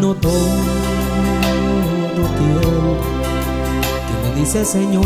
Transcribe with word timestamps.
No 0.00 0.14
todo 0.14 0.52
aquel 2.28 2.60
que 4.06 4.14
me 4.22 4.30
dice 4.36 4.64
Señor, 4.64 5.04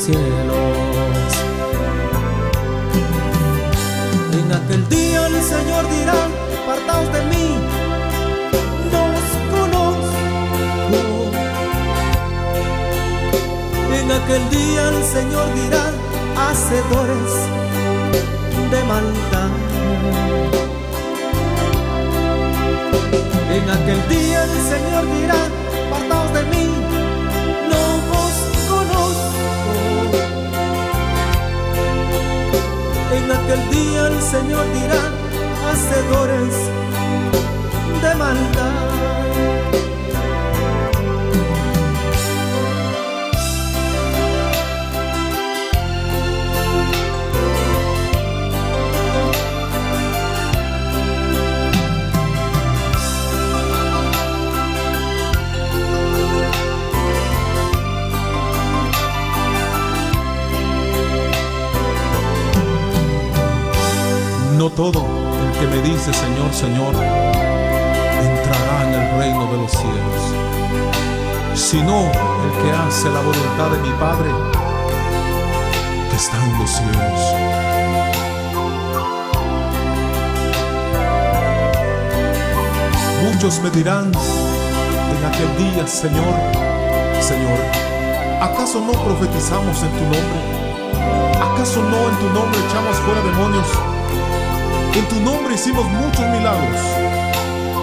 los 0.00 0.06
cielos. 0.06 1.32
En 4.32 4.52
aquel 4.52 4.88
día 4.88 5.26
el 5.26 5.42
Señor 5.42 5.88
dirá, 5.90 6.14
apartaos 6.62 7.12
de 7.12 7.22
mí, 7.24 7.48
no 8.92 9.00
os 9.18 9.28
conozco. 9.54 10.98
En 14.00 14.10
aquel 14.10 14.50
día 14.50 14.88
el 14.88 15.04
Señor 15.04 15.54
dirá, 15.54 15.84
hacedores 16.48 17.32
de 18.70 18.84
maldad. 18.84 19.50
En 23.52 23.70
aquel 23.70 24.08
día 24.08 24.44
el 24.44 24.50
Señor 24.72 25.04
dirá, 25.18 25.39
aquel 33.50 33.70
día 33.70 34.06
el 34.06 34.22
Señor 34.22 34.64
dirá, 34.72 35.02
hacedores 35.70 36.54
de 38.02 38.14
maldad. 38.14 39.59
Todo 64.80 65.04
el 65.44 65.52
que 65.60 65.66
me 65.66 65.82
dice 65.82 66.10
Señor, 66.10 66.54
Señor, 66.54 66.94
entrará 68.24 68.88
en 68.88 68.94
el 68.94 69.18
reino 69.18 69.44
de 69.52 69.58
los 69.58 69.70
cielos, 69.70 70.22
sino 71.54 71.98
el 72.00 72.52
que 72.62 72.72
hace 72.72 73.10
la 73.10 73.20
voluntad 73.20 73.68
de 73.72 73.78
mi 73.86 73.92
Padre 74.00 74.30
que 76.08 76.16
está 76.16 76.42
en 76.42 76.58
los 76.58 76.70
cielos. 76.70 77.20
Muchos 83.22 83.60
me 83.60 83.70
dirán 83.72 84.10
en 85.12 85.24
aquel 85.26 85.50
día, 85.58 85.86
Señor, 85.86 86.34
Señor, 87.20 87.58
¿acaso 88.40 88.80
no 88.80 88.92
profetizamos 88.92 89.82
en 89.82 89.90
tu 89.90 90.04
nombre? 90.04 90.40
¿Acaso 91.52 91.82
no 91.82 92.08
en 92.08 92.16
tu 92.16 92.28
nombre 92.32 92.58
echamos 92.66 92.96
fuera 93.04 93.20
demonios? 93.20 93.89
En 94.94 95.08
tu 95.08 95.20
nombre 95.20 95.54
hicimos 95.54 95.84
muchos 95.84 96.26
milagros. 96.28 96.80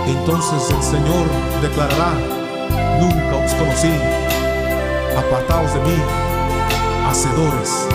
Entonces 0.07 0.69
el 0.69 0.83
Señor 0.83 1.27
declarará, 1.61 2.13
nunca 2.99 3.35
os 3.45 3.53
conocí, 3.53 3.91
apartaos 5.17 5.73
de 5.73 5.79
mí, 5.81 5.97
hacedores, 7.09 7.87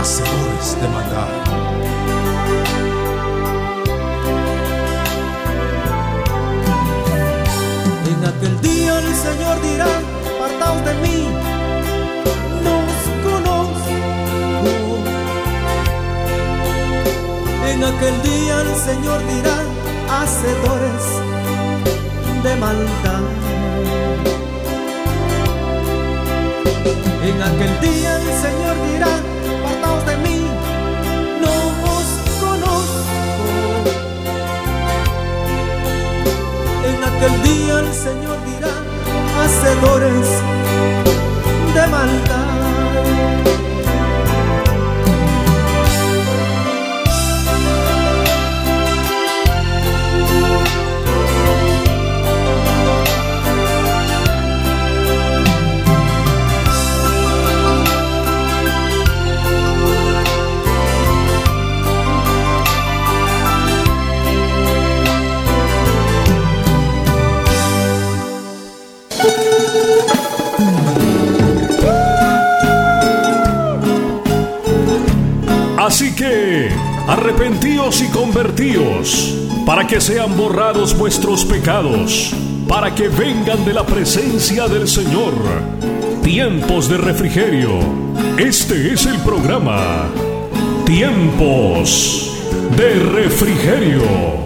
hacedores 0.00 0.80
de 0.80 0.88
maldad. 0.88 1.28
Aquel 8.24 8.60
día 8.60 8.98
el 8.98 9.14
Señor 9.14 9.60
dirá, 9.62 9.86
apartaos 10.36 10.84
de 10.84 10.94
mí, 10.94 11.28
Señor 18.84 19.20
dirá, 19.28 19.58
hacedores 20.10 21.04
de 22.42 22.56
maldad. 22.56 23.22
En 27.22 27.42
aquel 27.42 27.80
día 27.80 28.16
el 28.16 28.28
Señor 28.44 28.76
dirá, 28.90 29.12
apartaos 29.54 30.04
de 30.06 30.16
mí, 30.24 30.40
no 31.42 31.54
os 31.94 32.08
conozco. 32.40 33.14
En 36.90 36.98
aquel 37.04 37.42
día 37.44 37.78
el 37.78 37.92
Señor 37.94 38.38
dirá, 38.50 38.74
hacedores 39.44 40.26
de 41.72 41.86
maldad. 41.86 42.51
Arrepentíos 77.12 78.00
y 78.00 78.08
convertíos, 78.08 79.34
para 79.66 79.86
que 79.86 80.00
sean 80.00 80.34
borrados 80.34 80.96
vuestros 80.96 81.44
pecados, 81.44 82.32
para 82.66 82.94
que 82.94 83.08
vengan 83.08 83.66
de 83.66 83.74
la 83.74 83.84
presencia 83.84 84.66
del 84.66 84.88
Señor. 84.88 85.34
Tiempos 86.22 86.88
de 86.88 86.96
refrigerio. 86.96 87.80
Este 88.38 88.94
es 88.94 89.04
el 89.04 89.18
programa. 89.18 90.06
Tiempos 90.86 92.32
de 92.78 92.94
refrigerio. 92.94 94.41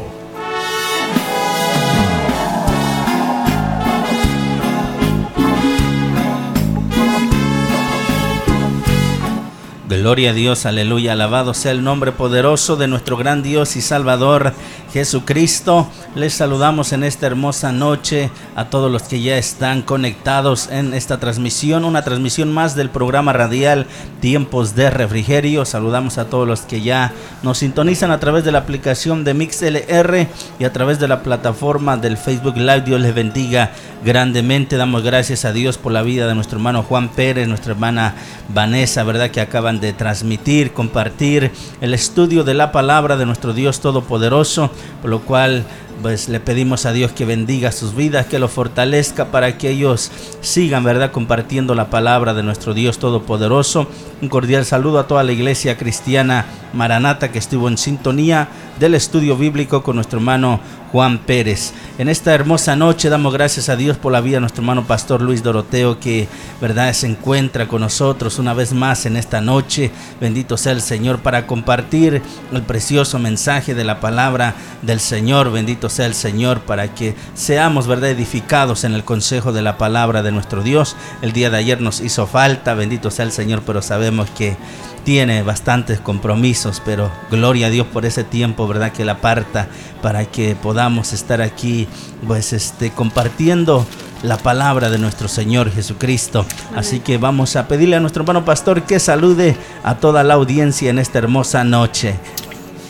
Gloria 10.06 10.30
a 10.30 10.34
Dios, 10.34 10.66
aleluya, 10.66 11.14
alabado 11.14 11.52
sea 11.52 11.72
el 11.72 11.82
nombre 11.82 12.12
poderoso 12.12 12.76
de 12.76 12.86
nuestro 12.86 13.16
gran 13.16 13.42
Dios 13.42 13.74
y 13.74 13.80
Salvador 13.80 14.52
Jesucristo. 14.92 15.88
Les 16.14 16.32
saludamos 16.32 16.92
en 16.92 17.04
esta 17.04 17.26
hermosa 17.26 17.72
noche 17.72 18.30
a 18.54 18.66
todos 18.66 18.90
los 18.90 19.02
que 19.02 19.20
ya 19.20 19.36
están 19.36 19.82
conectados 19.82 20.68
en 20.70 20.94
esta 20.94 21.18
transmisión, 21.18 21.84
una 21.84 22.02
transmisión 22.02 22.52
más 22.52 22.74
del 22.74 22.90
programa 22.90 23.32
radial 23.32 23.86
Tiempos 24.20 24.74
de 24.74 24.90
Refrigerio. 24.90 25.64
Saludamos 25.64 26.18
a 26.18 26.26
todos 26.26 26.46
los 26.46 26.62
que 26.62 26.80
ya 26.80 27.12
nos 27.42 27.58
sintonizan 27.58 28.10
a 28.10 28.20
través 28.20 28.44
de 28.44 28.52
la 28.52 28.58
aplicación 28.58 29.24
de 29.24 29.34
MixLR 29.34 30.28
y 30.58 30.64
a 30.64 30.72
través 30.72 30.98
de 30.98 31.08
la 31.08 31.22
plataforma 31.22 31.96
del 31.96 32.16
Facebook 32.16 32.56
Live. 32.56 32.82
Dios 32.82 33.00
les 33.00 33.14
bendiga 33.14 33.72
grandemente. 34.04 34.76
Damos 34.76 35.02
gracias 35.02 35.44
a 35.44 35.52
Dios 35.52 35.78
por 35.78 35.92
la 35.92 36.02
vida 36.02 36.26
de 36.26 36.34
nuestro 36.34 36.58
hermano 36.58 36.82
Juan 36.82 37.08
Pérez, 37.08 37.48
nuestra 37.48 37.72
hermana 37.72 38.14
Vanessa, 38.48 39.04
¿verdad? 39.04 39.30
Que 39.30 39.40
acaban 39.40 39.80
de 39.80 39.92
transmitir, 39.92 40.72
compartir 40.72 41.50
el 41.80 41.94
estudio 41.94 42.44
de 42.44 42.54
la 42.54 42.72
palabra 42.72 43.16
de 43.16 43.26
nuestro 43.26 43.52
Dios 43.52 43.80
Todopoderoso, 43.80 44.70
por 45.00 45.10
lo 45.10 45.20
cual 45.20 45.64
pues 46.02 46.28
le 46.28 46.40
pedimos 46.40 46.86
a 46.86 46.92
Dios 46.92 47.12
que 47.12 47.24
bendiga 47.24 47.72
sus 47.72 47.94
vidas, 47.94 48.26
que 48.26 48.38
los 48.38 48.50
fortalezca 48.50 49.26
para 49.26 49.58
que 49.58 49.70
ellos 49.70 50.10
sigan, 50.40 50.84
¿verdad?, 50.84 51.10
compartiendo 51.10 51.74
la 51.74 51.90
palabra 51.90 52.34
de 52.34 52.42
nuestro 52.42 52.74
Dios 52.74 52.98
Todopoderoso. 52.98 53.88
Un 54.20 54.28
cordial 54.28 54.64
saludo 54.64 54.98
a 54.98 55.06
toda 55.06 55.24
la 55.24 55.32
iglesia 55.32 55.76
cristiana 55.76 56.46
Maranata 56.72 57.32
que 57.32 57.38
estuvo 57.38 57.68
en 57.68 57.78
sintonía 57.78 58.48
del 58.78 58.94
estudio 58.94 59.36
bíblico 59.36 59.82
con 59.82 59.96
nuestro 59.96 60.18
hermano 60.18 60.60
Juan 60.92 61.18
Pérez. 61.18 61.72
En 61.98 62.08
esta 62.08 62.34
hermosa 62.34 62.76
noche 62.76 63.08
damos 63.08 63.32
gracias 63.32 63.68
a 63.68 63.76
Dios 63.76 63.96
por 63.96 64.12
la 64.12 64.20
vida 64.20 64.36
de 64.36 64.40
nuestro 64.40 64.62
hermano 64.62 64.86
pastor 64.86 65.20
Luis 65.20 65.42
Doroteo 65.42 65.98
que 65.98 66.28
verdad 66.60 66.92
se 66.92 67.06
encuentra 67.06 67.66
con 67.68 67.80
nosotros 67.80 68.38
una 68.38 68.54
vez 68.54 68.72
más 68.72 69.06
en 69.06 69.16
esta 69.16 69.40
noche. 69.40 69.90
Bendito 70.20 70.56
sea 70.56 70.72
el 70.72 70.82
Señor 70.82 71.18
para 71.18 71.46
compartir 71.46 72.22
el 72.52 72.62
precioso 72.62 73.18
mensaje 73.18 73.74
de 73.74 73.84
la 73.84 74.00
palabra 74.00 74.54
del 74.82 75.00
Señor. 75.00 75.50
Bendito 75.50 75.85
sea 75.88 76.06
el 76.06 76.14
Señor 76.14 76.60
para 76.60 76.94
que 76.94 77.14
seamos 77.34 77.86
verdad 77.86 78.10
edificados 78.10 78.84
en 78.84 78.94
el 78.94 79.04
consejo 79.04 79.52
de 79.52 79.62
la 79.62 79.78
palabra 79.78 80.22
de 80.22 80.32
nuestro 80.32 80.62
Dios. 80.62 80.96
El 81.22 81.32
día 81.32 81.50
de 81.50 81.58
ayer 81.58 81.80
nos 81.80 82.00
hizo 82.00 82.26
falta, 82.26 82.74
bendito 82.74 83.10
sea 83.10 83.24
el 83.24 83.32
Señor, 83.32 83.62
pero 83.64 83.82
sabemos 83.82 84.28
que 84.30 84.56
tiene 85.04 85.42
bastantes 85.44 86.00
compromisos, 86.00 86.82
pero 86.84 87.12
gloria 87.30 87.68
a 87.68 87.70
Dios 87.70 87.86
por 87.86 88.04
ese 88.04 88.24
tiempo, 88.24 88.66
¿verdad? 88.66 88.90
Que 88.90 89.04
la 89.04 89.12
aparta 89.12 89.68
para 90.02 90.24
que 90.24 90.56
podamos 90.56 91.12
estar 91.12 91.40
aquí, 91.40 91.86
pues, 92.26 92.52
este, 92.52 92.90
compartiendo 92.90 93.86
la 94.24 94.36
palabra 94.36 94.90
de 94.90 94.98
nuestro 94.98 95.28
Señor 95.28 95.70
Jesucristo. 95.70 96.44
Así 96.74 97.00
que 97.00 97.18
vamos 97.18 97.54
a 97.54 97.68
pedirle 97.68 97.96
a 97.96 98.00
nuestro 98.00 98.22
hermano 98.22 98.44
pastor 98.44 98.82
que 98.82 98.98
salude 98.98 99.56
a 99.84 99.94
toda 99.94 100.24
la 100.24 100.34
audiencia 100.34 100.90
en 100.90 100.98
esta 100.98 101.18
hermosa 101.18 101.62
noche. 101.62 102.16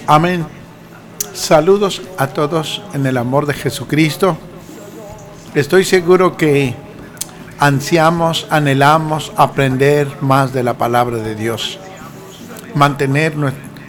Amén. 0.06 0.65
Saludos 1.36 2.00
a 2.16 2.28
todos 2.28 2.82
en 2.94 3.04
el 3.04 3.18
amor 3.18 3.44
de 3.44 3.52
Jesucristo. 3.52 4.38
Estoy 5.54 5.84
seguro 5.84 6.36
que 6.36 6.74
ansiamos, 7.58 8.46
anhelamos 8.48 9.32
aprender 9.36 10.08
más 10.22 10.54
de 10.54 10.62
la 10.62 10.78
palabra 10.78 11.18
de 11.18 11.34
Dios 11.34 11.78
mantener 12.74 13.34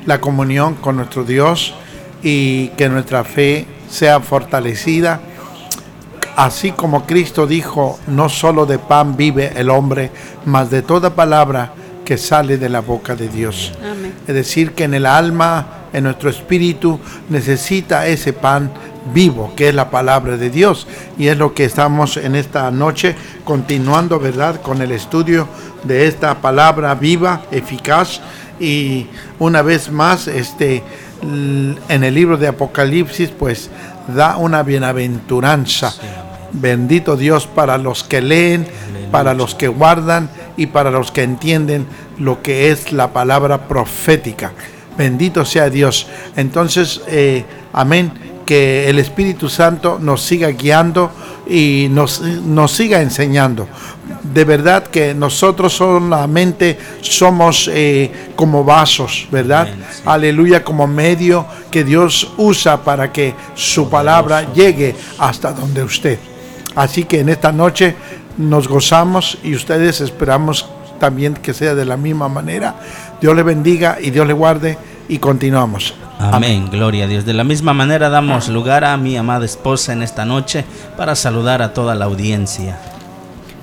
la 0.05 0.19
comunión 0.19 0.75
con 0.75 0.97
nuestro 0.97 1.23
Dios 1.23 1.73
y 2.21 2.67
que 2.69 2.89
nuestra 2.89 3.23
fe 3.23 3.65
sea 3.89 4.19
fortalecida. 4.19 5.19
Así 6.35 6.71
como 6.71 7.05
Cristo 7.05 7.47
dijo, 7.47 7.99
no 8.07 8.29
solo 8.29 8.65
de 8.65 8.79
pan 8.79 9.15
vive 9.17 9.53
el 9.55 9.69
hombre, 9.69 10.11
mas 10.45 10.69
de 10.69 10.81
toda 10.81 11.15
palabra 11.15 11.73
que 12.05 12.17
sale 12.17 12.57
de 12.57 12.69
la 12.69 12.79
boca 12.79 13.15
de 13.15 13.27
Dios. 13.27 13.73
Es 14.27 14.33
decir, 14.35 14.73
que 14.73 14.85
en 14.85 14.93
el 14.93 15.05
alma, 15.05 15.76
en 15.93 16.03
nuestro 16.03 16.29
espíritu, 16.29 16.99
necesita 17.29 18.07
ese 18.07 18.33
pan 18.33 18.71
vivo, 19.13 19.53
que 19.55 19.69
es 19.69 19.75
la 19.75 19.89
palabra 19.89 20.37
de 20.37 20.49
Dios. 20.49 20.87
Y 21.17 21.27
es 21.27 21.37
lo 21.37 21.53
que 21.53 21.65
estamos 21.65 22.17
en 22.17 22.35
esta 22.35 22.69
noche 22.71 23.15
continuando, 23.43 24.19
¿verdad?, 24.19 24.61
con 24.61 24.81
el 24.81 24.91
estudio 24.91 25.47
de 25.83 26.07
esta 26.07 26.41
palabra 26.41 26.95
viva, 26.95 27.43
eficaz, 27.51 28.19
y 28.59 29.07
una 29.39 29.61
vez 29.61 29.91
más 29.91 30.27
este 30.27 30.83
en 31.21 32.03
el 32.03 32.13
libro 32.13 32.37
de 32.37 32.47
Apocalipsis 32.47 33.29
pues 33.29 33.69
da 34.07 34.37
una 34.37 34.63
bienaventuranza. 34.63 35.93
Bendito 36.51 37.17
Dios 37.17 37.47
para 37.47 37.77
los 37.77 38.03
que 38.03 38.21
leen, 38.21 38.67
para 39.11 39.33
los 39.33 39.55
que 39.55 39.67
guardan 39.67 40.29
y 40.55 40.67
para 40.67 40.91
los 40.91 41.11
que 41.11 41.23
entienden 41.23 41.85
lo 42.17 42.41
que 42.41 42.71
es 42.71 42.91
la 42.91 43.13
palabra 43.13 43.67
profética. 43.67 44.53
Bendito 44.97 45.45
sea 45.45 45.69
Dios. 45.69 46.07
Entonces, 46.35 47.01
eh, 47.07 47.45
amén 47.73 48.11
que 48.47 48.89
el 48.89 48.97
Espíritu 48.97 49.49
Santo 49.49 49.99
nos 50.01 50.23
siga 50.23 50.47
guiando 50.47 51.11
y 51.49 51.87
nos, 51.91 52.21
nos 52.21 52.71
siga 52.71 53.01
enseñando. 53.01 53.67
De 54.23 54.45
verdad 54.45 54.87
que 54.87 55.13
nosotros 55.13 55.73
solamente 55.73 56.79
somos 57.01 57.69
eh, 57.71 58.09
como 58.37 58.63
vasos, 58.63 59.27
¿verdad? 59.29 59.67
Aleluya, 60.05 60.63
como 60.63 60.87
medio 60.87 61.45
que 61.69 61.83
Dios 61.83 62.33
usa 62.37 62.81
para 62.81 63.11
que 63.11 63.35
su 63.53 63.89
palabra 63.89 64.53
llegue 64.53 64.95
hasta 65.19 65.51
donde 65.51 65.83
usted. 65.83 66.17
Así 66.73 67.03
que 67.03 67.19
en 67.19 67.29
esta 67.29 67.51
noche 67.51 67.95
nos 68.37 68.67
gozamos 68.69 69.37
y 69.43 69.55
ustedes 69.55 69.99
esperamos 69.99 70.69
también 70.99 71.33
que 71.33 71.53
sea 71.53 71.75
de 71.75 71.85
la 71.85 71.97
misma 71.97 72.29
manera. 72.29 72.75
Dios 73.21 73.35
le 73.35 73.43
bendiga 73.43 73.97
y 74.01 74.11
Dios 74.11 74.27
le 74.27 74.33
guarde 74.33 74.77
y 75.07 75.17
continuamos. 75.17 75.95
Amén. 76.19 76.69
gloria 76.71 77.05
a 77.05 77.07
Dios. 77.07 77.25
De 77.25 77.33
la 77.33 77.43
misma 77.43 77.73
manera 77.73 78.09
damos 78.09 78.49
lugar 78.49 78.83
a 78.83 78.97
mi 78.97 79.17
amada 79.17 79.45
esposa 79.45 79.93
en 79.93 80.01
esta 80.01 80.25
noche 80.25 80.65
para 80.95 81.15
saludar 81.15 81.61
a 81.61 81.73
toda 81.73 81.95
la 81.95 82.05
audiencia. 82.05 82.79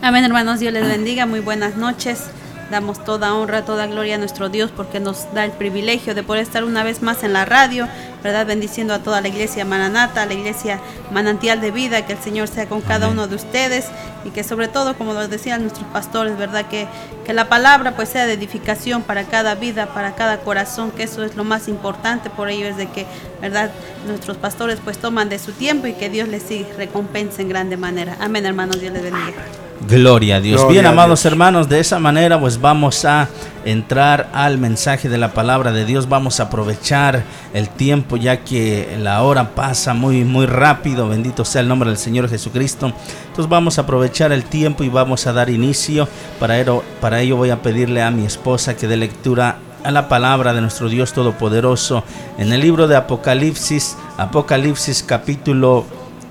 Amén, 0.03 0.25
hermanos, 0.25 0.61
Dios 0.61 0.73
les 0.73 0.87
bendiga, 0.87 1.27
muy 1.27 1.41
buenas 1.41 1.77
noches. 1.77 2.25
Damos 2.71 3.05
toda 3.05 3.35
honra, 3.35 3.65
toda 3.65 3.87
gloria 3.87 4.15
a 4.15 4.19
nuestro 4.19 4.49
Dios 4.49 4.71
porque 4.75 5.01
nos 5.01 5.33
da 5.35 5.45
el 5.45 5.53
privilegio 5.53 6.15
de 6.15 6.23
poder 6.23 6.43
estar 6.43 6.65
una 6.65 6.83
vez 6.83 7.03
más 7.03 7.23
en 7.23 7.33
la 7.33 7.45
radio, 7.45 7.89
¿verdad? 8.23 8.47
Bendiciendo 8.47 8.95
a 8.95 9.01
toda 9.01 9.21
la 9.21 9.29
iglesia 9.29 9.65
Mananata, 9.65 10.23
a 10.23 10.27
la 10.27 10.35
iglesia 10.35 10.81
Manantial 11.11 11.61
de 11.61 11.71
Vida, 11.71 12.07
que 12.07 12.15
el 12.15 12.19
Señor 12.19 12.49
sea 12.49 12.67
con 12.67 12.81
cada 12.81 13.09
uno 13.09 13.29
de 13.29 13.37
ustedes 13.37 13.87
y 14.25 14.31
que 14.31 14.43
sobre 14.45 14.69
todo, 14.69 14.97
como 14.97 15.13
lo 15.13 15.29
decían 15.29 15.63
nuestros 15.63 15.87
pastores, 15.89 16.39
¿verdad? 16.39 16.67
Que, 16.67 16.89
que 17.25 17.35
la 17.35 17.49
palabra 17.49 17.97
pues 17.97 18.09
sea 18.09 18.27
de 18.27 18.33
edificación 18.33 19.03
para 19.03 19.25
cada 19.25 19.55
vida, 19.55 19.87
para 19.87 20.15
cada 20.15 20.39
corazón, 20.39 20.91
que 20.91 21.03
eso 21.03 21.23
es 21.23 21.37
lo 21.37 21.45
más 21.45 21.69
importante, 21.69 22.31
por 22.31 22.49
ello 22.49 22.67
es 22.67 22.77
de 22.77 22.87
que, 22.87 23.07
¿verdad? 23.41 23.71
Nuestros 24.07 24.37
pastores 24.37 24.81
pues 24.83 24.99
toman 24.99 25.29
de 25.29 25.39
su 25.39 25.53
tiempo 25.53 25.87
y 25.87 25.93
que 25.93 26.09
Dios 26.09 26.29
les 26.29 26.43
sí 26.43 26.67
recompense 26.77 27.43
en 27.43 27.49
grande 27.49 27.77
manera. 27.77 28.17
Amén, 28.21 28.47
hermanos, 28.47 28.81
Dios 28.81 28.93
les 28.93 29.03
bendiga. 29.03 29.64
Gloria 29.89 30.37
a 30.37 30.41
Dios. 30.41 30.67
Bien, 30.69 30.87
amados 30.87 31.25
hermanos, 31.25 31.69
de 31.69 31.81
esa 31.81 31.99
manera 31.99 32.41
pues 32.41 32.61
vamos 32.61 33.05
a 33.05 33.29
entrar 33.65 34.31
al 34.33 34.59
mensaje 34.59 35.09
de 35.09 35.19
la 35.19 35.33
palabra 35.33 35.73
de 35.73 35.85
Dios. 35.85 36.09
Vamos 36.09 36.41
a 36.41 36.45
aprovechar 36.45 37.25
el 37.53 37.69
tiempo 37.69 38.17
ya 38.17 38.39
que 38.39 38.97
la 39.01 39.23
hora 39.23 39.55
pasa 39.55 39.93
muy 39.93 40.25
muy 40.25 40.47
rápido. 40.47 41.09
Bendito 41.09 41.45
sea 41.45 41.61
el 41.61 41.69
nombre 41.69 41.91
del 41.91 41.99
Señor 41.99 42.29
Jesucristo. 42.29 42.93
Entonces 43.29 43.49
vamos 43.49 43.79
a 43.79 43.83
aprovechar 43.83 44.33
el 44.33 44.45
tiempo 44.45 44.85
y 44.85 44.89
vamos 44.89 45.27
a 45.27 45.33
dar 45.33 45.51
inicio. 45.51 46.09
Para 46.41 46.59
ello, 46.59 46.83
para 47.01 47.21
ello 47.21 47.37
voy 47.37 47.51
a 47.51 47.61
pedirle 47.61 48.03
a 48.03 48.11
mi 48.11 48.25
esposa 48.25 48.77
que 48.77 48.89
dé 48.89 48.97
lectura 48.97 49.59
a 49.85 49.91
la 49.91 50.09
palabra 50.09 50.55
de 50.55 50.63
nuestro 50.63 50.89
Dios 50.89 51.13
Todopoderoso 51.13 52.05
en 52.39 52.53
el 52.53 52.61
libro 52.63 52.89
de 52.89 52.97
Apocalipsis, 52.97 53.97
Apocalipsis 54.17 55.03
capítulo 55.03 55.85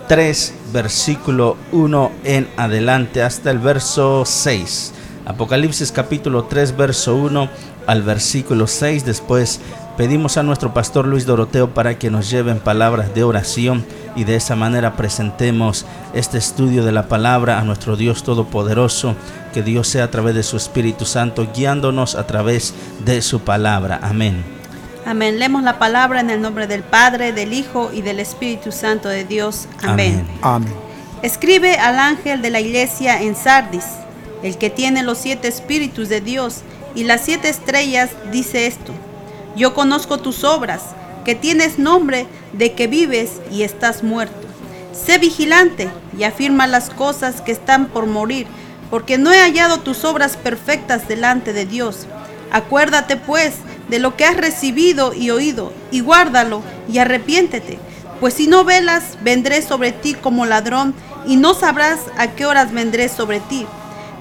3, 0.08 0.54
versículo 0.74 1.58
1 1.72 2.12
en 2.24 2.48
adelante 2.58 3.24
hasta 3.24 3.52
el 3.52 3.60
verso 3.60 4.24
6. 4.26 4.94
Apocalipsis 5.26 5.92
capítulo 5.92 6.46
3, 6.46 6.76
verso 6.76 7.16
1 7.16 7.50
al 7.88 8.04
versículo 8.04 8.68
6. 8.68 9.06
Después 9.06 9.62
pedimos 9.98 10.38
a 10.38 10.44
nuestro 10.44 10.74
pastor 10.74 11.08
Luis 11.08 11.26
Doroteo 11.26 11.74
para 11.74 11.98
que 11.98 12.10
nos 12.10 12.30
lleven 12.30 12.60
palabras 12.60 13.14
de 13.14 13.24
oración 13.24 13.86
y 14.16 14.26
de 14.26 14.36
esa 14.36 14.56
manera 14.56 14.96
presentemos 14.96 15.86
este 16.14 16.38
estudio 16.38 16.84
de 16.84 16.92
la 16.92 17.08
palabra 17.08 17.60
a 17.60 17.64
nuestro 17.64 17.96
Dios 17.96 18.24
Todopoderoso. 18.24 19.16
Que 19.54 19.64
Dios 19.64 19.88
sea 19.88 20.06
a 20.06 20.12
través 20.12 20.36
de 20.36 20.44
su 20.44 20.58
Espíritu 20.58 21.06
Santo 21.06 21.48
guiándonos 21.56 22.16
a 22.16 22.26
través 22.28 22.74
de 23.06 23.22
su 23.22 23.42
palabra. 23.42 24.00
Amén. 24.02 24.63
Amén. 25.06 25.38
Leemos 25.38 25.64
la 25.64 25.80
palabra 25.80 26.22
en 26.22 26.30
el 26.30 26.42
nombre 26.42 26.66
del 26.66 26.82
Padre, 26.82 27.34
del 27.34 27.54
Hijo 27.54 27.92
y 27.94 28.02
del 28.02 28.20
Espíritu 28.20 28.72
Santo 28.72 29.10
de 29.10 29.26
Dios. 29.26 29.68
Amén. 29.82 30.26
Amén. 30.42 30.74
Escribe 31.22 31.78
al 31.78 32.00
ángel 32.00 32.42
de 32.42 32.50
la 32.50 32.62
iglesia 32.62 33.22
en 33.22 33.36
Sardis, 33.36 33.86
el 34.44 34.58
que 34.58 34.70
tiene 34.70 35.04
los 35.04 35.18
siete 35.18 35.48
espíritus 35.48 36.10
de 36.10 36.22
Dios 36.22 36.62
y 36.96 37.04
las 37.04 37.22
siete 37.22 37.50
estrellas, 37.50 38.12
dice 38.32 38.66
esto. 38.66 38.94
Yo 39.56 39.74
conozco 39.74 40.20
tus 40.20 40.44
obras, 40.44 40.82
que 41.26 41.36
tienes 41.36 41.80
nombre 41.80 42.28
de 42.54 42.74
que 42.74 42.88
vives 42.88 43.42
y 43.52 43.64
estás 43.64 44.04
muerto. 44.04 44.48
Sé 44.94 45.18
vigilante 45.18 45.90
y 46.18 46.24
afirma 46.24 46.68
las 46.68 46.90
cosas 46.90 47.42
que 47.42 47.52
están 47.52 47.88
por 47.88 48.06
morir, 48.06 48.48
porque 48.90 49.18
no 49.18 49.32
he 49.32 49.40
hallado 49.40 49.80
tus 49.80 50.06
obras 50.06 50.38
perfectas 50.38 51.08
delante 51.08 51.54
de 51.54 51.66
Dios. 51.66 52.06
Acuérdate 52.52 53.16
pues 53.16 53.56
de 53.94 54.00
lo 54.00 54.18
que 54.18 54.26
has 54.26 54.36
recibido 54.36 55.14
y 55.14 55.30
oído, 55.30 55.72
y 55.92 56.00
guárdalo 56.00 56.64
y 56.92 56.98
arrepiéntete. 56.98 57.78
Pues 58.20 58.34
si 58.34 58.48
no 58.48 58.64
velas, 58.64 59.20
vendré 59.22 59.62
sobre 59.62 59.92
ti 59.92 60.16
como 60.16 60.48
ladrón, 60.48 60.96
y 61.28 61.36
no 61.36 61.54
sabrás 61.54 62.00
a 62.18 62.30
qué 62.30 62.48
horas 62.48 62.72
vendré 62.72 63.08
sobre 63.08 63.40
ti. 63.40 63.68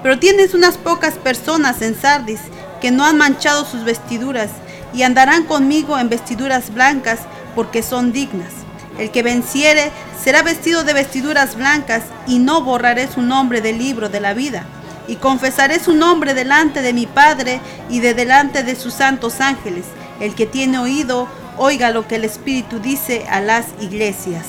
Pero 0.02 0.18
tienes 0.18 0.52
unas 0.52 0.76
pocas 0.76 1.14
personas 1.14 1.80
en 1.80 1.98
Sardis 1.98 2.40
que 2.82 2.90
no 2.90 3.06
han 3.06 3.16
manchado 3.16 3.64
sus 3.64 3.82
vestiduras, 3.84 4.50
y 4.92 5.04
andarán 5.04 5.44
conmigo 5.44 5.98
en 5.98 6.10
vestiduras 6.10 6.74
blancas, 6.74 7.20
porque 7.54 7.82
son 7.82 8.12
dignas. 8.12 8.52
El 8.98 9.10
que 9.10 9.22
venciere 9.22 9.90
será 10.22 10.42
vestido 10.42 10.84
de 10.84 10.92
vestiduras 10.92 11.56
blancas, 11.56 12.02
y 12.26 12.40
no 12.40 12.60
borraré 12.60 13.10
su 13.10 13.22
nombre 13.22 13.62
del 13.62 13.78
libro 13.78 14.10
de 14.10 14.20
la 14.20 14.34
vida 14.34 14.66
y 15.08 15.16
confesaré 15.16 15.80
su 15.80 15.94
nombre 15.94 16.34
delante 16.34 16.82
de 16.82 16.92
mi 16.92 17.06
Padre 17.06 17.60
y 17.88 18.00
de 18.00 18.14
delante 18.14 18.62
de 18.62 18.76
sus 18.76 18.94
santos 18.94 19.40
ángeles. 19.40 19.84
El 20.20 20.34
que 20.34 20.46
tiene 20.46 20.78
oído, 20.78 21.28
oiga 21.58 21.90
lo 21.90 22.06
que 22.06 22.16
el 22.16 22.24
Espíritu 22.24 22.78
dice 22.78 23.26
a 23.28 23.40
las 23.40 23.66
iglesias. 23.80 24.46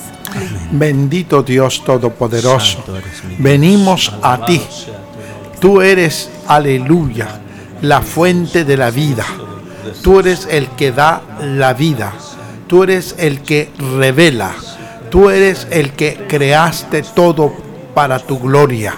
Bendito 0.72 1.44
Dios 1.44 1.84
Todopoderoso. 1.84 2.84
Venimos 3.38 4.14
a 4.22 4.46
ti. 4.46 4.62
Tú 5.60 5.82
eres, 5.82 6.30
aleluya, 6.48 7.28
la 7.82 8.02
fuente 8.02 8.66
de 8.66 8.78
la 8.78 8.92
vida. 8.92 9.26
Tú 10.02 10.20
eres 10.20 10.48
el 10.50 10.68
que 10.70 10.92
da 10.92 11.22
la 11.42 11.74
vida. 11.74 12.14
Tú 12.68 12.84
eres 12.84 13.16
el 13.18 13.42
que 13.42 13.72
revela. 13.98 14.54
Tú 15.10 15.30
eres 15.30 15.68
el 15.70 15.92
que 15.92 16.26
creaste 16.28 17.04
todo 17.04 17.54
para 17.94 18.20
tu 18.20 18.40
gloria. 18.40 18.96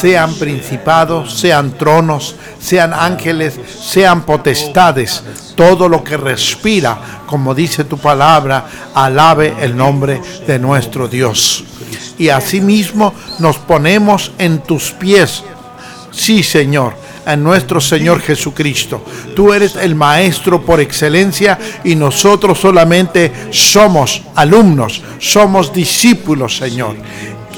Sean 0.00 0.34
principados, 0.34 1.38
sean 1.38 1.72
tronos, 1.78 2.34
sean 2.60 2.92
ángeles, 2.92 3.58
sean 3.80 4.22
potestades. 4.22 5.22
Todo 5.54 5.88
lo 5.88 6.02
que 6.02 6.16
respira, 6.16 7.22
como 7.26 7.54
dice 7.54 7.84
tu 7.84 7.98
palabra, 7.98 8.66
alabe 8.94 9.54
el 9.60 9.76
nombre 9.76 10.20
de 10.46 10.58
nuestro 10.58 11.08
Dios. 11.08 11.64
Y 12.18 12.28
asimismo 12.28 13.14
nos 13.38 13.58
ponemos 13.58 14.32
en 14.38 14.60
tus 14.60 14.92
pies, 14.92 15.42
Sí, 16.12 16.42
Señor, 16.42 16.94
en 17.26 17.42
nuestro 17.42 17.80
Señor 17.80 18.20
Jesucristo. 18.20 19.02
Tú 19.34 19.52
eres 19.52 19.76
el 19.76 19.94
Maestro 19.94 20.62
por 20.62 20.78
excelencia 20.78 21.58
y 21.84 21.96
nosotros 21.96 22.60
solamente 22.60 23.32
somos 23.50 24.22
alumnos, 24.34 25.02
somos 25.18 25.72
discípulos, 25.72 26.56
Señor. 26.56 26.96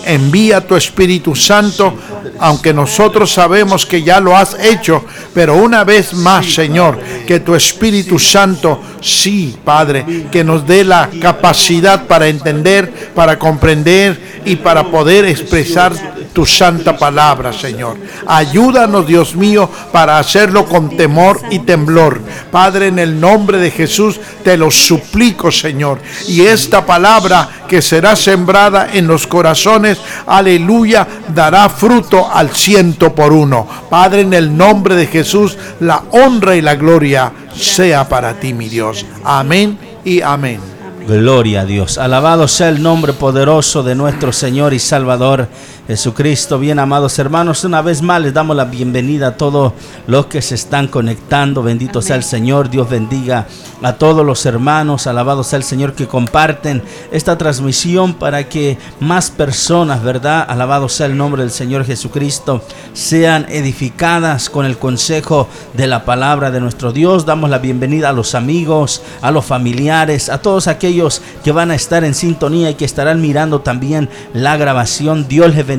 Envía 0.06 0.60
tu 0.60 0.76
Espíritu 0.76 1.34
Santo, 1.34 1.94
aunque 2.38 2.72
nosotros 2.72 3.32
sabemos 3.32 3.86
que 3.86 4.02
ya 4.02 4.20
lo 4.20 4.36
has 4.36 4.56
hecho, 4.58 5.04
pero 5.32 5.56
una 5.56 5.84
vez 5.84 6.14
más, 6.14 6.52
Señor, 6.52 6.98
que 7.26 7.40
tu 7.40 7.54
Espíritu 7.54 8.18
Santo, 8.18 8.80
sí, 9.00 9.56
Padre, 9.64 10.26
que 10.30 10.44
nos 10.44 10.66
dé 10.66 10.84
la 10.84 11.08
capacidad 11.20 12.06
para 12.06 12.28
entender, 12.28 13.10
para 13.14 13.38
comprender 13.38 14.42
y 14.44 14.56
para 14.56 14.84
poder 14.90 15.24
expresar 15.24 15.92
tu 16.34 16.44
santa 16.44 16.98
palabra, 16.98 17.52
Señor. 17.52 17.96
Ayúdanos, 18.26 19.06
Dios 19.06 19.36
mío, 19.36 19.70
para 19.92 20.18
hacerlo 20.18 20.66
con 20.66 20.96
temor 20.96 21.40
y 21.50 21.60
temblor. 21.60 22.20
Padre, 22.50 22.88
en 22.88 22.98
el 22.98 23.18
nombre 23.18 23.58
de 23.58 23.70
Jesús 23.70 24.20
te 24.42 24.56
lo 24.56 24.70
suplico, 24.70 25.50
Señor. 25.52 26.00
Y 26.26 26.42
esta 26.42 26.84
palabra 26.84 27.48
que 27.68 27.80
será 27.80 28.16
sembrada 28.16 28.88
en 28.92 29.06
los 29.06 29.26
corazones, 29.28 29.98
aleluya, 30.26 31.06
dará 31.32 31.68
fruto 31.68 32.28
al 32.30 32.50
ciento 32.50 33.14
por 33.14 33.32
uno. 33.32 33.66
Padre, 33.88 34.22
en 34.22 34.34
el 34.34 34.54
nombre 34.54 34.96
de 34.96 35.06
Jesús, 35.06 35.56
la 35.80 36.02
honra 36.10 36.56
y 36.56 36.60
la 36.60 36.74
gloria 36.74 37.32
sea 37.54 38.08
para 38.08 38.34
ti, 38.34 38.52
mi 38.52 38.68
Dios. 38.68 39.06
Amén 39.24 39.78
y 40.04 40.20
amén. 40.20 40.74
Gloria 41.06 41.60
a 41.60 41.64
Dios. 41.66 41.98
Alabado 41.98 42.48
sea 42.48 42.70
el 42.70 42.82
nombre 42.82 43.12
poderoso 43.12 43.82
de 43.82 43.94
nuestro 43.94 44.32
Señor 44.32 44.72
y 44.72 44.78
Salvador 44.78 45.48
Jesucristo. 45.86 46.58
Bien 46.58 46.78
amados 46.78 47.18
hermanos, 47.18 47.62
una 47.64 47.82
vez 47.82 48.00
más 48.00 48.22
les 48.22 48.32
damos 48.32 48.56
la 48.56 48.64
bienvenida 48.64 49.28
a 49.28 49.36
todos 49.36 49.74
los 50.06 50.26
que 50.26 50.40
se 50.40 50.54
están 50.54 50.88
conectando. 50.88 51.62
Bendito 51.62 52.00
sea 52.00 52.16
el 52.16 52.24
Señor. 52.24 52.70
Dios 52.70 52.88
bendiga 52.88 53.46
a 53.82 53.92
todos 53.92 54.24
los 54.24 54.46
hermanos. 54.46 55.06
Alabado 55.06 55.44
sea 55.44 55.58
el 55.58 55.62
Señor 55.62 55.92
que 55.92 56.08
comparten 56.08 56.82
esta 57.12 57.36
transmisión 57.36 58.14
para 58.14 58.48
que 58.48 58.78
más 58.98 59.30
personas, 59.30 60.02
¿verdad? 60.02 60.46
Alabado 60.48 60.88
sea 60.88 61.06
el 61.06 61.18
nombre 61.18 61.42
del 61.42 61.50
Señor 61.50 61.84
Jesucristo, 61.84 62.62
sean 62.94 63.44
edificadas 63.50 64.48
con 64.48 64.64
el 64.64 64.78
consejo 64.78 65.48
de 65.74 65.86
la 65.86 66.06
palabra 66.06 66.50
de 66.50 66.60
nuestro 66.60 66.92
Dios. 66.92 67.26
Damos 67.26 67.50
la 67.50 67.58
bienvenida 67.58 68.08
a 68.08 68.14
los 68.14 68.34
amigos, 68.34 69.02
a 69.20 69.30
los 69.30 69.44
familiares, 69.44 70.30
a 70.30 70.38
todos 70.38 70.66
aquellos 70.66 71.20
que 71.44 71.52
van 71.52 71.70
a 71.70 71.74
estar 71.74 72.04
en 72.04 72.14
sintonía 72.14 72.70
y 72.70 72.74
que 72.74 72.86
estarán 72.86 73.20
mirando 73.20 73.60
también 73.60 74.08
la 74.32 74.56
grabación. 74.56 75.28
Dios 75.28 75.54
les 75.54 75.66
bendiga 75.66 75.73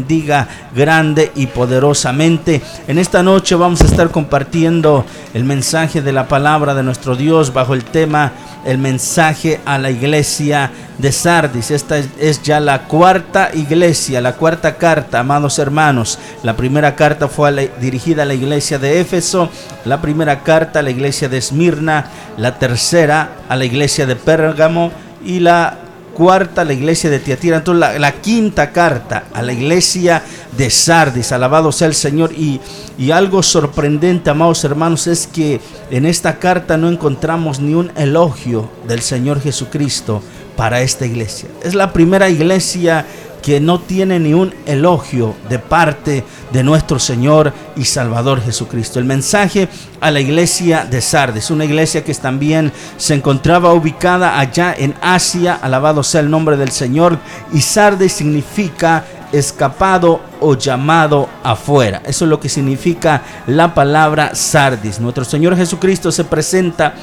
grande 0.74 1.32
y 1.36 1.48
poderosamente. 1.48 2.62
En 2.88 2.98
esta 2.98 3.24
noche 3.24 3.56
vamos 3.56 3.82
a 3.82 3.86
estar 3.86 4.10
compartiendo 4.10 5.06
el 5.34 5.44
mensaje 5.44 6.02
de 6.02 6.12
la 6.12 6.28
palabra 6.28 6.74
de 6.74 6.84
nuestro 6.84 7.16
Dios 7.16 7.54
bajo 7.54 7.74
el 7.74 7.84
tema 7.84 8.32
el 8.66 8.80
mensaje 8.80 9.60
a 9.64 9.78
la 9.78 9.92
iglesia 9.92 10.72
de 10.98 11.12
Sardis. 11.12 11.70
Esta 11.70 12.00
es- 12.00 12.42
ya 12.42 12.60
la 12.60 12.84
cuarta 12.88 13.52
iglesia, 13.54 14.22
la 14.22 14.34
cuarta 14.34 14.76
carta, 14.76 15.20
amados 15.20 15.60
hermanos. 15.60 16.18
La 16.42 16.56
primera 16.56 16.96
carta 16.96 17.28
fue 17.28 17.72
dirigida 17.80 18.24
a 18.24 18.26
la 18.26 18.34
iglesia 18.34 18.80
de 18.80 19.00
Éfeso, 19.00 19.50
la 19.86 20.02
primera 20.02 20.42
carta 20.42 20.80
a 20.80 20.82
la 20.82 20.90
iglesia 20.90 21.30
de 21.30 21.38
Esmirna, 21.38 22.06
la 22.38 22.58
tercera 22.58 23.30
a 23.48 23.56
la 23.56 23.66
iglesia 23.66 24.08
de 24.08 24.16
Pérgamo 24.16 24.92
y 25.24 25.40
la 25.40 25.78
cuarta 26.16 26.66
la 26.66 26.74
iglesia 26.74 27.12
de 27.12 27.20
Tiatira. 27.20 27.58
Entonces 27.58 27.80
la, 27.80 28.00
la 28.00 28.14
quinta 28.14 28.72
carta 28.72 29.26
a 29.32 29.44
la 29.44 29.54
iglesia 29.54 30.24
de 30.58 30.72
Sardis. 30.72 31.32
Alabado 31.32 31.72
sea 31.72 31.88
el 31.88 31.94
Señor. 31.94 32.32
Y, 32.34 32.60
y 32.98 33.12
algo 33.12 33.44
sorprendente, 33.44 34.32
amados 34.32 34.64
hermanos, 34.64 35.06
es 35.06 35.28
que 35.28 35.62
en 35.92 36.08
esta 36.08 36.40
carta 36.40 36.78
no 36.78 36.90
encontramos 36.90 37.60
ni 37.60 37.76
un 37.76 37.92
elogio 37.96 38.70
del 38.88 39.02
Señor 39.02 39.42
Jesucristo 39.42 40.24
para 40.56 40.82
esta 40.82 41.06
iglesia. 41.06 41.50
Es 41.64 41.76
la 41.76 41.92
primera 41.94 42.30
iglesia 42.30 43.06
que 43.46 43.60
no 43.60 43.80
tiene 43.80 44.20
ni 44.20 44.34
un 44.34 44.56
elogio 44.66 45.36
de 45.50 45.60
parte 45.60 46.24
de 46.52 46.64
nuestro 46.64 46.98
Señor 46.98 47.54
y 47.76 47.86
Salvador 47.86 48.42
Jesucristo. 48.42 48.98
El 48.98 49.06
mensaje 49.06 49.70
a 50.02 50.10
la 50.10 50.20
iglesia 50.20 50.84
de 50.84 51.00
Sardes, 51.00 51.52
una 51.52 51.64
iglesia 51.64 52.04
que 52.04 52.16
también 52.16 52.72
se 52.98 53.14
encontraba 53.14 53.72
ubicada 53.72 54.40
allá 54.40 54.74
en 54.76 54.96
Asia, 55.00 55.60
alabado 55.62 56.02
sea 56.02 56.22
el 56.22 56.32
nombre 56.32 56.58
del 56.58 56.72
Señor, 56.72 57.20
y 57.54 57.62
Sardes 57.62 58.14
significa 58.14 59.06
escapado 59.32 60.22
o 60.40 60.56
llamado 60.56 61.30
afuera. 61.44 62.02
Eso 62.06 62.26
es 62.26 62.30
lo 62.30 62.40
que 62.40 62.50
significa 62.50 63.22
la 63.46 63.76
palabra 63.76 64.34
Sardis. 64.34 65.00
Nuestro 65.00 65.24
Señor 65.24 65.56
Jesucristo 65.56 66.12
se 66.12 66.24
presenta 66.24 66.96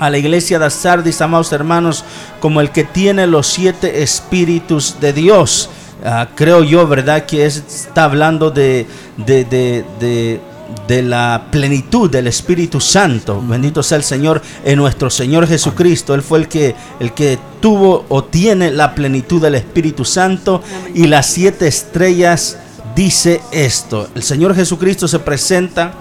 a 0.00 0.10
la 0.10 0.18
iglesia 0.18 0.58
de 0.58 0.68
Sardis, 0.70 1.20
amados 1.20 1.52
hermanos, 1.52 2.04
como 2.40 2.60
el 2.60 2.70
que 2.70 2.82
tiene 2.84 3.26
los 3.28 3.46
siete 3.46 4.02
espíritus 4.02 4.96
de 5.00 5.12
Dios. 5.12 5.70
Ah, 6.04 6.28
creo 6.34 6.64
yo, 6.64 6.86
¿verdad? 6.88 7.26
Que 7.26 7.44
es- 7.46 7.62
está 7.68 8.04
hablando 8.04 8.50
de, 8.50 8.86
de, 9.18 9.44
de, 9.44 9.84
de- 10.00 10.40
de 10.86 11.02
la 11.02 11.46
plenitud 11.50 12.08
del 12.08 12.28
Espíritu 12.28 12.80
Santo. 12.80 13.42
Bendito 13.44 13.82
sea 13.82 13.98
el 13.98 14.04
Señor 14.04 14.40
en 14.64 14.76
nuestro 14.78 15.10
Señor 15.10 15.46
Jesucristo. 15.48 16.14
Él 16.14 16.22
fue 16.22 16.38
el 16.38 16.48
que, 16.48 16.74
el 17.00 17.12
que 17.12 17.38
tuvo 17.60 18.06
o 18.08 18.22
tiene 18.24 18.70
la 18.70 18.94
plenitud 18.94 19.42
del 19.42 19.56
Espíritu 19.56 20.04
Santo 20.04 20.62
y 20.94 21.06
las 21.08 21.26
siete 21.26 21.66
estrellas 21.66 22.56
dice 22.94 23.40
esto. 23.50 24.08
El 24.14 24.22
Señor 24.22 24.54
Jesucristo 24.54 25.08
se 25.08 25.18
presenta 25.18 25.92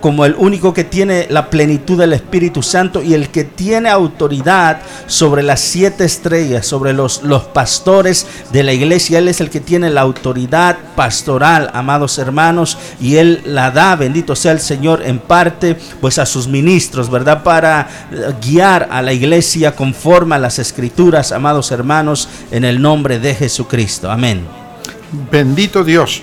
como 0.00 0.24
el 0.24 0.34
único 0.36 0.72
que 0.72 0.84
tiene 0.84 1.26
la 1.30 1.50
plenitud 1.50 1.98
del 1.98 2.12
Espíritu 2.12 2.62
Santo 2.62 3.02
y 3.02 3.14
el 3.14 3.30
que 3.30 3.44
tiene 3.44 3.88
autoridad 3.88 4.80
sobre 5.06 5.42
las 5.42 5.60
siete 5.60 6.04
estrellas, 6.04 6.66
sobre 6.66 6.92
los, 6.92 7.22
los 7.22 7.44
pastores 7.44 8.26
de 8.52 8.62
la 8.62 8.72
iglesia. 8.72 9.18
Él 9.18 9.28
es 9.28 9.40
el 9.40 9.50
que 9.50 9.60
tiene 9.60 9.90
la 9.90 10.02
autoridad 10.02 10.76
pastoral, 10.94 11.70
amados 11.74 12.18
hermanos, 12.18 12.78
y 13.00 13.16
él 13.16 13.42
la 13.44 13.70
da, 13.70 13.96
bendito 13.96 14.36
sea 14.36 14.52
el 14.52 14.60
Señor, 14.60 15.02
en 15.04 15.18
parte, 15.18 15.76
pues 16.00 16.18
a 16.18 16.26
sus 16.26 16.46
ministros, 16.48 17.10
¿verdad? 17.10 17.42
Para 17.42 17.88
eh, 18.12 18.34
guiar 18.40 18.88
a 18.90 19.02
la 19.02 19.12
iglesia 19.12 19.74
conforme 19.74 20.36
a 20.36 20.38
las 20.38 20.58
escrituras, 20.58 21.32
amados 21.32 21.70
hermanos, 21.70 22.28
en 22.50 22.64
el 22.64 22.80
nombre 22.80 23.18
de 23.18 23.34
Jesucristo. 23.34 24.10
Amén. 24.10 24.44
Bendito 25.30 25.84
Dios. 25.84 26.22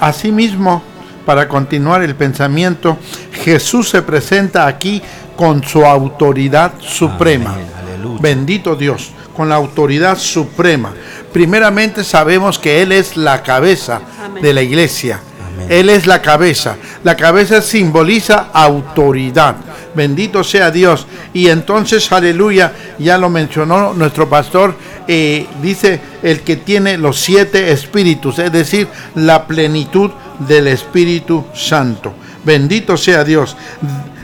Asimismo, 0.00 0.82
para 1.24 1.48
continuar 1.48 2.02
el 2.02 2.14
pensamiento, 2.14 2.98
Jesús 3.32 3.88
se 3.88 4.02
presenta 4.02 4.66
aquí 4.66 5.02
con 5.36 5.62
su 5.64 5.84
autoridad 5.84 6.74
suprema. 6.80 7.54
Amén. 7.54 7.74
Bendito 8.20 8.76
Dios, 8.76 9.12
con 9.36 9.48
la 9.48 9.56
autoridad 9.56 10.18
suprema. 10.18 10.92
Primeramente 11.32 12.04
sabemos 12.04 12.58
que 12.58 12.82
Él 12.82 12.92
es 12.92 13.16
la 13.16 13.42
cabeza 13.42 14.00
Amén. 14.22 14.42
de 14.42 14.54
la 14.54 14.62
iglesia. 14.62 15.20
Amén. 15.54 15.66
Él 15.68 15.90
es 15.90 16.06
la 16.06 16.22
cabeza. 16.22 16.76
La 17.02 17.16
cabeza 17.16 17.60
simboliza 17.60 18.48
autoridad. 18.52 19.56
Bendito 19.94 20.42
sea 20.42 20.70
Dios. 20.70 21.06
Y 21.32 21.48
entonces, 21.48 22.10
aleluya, 22.12 22.72
ya 22.98 23.18
lo 23.18 23.30
mencionó 23.30 23.94
nuestro 23.94 24.28
pastor, 24.28 24.74
eh, 25.06 25.46
dice 25.62 26.00
el 26.22 26.40
que 26.40 26.56
tiene 26.56 26.96
los 26.96 27.20
siete 27.20 27.72
espíritus, 27.72 28.38
es 28.38 28.50
decir, 28.50 28.88
la 29.14 29.46
plenitud 29.46 30.10
del 30.40 30.68
Espíritu 30.68 31.44
Santo. 31.54 32.14
Bendito 32.44 32.96
sea 32.96 33.24
Dios. 33.24 33.56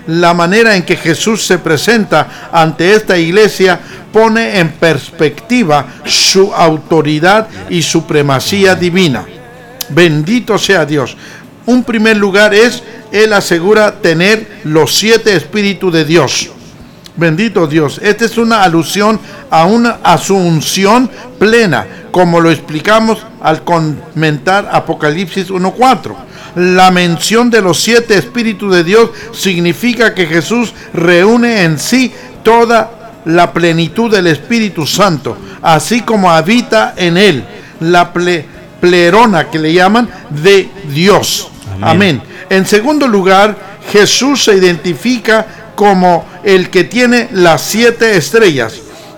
La 0.07 0.35
manera 0.35 0.75
en 0.77 0.83
que 0.85 0.97
Jesús 0.97 1.47
se 1.47 1.59
presenta 1.59 2.51
ante 2.53 2.95
esta 2.95 3.17
iglesia 3.17 3.79
pone 4.13 4.59
en 4.59 4.73
perspectiva 4.73 5.87
su 6.05 6.53
autoridad 6.53 7.49
y 7.69 7.83
supremacía 7.83 8.75
divina. 8.75 9.25
Bendito 9.91 10.59
sea 10.59 10.85
Dios. 10.85 11.17
Un 11.67 11.85
primer 11.85 12.17
lugar 12.17 12.55
es, 12.55 12.83
Él 13.13 13.33
asegura 13.33 14.01
tener 14.01 14.61
los 14.65 14.95
siete 14.95 15.37
espíritus 15.37 15.93
de 15.93 16.05
Dios. 16.05 16.51
Bendito 17.17 17.67
Dios. 17.67 18.01
Esta 18.03 18.25
es 18.25 18.39
una 18.39 18.63
alusión 18.63 19.21
a 19.51 19.67
una 19.67 19.99
asunción 20.03 21.11
plena, 21.39 21.87
como 22.11 22.41
lo 22.41 22.51
explicamos 22.51 23.25
al 23.43 23.63
comentar 23.63 24.69
Apocalipsis 24.73 25.51
1.4. 25.51 26.15
La 26.57 26.91
mención 26.91 27.51
de 27.51 27.63
los 27.63 27.81
siete 27.81 28.19
espíritus 28.19 28.75
de 28.75 28.85
Dios 28.85 29.11
significa 29.33 30.15
que 30.15 30.27
Jesús 30.27 30.73
reúne 30.93 31.63
en 31.63 31.79
sí 31.79 32.13
toda 32.43 33.13
la 33.25 33.53
plenitud 33.53 34.11
del 34.11 34.27
Espíritu 34.27 34.87
Santo, 34.87 35.37
así 35.63 36.01
como 36.03 36.31
habita 36.31 36.95
en 36.97 37.17
él 37.17 37.45
la 37.81 38.13
plerona 38.13 39.49
que 39.49 39.59
le 39.59 39.73
llaman 39.73 40.09
de 40.31 40.69
Dios. 40.93 41.49
Amén. 41.81 42.21
En 42.49 42.67
segundo 42.67 43.07
lugar, 43.07 43.57
Jesús 43.93 44.45
se 44.45 44.55
identifica 44.55 45.47
como 45.75 46.27
el 46.43 46.69
que 46.69 46.85
tiene 46.85 47.29
las 47.33 47.63
siete 47.63 48.17
estrellas, 48.17 48.75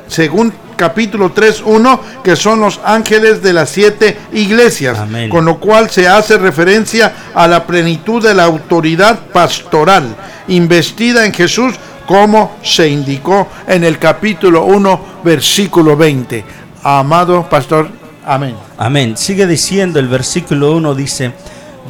según 0.06 0.52
capítulo 0.76 1.34
3.1, 1.34 2.00
que 2.22 2.36
son 2.36 2.60
los 2.60 2.80
ángeles 2.84 3.42
de 3.42 3.52
las 3.52 3.70
siete 3.70 4.18
iglesias, 4.32 4.98
con 5.30 5.44
lo 5.44 5.58
cual 5.58 5.90
se 5.90 6.08
hace 6.08 6.38
referencia 6.38 7.12
a 7.34 7.46
la 7.48 7.66
plenitud 7.66 8.22
de 8.22 8.34
la 8.34 8.44
autoridad 8.44 9.18
pastoral 9.32 10.16
investida 10.48 11.24
en 11.26 11.32
Jesús, 11.32 11.74
como 12.06 12.56
se 12.62 12.88
indicó 12.88 13.48
en 13.66 13.84
el 13.84 13.98
capítulo 13.98 14.64
1, 14.64 15.00
versículo 15.24 15.96
20. 15.96 16.44
Amado 16.82 17.48
pastor, 17.48 17.88
amén. 18.24 18.56
Amén. 18.76 19.16
Sigue 19.16 19.46
diciendo 19.46 19.98
el 19.98 20.08
versículo 20.08 20.72
1, 20.76 20.94
dice, 20.94 21.32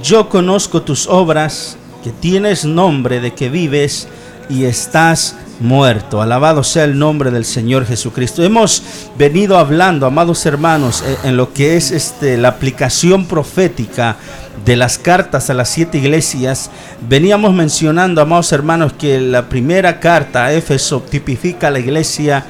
yo 0.02 0.28
conozco 0.28 0.82
tus 0.82 1.06
obras, 1.06 1.76
que 2.02 2.10
tienes 2.10 2.64
nombre 2.64 3.20
de 3.20 3.32
que 3.32 3.48
vives 3.48 4.08
y 4.48 4.64
estás 4.64 5.36
muerto. 5.62 6.20
Alabado 6.20 6.64
sea 6.64 6.84
el 6.84 6.98
nombre 6.98 7.30
del 7.30 7.44
Señor 7.44 7.86
Jesucristo. 7.86 8.42
Hemos 8.42 8.82
venido 9.16 9.58
hablando, 9.58 10.06
amados 10.06 10.44
hermanos, 10.44 11.02
eh, 11.06 11.16
en 11.24 11.36
lo 11.36 11.52
que 11.52 11.76
es 11.76 11.90
este, 11.90 12.36
la 12.36 12.48
aplicación 12.48 13.26
profética 13.26 14.16
de 14.64 14.76
las 14.76 14.98
cartas 14.98 15.48
a 15.50 15.54
las 15.54 15.68
siete 15.68 15.98
iglesias. 15.98 16.70
Veníamos 17.08 17.54
mencionando, 17.54 18.20
amados 18.20 18.52
hermanos, 18.52 18.92
que 18.92 19.20
la 19.20 19.48
primera 19.48 20.00
carta 20.00 20.46
a 20.46 20.52
Éfeso 20.52 21.00
tipifica 21.00 21.70
la 21.70 21.78
iglesia 21.78 22.44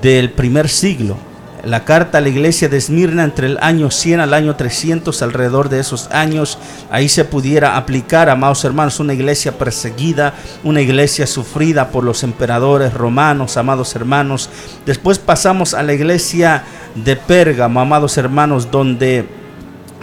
del 0.00 0.30
primer 0.30 0.68
siglo 0.68 1.31
la 1.64 1.84
carta 1.84 2.18
a 2.18 2.20
la 2.20 2.28
iglesia 2.28 2.68
de 2.68 2.76
Esmirna 2.76 3.24
entre 3.24 3.46
el 3.46 3.58
año 3.60 3.90
100 3.90 4.20
al 4.20 4.34
año 4.34 4.56
300, 4.56 5.22
alrededor 5.22 5.68
de 5.68 5.80
esos 5.80 6.10
años, 6.10 6.58
ahí 6.90 7.08
se 7.08 7.24
pudiera 7.24 7.76
aplicar, 7.76 8.28
amados 8.28 8.64
hermanos, 8.64 8.98
una 9.00 9.14
iglesia 9.14 9.58
perseguida, 9.58 10.34
una 10.64 10.80
iglesia 10.80 11.26
sufrida 11.26 11.90
por 11.90 12.04
los 12.04 12.22
emperadores 12.24 12.92
romanos, 12.94 13.56
amados 13.56 13.94
hermanos. 13.94 14.50
Después 14.86 15.18
pasamos 15.18 15.74
a 15.74 15.82
la 15.82 15.92
iglesia 15.92 16.64
de 16.94 17.16
Pérgamo, 17.16 17.80
amados 17.80 18.18
hermanos, 18.18 18.70
donde 18.70 19.41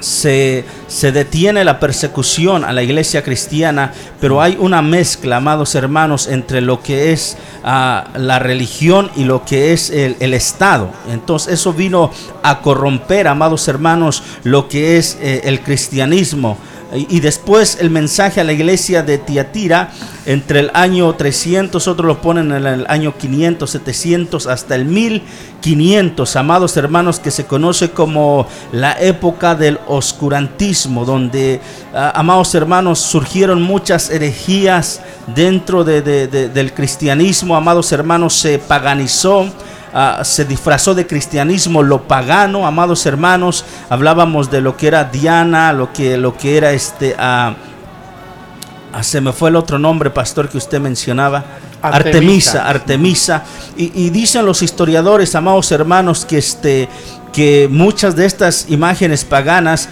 se, 0.01 0.65
detiene 1.01 1.63
la 1.63 1.79
persecución 1.79 2.63
a 2.63 2.73
la 2.73 2.83
iglesia 2.83 3.23
cristiana, 3.23 3.93
pero 4.19 4.41
hay 4.41 4.57
una 4.59 4.81
mezcla, 4.81 5.37
amados 5.37 5.75
hermanos, 5.75 6.27
entre 6.27 6.61
lo 6.61 6.81
que 6.81 7.11
es 7.11 7.37
ah, 7.63 8.09
la 8.15 8.39
religión 8.39 9.11
y 9.15 9.23
lo 9.23 9.45
que 9.45 9.73
es 9.73 9.89
el, 9.89 10.33
Estado. 10.33 10.91
Entonces 11.11 11.55
eso 11.55 11.73
vino 11.73 12.11
a 12.43 12.61
corromper, 12.61 13.27
amados 13.27 13.67
hermanos, 13.67 14.23
lo 14.43 14.67
que 14.67 14.97
es 14.97 15.17
eh, 15.21 15.41
el 15.45 15.61
cristianismo. 15.61 16.57
Y, 16.91 17.19
después 17.19 17.77
el 17.79 17.91
mensaje 17.91 18.41
a 18.41 18.43
la 18.43 18.51
iglesia 18.51 19.03
de 19.03 19.19
Tiatira 19.19 19.91
entre 20.25 20.61
el 20.61 20.71
año 20.73 21.13
300, 21.13 21.87
otros 21.87 22.07
lo 22.07 22.19
ponen 22.19 22.51
en 22.51 22.65
el 22.65 22.85
año 22.89 23.15
500, 23.15 23.69
700 23.69 24.47
hasta 24.47 24.73
el 24.73 24.85
1500, 24.85 26.35
amados 26.35 26.77
hermanos, 26.77 27.19
que 27.19 27.29
se 27.29 27.45
conoce 27.45 27.91
como 27.91 28.47
la 28.71 28.99
época 28.99 29.53
del 29.53 29.79
oscurantismo, 29.87 31.05
donde, 31.05 31.61
ah, 31.93 32.11
amados 32.15 32.55
hermanos, 32.55 32.97
surgieron 32.97 33.61
muchas 33.61 34.09
herejías 34.09 35.01
dentro 35.35 35.83
del 35.83 36.73
cristianismo, 36.73 37.55
amados 37.55 37.91
hermanos, 37.91 38.33
se 38.33 38.57
paganizó 38.57 39.45
Ah, 39.93 40.21
se 40.23 40.45
disfrazó 40.45 40.93
de 40.93 41.07
cristianismo 41.07 41.81
lo 41.81 42.07
pagano, 42.07 42.67
amados 42.67 43.05
hermanos. 43.05 43.65
Hablábamos 43.89 44.51
de 44.51 44.61
lo 44.61 44.77
que 44.77 44.87
era 44.87 45.03
Diana, 45.05 45.73
lo 45.73 45.91
que, 45.91 46.17
lo 46.17 46.37
que 46.37 46.57
era 46.57 46.71
este... 46.71 47.15
Uh, 47.15 47.69
se 49.01 49.21
me 49.21 49.31
fue 49.31 49.49
el 49.49 49.55
otro 49.55 49.77
nombre, 49.77 50.09
pastor, 50.09 50.49
que 50.49 50.57
usted 50.57 50.79
mencionaba. 50.79 51.43
Artemisa, 51.81 52.67
Artemisa. 52.67 53.43
Y, 53.77 54.09
dicen 54.09 54.45
los 54.45 54.61
historiadores, 54.61 55.35
amados 55.35 55.71
hermanos, 55.71 56.25
que, 56.25 56.39
este, 56.39 56.89
que 57.31 57.67
muchas 57.71 58.15
de 58.15 58.25
estas 58.25 58.65
imágenes 58.69 59.23
paganas 59.23 59.89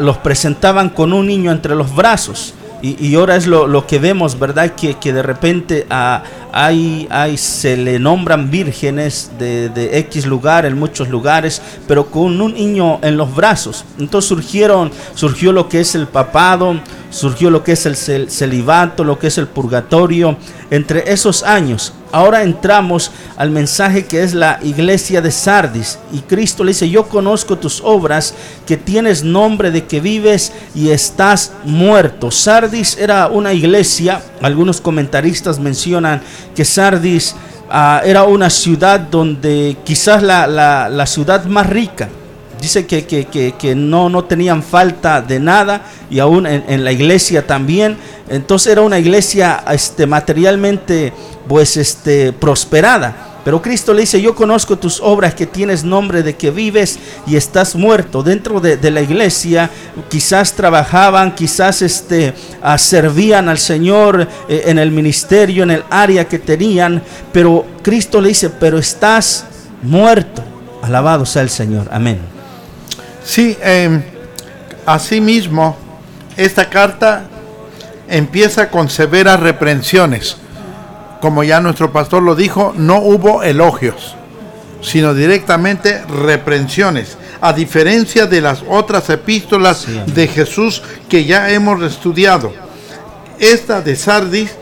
los 0.00 0.18
presentaban 0.18 0.90
con 0.90 1.12
un 1.12 1.26
niño 1.26 1.50
entre 1.50 1.74
los 1.74 1.94
brazos. 1.94 2.54
Y, 2.82 3.14
ahora 3.14 3.36
es 3.36 3.46
lo, 3.46 3.86
que 3.86 3.98
vemos, 3.98 4.38
¿verdad? 4.38 4.74
Que, 4.74 4.94
que 4.94 5.12
de 5.12 5.22
repente 5.22 5.86
a, 5.88 6.22
hay, 6.52 7.08
hay, 7.10 7.36
se 7.36 7.76
le 7.76 7.98
nombran 7.98 8.50
vírgenes 8.50 9.30
de, 9.38 9.68
de, 9.70 9.98
X 10.00 10.26
lugar, 10.26 10.66
en 10.66 10.78
muchos 10.78 11.08
lugares, 11.08 11.62
pero 11.88 12.06
con 12.10 12.40
un 12.40 12.54
niño 12.54 12.98
en 13.02 13.16
los 13.16 13.34
brazos. 13.34 13.84
Entonces 13.98 14.28
surgieron, 14.28 14.90
surgió 15.14 15.52
lo 15.52 15.68
que 15.68 15.80
es 15.80 15.94
el 15.94 16.06
papado, 16.06 16.80
surgió 17.10 17.50
lo 17.50 17.62
que 17.62 17.72
es 17.72 17.86
el 17.86 17.96
celibato, 18.30 19.04
lo 19.04 19.18
que 19.18 19.28
es 19.28 19.38
el 19.38 19.46
purgatorio, 19.46 20.36
entre 20.70 21.12
esos 21.12 21.42
años. 21.42 21.92
Ahora 22.12 22.42
entramos 22.42 23.10
al 23.36 23.50
mensaje 23.50 24.06
que 24.06 24.22
es 24.22 24.32
la 24.32 24.58
iglesia 24.62 25.20
de 25.20 25.30
Sardis. 25.30 25.98
Y 26.12 26.20
Cristo 26.20 26.64
le 26.64 26.70
dice, 26.70 26.88
yo 26.88 27.08
conozco 27.08 27.58
tus 27.58 27.80
obras, 27.84 28.34
que 28.66 28.76
tienes 28.76 29.22
nombre 29.22 29.70
de 29.70 29.84
que 29.84 30.00
vives 30.00 30.52
y 30.74 30.90
estás 30.90 31.52
muerto. 31.64 32.30
Sardis 32.30 32.96
era 32.98 33.26
una 33.28 33.52
iglesia, 33.52 34.22
algunos 34.40 34.80
comentaristas 34.80 35.58
mencionan 35.58 36.22
que 36.54 36.64
Sardis 36.64 37.34
ah, 37.68 38.00
era 38.04 38.24
una 38.24 38.50
ciudad 38.50 39.00
donde 39.00 39.76
quizás 39.84 40.22
la, 40.22 41.06
ciudad 41.06 41.44
más 41.44 41.68
rica. 41.68 42.08
Dice 42.60 42.86
que, 42.86 43.04
que, 43.06 43.74
no, 43.74 44.08
no 44.08 44.24
tenían 44.24 44.62
falta 44.62 45.20
de 45.20 45.38
nada 45.38 45.82
y 46.08 46.18
aún 46.18 46.46
en, 46.46 46.84
la 46.84 46.92
iglesia 46.92 47.46
también. 47.46 47.96
Entonces 48.28 48.72
era 48.72 48.82
una 48.82 48.98
iglesia 48.98 49.62
este, 49.70 50.06
materialmente 50.06 51.12
pues, 51.46 51.76
este, 51.76 52.32
prosperada. 52.32 53.34
Pero 53.46 53.62
Cristo 53.62 53.94
le 53.94 54.00
dice, 54.00 54.20
yo 54.20 54.34
conozco 54.34 54.76
tus 54.76 55.00
obras 55.00 55.32
que 55.32 55.46
tienes 55.46 55.84
nombre 55.84 56.24
de 56.24 56.34
que 56.34 56.50
vives 56.50 56.98
y 57.28 57.36
estás 57.36 57.76
muerto. 57.76 58.24
Dentro 58.24 58.58
de, 58.58 58.90
la 58.90 59.00
iglesia 59.00 59.70
quizás 60.08 60.54
trabajaban, 60.54 61.32
quizás 61.32 61.80
este, 61.80 62.34
ah, 62.60 62.76
servían 62.76 63.48
al 63.48 63.58
Señor 63.58 64.26
eh, 64.48 64.64
en 64.66 64.80
el 64.80 64.90
ministerio, 64.90 65.62
en 65.62 65.70
el 65.70 65.84
área 65.90 66.26
que 66.26 66.40
tenían. 66.40 67.00
Pero 67.32 67.64
Cristo 67.82 68.20
le 68.20 68.30
dice, 68.30 68.50
pero 68.50 68.78
estás 68.78 69.44
muerto. 69.80 70.42
Alabado 70.82 71.24
sea 71.24 71.42
el 71.42 71.50
Señor. 71.50 71.86
Amén. 71.92 72.35
Sí, 73.26 73.58
eh, 73.60 74.00
asimismo, 74.86 75.76
esta 76.36 76.70
carta 76.70 77.28
empieza 78.08 78.70
con 78.70 78.88
severas 78.88 79.40
reprensiones 79.40 80.36
como 81.20 81.42
ya 81.42 81.60
nuestro 81.60 81.92
pastor 81.92 82.22
lo 82.22 82.34
dijo, 82.34 82.72
no 82.76 82.98
hubo 82.98 83.42
elogios, 83.42 84.14
sino 84.82 85.14
directamente 85.14 86.02
reprensiones, 86.04 87.16
a 87.40 87.52
diferencia 87.52 88.26
de 88.26 88.40
las 88.40 88.62
otras 88.68 89.10
epístolas 89.10 89.86
de 90.06 90.28
Jesús 90.28 90.82
que 91.08 91.24
ya 91.24 91.50
hemos 91.50 91.82
estudiado. 91.82 92.52
Esta 93.38 93.80
de 93.82 93.96
Sardis 93.96 94.52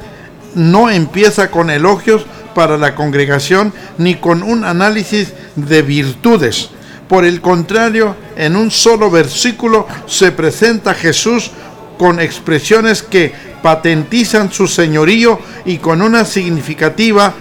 no 0.54 0.90
empieza 0.90 1.50
con 1.50 1.70
elogios 1.70 2.24
para 2.54 2.78
la 2.78 2.94
congregación 2.94 3.72
ni 3.98 4.14
con 4.14 4.42
un 4.42 4.64
análisis 4.64 5.32
de 5.56 5.82
virtudes. 5.82 6.70
Por 7.08 7.24
el 7.24 7.40
contrario, 7.40 8.16
en 8.36 8.56
un 8.56 8.70
solo 8.70 9.10
versículo 9.10 9.86
se 10.06 10.32
presenta 10.32 10.94
Jesús 10.94 11.50
con 11.98 12.18
expresiones 12.18 13.02
que 13.02 13.32
patentizan 13.62 14.52
su 14.52 14.66
señorío 14.66 15.38
y 15.64 15.78
con 15.78 16.02
una 16.02 16.24
significativa 16.24 17.34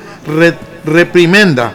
reprimenda, 0.86 1.74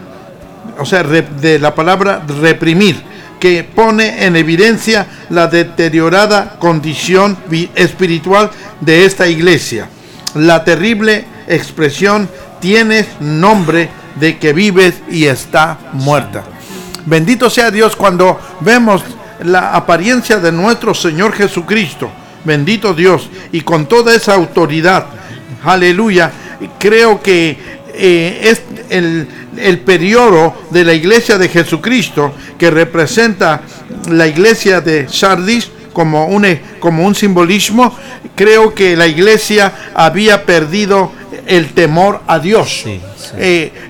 o 0.79 0.87
sea, 0.87 1.03
de 1.03 1.59
la 1.59 1.75
palabra 1.75 2.25
reprimir, 2.41 3.03
que 3.41 3.65
pone 3.65 4.25
en 4.25 4.37
evidencia 4.37 5.07
la 5.31 5.47
deteriorada 5.47 6.59
condición 6.59 7.37
espiritual 7.75 8.51
de 8.81 9.05
esta 9.05 9.29
iglesia. 9.29 9.89
La 10.35 10.65
terrible 10.65 11.25
expresión 11.47 12.29
tienes 12.61 13.07
nombre 13.21 13.89
de 14.17 14.39
que 14.39 14.53
vives 14.53 14.95
y 15.11 15.27
está 15.27 15.79
muerta. 15.93 16.45
Bendito 17.09 17.49
sea 17.49 17.71
Dios 17.71 17.97
cuando 17.97 18.39
vemos 18.61 19.03
la 19.45 19.75
apariencia 19.75 20.39
de 20.39 20.53
nuestro 20.53 20.95
Señor 20.95 21.33
Jesucristo 21.33 22.11
Bendito 22.45 22.95
Dios. 22.95 23.29
Y 23.53 23.61
con 23.63 23.87
toda 23.87 24.15
esa 24.15 24.35
autoridad, 24.35 25.07
aleluya, 25.65 26.31
creo 26.79 27.21
que 27.23 27.59
eh, 27.95 28.41
es 28.43 28.63
el, 28.91 29.27
el 29.57 29.81
periodo 29.81 30.55
de 30.71 30.85
la 30.85 30.95
iglesia 30.95 31.37
de 31.37 31.49
Jesucristo 31.49 32.33
que 32.59 32.71
representa 32.71 33.63
la 34.11 34.27
iglesia 34.27 34.81
de 34.81 35.09
Sardis 35.09 35.71
como 35.93 36.27
un, 36.27 36.45
e- 36.45 36.63
como 36.79 37.05
un 37.05 37.15
simbolismo, 37.15 37.95
creo 38.37 38.73
que 38.73 38.97
la 38.97 39.07
iglesia 39.09 39.91
había 39.95 40.47
perdido 40.47 41.13
el 41.47 41.73
temor 41.75 42.23
a 42.29 42.39
Dios. 42.39 42.83
Sí, 42.85 43.01
sí. 43.17 43.31
Eh, 43.37 43.73
eh, 43.75 43.88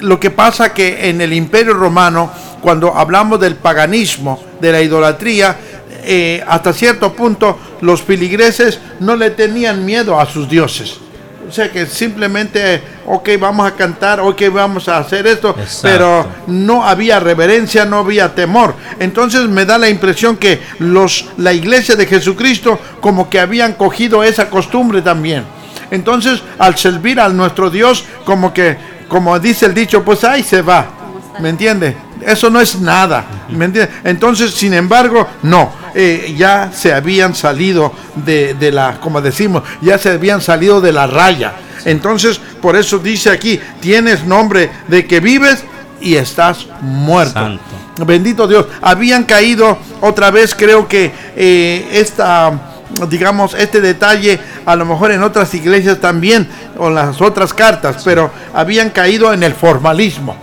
lo 0.00 0.20
que 0.20 0.30
pasa 0.30 0.72
que 0.72 1.08
en 1.08 1.20
el 1.20 1.32
imperio 1.32 1.74
romano, 1.74 2.30
cuando 2.60 2.94
hablamos 2.94 3.40
del 3.40 3.56
paganismo, 3.56 4.42
de 4.60 4.72
la 4.72 4.82
idolatría, 4.82 5.56
eh, 6.04 6.42
hasta 6.46 6.72
cierto 6.72 7.12
punto 7.12 7.58
los 7.80 8.02
filigreses 8.02 8.78
no 9.00 9.16
le 9.16 9.30
tenían 9.30 9.84
miedo 9.84 10.18
a 10.20 10.26
sus 10.26 10.48
dioses. 10.48 10.98
O 11.48 11.52
sea 11.52 11.70
que 11.70 11.86
simplemente, 11.86 12.82
ok, 13.06 13.30
vamos 13.38 13.66
a 13.66 13.74
cantar, 13.76 14.20
ok, 14.20 14.42
vamos 14.52 14.88
a 14.88 14.98
hacer 14.98 15.26
esto, 15.28 15.50
Exacto. 15.50 15.80
pero 15.82 16.26
no 16.48 16.84
había 16.84 17.20
reverencia, 17.20 17.84
no 17.84 17.98
había 17.98 18.34
temor. 18.34 18.74
Entonces 18.98 19.42
me 19.48 19.64
da 19.64 19.78
la 19.78 19.88
impresión 19.88 20.36
que 20.36 20.60
los, 20.80 21.26
la 21.36 21.52
iglesia 21.52 21.94
de 21.94 22.06
Jesucristo 22.06 22.80
como 23.00 23.30
que 23.30 23.38
habían 23.38 23.74
cogido 23.74 24.24
esa 24.24 24.50
costumbre 24.50 25.02
también. 25.02 25.44
Entonces, 25.90 26.42
al 26.58 26.76
servir 26.76 27.20
a 27.20 27.28
nuestro 27.28 27.70
Dios, 27.70 28.04
como 28.24 28.52
que, 28.52 28.76
como 29.08 29.38
dice 29.38 29.66
el 29.66 29.74
dicho, 29.74 30.02
pues 30.04 30.24
ahí 30.24 30.42
se 30.42 30.62
va. 30.62 30.86
¿Me 31.38 31.50
entiende? 31.50 31.96
Eso 32.24 32.48
no 32.48 32.60
es 32.60 32.80
nada. 32.80 33.24
¿Me 33.50 33.66
entiende? 33.66 33.92
Entonces, 34.04 34.52
sin 34.52 34.72
embargo, 34.72 35.28
no. 35.42 35.70
eh, 35.94 36.34
ya 36.36 36.70
se 36.72 36.92
habían 36.92 37.34
salido 37.34 37.92
de, 38.14 38.54
de 38.54 38.70
la, 38.70 38.98
como 39.00 39.20
decimos, 39.20 39.62
ya 39.80 39.98
se 39.98 40.10
habían 40.10 40.40
salido 40.40 40.80
de 40.80 40.92
la 40.92 41.06
raya. 41.06 41.54
Entonces, 41.84 42.38
por 42.60 42.76
eso 42.76 42.98
dice 42.98 43.30
aquí, 43.30 43.60
tienes 43.80 44.24
nombre 44.24 44.70
de 44.88 45.06
que 45.06 45.20
vives 45.20 45.64
y 46.00 46.16
estás 46.16 46.66
muerto. 46.80 47.32
Santo. 47.34 47.62
Bendito 48.04 48.46
Dios. 48.46 48.66
Habían 48.82 49.24
caído 49.24 49.78
otra 50.02 50.30
vez, 50.30 50.54
creo 50.54 50.86
que 50.86 51.12
eh, 51.34 51.88
esta, 51.92 52.65
digamos, 53.08 53.54
este 53.54 53.80
detalle, 53.80 54.38
a 54.64 54.76
lo 54.76 54.84
mejor 54.84 55.12
en 55.12 55.22
otras 55.22 55.52
iglesias 55.54 55.98
también, 55.98 56.48
o 56.78 56.88
en 56.88 56.94
las 56.94 57.20
otras 57.20 57.52
cartas, 57.52 58.02
pero 58.04 58.30
habían 58.54 58.90
caído 58.90 59.32
en 59.32 59.42
el 59.42 59.54
formalismo. 59.54 60.36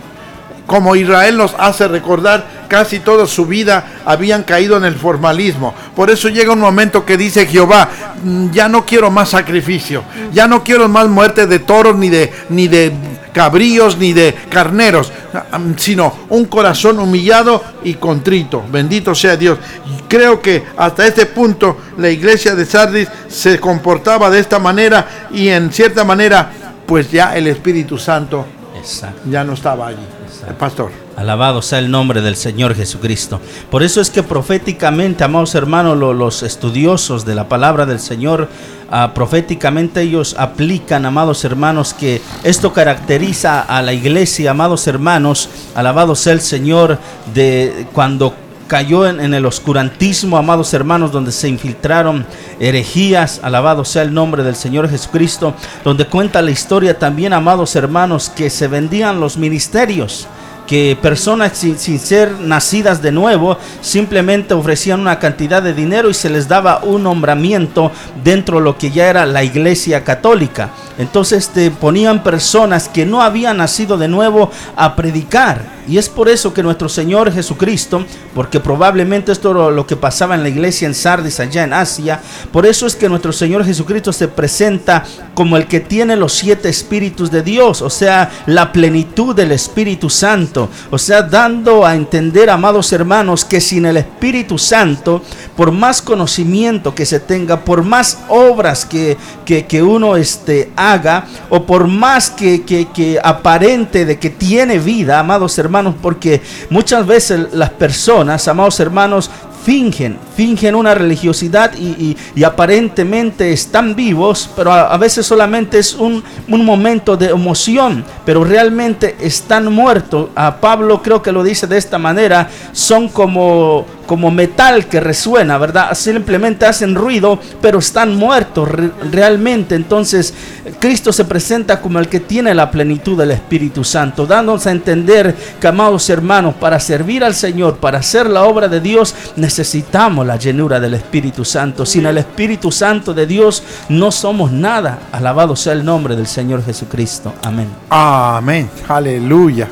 Como 0.66 0.96
Israel 0.96 1.36
nos 1.36 1.54
hace 1.58 1.88
recordar, 1.88 2.44
casi 2.74 2.98
toda 2.98 3.24
su 3.28 3.46
vida 3.46 4.00
habían 4.04 4.42
caído 4.42 4.76
en 4.76 4.82
el 4.84 4.96
formalismo. 4.96 5.72
Por 5.94 6.10
eso 6.10 6.28
llega 6.28 6.52
un 6.52 6.58
momento 6.58 7.04
que 7.06 7.16
dice 7.16 7.46
Jehová, 7.46 7.88
"Mm, 8.24 8.50
ya 8.50 8.68
no 8.68 8.84
quiero 8.84 9.12
más 9.12 9.28
sacrificio, 9.28 10.02
ya 10.32 10.48
no 10.48 10.64
quiero 10.64 10.88
más 10.88 11.06
muerte 11.06 11.46
de 11.46 11.60
toros, 11.60 11.94
ni 11.94 12.08
de, 12.08 12.32
ni 12.48 12.66
de 12.66 12.92
cabríos, 13.32 13.96
ni 13.96 14.12
de 14.12 14.34
carneros, 14.50 15.12
mm, 15.32 15.74
sino 15.76 16.12
un 16.30 16.46
corazón 16.46 16.98
humillado 16.98 17.62
y 17.84 17.94
contrito. 17.94 18.64
Bendito 18.72 19.14
sea 19.14 19.36
Dios. 19.36 19.56
Y 19.86 20.02
Creo 20.08 20.42
que 20.42 20.64
hasta 20.76 21.06
este 21.06 21.26
punto 21.26 21.76
la 21.98 22.08
iglesia 22.10 22.56
de 22.56 22.66
Sardis 22.66 23.08
se 23.28 23.60
comportaba 23.60 24.30
de 24.30 24.40
esta 24.40 24.58
manera 24.58 25.28
y 25.32 25.46
en 25.48 25.72
cierta 25.72 26.02
manera, 26.02 26.50
pues 26.86 27.10
ya 27.12 27.36
el 27.36 27.46
Espíritu 27.46 27.98
Santo 27.98 28.44
Exacto. 28.76 29.22
ya 29.30 29.44
no 29.44 29.52
estaba 29.54 29.86
allí. 29.88 30.06
El 30.48 30.54
pastor. 30.54 30.90
Alabado 31.16 31.62
sea 31.62 31.78
el 31.78 31.90
nombre 31.90 32.20
del 32.20 32.36
Señor 32.36 32.74
Jesucristo. 32.74 33.40
Por 33.70 33.82
eso 33.82 34.00
es 34.00 34.10
que 34.10 34.22
proféticamente, 34.22 35.24
amados 35.24 35.54
hermanos, 35.54 35.96
lo- 35.96 36.12
los 36.12 36.42
estudiosos 36.42 37.24
de 37.24 37.34
la 37.34 37.48
palabra 37.48 37.86
del 37.86 38.00
Señor, 38.00 38.48
ah, 38.90 39.12
proféticamente 39.14 40.02
ellos 40.02 40.34
aplican, 40.38 41.06
amados 41.06 41.44
hermanos, 41.44 41.94
que 41.94 42.20
esto 42.42 42.72
caracteriza 42.72 43.60
a 43.60 43.80
la 43.80 43.92
iglesia, 43.92 44.50
amados 44.50 44.86
hermanos, 44.86 45.48
alabado 45.74 46.14
sea 46.14 46.32
el 46.32 46.40
Señor, 46.40 46.98
de 47.32 47.86
cuando 47.92 48.34
cayó 48.66 49.06
en, 49.06 49.20
en 49.20 49.34
el 49.34 49.44
oscurantismo, 49.46 50.36
amados 50.38 50.72
hermanos, 50.74 51.12
donde 51.12 51.32
se 51.32 51.48
infiltraron 51.48 52.26
herejías, 52.58 53.40
alabado 53.42 53.84
sea 53.84 54.02
el 54.02 54.12
nombre 54.12 54.42
del 54.42 54.56
Señor 54.56 54.88
Jesucristo, 54.88 55.54
donde 55.84 56.06
cuenta 56.06 56.40
la 56.42 56.50
historia 56.50 56.98
también, 56.98 57.32
amados 57.34 57.76
hermanos, 57.76 58.30
que 58.34 58.50
se 58.50 58.66
vendían 58.66 59.20
los 59.20 59.36
ministerios 59.36 60.26
que 60.66 60.96
personas 61.00 61.52
sin, 61.56 61.78
ser 61.78 62.32
nacidas 62.40 63.02
de 63.02 63.12
nuevo 63.12 63.58
simplemente 63.80 64.54
ofrecían 64.54 65.00
una 65.00 65.18
cantidad 65.18 65.62
de 65.62 65.74
dinero 65.74 66.10
y 66.10 66.14
se 66.14 66.30
les 66.30 66.48
daba 66.48 66.80
un 66.82 67.02
nombramiento 67.02 67.92
dentro 68.22 68.58
de 68.58 68.64
lo 68.64 68.78
que 68.78 68.90
ya 68.90 69.08
era 69.08 69.26
la 69.26 69.44
iglesia 69.44 70.04
católica. 70.04 70.70
Entonces 70.98 71.48
te 71.48 71.70
ponían 71.70 72.22
personas 72.22 72.88
que 72.88 73.04
no 73.04 73.20
habían 73.20 73.56
nacido 73.56 73.98
de 73.98 74.08
nuevo 74.08 74.50
a 74.76 74.94
predicar. 74.94 75.74
Y 75.86 75.98
es 75.98 76.08
por 76.08 76.28
eso 76.30 76.54
que 76.54 76.62
nuestro 76.62 76.88
Señor 76.88 77.30
Jesucristo, 77.30 78.06
porque 78.34 78.58
probablemente 78.58 79.32
esto 79.32 79.50
era 79.50 79.70
lo 79.70 79.86
que 79.86 79.96
pasaba 79.96 80.34
en 80.34 80.42
la 80.42 80.48
iglesia 80.48 80.88
en 80.88 80.94
Sardis, 80.94 81.40
allá 81.40 81.64
en 81.64 81.74
Asia, 81.74 82.20
por 82.52 82.64
eso 82.64 82.86
es 82.86 82.96
que 82.96 83.08
nuestro 83.08 83.32
Señor 83.32 83.66
Jesucristo 83.66 84.10
se 84.10 84.28
presenta 84.28 85.04
como 85.34 85.58
el 85.58 85.66
que 85.66 85.80
tiene 85.80 86.16
los 86.16 86.32
siete 86.32 86.70
espíritus 86.70 87.30
de 87.30 87.42
Dios, 87.42 87.82
o 87.82 87.90
sea, 87.90 88.30
la 88.46 88.72
plenitud 88.72 89.36
del 89.36 89.52
Espíritu 89.52 90.08
Santo, 90.08 90.53
o 90.90 90.98
sea, 90.98 91.22
dando 91.22 91.84
a 91.84 91.94
entender, 91.94 92.50
amados 92.50 92.92
hermanos, 92.92 93.44
que 93.44 93.60
sin 93.60 93.86
el 93.86 93.96
Espíritu 93.96 94.58
Santo, 94.58 95.22
por 95.56 95.72
más 95.72 96.00
conocimiento 96.00 96.94
que 96.94 97.06
se 97.06 97.20
tenga, 97.20 97.60
por 97.60 97.82
más 97.82 98.18
obras 98.28 98.84
que, 98.84 99.16
que, 99.44 99.66
que 99.66 99.82
uno 99.82 100.16
este, 100.16 100.70
haga, 100.76 101.26
o 101.50 101.64
por 101.64 101.86
más 101.86 102.30
que, 102.30 102.62
que, 102.62 102.86
que 102.86 103.18
aparente 103.22 104.04
de 104.04 104.18
que 104.18 104.30
tiene 104.30 104.78
vida, 104.78 105.18
amados 105.18 105.58
hermanos, 105.58 105.94
porque 106.00 106.40
muchas 106.70 107.06
veces 107.06 107.52
las 107.52 107.70
personas, 107.70 108.46
amados 108.48 108.78
hermanos, 108.80 109.30
fingen, 109.64 110.18
fingen 110.36 110.74
una 110.74 110.94
religiosidad 110.94 111.72
y, 111.74 112.16
aparentemente 112.44 113.52
están 113.52 113.96
vivos, 113.96 114.50
pero 114.54 114.70
a, 114.70 114.92
a 114.92 114.98
veces 114.98 115.24
solamente 115.24 115.78
es 115.78 115.94
un, 115.94 116.22
un 116.48 116.64
momento 116.64 117.16
de 117.16 117.30
emoción, 117.30 118.04
pero 118.26 118.44
realmente 118.44 119.16
están 119.20 119.72
muertos. 119.72 120.28
A 120.34 120.56
Pablo 120.56 121.02
creo 121.02 121.22
que 121.22 121.32
lo 121.32 121.42
dice 121.42 121.66
de 121.66 121.78
esta 121.78 121.98
manera, 121.98 122.48
son 122.72 123.08
como, 123.08 123.86
como 124.06 124.30
metal 124.30 124.86
que 124.86 125.00
resuena, 125.00 125.58
¿verdad? 125.58 125.94
Simplemente 125.94 126.66
hacen 126.66 126.94
ruido, 126.94 127.38
pero 127.60 127.78
están 127.78 128.14
muertos 128.16 128.68
re- 128.68 128.90
realmente. 129.10 129.74
Entonces, 129.74 130.34
Cristo 130.80 131.12
se 131.12 131.24
presenta 131.24 131.80
como 131.80 131.98
el 131.98 132.08
que 132.08 132.20
tiene 132.20 132.54
la 132.54 132.70
plenitud 132.70 133.18
del 133.18 133.32
Espíritu 133.32 133.84
Santo, 133.84 134.26
dándonos 134.26 134.66
a 134.66 134.70
entender 134.70 135.34
que, 135.60 135.66
amados 135.66 136.08
hermanos, 136.10 136.54
para 136.54 136.78
servir 136.80 137.24
al 137.24 137.34
Señor, 137.34 137.76
para 137.78 137.98
hacer 137.98 138.28
la 138.28 138.44
obra 138.44 138.68
de 138.68 138.80
Dios, 138.80 139.14
necesitamos 139.36 140.26
la 140.26 140.36
llenura 140.36 140.80
del 140.80 140.94
Espíritu 140.94 141.44
Santo. 141.44 141.86
Sin 141.86 142.06
el 142.06 142.18
Espíritu 142.18 142.70
Santo 142.70 143.14
de 143.14 143.26
Dios 143.26 143.62
no 143.88 144.10
somos 144.10 144.52
nada. 144.52 145.00
Alabado 145.12 145.56
sea 145.56 145.72
el 145.72 145.84
nombre 145.84 146.16
del 146.16 146.26
Señor 146.26 146.64
Jesucristo. 146.64 147.34
Amén. 147.42 147.68
Amén. 147.90 148.68
Aleluya. 148.88 149.68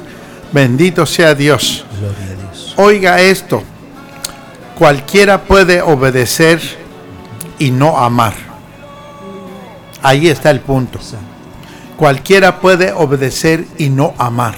Bendito 0.52 1.06
sea 1.06 1.34
Dios. 1.34 1.84
Gloria 1.98 2.18
a 2.24 2.52
Dios. 2.52 2.74
Oiga 2.76 3.20
esto. 3.20 3.62
Cualquiera 4.82 5.44
puede 5.44 5.80
obedecer 5.80 6.60
y 7.60 7.70
no 7.70 7.98
amar. 7.98 8.34
Ahí 10.02 10.26
está 10.26 10.50
el 10.50 10.58
punto. 10.58 10.98
Cualquiera 11.96 12.58
puede 12.58 12.90
obedecer 12.90 13.64
y 13.78 13.90
no 13.90 14.12
amar. 14.18 14.56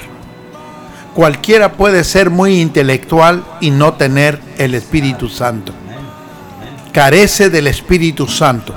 Cualquiera 1.12 1.72
puede 1.72 2.04
ser 2.04 2.30
muy 2.30 2.58
intelectual 2.58 3.44
y 3.60 3.70
no 3.70 3.92
tener 3.92 4.40
el 4.56 4.74
Espíritu 4.74 5.28
Santo. 5.28 5.74
Carece 6.90 7.50
del 7.50 7.66
Espíritu 7.66 8.26
Santo. 8.26 8.74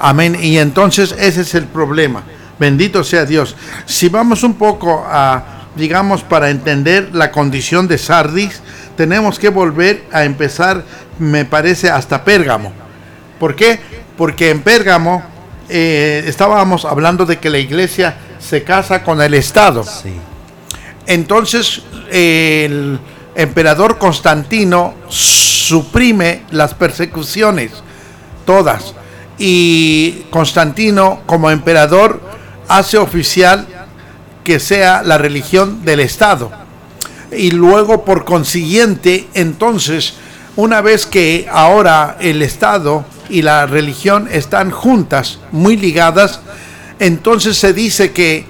Amén. 0.00 0.36
Y 0.42 0.58
entonces 0.58 1.14
ese 1.16 1.42
es 1.42 1.54
el 1.54 1.66
problema. 1.66 2.24
Bendito 2.58 3.04
sea 3.04 3.24
Dios. 3.24 3.54
Si 3.84 4.08
vamos 4.08 4.42
un 4.42 4.54
poco 4.54 5.06
a, 5.08 5.44
digamos, 5.76 6.24
para 6.24 6.50
entender 6.50 7.10
la 7.12 7.30
condición 7.30 7.86
de 7.86 7.98
Sardis, 7.98 8.60
tenemos 8.96 9.38
que 9.38 9.48
volver 9.48 10.04
a 10.12 10.24
empezar, 10.24 10.82
me 11.18 11.44
parece, 11.44 11.90
hasta 11.90 12.24
Pérgamo. 12.24 12.72
¿Por 13.38 13.54
qué? 13.54 13.78
Porque 14.16 14.50
en 14.50 14.62
Pérgamo 14.62 15.22
eh, 15.68 16.24
estábamos 16.26 16.84
hablando 16.84 17.26
de 17.26 17.38
que 17.38 17.50
la 17.50 17.58
iglesia 17.58 18.16
se 18.38 18.62
casa 18.62 19.02
con 19.02 19.20
el 19.20 19.34
Estado. 19.34 19.84
Sí. 19.84 20.14
Entonces 21.06 21.82
el 22.10 22.98
emperador 23.34 23.98
Constantino 23.98 24.94
suprime 25.08 26.42
las 26.50 26.74
persecuciones, 26.74 27.72
todas. 28.44 28.94
Y 29.38 30.24
Constantino 30.30 31.20
como 31.26 31.50
emperador 31.50 32.20
hace 32.68 32.96
oficial 32.96 33.66
que 34.42 34.60
sea 34.60 35.02
la 35.02 35.18
religión 35.18 35.84
del 35.84 36.00
Estado. 36.00 36.65
Y 37.32 37.50
luego 37.50 38.04
por 38.04 38.24
consiguiente, 38.24 39.28
entonces, 39.34 40.14
una 40.56 40.80
vez 40.80 41.06
que 41.06 41.46
ahora 41.50 42.16
el 42.20 42.42
Estado 42.42 43.04
y 43.28 43.42
la 43.42 43.66
religión 43.66 44.28
están 44.30 44.70
juntas, 44.70 45.38
muy 45.52 45.76
ligadas, 45.76 46.40
entonces 46.98 47.56
se 47.58 47.72
dice 47.72 48.12
que 48.12 48.44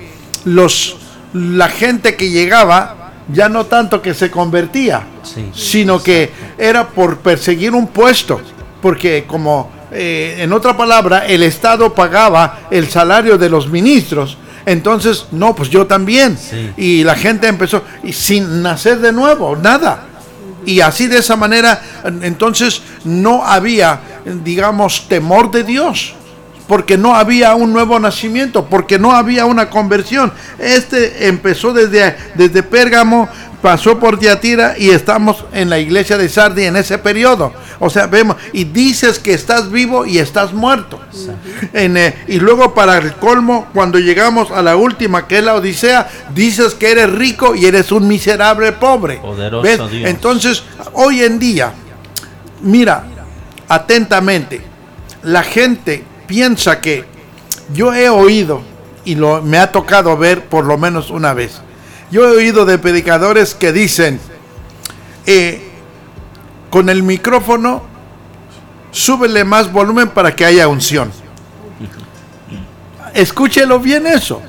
los, 0.45 0.97
la 1.33 1.69
gente 1.69 2.15
que 2.17 2.31
llegaba 2.31 3.13
ya 3.33 3.49
no 3.49 3.67
tanto 3.67 4.01
que 4.03 4.15
se 4.15 4.31
convertía, 4.31 5.03
Sí. 5.25 5.51
sino 5.53 6.01
que 6.01 6.31
era 6.59 6.87
por 6.89 7.19
perseguir 7.19 7.73
un 7.73 7.89
puesto, 7.89 8.41
porque 8.81 9.25
como 9.27 9.73
eh, 9.91 10.37
en 10.39 10.53
otra 10.53 10.77
palabra 10.77 11.27
el 11.27 11.43
Estado 11.43 11.93
pagaba 11.93 12.61
el 12.71 12.89
salario 12.89 13.37
de 13.39 13.49
los 13.49 13.69
ministros, 13.69 14.37
entonces 14.67 15.27
no, 15.33 15.55
pues 15.55 15.71
yo 15.71 15.87
también, 15.87 16.37
Sí. 16.37 16.71
y 16.77 17.05
la 17.05 17.15
gente 17.15 17.47
empezó 17.47 17.83
y 18.03 18.13
sin 18.13 18.63
nacer 18.63 18.99
de 18.99 19.13
nuevo, 19.13 19.57
nada. 19.57 20.05
Y 20.67 20.81
así 20.81 21.07
de 21.07 21.19
esa 21.19 21.37
manera, 21.37 21.81
en- 22.05 22.23
entonces 22.25 22.83
no 23.05 23.45
había, 23.45 24.01
digamos, 24.45 25.07
temor 25.09 25.51
de 25.53 25.63
Dios, 25.63 26.15
porque 26.67 26.99
no 26.99 27.15
había 27.15 27.55
un 27.55 27.73
nuevo 27.73 27.99
nacimiento, 27.99 28.67
porque 28.67 28.99
no 28.99 29.13
había 29.13 29.45
una 29.47 29.71
conversión. 29.71 30.33
Este 30.59 31.29
empezó 31.29 31.73
desde, 31.73 32.17
desde 32.35 32.63
Pérgamo, 32.63 33.29
pasó 33.63 33.99
por 33.99 34.19
Tiatira 34.19 34.75
y 34.79 34.91
estamos 34.91 35.45
en 35.53 35.71
la 35.71 35.79
iglesia 35.79 36.17
de 36.17 36.29
Sardi 36.29 36.65
en 36.65 36.77
ese 36.77 36.99
periodo. 36.99 37.53
O 37.79 37.91
sea, 37.91 38.07
vemos, 38.07 38.37
y 38.53 38.65
dices 38.65 39.19
que 39.19 39.35
estás 39.35 39.71
vivo 39.71 40.07
y 40.07 40.19
estás 40.19 40.53
muerto. 40.53 41.01
En, 41.73 41.97
eh, 41.97 42.15
y 42.27 42.39
luego 42.39 42.75
para 42.75 42.99
el 42.99 43.15
colmo, 43.15 43.67
cuando 43.75 43.99
llegamos 43.99 44.51
a 44.51 44.63
la 44.63 44.77
última, 44.77 45.27
que 45.27 45.39
es 45.39 45.45
la 45.45 45.55
Odisea, 45.55 46.09
dices 46.35 46.75
que 46.75 46.91
eres 46.91 47.11
rico 47.13 47.55
y 47.55 47.67
eres 47.67 47.93
un 47.93 48.09
miserable 48.09 48.73
pobre. 48.73 49.17
Poderoso 49.19 49.63
¿Ves? 49.63 49.91
Dios. 49.91 50.11
Entonces, 50.11 50.63
hoy 50.93 51.23
en 51.23 51.39
día, 51.39 51.73
mira 52.63 53.05
atentamente, 53.69 54.63
la 55.23 55.43
gente 55.43 56.05
piensa 56.27 56.81
que 56.81 57.05
yo 57.73 57.95
he 57.95 58.09
oído, 58.09 58.63
y 59.05 59.15
lo, 59.15 59.43
me 59.43 59.59
ha 59.59 59.73
tocado 59.73 60.17
ver 60.17 60.47
por 60.47 60.65
lo 60.65 60.79
menos 60.79 61.11
una 61.11 61.35
vez, 61.35 61.61
yo 62.11 62.25
he 62.25 62.37
oído 62.37 62.65
de 62.65 62.79
predicadores 62.79 63.55
que 63.55 63.73
dicen, 63.73 64.21
eh, 65.27 65.69
con 66.71 66.89
el 66.89 67.03
micrófono, 67.03 67.83
súbele 68.91 69.45
más 69.45 69.73
volumen 69.73 70.09
para 70.11 70.35
que 70.35 70.45
haya 70.45 70.69
unción. 70.69 71.11
Escúchelo 73.15 73.81
bien 73.81 74.07
eso. 74.07 74.43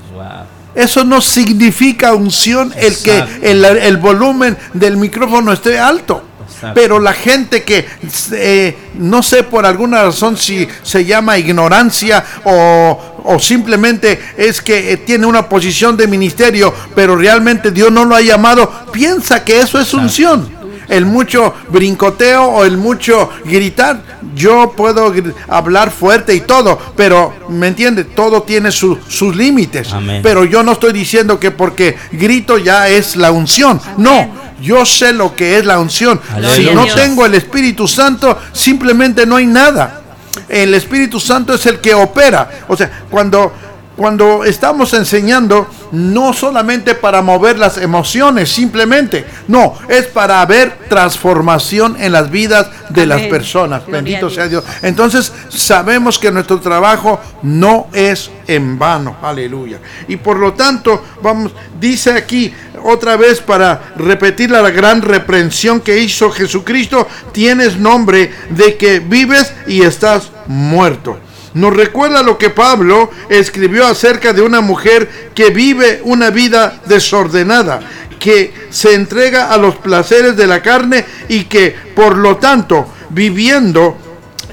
Eso 0.76 1.04
no 1.04 1.22
significa 1.22 2.14
unción 2.14 2.72
el 2.78 2.96
que 2.98 3.24
el 3.42 3.98
volumen 3.98 4.56
del 4.74 4.98
micrófono 4.98 5.52
esté 5.52 5.80
alto. 5.80 6.22
Exacto. 6.58 6.80
Pero 6.80 7.00
la 7.00 7.14
gente 7.14 7.64
que 7.64 7.86
eh, 8.32 8.76
no 8.96 9.22
sé 9.22 9.44
por 9.44 9.66
alguna 9.66 10.04
razón 10.04 10.38
si 10.38 10.68
se 10.82 11.06
llama 11.06 11.38
ignorancia 11.38 12.24
o, 12.46 13.00
o 13.26 13.40
simplemente 13.40 14.20
es 14.36 14.60
que 14.62 14.94
eh, 14.94 14.98
tiene 14.98 15.28
una 15.28 15.48
posición 15.48 15.96
de 15.96 16.08
ministerio, 16.08 16.74
pero 16.96 17.16
realmente 17.16 17.70
Dios 17.70 17.92
no 17.92 18.06
lo 18.06 18.16
ha 18.16 18.22
llamado, 18.22 18.72
piensa 18.92 19.46
que 19.46 19.60
eso 19.60 19.80
es 19.80 19.94
unción. 19.94 20.57
El 20.90 21.06
mucho 21.06 21.54
brincoteo 21.70 22.44
o 22.46 22.64
el 22.66 22.78
mucho 22.78 23.30
gritar, 23.46 24.02
yo 24.36 24.74
puedo 24.76 25.14
gr- 25.14 25.34
hablar 25.50 25.92
fuerte 25.92 26.34
y 26.34 26.42
todo, 26.42 26.80
pero 26.96 27.34
me 27.50 27.68
entiende, 27.68 28.04
todo 28.06 28.44
tiene 28.44 28.72
su- 28.72 28.98
sus 29.08 29.36
límites. 29.36 29.92
Amén. 29.94 30.22
Pero 30.24 30.46
yo 30.46 30.64
no 30.64 30.72
estoy 30.74 30.94
diciendo 30.94 31.40
que 31.40 31.52
porque 31.52 31.98
grito 32.12 32.58
ya 32.58 32.88
es 32.88 33.16
la 33.16 33.32
unción. 33.32 33.82
No, 33.98 34.30
yo 34.62 34.86
sé 34.86 35.12
lo 35.14 35.36
que 35.36 35.58
es 35.58 35.66
la 35.66 35.80
unción. 35.80 36.20
Aleluya. 36.34 36.56
Si 36.70 36.76
no 36.76 36.86
tengo 36.96 37.26
el 37.26 37.36
Espíritu 37.36 37.88
Santo, 37.88 38.38
simplemente 38.54 39.26
no 39.26 39.36
hay 39.36 39.46
nada. 39.46 40.02
El 40.48 40.74
Espíritu 40.74 41.20
Santo 41.20 41.54
es 41.54 41.66
el 41.66 41.80
que 41.80 41.94
opera. 41.94 42.50
O 42.68 42.78
sea, 42.78 43.04
cuando, 43.10 43.52
cuando 43.98 44.46
estamos 44.46 44.94
enseñando, 44.94 45.68
no 45.92 46.32
solamente 46.32 46.94
para 46.94 47.24
mover 47.24 47.58
las 47.58 47.80
emociones, 47.80 48.50
simplemente, 48.50 49.26
no, 49.48 49.74
es 49.90 50.06
para 50.06 50.46
ver 50.46 50.78
transformación 50.88 51.98
en 52.00 52.12
las 52.12 52.30
vidas 52.30 52.68
de 52.90 53.08
las 53.08 53.24
personas. 53.24 53.82
Gloria 53.82 54.04
Bendito 54.04 54.30
sea 54.30 54.48
Dios. 54.48 54.64
Entonces, 54.84 55.34
sabemos 55.50 56.20
que 56.20 56.32
nuestro 56.32 56.60
trabajo 56.60 57.20
no 57.42 57.88
es 57.92 58.30
en 58.46 58.78
vano. 58.78 59.18
Aleluya. 59.22 59.80
Y 60.08 60.18
por 60.18 60.38
lo 60.38 60.54
tanto, 60.54 61.04
vamos, 61.24 61.52
dice 61.80 62.12
aquí 62.12 62.54
otra 62.84 63.18
vez 63.18 63.42
para 63.42 63.94
repetir 63.96 64.52
la 64.52 64.70
gran 64.70 65.02
reprensión 65.02 65.82
que 65.82 66.00
hizo 66.00 66.32
Jesucristo, 66.32 67.08
tienes 67.32 67.78
nombre 67.78 68.32
de 68.52 68.78
que 68.78 69.00
vives 69.00 69.52
y 69.66 69.82
estás 69.82 70.32
muerto. 70.46 71.18
Nos 71.54 71.76
recuerda 71.76 72.24
lo 72.24 72.38
que 72.38 72.50
Pablo 72.50 73.10
escribió 73.30 73.88
acerca 73.88 74.34
de 74.34 74.42
una 74.42 74.62
mujer 74.62 75.32
que 75.34 75.50
vive 75.50 76.02
una 76.04 76.30
vida 76.30 76.82
desordenada, 76.86 77.80
que 78.20 78.54
se 78.70 78.94
entrega 78.94 79.52
a 79.52 79.58
los 79.58 79.76
placeres 79.76 80.36
de 80.36 80.48
la 80.48 80.62
carne 80.62 81.06
y 81.30 81.46
que 81.46 81.76
por 81.96 82.18
lo 82.18 82.38
tanto 82.38 82.88
viviendo 83.10 83.98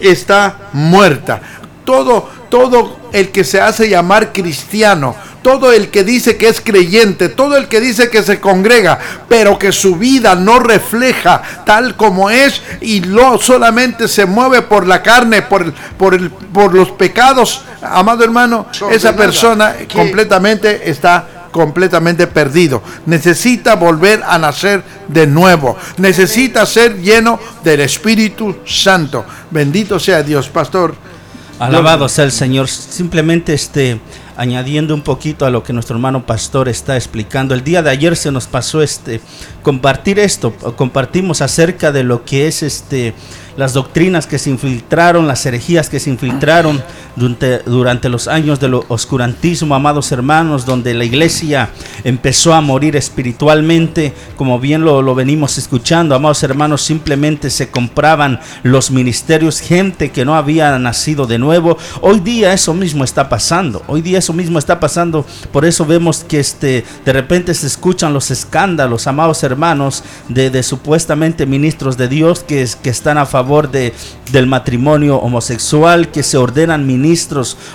está 0.00 0.70
muerta. 0.72 1.40
Todo, 1.84 2.30
todo 2.48 3.10
el 3.12 3.30
que 3.30 3.44
se 3.44 3.60
hace 3.60 3.88
llamar 3.88 4.32
cristiano, 4.32 5.14
todo 5.44 5.72
el 5.72 5.90
que 5.90 6.02
dice 6.02 6.36
que 6.36 6.48
es 6.48 6.60
creyente, 6.60 7.28
todo 7.28 7.56
el 7.56 7.68
que 7.68 7.80
dice 7.80 8.10
que 8.10 8.24
se 8.24 8.40
congrega, 8.40 8.98
pero 9.28 9.56
que 9.58 9.70
su 9.70 9.94
vida 9.94 10.34
no 10.34 10.58
refleja 10.58 11.40
tal 11.64 11.94
como 11.96 12.30
es 12.30 12.60
y 12.80 13.00
no 13.02 13.38
solamente 13.38 14.08
se 14.08 14.26
mueve 14.26 14.62
por 14.62 14.88
la 14.88 15.02
carne, 15.02 15.42
por, 15.42 15.62
el- 15.62 15.72
por, 15.96 16.14
el- 16.14 16.30
por 16.30 16.74
los 16.74 16.90
pecados, 16.90 17.62
amado 17.82 18.24
hermano, 18.24 18.66
esa 18.90 19.10
persona 19.16 19.74
completamente 19.94 20.90
está 20.90 21.28
completamente 21.52 22.26
perdido. 22.26 22.82
Necesita 23.06 23.76
volver 23.76 24.22
a 24.26 24.38
nacer 24.38 24.82
de 25.06 25.24
nuevo. 25.26 25.76
Necesita 25.98 26.66
ser 26.66 26.96
lleno 27.00 27.38
del 27.62 27.80
Espíritu 27.82 28.56
Santo. 28.66 29.24
Bendito 29.50 30.00
sea 30.00 30.22
Dios, 30.24 30.48
pastor. 30.48 30.96
Alabado 31.58 32.08
sea 32.08 32.24
el 32.24 32.32
Señor. 32.32 32.68
Simplemente 32.68 33.54
este 33.54 34.00
añadiendo 34.36 34.94
un 34.94 35.02
poquito 35.02 35.46
a 35.46 35.50
lo 35.50 35.62
que 35.62 35.72
nuestro 35.72 35.96
hermano 35.96 36.26
pastor 36.26 36.68
está 36.68 36.96
explicando. 36.96 37.54
El 37.54 37.62
día 37.62 37.82
de 37.82 37.90
ayer 37.90 38.16
se 38.16 38.32
nos 38.32 38.46
pasó 38.46 38.82
este 38.82 39.20
compartir 39.62 40.18
esto, 40.18 40.52
compartimos 40.76 41.40
acerca 41.40 41.92
de 41.92 42.04
lo 42.04 42.24
que 42.24 42.48
es 42.48 42.62
este 42.62 43.14
las 43.56 43.72
doctrinas 43.72 44.26
que 44.26 44.40
se 44.40 44.50
infiltraron, 44.50 45.28
las 45.28 45.46
herejías 45.46 45.88
que 45.88 46.00
se 46.00 46.10
infiltraron 46.10 46.82
durante, 47.16 48.08
los 48.08 48.28
años 48.28 48.60
del 48.60 48.74
oscurantismo, 48.74 49.74
amados 49.74 50.10
hermanos, 50.12 50.66
donde 50.66 50.94
la 50.94 51.04
iglesia 51.04 51.70
empezó 52.02 52.54
a 52.54 52.60
morir 52.60 52.96
espiritualmente, 52.96 54.12
como 54.36 54.58
bien 54.58 54.84
lo, 54.84 55.14
venimos 55.14 55.58
escuchando, 55.58 56.14
amados 56.14 56.42
hermanos, 56.42 56.82
simplemente 56.82 57.50
se 57.50 57.70
compraban 57.70 58.40
los 58.62 58.90
ministerios, 58.90 59.60
gente 59.60 60.10
que 60.10 60.24
no 60.24 60.34
había 60.34 60.78
nacido 60.78 61.26
de 61.26 61.38
nuevo. 61.38 61.78
Hoy 62.00 62.20
día 62.20 62.52
eso 62.52 62.74
mismo 62.74 63.04
está 63.04 63.28
pasando, 63.28 63.82
hoy 63.86 64.02
día 64.02 64.18
eso 64.18 64.32
mismo 64.32 64.58
está 64.58 64.80
pasando, 64.80 65.24
por 65.52 65.64
eso 65.64 65.86
vemos 65.86 66.24
que 66.24 66.40
este, 66.40 66.84
de 67.04 67.12
repente 67.12 67.54
se 67.54 67.66
escuchan 67.66 68.12
los 68.12 68.30
escándalos, 68.30 69.06
amados 69.06 69.42
hermanos, 69.42 70.02
de, 70.28 70.50
de 70.50 70.62
supuestamente 70.62 71.46
ministros 71.46 71.96
de 71.96 72.08
Dios 72.08 72.40
que, 72.40 72.66
que 72.82 72.90
están 72.90 73.18
a 73.18 73.26
favor 73.26 73.70
de, 73.70 73.92
del 74.32 74.46
matrimonio 74.46 75.18
homosexual, 75.18 76.10
que 76.10 76.22
se 76.22 76.36
ordenan 76.36 76.86
ministros 76.86 77.03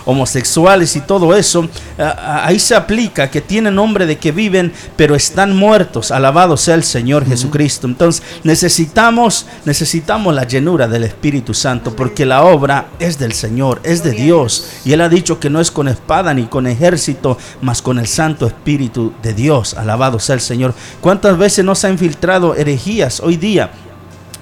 homosexuales 0.06 0.96
y 0.96 1.02
todo 1.02 1.36
eso, 1.36 1.68
ah, 1.98 2.44
ahí 2.46 2.60
se 2.60 2.76
aplica 2.76 3.30
que 3.30 3.42
tienen 3.42 3.76
nombre 3.76 4.06
de 4.06 4.18
que 4.18 4.32
viven, 4.32 4.74
pero 4.96 5.16
están 5.16 5.56
muertos. 5.56 6.12
Alabado 6.12 6.58
sea 6.58 6.76
el 6.76 6.84
Señor 6.84 7.26
Jesucristo. 7.26 7.88
Entonces 7.88 8.24
necesitamos, 8.44 9.46
necesitamos 9.66 10.34
la 10.34 10.46
llenura 10.46 10.88
del 10.88 11.04
Espíritu 11.04 11.54
Santo, 11.54 11.96
porque 11.96 12.26
la 12.26 12.44
obra 12.44 12.90
es 13.00 13.20
del 13.20 13.34
Señor, 13.34 13.82
es 13.84 14.04
de 14.04 14.12
Dios. 14.12 14.68
Y 14.86 14.94
Él 14.94 15.02
ha 15.02 15.10
dicho 15.10 15.40
que 15.40 15.50
no 15.50 15.60
es 15.60 15.72
con 15.72 15.88
espada 15.88 16.34
ni 16.34 16.46
con 16.46 16.68
ejército, 16.68 17.38
mas 17.62 17.82
con 17.82 18.00
el 18.00 18.08
Santo 18.08 18.48
Espíritu 18.48 19.14
de 19.22 19.34
Dios. 19.34 19.74
Alabado 19.74 20.20
sea 20.20 20.36
el 20.36 20.42
Señor. 20.42 20.74
¿Cuántas 21.02 21.38
veces 21.38 21.66
nos 21.66 21.84
ha 21.84 21.90
infiltrado 21.90 22.56
herejías 22.56 23.20
hoy 23.20 23.38
día? 23.38 23.72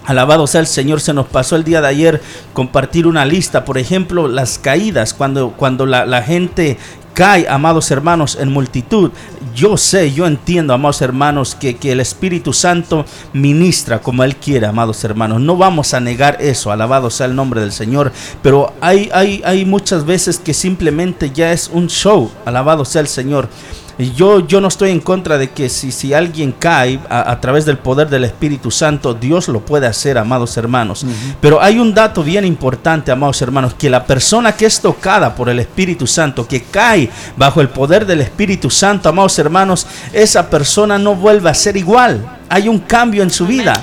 Alabado 0.07 0.47
sea 0.47 0.61
el 0.61 0.67
Señor, 0.67 1.01
se 1.01 1.13
nos 1.13 1.27
pasó 1.27 1.57
el 1.57 1.65
día 1.65 1.81
de 1.81 1.87
ayer 1.87 2.21
compartir 2.53 3.07
una 3.07 3.25
lista, 3.25 3.65
por 3.65 3.77
ejemplo, 3.77 4.29
las 4.29 4.57
caídas, 4.57 5.13
cuando, 5.13 5.51
cuando 5.51 5.85
la, 5.85 6.05
la 6.05 6.23
gente 6.23 6.77
cae, 7.13 7.45
amados 7.49 7.91
hermanos, 7.91 8.37
en 8.39 8.49
multitud. 8.49 9.11
Yo 9.53 9.75
sé, 9.75 10.13
yo 10.13 10.25
entiendo, 10.27 10.73
amados 10.73 11.01
hermanos, 11.01 11.55
que, 11.55 11.75
que 11.75 11.91
el 11.91 11.99
Espíritu 11.99 12.53
Santo 12.53 13.05
ministra 13.33 13.99
como 13.99 14.23
Él 14.23 14.37
quiere, 14.37 14.65
amados 14.67 15.03
hermanos. 15.03 15.41
No 15.41 15.57
vamos 15.57 15.93
a 15.93 15.99
negar 15.99 16.37
eso, 16.39 16.71
alabado 16.71 17.09
sea 17.09 17.25
el 17.25 17.35
nombre 17.35 17.59
del 17.59 17.73
Señor, 17.73 18.13
pero 18.41 18.71
hay, 18.79 19.09
hay, 19.11 19.41
hay 19.43 19.65
muchas 19.65 20.05
veces 20.05 20.39
que 20.39 20.53
simplemente 20.53 21.31
ya 21.31 21.51
es 21.51 21.69
un 21.73 21.87
show, 21.89 22.31
alabado 22.45 22.85
sea 22.85 23.01
el 23.01 23.07
Señor. 23.09 23.49
Yo, 23.97 24.45
yo 24.45 24.61
no 24.61 24.67
estoy 24.67 24.91
en 24.91 24.99
contra 24.99 25.37
de 25.37 25.49
que 25.49 25.69
si, 25.69 25.91
si 25.91 26.13
alguien 26.13 26.51
cae 26.51 26.99
a, 27.09 27.39
través 27.39 27.65
del 27.65 27.77
poder 27.77 28.09
del 28.09 28.25
Espíritu 28.25 28.69
Santo, 28.69 29.13
Dios 29.13 29.47
lo 29.47 29.61
puede 29.61 29.87
hacer, 29.87 30.17
amados 30.17 30.55
hermanos. 30.57 31.05
Pero 31.41 31.61
hay 31.61 31.79
un 31.79 31.93
dato 31.93 32.23
bien 32.23 32.45
importante, 32.45 33.11
amados 33.11 33.41
hermanos, 33.41 33.73
que 33.73 33.89
la 33.89 34.05
persona 34.05 34.51
que 34.51 34.67
es 34.67 34.79
tocada 34.79 35.33
por 35.33 35.49
el 35.49 35.59
Espíritu 35.59 36.05
Santo, 36.05 36.47
que 36.47 36.61
cae 36.63 37.09
bajo 37.35 37.59
el 37.59 37.69
poder 37.69 38.05
del 38.05 38.21
Espíritu 38.21 38.69
Santo, 38.69 39.09
amados 39.09 39.39
hermanos, 39.39 39.87
esa 40.13 40.49
persona 40.49 40.99
no 40.99 41.15
vuelve 41.15 41.49
a 41.49 41.53
ser 41.53 41.75
igual 41.75 42.37
hay 42.49 42.69
un 42.69 42.79
cambio 42.79 43.23
en 43.23 43.29
su 43.29 43.45
vida. 43.45 43.73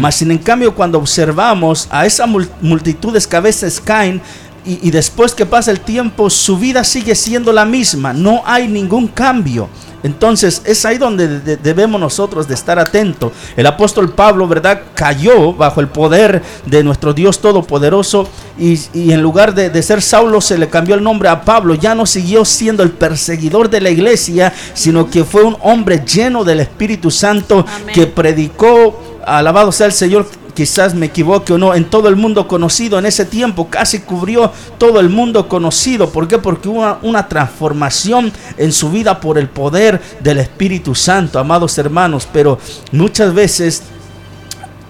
Mas 0.00 0.16
sin 0.16 0.30
en 0.30 0.38
cambio 0.38 0.74
cuando 0.74 0.98
observamos 0.98 1.88
a 1.90 2.06
esas 2.06 2.28
multitudes 2.60 3.26
que 3.26 3.36
a 3.36 3.40
veces 3.40 3.80
caen, 3.80 4.20
y, 4.64 4.90
después 4.90 5.34
que 5.34 5.46
pasa 5.46 5.70
el 5.70 5.80
tiempo, 5.80 6.30
su 6.30 6.56
vida 6.56 6.84
sigue 6.84 7.14
siendo 7.14 7.52
la 7.52 7.64
misma, 7.64 8.12
no 8.12 8.42
hay 8.44 8.68
ningún 8.68 9.08
cambio. 9.08 9.68
Entonces 10.02 10.62
es 10.64 10.84
ahí 10.84 10.98
donde 10.98 11.40
debemos 11.56 12.00
nosotros 12.00 12.48
de 12.48 12.54
estar 12.54 12.78
atentos. 12.78 13.32
El 13.56 13.66
apóstol 13.66 14.12
Pablo, 14.12 14.48
¿verdad? 14.48 14.82
Cayó 14.94 15.52
bajo 15.52 15.80
el 15.80 15.88
poder 15.88 16.42
de 16.66 16.82
nuestro 16.82 17.12
Dios 17.12 17.40
Todopoderoso 17.40 18.28
y, 18.58 19.12
en 19.12 19.22
lugar 19.22 19.54
de, 19.54 19.82
ser 19.82 20.02
Saulo 20.02 20.40
se 20.40 20.58
le 20.58 20.68
cambió 20.68 20.94
el 20.94 21.02
nombre 21.02 21.28
a 21.28 21.42
Pablo. 21.42 21.74
Ya 21.74 21.94
no 21.94 22.06
siguió 22.06 22.44
siendo 22.44 22.82
el 22.82 22.90
perseguidor 22.90 23.70
de 23.70 23.80
la 23.80 23.90
iglesia, 23.90 24.52
sino 24.74 25.08
que 25.08 25.24
fue 25.24 25.44
un 25.44 25.56
hombre 25.60 26.04
lleno 26.04 26.44
del 26.44 26.60
Espíritu 26.60 27.10
Santo 27.10 27.64
que 27.94 28.06
predicó, 28.06 29.20
alabado 29.24 29.70
sea 29.70 29.86
el 29.86 29.92
Señor, 29.92 30.26
quizás 30.54 30.94
me 30.94 31.06
equivoque 31.06 31.52
o 31.52 31.58
no, 31.58 31.74
en 31.74 31.84
todo 31.84 32.08
el 32.08 32.16
mundo 32.16 32.46
conocido 32.46 32.98
en 32.98 33.06
ese 33.06 33.24
tiempo, 33.24 33.68
casi 33.68 34.00
cubrió 34.00 34.52
todo 34.78 35.00
el 35.00 35.08
mundo 35.08 35.48
conocido. 35.48 36.10
¿Por 36.10 36.28
qué? 36.28 36.38
Porque 36.38 36.68
hubo 36.68 36.98
una, 37.02 37.28
transformación 37.28 38.32
en 38.58 38.72
su 38.72 38.90
vida 38.90 39.20
por 39.20 39.38
el 39.38 39.48
poder 39.48 40.00
del 40.20 40.38
Espíritu 40.38 40.94
Santo, 40.94 41.38
amados 41.38 41.78
hermanos. 41.78 42.28
Pero 42.32 42.58
muchas 42.90 43.32
veces 43.32 43.82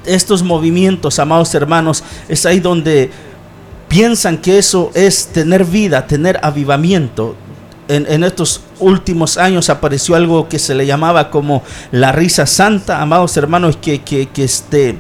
estos 0.05 0.42
movimientos, 0.42 1.18
amados 1.18 1.55
hermanos, 1.55 2.03
es 2.29 2.46
ahí 2.46 2.59
donde 2.59 3.11
piensan 3.88 4.38
que 4.38 4.59
eso 4.59 4.90
es 4.94 5.27
tener 5.29 5.64
vida, 5.64 6.07
tener 6.07 6.40
avivamiento. 6.42 7.37
En, 7.88 8.25
estos 8.25 8.62
últimos 8.79 9.37
años 9.37 9.68
apareció 9.68 10.14
algo 10.14 10.48
que 10.48 10.59
se 10.59 10.75
le 10.75 10.87
llamaba 10.87 11.29
como 11.29 11.62
la 11.90 12.11
risa 12.11 12.46
santa, 12.46 13.03
amados 13.03 13.37
hermanos, 13.37 13.77
que, 13.77 14.01
que, 14.01 14.31
que 14.31 14.44
este, 14.44 14.98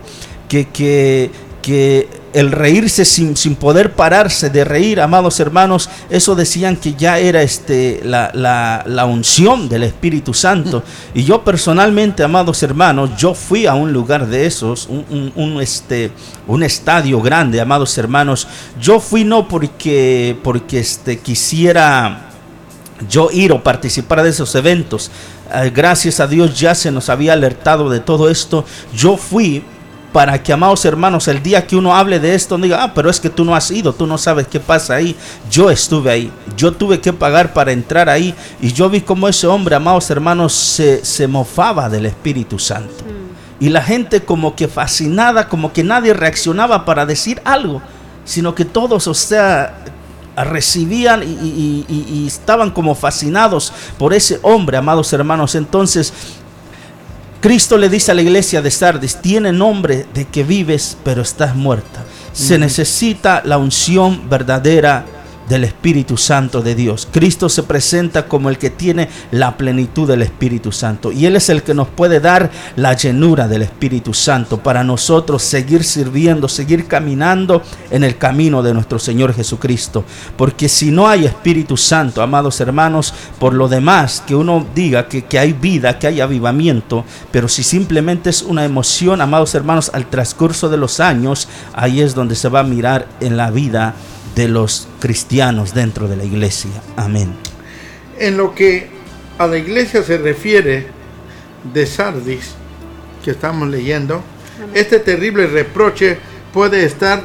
que, 0.52 1.30
que, 1.62 2.08
el 2.34 2.50
reírse 2.50 3.04
sin, 3.04 3.36
sin, 3.36 3.54
poder 3.54 3.92
pararse 3.92 4.48
de 4.48 4.64
reír, 4.64 5.00
amados 5.00 5.38
hermanos, 5.38 5.90
eso 6.08 6.34
decían 6.34 6.76
que 6.76 6.94
ya 6.94 7.18
era 7.18 7.42
este, 7.42 8.00
la, 8.04 8.30
la, 8.32 9.04
unción 9.04 9.68
del 9.68 9.82
Espíritu 9.82 10.32
Santo. 10.32 10.82
Y 11.14 11.24
yo 11.24 11.44
personalmente, 11.44 12.22
amados 12.22 12.62
hermanos, 12.62 13.10
yo 13.18 13.34
fui 13.34 13.66
a 13.66 13.74
un 13.74 13.92
lugar 13.92 14.26
de 14.26 14.46
esos, 14.46 14.88
un, 14.88 15.32
un, 15.36 15.60
este, 15.60 16.10
un 16.46 16.62
estadio 16.62 17.20
grande, 17.20 17.60
amados 17.60 17.96
hermanos. 17.98 18.48
Yo 18.80 18.98
fui 18.98 19.24
no 19.24 19.46
porque, 19.46 20.36
porque 20.42 20.80
este, 20.80 21.18
quisiera 21.18 22.30
yo 23.08 23.30
ir 23.30 23.52
o 23.52 23.62
participar 23.62 24.22
de 24.22 24.30
esos 24.30 24.54
eventos. 24.54 25.10
Eh, 25.54 25.70
gracias 25.74 26.20
a 26.20 26.26
Dios 26.26 26.58
ya 26.58 26.74
se 26.74 26.90
nos 26.90 27.08
había 27.08 27.32
alertado 27.34 27.90
de 27.90 28.00
todo 28.00 28.30
esto. 28.30 28.64
Yo 28.94 29.16
fui 29.16 29.62
para 30.12 30.42
que, 30.42 30.52
amados 30.52 30.84
hermanos, 30.84 31.26
el 31.28 31.42
día 31.42 31.66
que 31.66 31.74
uno 31.74 31.96
hable 31.96 32.20
de 32.20 32.34
esto, 32.34 32.58
diga, 32.58 32.84
ah, 32.84 32.92
pero 32.94 33.08
es 33.08 33.18
que 33.18 33.30
tú 33.30 33.44
no 33.44 33.54
has 33.54 33.70
ido, 33.70 33.92
tú 33.94 34.06
no 34.06 34.18
sabes 34.18 34.46
qué 34.46 34.60
pasa 34.60 34.94
ahí. 34.94 35.16
Yo 35.50 35.70
estuve 35.70 36.10
ahí, 36.10 36.32
yo 36.56 36.72
tuve 36.72 37.00
que 37.00 37.12
pagar 37.12 37.52
para 37.52 37.72
entrar 37.72 38.08
ahí 38.08 38.34
y 38.60 38.72
yo 38.72 38.90
vi 38.90 39.00
cómo 39.00 39.26
ese 39.28 39.46
hombre, 39.46 39.74
amados 39.74 40.10
hermanos, 40.10 40.52
se, 40.52 41.04
se 41.04 41.26
mofaba 41.26 41.88
del 41.88 42.06
Espíritu 42.06 42.58
Santo. 42.58 43.04
Mm. 43.04 43.64
Y 43.64 43.68
la 43.70 43.82
gente 43.82 44.22
como 44.22 44.54
que 44.54 44.68
fascinada, 44.68 45.48
como 45.48 45.72
que 45.72 45.84
nadie 45.84 46.12
reaccionaba 46.12 46.84
para 46.84 47.06
decir 47.06 47.40
algo, 47.44 47.80
sino 48.24 48.54
que 48.54 48.64
todos, 48.64 49.06
o 49.06 49.14
sea, 49.14 49.78
recibían 50.36 51.22
y, 51.22 51.84
y, 51.88 52.26
estaban 52.26 52.70
como 52.70 52.94
fascinados 52.94 53.72
por 53.98 54.14
ese 54.14 54.40
hombre, 54.42 54.76
amados 54.76 55.12
hermanos. 55.12 55.54
Entonces, 55.54 56.12
Cristo 57.42 57.76
le 57.76 57.88
dice 57.88 58.12
a 58.12 58.14
la 58.14 58.22
iglesia 58.22 58.62
de 58.62 58.70
Sardis, 58.70 59.16
tiene 59.16 59.50
nombre 59.50 60.06
de 60.14 60.26
que 60.26 60.44
vives, 60.44 60.96
pero 61.02 61.22
estás 61.22 61.56
muerta. 61.56 62.04
Se 62.32 62.56
necesita 62.56 63.42
la 63.44 63.58
unción 63.58 64.30
verdadera 64.30 65.04
del 65.48 65.64
Espíritu 65.64 66.16
Santo 66.16 66.62
de 66.62 66.74
Dios. 66.74 67.08
Cristo 67.10 67.48
se 67.48 67.62
presenta 67.62 68.26
como 68.26 68.48
el 68.48 68.58
que 68.58 68.70
tiene 68.70 69.08
la 69.30 69.56
plenitud 69.56 70.08
del 70.08 70.22
Espíritu 70.22 70.72
Santo 70.72 71.12
y 71.12 71.26
Él 71.26 71.36
es 71.36 71.48
el 71.48 71.62
que 71.62 71.74
nos 71.74 71.88
puede 71.88 72.20
dar 72.20 72.50
la 72.76 72.94
llenura 72.94 73.48
del 73.48 73.62
Espíritu 73.62 74.14
Santo 74.14 74.58
para 74.58 74.84
nosotros 74.84 75.42
seguir 75.42 75.84
sirviendo, 75.84 76.48
seguir 76.48 76.86
caminando 76.86 77.62
en 77.90 78.04
el 78.04 78.18
camino 78.18 78.62
de 78.62 78.74
nuestro 78.74 78.98
Señor 78.98 79.34
Jesucristo. 79.34 80.04
Porque 80.36 80.68
si 80.68 80.90
no 80.90 81.08
hay 81.08 81.24
Espíritu 81.24 81.76
Santo, 81.76 82.22
amados 82.22 82.60
hermanos, 82.60 83.12
por 83.38 83.54
lo 83.54 83.68
demás 83.68 84.22
que 84.26 84.34
uno 84.34 84.66
diga 84.74 85.08
que, 85.08 85.24
que 85.24 85.38
hay 85.38 85.52
vida, 85.52 85.98
que 85.98 86.06
hay 86.06 86.20
avivamiento, 86.20 87.04
pero 87.30 87.48
si 87.48 87.62
simplemente 87.62 88.30
es 88.30 88.42
una 88.42 88.64
emoción, 88.64 89.20
amados 89.20 89.54
hermanos, 89.54 89.90
al 89.92 90.06
transcurso 90.06 90.68
de 90.68 90.76
los 90.76 91.00
años, 91.00 91.48
ahí 91.72 92.00
es 92.00 92.14
donde 92.14 92.34
se 92.34 92.48
va 92.48 92.60
a 92.60 92.64
mirar 92.64 93.06
en 93.20 93.36
la 93.36 93.50
vida 93.50 93.94
de 94.34 94.48
los 94.48 94.88
cristianos 95.00 95.74
dentro 95.74 96.08
de 96.08 96.16
la 96.16 96.24
iglesia. 96.24 96.70
Amén. 96.96 97.34
En 98.18 98.36
lo 98.36 98.54
que 98.54 98.88
a 99.38 99.46
la 99.46 99.58
iglesia 99.58 100.02
se 100.02 100.18
refiere 100.18 100.86
de 101.72 101.86
Sardis, 101.86 102.52
que 103.24 103.32
estamos 103.32 103.68
leyendo, 103.68 104.22
este 104.74 104.98
terrible 104.98 105.46
reproche 105.46 106.18
puede 106.52 106.84
estar 106.84 107.22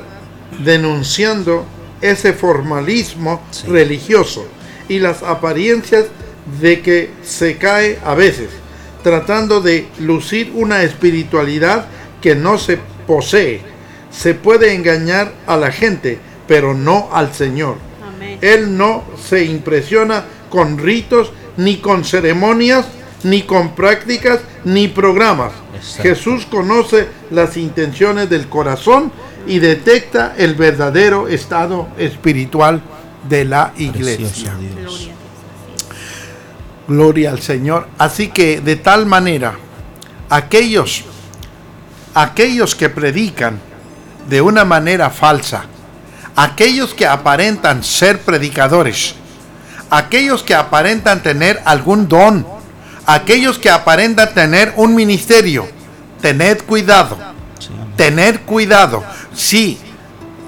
denunciando 0.63 1.65
ese 2.01 2.33
formalismo 2.33 3.41
religioso 3.67 4.45
y 4.87 4.99
las 4.99 5.23
apariencias 5.23 6.05
de 6.61 6.81
que 6.81 7.09
se 7.23 7.57
cae 7.57 7.99
a 8.05 8.15
veces, 8.15 8.49
tratando 9.03 9.61
de 9.61 9.87
lucir 9.99 10.51
una 10.55 10.83
espiritualidad 10.83 11.87
que 12.21 12.35
no 12.35 12.57
se 12.57 12.79
posee. 13.05 13.61
Se 14.11 14.33
puede 14.33 14.73
engañar 14.73 15.33
a 15.45 15.57
la 15.57 15.71
gente 15.71 16.19
pero 16.47 16.73
no 16.73 17.09
al 17.11 17.33
Señor. 17.33 17.77
Él 18.41 18.77
no 18.77 19.03
se 19.21 19.45
impresiona 19.45 20.25
con 20.49 20.77
ritos, 20.77 21.31
ni 21.57 21.77
con 21.77 22.03
ceremonias, 22.03 22.85
ni 23.23 23.43
con 23.43 23.75
prácticas, 23.75 24.39
ni 24.63 24.87
programas. 24.87 25.53
Jesús 26.01 26.45
conoce 26.45 27.07
las 27.31 27.57
intenciones 27.57 28.29
del 28.29 28.47
corazón 28.47 29.11
y 29.47 29.59
detecta 29.59 30.35
el 30.37 30.55
verdadero 30.55 31.27
estado 31.27 31.87
espiritual 31.97 32.81
de 33.27 33.45
la 33.45 33.73
iglesia. 33.77 34.53
Gloria 36.87 37.31
al 37.31 37.41
Señor. 37.41 37.87
Así 37.97 38.29
que 38.29 38.61
de 38.61 38.75
tal 38.77 39.05
manera, 39.05 39.55
aquellos, 40.29 41.03
aquellos 42.13 42.75
que 42.75 42.89
predican 42.89 43.59
de 44.29 44.41
una 44.41 44.65
manera 44.65 45.09
falsa, 45.09 45.65
aquellos 46.37 46.93
que 46.93 47.07
aparentan 47.07 47.83
ser 47.83 48.21
predicadores, 48.21 49.15
aquellos 49.89 50.43
que 50.43 50.53
aparentan 50.53 51.23
tener 51.23 51.59
algún 51.65 52.07
don, 52.07 52.45
aquellos 53.07 53.57
que 53.57 53.71
aparentan 53.71 54.33
tener 54.35 54.71
un 54.77 54.93
ministerio, 54.93 55.67
tened 56.21 56.61
cuidado, 56.61 57.17
tened 57.95 58.41
cuidado. 58.41 59.03
Si 59.33 59.79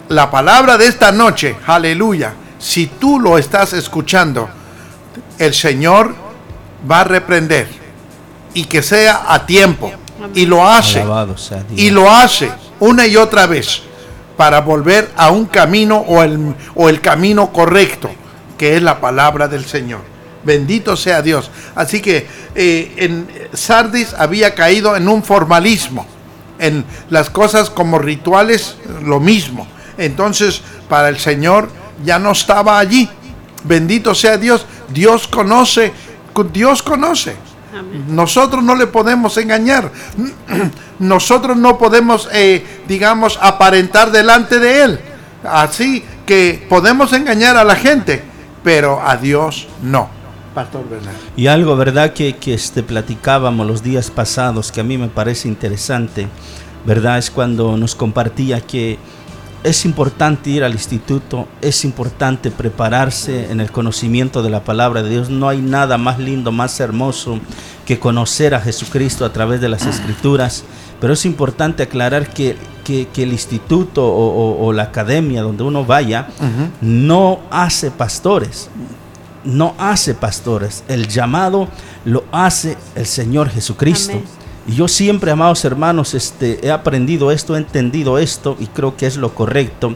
la 0.10 0.30
palabra 0.30 0.78
de 0.78 0.86
esta 0.86 1.12
noche, 1.12 1.58
aleluya, 1.66 2.34
si 2.60 2.86
tú 2.86 3.20
lo 3.20 3.40
estás 3.40 3.74
escuchando, 3.74 4.48
el 5.40 5.56
Señor 5.56 6.14
va 6.90 7.02
a 7.02 7.04
reprender 7.04 7.68
y 8.54 8.66
que 8.66 8.84
sea 8.84 9.24
a 9.28 9.44
tiempo. 9.48 9.92
Y 10.36 10.46
lo 10.46 10.68
hace. 10.68 11.04
Y 11.76 11.90
lo 11.90 12.12
hace 12.12 12.52
una 12.80 13.08
y 13.08 13.16
otra 13.16 13.48
vez 13.48 13.84
para 14.40 14.62
volver 14.62 15.12
a 15.18 15.32
un 15.32 15.48
camino 15.48 15.98
o 15.98 16.24
el, 16.24 16.56
o 16.74 16.88
el 16.88 17.02
camino 17.02 17.52
correcto, 17.52 18.10
que 18.58 18.78
es 18.78 18.82
la 18.82 19.02
palabra 19.02 19.50
del 19.50 19.66
Señor. 19.66 20.00
Bendito 20.46 20.96
sea 20.96 21.22
Dios. 21.22 21.52
Así 21.76 22.02
que 22.02 22.26
eh, 22.56 22.94
en 22.96 23.28
Sardis 23.52 24.14
había 24.14 24.56
caído 24.56 24.96
en 24.96 25.10
un 25.10 25.24
formalismo, 25.24 26.06
en 26.58 26.86
las 27.10 27.30
cosas 27.30 27.70
como 27.70 28.00
rituales, 28.00 28.78
lo 29.04 29.20
mismo. 29.20 29.68
Entonces, 29.98 30.62
para 30.88 31.10
el 31.10 31.20
Señor 31.20 31.68
ya 32.06 32.18
no 32.18 32.32
estaba 32.32 32.80
allí. 32.80 33.10
Bendito 33.66 34.16
sea 34.16 34.38
Dios. 34.38 34.66
Dios 34.88 35.28
conoce, 35.28 35.92
Dios 36.54 36.82
conoce. 36.82 37.36
Nosotros 38.08 38.64
no 38.64 38.76
le 38.76 38.88
podemos 38.88 39.38
engañar. 39.38 39.92
Nosotros 41.00 41.58
no 41.58 41.78
podemos, 41.78 42.30
eh, 42.34 42.66
digamos, 42.88 43.40
aparentar 43.42 44.12
delante 44.12 44.60
de 44.60 44.84
Él. 44.84 45.00
Así 45.44 46.04
que 46.26 46.66
podemos 46.68 47.14
engañar 47.14 47.58
a 47.58 47.64
la 47.64 47.76
gente, 47.76 48.24
pero 48.64 49.02
a 49.02 49.18
Dios 49.18 49.68
no. 49.82 50.10
Pastor 50.54 50.88
Bernal. 50.90 51.14
Y 51.36 51.48
algo, 51.48 51.76
¿verdad? 51.76 52.14
Que, 52.14 52.36
que 52.36 52.54
este, 52.54 52.84
platicábamos 52.84 53.66
los 53.66 53.84
días 53.84 54.12
pasados, 54.12 54.72
que 54.72 54.82
a 54.82 54.84
mí 54.84 54.98
me 54.98 55.08
parece 55.08 55.48
interesante, 55.48 56.28
¿verdad? 56.86 57.18
Es 57.18 57.32
cuando 57.32 57.78
nos 57.78 57.96
compartía 57.96 58.60
que 58.62 58.98
es 59.64 59.86
importante 59.86 60.50
ir 60.50 60.64
al 60.64 60.74
instituto, 60.74 61.48
es 61.62 61.84
importante 61.84 62.50
prepararse 62.52 63.52
en 63.52 63.60
el 63.60 63.72
conocimiento 63.72 64.42
de 64.42 64.50
la 64.50 64.64
palabra 64.64 65.04
de 65.04 65.10
Dios. 65.10 65.30
No 65.30 65.50
hay 65.50 65.60
nada 65.62 65.98
más 65.98 66.18
lindo, 66.20 66.52
más 66.52 66.80
hermoso 66.80 67.40
que 67.86 68.00
conocer 68.00 68.56
a 68.56 68.62
Jesucristo 68.62 69.26
a 69.26 69.34
través 69.34 69.60
de 69.62 69.70
las 69.70 69.86
escrituras. 69.86 70.64
Pero 71.02 71.14
es 71.14 71.26
importante 71.26 71.84
aclarar 71.84 72.30
que, 72.34 72.56
que- 72.84 73.08
que 73.08 73.24
el 73.24 73.32
instituto 73.32 74.06
o, 74.06 74.28
o- 74.28 74.66
o 74.66 74.74
la 74.74 74.84
academia 74.84 75.42
donde 75.42 75.64
uno 75.64 75.84
vaya 75.86 76.28
no 76.82 77.40
hace 77.52 77.92
pastores. 77.92 78.70
No 79.44 79.74
hace 79.78 80.14
pastores. 80.14 80.84
El 80.90 81.08
llamado 81.08 81.70
lo 82.06 82.24
hace 82.32 82.78
el 82.96 83.06
Señor 83.06 83.50
Jesucristo. 83.50 84.12
Amén. 84.14 84.26
Y 84.70 84.76
yo 84.76 84.88
siempre, 84.88 85.32
amados 85.32 85.66
hermanos, 85.66 86.14
este, 86.14 86.60
he 86.66 86.70
aprendido 86.72 87.32
esto, 87.32 87.56
he 87.56 87.58
entendido 87.58 88.20
esto 88.20 88.56
y 88.60 88.68
creo 88.68 88.96
que 88.96 89.08
es 89.08 89.18
lo 89.18 89.34
correcto. 89.34 89.96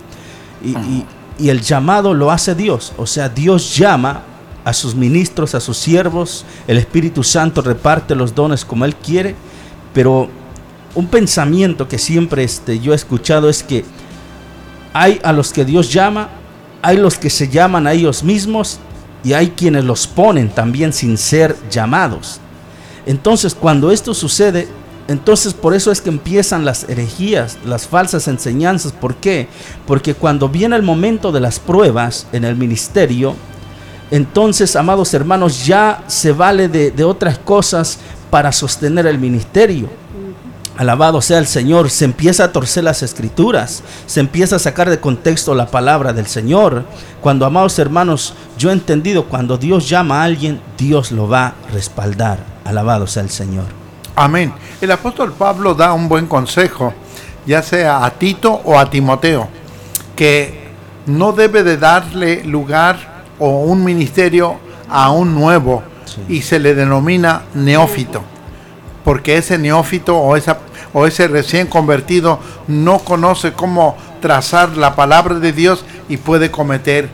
Y, 0.63 0.69
y- 0.71 1.05
y 1.37 1.49
el 1.49 1.61
llamado 1.61 2.13
lo 2.15 2.31
hace 2.31 2.55
Dios. 2.55 2.91
O 2.97 3.05
sea, 3.05 3.29
Dios 3.29 3.75
llama 3.75 4.23
a 4.65 4.73
sus 4.73 4.95
ministros, 4.95 5.53
a 5.55 5.59
sus 5.59 5.77
siervos. 5.77 6.43
El 6.67 6.77
Espíritu 6.77 7.23
Santo 7.23 7.61
reparte 7.61 8.15
los 8.15 8.33
dones 8.33 8.65
como 8.65 8.85
Él 8.85 8.95
quiere. 8.95 9.35
Pero 9.93 10.27
un 10.95 11.07
pensamiento 11.07 11.87
que 11.87 11.97
siempre 11.99 12.43
este, 12.43 12.79
yo 12.79 12.93
he 12.93 12.95
escuchado 12.95 13.49
es 13.49 13.61
que 13.63 13.83
hay 14.93 15.19
a 15.23 15.33
los 15.33 15.53
que 15.53 15.65
Dios 15.65 15.91
llama, 15.91 16.29
hay 16.81 16.97
los 16.97 17.17
que 17.17 17.29
se 17.29 17.47
llaman 17.49 17.85
a 17.87 17.93
ellos 17.93 18.23
mismos 18.23 18.79
y 19.23 19.33
hay 19.33 19.49
quienes 19.51 19.85
los 19.85 20.05
ponen 20.07 20.49
también 20.49 20.93
sin 20.93 21.17
ser 21.17 21.55
llamados. 21.69 22.39
Entonces, 23.05 23.55
cuando 23.55 23.91
esto 23.91 24.13
sucede, 24.13 24.67
entonces 25.07 25.53
por 25.53 25.73
eso 25.73 25.91
es 25.91 25.99
que 25.99 26.09
empiezan 26.09 26.63
las 26.63 26.87
herejías, 26.87 27.57
las 27.65 27.87
falsas 27.87 28.27
enseñanzas. 28.27 28.91
¿Por 28.93 29.15
qué? 29.15 29.47
Porque 29.85 30.13
cuando 30.13 30.49
viene 30.49 30.75
el 30.75 30.83
momento 30.83 31.31
de 31.31 31.41
las 31.41 31.59
pruebas 31.59 32.27
en 32.31 32.45
el 32.45 32.55
ministerio, 32.55 33.35
entonces, 34.13 34.75
amados 34.75 35.11
hermanos, 35.15 35.65
ya 35.65 36.03
se 36.05 36.33
vale 36.33 36.67
de, 36.67 37.03
otras 37.03 37.39
cosas 37.39 37.97
para 38.29 38.51
sostener 38.51 39.07
el 39.07 39.17
ministerio. 39.17 39.89
Alabado 40.77 41.19
sea 41.19 41.39
el 41.39 41.47
Señor, 41.47 41.89
se 41.89 42.05
empieza 42.05 42.43
a 42.43 42.51
torcer 42.51 42.83
las 42.83 43.01
escrituras, 43.01 43.81
se 44.05 44.19
empieza 44.19 44.57
a 44.57 44.59
sacar 44.59 44.91
de 44.91 44.99
contexto 44.99 45.55
la 45.55 45.65
palabra 45.65 46.13
del 46.13 46.27
Señor. 46.27 46.85
Cuando, 47.21 47.47
amados 47.47 47.79
hermanos, 47.79 48.35
yo 48.55 48.69
he 48.69 48.73
entendido, 48.73 49.25
cuando 49.25 49.57
Dios 49.57 49.89
llama 49.89 50.21
a 50.21 50.25
alguien, 50.25 50.61
Dios 50.77 51.11
lo 51.11 51.27
va 51.27 51.47
a 51.47 51.55
respaldar. 51.71 52.52
Alabado 52.65 53.07
sea 53.07 53.23
el 53.23 53.29
Señor. 53.29 53.65
Amén. 54.15 54.53
El 54.79 54.91
apóstol 54.91 55.33
Pablo 55.33 55.73
da 55.73 55.93
un 55.93 56.07
buen 56.07 56.27
consejo, 56.27 56.93
ya 57.45 57.61
sea 57.63 58.05
a 58.05 58.11
Tito 58.11 58.61
o 58.63 58.77
a 58.77 58.89
Timoteo, 58.89 59.47
que 60.15 60.69
no 61.05 61.31
debe 61.31 61.63
de 61.63 61.77
darle 61.77 62.43
lugar 62.43 63.23
o 63.39 63.61
un 63.61 63.83
ministerio 63.83 64.57
a 64.89 65.11
un 65.11 65.33
nuevo 65.33 65.83
y 66.29 66.41
se 66.41 66.59
le 66.59 66.75
denomina 66.75 67.43
neófito, 67.55 68.21
porque 69.03 69.37
ese 69.37 69.57
neófito 69.57 70.17
o, 70.17 70.35
esa, 70.35 70.59
o 70.93 71.07
ese 71.07 71.27
recién 71.27 71.67
convertido 71.67 72.39
no 72.67 72.99
conoce 72.99 73.53
cómo 73.53 73.97
trazar 74.21 74.77
la 74.77 74.95
palabra 74.95 75.39
de 75.39 75.51
Dios 75.51 75.83
y 76.07 76.17
puede 76.17 76.51
cometer 76.51 77.09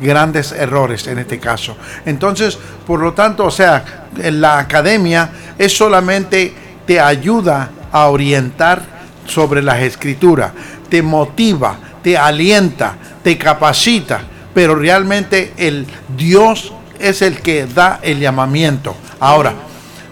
grandes 0.00 0.52
errores 0.52 1.06
en 1.06 1.18
este 1.18 1.38
caso. 1.38 1.76
Entonces, 2.06 2.58
por 2.86 3.00
lo 3.00 3.12
tanto, 3.12 3.44
o 3.44 3.50
sea, 3.50 4.08
la 4.16 4.58
academia 4.58 5.30
es 5.58 5.76
solamente 5.76 6.54
te 6.86 6.98
ayuda 6.98 7.70
a 7.92 8.08
orientar 8.08 8.82
sobre 9.26 9.62
las 9.62 9.80
escrituras, 9.80 10.52
te 10.88 11.02
motiva, 11.02 11.76
te 12.02 12.16
alienta, 12.16 12.96
te 13.22 13.36
capacita, 13.36 14.22
pero 14.54 14.74
realmente 14.74 15.52
el 15.56 15.86
Dios 16.16 16.72
es 16.98 17.22
el 17.22 17.40
que 17.40 17.66
da 17.66 18.00
el 18.02 18.18
llamamiento. 18.20 18.96
Ahora, 19.20 19.54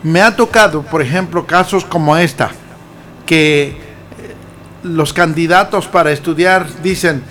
me 0.02 0.20
ha 0.20 0.36
tocado, 0.36 0.82
por 0.82 1.02
ejemplo, 1.02 1.46
casos 1.46 1.84
como 1.84 2.16
esta, 2.16 2.50
que 3.26 3.68
eh, 3.68 3.76
los 4.84 5.12
candidatos 5.12 5.86
para 5.86 6.12
estudiar 6.12 6.66
dicen, 6.82 7.22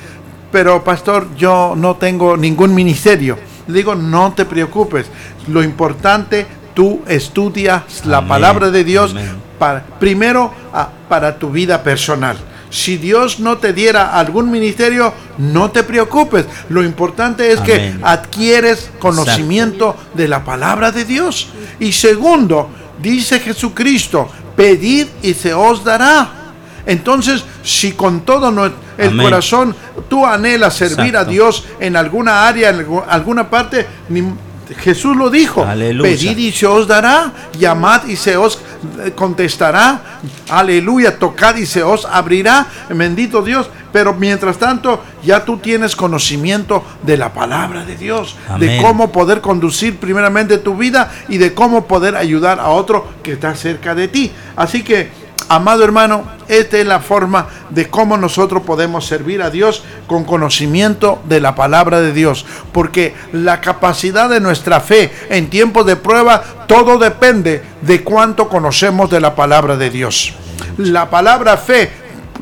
pero 0.52 0.84
pastor, 0.84 1.28
yo 1.36 1.74
no 1.76 1.96
tengo 1.96 2.38
ningún 2.38 2.74
ministerio. 2.74 3.38
Le 3.68 3.74
digo, 3.74 3.96
no 3.96 4.34
te 4.34 4.46
preocupes. 4.46 5.08
Lo 5.48 5.64
importante, 5.64 6.46
tú 6.74 7.02
estudias 7.08 8.06
la 8.06 8.18
Amén, 8.18 8.30
palabra 8.30 8.72
de 8.72 8.84
Dios 8.84 9.16
para, 9.60 9.84
primero 10.00 10.54
ah, 10.74 10.90
para 11.10 11.38
tu 11.38 11.50
vida 11.50 11.84
personal. 11.84 12.38
Si 12.70 12.98
Dios 12.98 13.40
no 13.40 13.58
te 13.58 13.72
diera 13.72 14.18
algún 14.18 14.52
ministerio, 14.52 15.14
no 15.38 15.72
te 15.72 15.84
preocupes. 15.84 16.46
Lo 16.70 16.84
importante 16.84 17.52
es 17.52 17.62
que 17.62 17.96
adquieres 18.04 18.92
conocimiento 19.00 19.96
de 20.14 20.28
la 20.28 20.44
palabra 20.44 20.92
de 20.92 21.06
Dios. 21.06 21.50
Y 21.80 21.94
segundo, 21.94 22.70
dice 23.02 23.40
Jesucristo, 23.40 24.30
pedid 24.56 25.08
y 25.22 25.34
se 25.34 25.54
os 25.54 25.84
dará. 25.84 26.37
Entonces, 26.88 27.44
si 27.64 27.92
con 27.92 28.22
todo 28.22 28.50
no- 28.52 28.66
el 28.66 29.10
Amén. 29.10 29.26
corazón 29.26 29.76
tú 30.10 30.26
anhelas 30.26 30.74
servir 30.74 31.16
a. 31.18 31.24
Dios 31.26 31.66
en 31.80 31.96
alguna 31.96 32.48
área, 32.48 32.70
en 32.70 32.88
algu- 32.88 33.04
alguna 33.08 33.48
parte, 33.50 33.86
ni- 34.10 34.24
Jesús 34.80 35.16
lo 35.16 35.30
dijo, 35.30 35.64
Aleluya. 35.64 36.10
pedid 36.12 36.38
y 36.40 36.52
se 36.52 36.66
os 36.68 36.88
dará, 36.88 37.32
llamad 37.58 38.06
y 38.08 38.16
se 38.18 38.36
os 38.36 38.60
eh, 39.06 39.12
contestará, 39.16 40.20
aleluya, 40.50 41.18
tocad 41.20 41.56
y 41.56 41.66
se 41.66 41.84
os 41.84 42.06
abrirá, 42.06 42.68
bendito 42.90 43.42
Dios, 43.42 43.70
pero 43.94 44.14
mientras 44.14 44.58
tanto 44.58 45.02
ya 45.24 45.46
tú 45.46 45.58
tienes 45.58 45.96
conocimiento 45.96 46.84
de 47.04 47.16
la 47.18 47.34
palabra 47.34 47.86
de 47.86 47.96
Dios, 47.96 48.36
de 48.60 48.80
cómo 48.82 49.12
poder 49.12 49.40
conducir 49.42 49.98
primeramente 49.98 50.58
tu 50.58 50.76
vida 50.76 51.12
y 51.30 51.38
de 51.38 51.54
cómo 51.54 51.86
poder 51.88 52.16
ayudar 52.18 52.60
a 52.60 52.68
otro 52.70 53.08
que 53.24 53.34
está 53.34 53.56
cerca 53.56 53.96
de 53.96 54.10
ti. 54.10 54.32
Así 54.58 54.84
que 54.84 55.10
Amado 55.50 55.86
hermano, 55.86 56.26
esta 56.50 56.78
es 56.78 56.86
la 56.86 57.00
forma 57.00 57.48
de 57.70 57.90
cómo 57.90 58.18
nosotros 58.18 58.64
podemos 58.64 59.06
servir 59.06 59.42
a 59.42 59.50
Dios 59.50 59.82
con 60.06 60.26
conocimiento 60.26 61.22
de 61.26 61.40
la 61.40 61.56
palabra 61.56 62.02
de 62.02 62.12
Dios. 62.12 62.46
Porque 62.74 63.16
la 63.32 63.62
capacidad 63.62 64.30
de 64.30 64.42
nuestra 64.42 64.82
fe 64.82 65.10
en 65.30 65.50
tiempos 65.50 65.86
de 65.86 65.96
prueba, 65.96 66.44
todo 66.68 66.98
depende 66.98 67.64
de 67.82 68.04
cuánto 68.04 68.50
conocemos 68.50 69.10
de 69.10 69.22
la 69.22 69.36
palabra 69.36 69.78
de 69.78 69.90
Dios. 69.90 70.34
La 70.78 71.10
palabra 71.10 71.56
fe, 71.56 71.92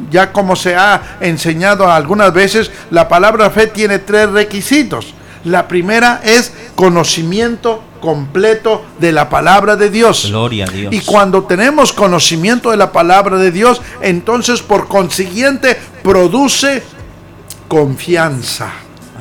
ya 0.09 0.31
como 0.31 0.55
se 0.55 0.75
ha 0.75 1.17
enseñado 1.19 1.91
algunas 1.91 2.33
veces, 2.33 2.71
la 2.89 3.07
palabra 3.07 3.51
fe 3.51 3.67
tiene 3.67 3.99
tres 3.99 4.31
requisitos. 4.31 5.13
La 5.43 5.67
primera 5.67 6.21
es 6.23 6.51
conocimiento 6.75 7.83
completo 7.99 8.83
de 8.99 9.11
la 9.11 9.29
palabra 9.29 9.75
de 9.75 9.89
Dios. 9.89 10.27
Gloria 10.27 10.65
a 10.65 10.71
Dios. 10.71 10.93
Y 10.93 11.01
cuando 11.01 11.43
tenemos 11.43 11.93
conocimiento 11.93 12.71
de 12.71 12.77
la 12.77 12.91
palabra 12.91 13.37
de 13.37 13.51
Dios, 13.51 13.81
entonces 14.01 14.61
por 14.61 14.87
consiguiente 14.87 15.77
produce 16.03 16.83
confianza. 17.67 18.71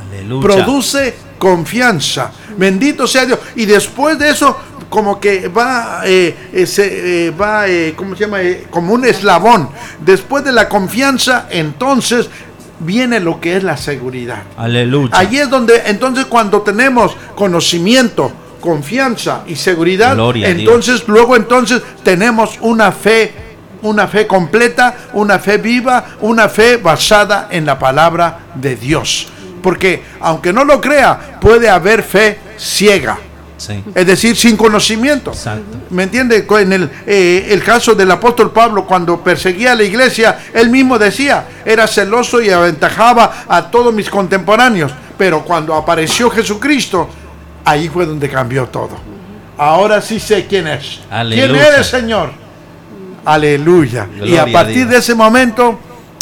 Aleluya. 0.08 0.42
Produce 0.42 1.14
confianza. 1.38 2.30
Bendito 2.56 3.06
sea 3.06 3.26
Dios. 3.26 3.38
Y 3.56 3.66
después 3.66 4.18
de 4.18 4.30
eso, 4.30 4.56
como 4.88 5.18
que 5.18 5.48
va, 5.48 6.02
eh, 6.04 6.34
eh, 6.52 6.66
se, 6.66 7.26
eh, 7.26 7.30
va 7.30 7.64
¿cómo 7.96 8.14
se 8.14 8.24
llama? 8.24 8.38
Como 8.70 8.94
un 8.94 9.04
eslabón. 9.04 9.68
Después 10.04 10.44
de 10.44 10.52
la 10.52 10.68
confianza, 10.68 11.48
entonces 11.50 12.28
viene 12.78 13.20
lo 13.20 13.40
que 13.40 13.56
es 13.56 13.62
la 13.62 13.76
seguridad. 13.76 14.42
Aleluya. 14.56 15.10
Allí 15.12 15.38
es 15.38 15.50
donde, 15.50 15.82
entonces, 15.86 16.26
cuando 16.26 16.62
tenemos 16.62 17.16
conocimiento, 17.34 18.32
confianza 18.64 19.42
y 19.46 19.56
seguridad, 19.56 20.14
Gloria 20.14 20.48
entonces, 20.48 21.04
luego, 21.06 21.36
entonces, 21.36 21.82
tenemos 22.02 22.56
una 22.62 22.92
fe, 22.92 23.30
una 23.82 24.08
fe 24.08 24.26
completa, 24.26 25.10
una 25.12 25.38
fe 25.38 25.58
viva, 25.58 26.16
una 26.22 26.48
fe 26.48 26.78
basada 26.78 27.48
en 27.50 27.66
la 27.66 27.78
palabra 27.78 28.38
de 28.54 28.74
Dios. 28.74 29.28
Porque, 29.62 30.02
aunque 30.20 30.50
no 30.50 30.64
lo 30.64 30.80
crea, 30.80 31.38
puede 31.42 31.68
haber 31.68 32.02
fe 32.02 32.38
ciega. 32.56 33.18
Sí. 33.58 33.84
Es 33.94 34.06
decir, 34.06 34.34
sin 34.34 34.56
conocimiento. 34.56 35.32
Exacto. 35.32 35.76
¿Me 35.90 36.04
entiende? 36.04 36.46
En 36.58 36.72
el, 36.72 36.90
eh, 37.06 37.48
el 37.50 37.62
caso 37.62 37.94
del 37.94 38.10
apóstol 38.10 38.50
Pablo, 38.50 38.86
cuando 38.86 39.22
perseguía 39.22 39.72
a 39.72 39.74
la 39.74 39.84
iglesia, 39.84 40.38
él 40.54 40.70
mismo 40.70 40.98
decía, 40.98 41.46
era 41.66 41.86
celoso 41.86 42.40
y 42.40 42.48
aventajaba 42.48 43.44
a 43.46 43.70
todos 43.70 43.92
mis 43.92 44.08
contemporáneos. 44.08 44.90
Pero 45.18 45.44
cuando 45.44 45.74
apareció 45.74 46.30
Jesucristo, 46.30 47.08
ahí 47.64 47.88
fue 47.88 48.06
donde 48.06 48.28
cambió 48.28 48.66
todo. 48.66 48.96
Ahora 49.56 50.00
sí 50.00 50.18
sé 50.18 50.46
quién 50.46 50.66
es. 50.66 51.00
Aleluya. 51.10 51.46
¿Quién 51.46 51.74
eres, 51.74 51.86
Señor? 51.86 52.30
Aleluya. 53.24 54.08
y 54.12 54.18
Gloria 54.18 54.42
a 54.42 54.44
a 54.46 54.52
partir 54.52 54.86
de 54.86 54.98
ese 54.98 55.14
momento, 55.14 55.78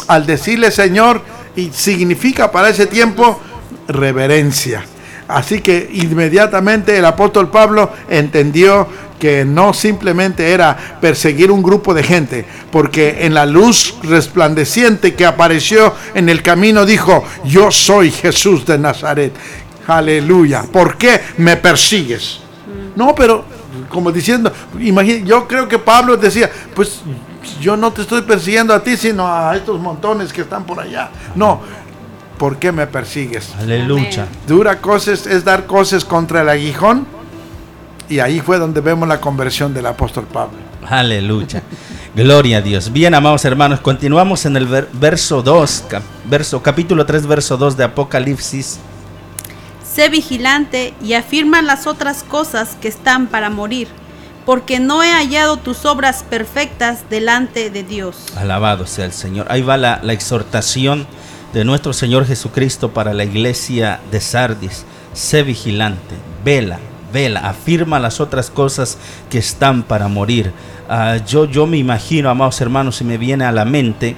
al 0.07 0.27
decirle 0.27 0.71
Señor, 0.71 1.23
y 1.57 1.71
significa 1.71 2.51
para 2.51 2.69
ese 2.69 2.87
tiempo 2.87 3.41
reverencia. 3.89 4.85
Así 5.29 5.61
que 5.61 5.89
inmediatamente 5.93 6.97
el 6.97 7.05
apóstol 7.05 7.51
Pablo 7.51 7.91
entendió 8.11 8.87
que 9.19 9.45
no 9.45 9.73
simplemente 9.73 10.51
era 10.51 10.77
perseguir 11.01 11.53
un 11.53 11.63
grupo 11.63 11.95
de 11.95 12.03
gente, 12.03 12.45
porque 12.73 13.25
en 13.25 13.35
la 13.35 13.47
luz 13.47 13.95
resplandeciente 14.03 15.15
que 15.15 15.25
apareció 15.25 15.95
en 16.15 16.29
el 16.29 16.43
camino 16.43 16.85
dijo, 16.85 17.25
yo 17.45 17.71
soy 17.71 18.11
Jesús 18.11 18.67
de 18.67 18.79
Nazaret. 18.79 19.33
Aleluya. 19.87 20.63
¿Por 20.71 20.97
qué 20.97 21.21
me 21.39 21.57
persigues? 21.57 22.41
No, 22.97 23.15
pero 23.15 23.45
como 23.89 24.11
diciendo, 24.13 24.53
imagínate, 24.79 25.25
yo 25.27 25.47
creo 25.49 25.67
que 25.69 25.79
Pablo 25.79 26.17
decía, 26.17 26.51
pues 26.75 27.01
yo 27.61 27.77
no 27.77 27.93
te 27.93 28.03
estoy 28.03 28.23
persiguiendo 28.23 28.75
a 28.75 28.83
ti, 28.83 28.97
sino 28.97 29.27
a 29.27 29.57
estos 29.57 29.81
montones 29.81 30.33
que 30.33 30.43
están 30.43 30.65
por 30.65 30.79
allá. 30.81 31.11
No, 31.35 31.61
¿por 32.39 32.57
qué 32.59 32.71
me 32.73 32.87
persigues? 32.87 33.51
Aleluya. 33.59 34.27
Dura 34.47 34.81
cosas 34.81 35.27
es 35.27 35.45
dar 35.45 35.67
cosas 35.67 36.05
contra 36.05 36.43
el 36.43 36.49
aguijón. 36.49 37.07
Y 38.09 38.19
ahí 38.21 38.41
fue 38.41 38.59
donde 38.59 38.81
vemos 38.83 39.09
la 39.09 39.21
conversión 39.21 39.73
del 39.73 39.87
apóstol 39.87 40.27
Pablo. 40.31 40.59
Aleluya. 40.87 41.63
Gloria 42.15 42.59
a 42.59 42.61
Dios. 42.61 42.93
Bien, 42.93 43.15
amados 43.15 43.43
hermanos, 43.47 43.81
continuamos 43.81 44.45
en 44.45 44.57
el 44.59 44.67
ver- 44.67 44.89
verso 44.93 45.41
2, 45.41 45.85
cap- 45.89 46.03
verso, 46.29 46.63
capítulo 46.63 47.07
3, 47.07 47.27
verso 47.27 47.57
2 47.57 47.75
de 47.77 47.85
Apocalipsis. 47.85 48.81
Sé 49.93 50.09
vigilante 50.09 50.95
y 51.03 51.13
afirma 51.13 51.61
las 51.61 51.87
otras 51.87 52.23
cosas 52.23 52.79
que 52.81 52.89
están 52.89 53.27
para 53.27 53.51
morir, 53.51 53.89
porque 54.47 54.81
no 54.81 55.03
he 55.03 55.13
hallado 55.13 55.59
tus 55.59 55.85
obras 55.85 56.23
perfectas 56.23 57.05
delante 57.11 57.69
de 57.69 57.83
Dios. 57.83 58.29
Alabado 58.35 58.87
sea 58.87 59.05
el 59.05 59.13
Señor. 59.13 59.49
Ahí 59.51 59.61
va 59.61 59.77
la, 59.77 60.01
exhortación 60.11 61.07
de 61.53 61.67
nuestro 61.67 61.93
Señor 61.93 62.25
Jesucristo 62.25 62.95
para 62.95 63.13
la 63.13 63.25
iglesia 63.25 64.01
de 64.11 64.23
Sardis. 64.23 64.87
Sé 65.13 65.43
vigilante, 65.43 66.15
vela, 66.43 66.79
vela, 67.13 67.41
afirma 67.41 68.01
las 68.01 68.19
otras 68.19 68.49
cosas 68.49 68.97
que 69.29 69.37
están 69.37 69.83
para 69.83 70.09
morir. 70.09 70.53
Ah, 70.89 71.19
yo, 71.19 71.45
yo 71.45 71.67
me 71.67 71.77
imagino, 71.77 72.31
amados 72.31 72.59
hermanos, 72.63 72.97
si 72.97 73.05
me 73.05 73.19
viene 73.19 73.45
a 73.45 73.53
la 73.53 73.67
mente, 73.67 74.17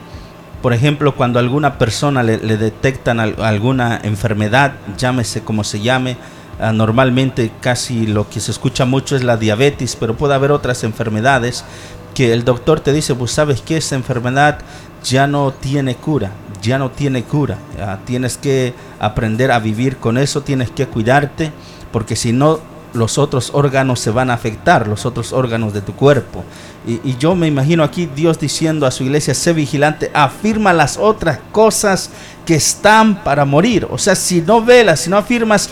por 0.65 0.73
ejemplo, 0.73 1.15
cuando 1.15 1.39
a 1.39 1.43
alguna 1.43 1.77
persona 1.77 2.23
le, 2.23 2.39
detectan 2.39 3.21
al- 3.21 3.37
alguna 3.43 4.01
enfermedad, 4.03 4.73
llámese 4.97 5.43
como 5.43 5.63
se 5.63 5.83
llame, 5.83 6.17
ah, 6.59 6.73
normalmente 6.73 7.53
casi 7.61 8.07
lo 8.07 8.31
que 8.31 8.41
se 8.41 8.51
escucha 8.51 8.87
mucho 8.87 9.15
es 9.15 9.23
la 9.25 9.37
diabetes, 9.37 9.95
pero 9.95 10.17
puede 10.17 10.33
haber 10.33 10.53
otras 10.53 10.83
enfermedades 10.83 11.67
que 12.15 12.33
el 12.33 12.45
doctor 12.47 12.81
te 12.81 12.95
dice, 12.95 13.15
pues 13.15 13.33
sabes 13.33 13.61
que 13.61 13.77
esa 13.77 13.95
enfermedad 13.95 14.61
ya 15.03 15.27
no 15.27 15.53
tiene 15.53 15.97
cura, 15.97 16.31
ya 16.63 16.79
no 16.79 16.91
tiene 16.91 17.25
cura, 17.25 17.59
Ah, 17.79 17.99
tienes 18.07 18.39
que 18.39 18.73
aprender 19.01 19.53
a 19.53 19.59
vivir 19.59 19.99
con 19.99 20.17
eso, 20.17 20.41
tienes 20.41 20.71
que 20.71 20.87
cuidarte, 20.87 21.53
porque 21.93 22.17
si 22.17 22.33
no 22.33 22.59
los 22.95 23.19
otros 23.19 23.51
órganos 23.53 24.01
se 24.01 24.11
van 24.11 24.31
a 24.31 24.35
afectar, 24.35 24.87
los 24.87 25.05
otros 25.05 25.33
órganos 25.33 25.75
de 25.75 25.83
tu 25.83 25.95
cuerpo. 25.95 26.45
Y, 26.87 27.17
yo 27.17 27.35
me 27.35 27.47
imagino 27.47 27.83
aquí 27.83 28.07
Dios 28.07 28.39
diciendo 28.39 28.87
a 28.87 28.91
su 28.91 29.05
iglesia, 29.05 29.35
sé 29.35 29.53
vigilante, 29.53 30.11
afirma 30.15 30.73
las 30.73 30.97
otras 30.97 31.39
cosas 31.51 32.11
que 32.45 32.55
están 32.55 33.23
para 33.25 33.45
morir. 33.45 33.87
O 33.91 33.99
sea, 33.99 34.15
si 34.15 34.41
no 34.41 34.63
velas, 34.63 35.01
si 35.01 35.11
no 35.11 35.17
afirmas, 35.17 35.69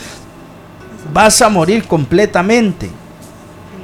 vas 1.13 1.41
a 1.41 1.49
morir 1.49 1.87
completamente. 1.87 2.89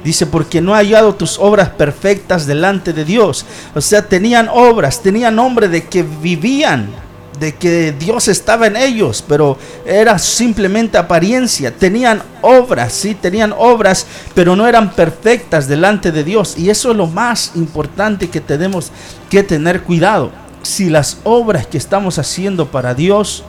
Dice, 0.02 0.26
porque 0.26 0.60
no 0.60 0.74
ha 0.74 0.78
hallado 0.78 1.14
tus 1.14 1.38
obras 1.38 1.68
perfectas 1.68 2.46
delante 2.46 2.92
de 2.92 3.04
Dios. 3.04 3.44
O 3.74 3.80
sea, 3.80 4.06
tenían 4.06 4.48
obras, 4.50 5.02
tenían 5.02 5.36
nombre 5.36 5.68
de 5.68 5.84
que 5.84 6.02
vivían, 6.02 6.88
de 7.40 7.54
que 7.54 7.92
Dios 7.92 8.28
estaba 8.28 8.66
en 8.66 8.76
ellos, 8.76 9.24
pero 9.26 9.56
era 9.86 10.18
simplemente 10.18 10.98
apariencia. 10.98 11.74
Tenían 11.74 12.22
obras, 12.42 12.92
sí, 12.92 13.14
tenían 13.14 13.54
obras, 13.56 14.06
pero 14.34 14.54
no 14.54 14.68
eran 14.68 14.92
perfectas 14.92 15.66
delante 15.66 16.12
de 16.12 16.22
Dios. 16.22 16.58
Y 16.58 16.68
eso 16.68 16.90
es 16.90 16.96
lo 16.98 17.06
más 17.06 17.52
importante 17.54 18.28
que 18.28 18.40
tenemos 18.40 18.92
que 19.30 19.42
tener 19.42 19.80
cuidado. 19.82 20.30
Si 20.62 20.90
las 20.90 21.18
obras 21.24 21.66
que 21.66 21.78
estamos 21.78 22.18
haciendo 22.18 22.70
para 22.70 22.92
Dios, 22.94 23.42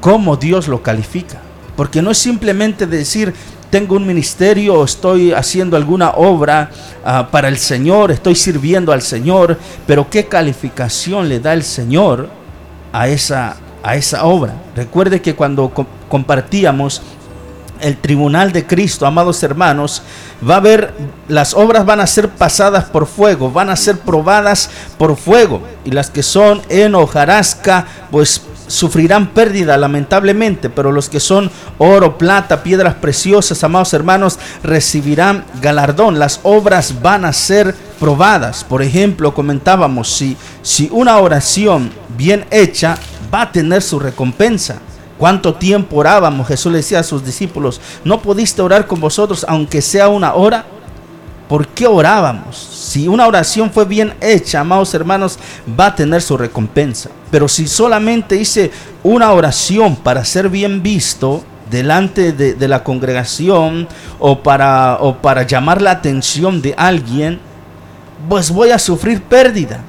cómo 0.00 0.36
Dios 0.36 0.68
lo 0.68 0.82
califica. 0.82 1.40
Porque 1.74 2.02
no 2.02 2.10
es 2.10 2.18
simplemente 2.18 2.86
decir, 2.86 3.32
tengo 3.70 3.96
un 3.96 4.06
ministerio 4.06 4.84
estoy 4.84 5.32
haciendo 5.32 5.78
alguna 5.78 6.10
obra 6.10 6.70
ah, 7.02 7.28
para 7.30 7.48
el 7.48 7.56
Señor, 7.56 8.10
estoy 8.10 8.34
sirviendo 8.34 8.92
al 8.92 9.00
Señor, 9.00 9.58
pero 9.86 10.10
qué 10.10 10.26
calificación 10.26 11.30
le 11.30 11.40
da 11.40 11.54
el 11.54 11.62
Señor 11.62 12.41
a 12.92 13.08
esa, 13.08 13.56
a 13.82 13.96
esa 13.96 14.24
obra. 14.24 14.54
Recuerde 14.76 15.20
que 15.22 15.34
cuando 15.34 15.70
co- 15.70 15.86
compartíamos 16.08 17.02
el 17.80 17.96
tribunal 17.96 18.52
de 18.52 18.64
Cristo, 18.64 19.06
amados 19.06 19.42
hermanos, 19.42 20.02
va 20.48 20.56
a 20.56 20.60
ver, 20.60 20.94
las 21.26 21.52
obras 21.52 21.84
van 21.84 21.98
a 22.00 22.06
ser 22.06 22.28
pasadas 22.28 22.84
por 22.84 23.06
fuego, 23.06 23.50
van 23.50 23.70
a 23.70 23.76
ser 23.76 23.98
probadas 23.98 24.70
por 24.98 25.16
fuego, 25.16 25.62
y 25.84 25.90
las 25.90 26.08
que 26.08 26.22
son 26.22 26.62
en 26.68 26.94
hojarasca, 26.94 27.86
pues 28.12 28.42
sufrirán 28.68 29.30
pérdida 29.30 29.76
lamentablemente, 29.76 30.70
pero 30.70 30.92
los 30.92 31.08
que 31.08 31.18
son 31.18 31.50
oro, 31.78 32.16
plata, 32.18 32.62
piedras 32.62 32.94
preciosas, 32.94 33.64
amados 33.64 33.92
hermanos, 33.92 34.38
recibirán 34.62 35.44
galardón. 35.60 36.20
Las 36.20 36.38
obras 36.44 37.02
van 37.02 37.24
a 37.24 37.32
ser 37.32 37.74
probadas. 38.02 38.64
Por 38.64 38.82
ejemplo, 38.82 39.32
comentábamos, 39.32 40.10
si, 40.10 40.36
si 40.60 40.88
una 40.90 41.18
oración 41.18 41.92
bien 42.18 42.44
hecha 42.50 42.98
va 43.32 43.42
a 43.42 43.52
tener 43.52 43.80
su 43.80 44.00
recompensa. 44.00 44.80
¿Cuánto 45.16 45.54
tiempo 45.54 45.98
orábamos? 45.98 46.48
Jesús 46.48 46.72
le 46.72 46.78
decía 46.78 46.98
a 46.98 47.04
sus 47.04 47.24
discípulos, 47.24 47.80
¿no 48.02 48.20
pudiste 48.20 48.60
orar 48.60 48.88
con 48.88 48.98
vosotros 48.98 49.46
aunque 49.48 49.80
sea 49.80 50.08
una 50.08 50.34
hora? 50.34 50.64
¿Por 51.48 51.68
qué 51.68 51.86
orábamos? 51.86 52.56
Si 52.56 53.06
una 53.06 53.28
oración 53.28 53.70
fue 53.70 53.84
bien 53.84 54.14
hecha, 54.20 54.58
amados 54.58 54.92
hermanos, 54.94 55.38
va 55.78 55.86
a 55.86 55.94
tener 55.94 56.22
su 56.22 56.36
recompensa. 56.36 57.08
Pero 57.30 57.46
si 57.46 57.68
solamente 57.68 58.34
hice 58.34 58.72
una 59.04 59.30
oración 59.30 59.94
para 59.94 60.24
ser 60.24 60.48
bien 60.48 60.82
visto 60.82 61.44
delante 61.70 62.32
de, 62.32 62.54
de 62.54 62.66
la 62.66 62.82
congregación 62.82 63.86
o 64.18 64.42
para, 64.42 64.96
o 64.98 65.18
para 65.18 65.44
llamar 65.44 65.80
la 65.80 65.92
atención 65.92 66.60
de 66.60 66.74
alguien, 66.76 67.51
pues 68.28 68.50
voy 68.50 68.70
a 68.70 68.78
sufrir 68.78 69.22
pérdida. 69.22 69.80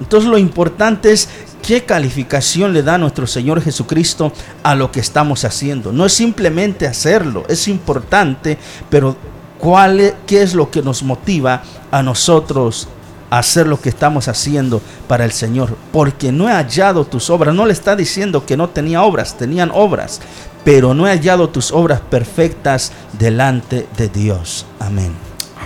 Entonces 0.00 0.30
lo 0.30 0.38
importante 0.38 1.12
es 1.12 1.28
qué 1.62 1.84
calificación 1.84 2.72
le 2.72 2.82
da 2.82 2.98
nuestro 2.98 3.26
Señor 3.26 3.60
Jesucristo 3.60 4.32
a 4.62 4.74
lo 4.74 4.92
que 4.92 5.00
estamos 5.00 5.44
haciendo. 5.44 5.92
No 5.92 6.06
es 6.06 6.12
simplemente 6.12 6.86
hacerlo, 6.86 7.44
es 7.48 7.68
importante, 7.68 8.58
pero 8.90 9.16
¿cuál 9.58 10.14
qué 10.26 10.42
es 10.42 10.54
lo 10.54 10.70
que 10.70 10.82
nos 10.82 11.02
motiva 11.02 11.62
a 11.90 12.02
nosotros 12.02 12.88
a 13.30 13.40
hacer 13.40 13.66
lo 13.66 13.80
que 13.80 13.88
estamos 13.88 14.28
haciendo 14.28 14.80
para 15.08 15.24
el 15.24 15.32
Señor? 15.32 15.76
Porque 15.92 16.30
no 16.32 16.48
he 16.48 16.52
hallado 16.52 17.04
tus 17.04 17.28
obras. 17.28 17.54
No 17.54 17.66
le 17.66 17.72
está 17.72 17.96
diciendo 17.96 18.46
que 18.46 18.56
no 18.56 18.68
tenía 18.68 19.02
obras, 19.02 19.36
tenían 19.36 19.70
obras, 19.74 20.20
pero 20.64 20.94
no 20.94 21.08
he 21.08 21.10
hallado 21.10 21.48
tus 21.48 21.72
obras 21.72 22.00
perfectas 22.00 22.92
delante 23.18 23.86
de 23.96 24.08
Dios. 24.08 24.64
Amén. 24.78 25.12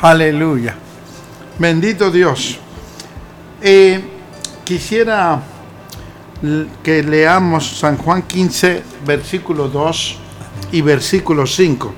Aleluya. 0.01 0.75
Bendito 1.59 2.11
Dios. 2.11 2.59
Eh, 3.61 4.01
quisiera 4.65 5.41
que 6.83 7.03
leamos 7.03 7.79
San 7.79 7.97
Juan 7.99 8.23
15, 8.23 8.83
versículo 9.07 9.69
2 9.69 10.19
y 10.73 10.81
versículo 10.81 11.47
5. 11.47 11.95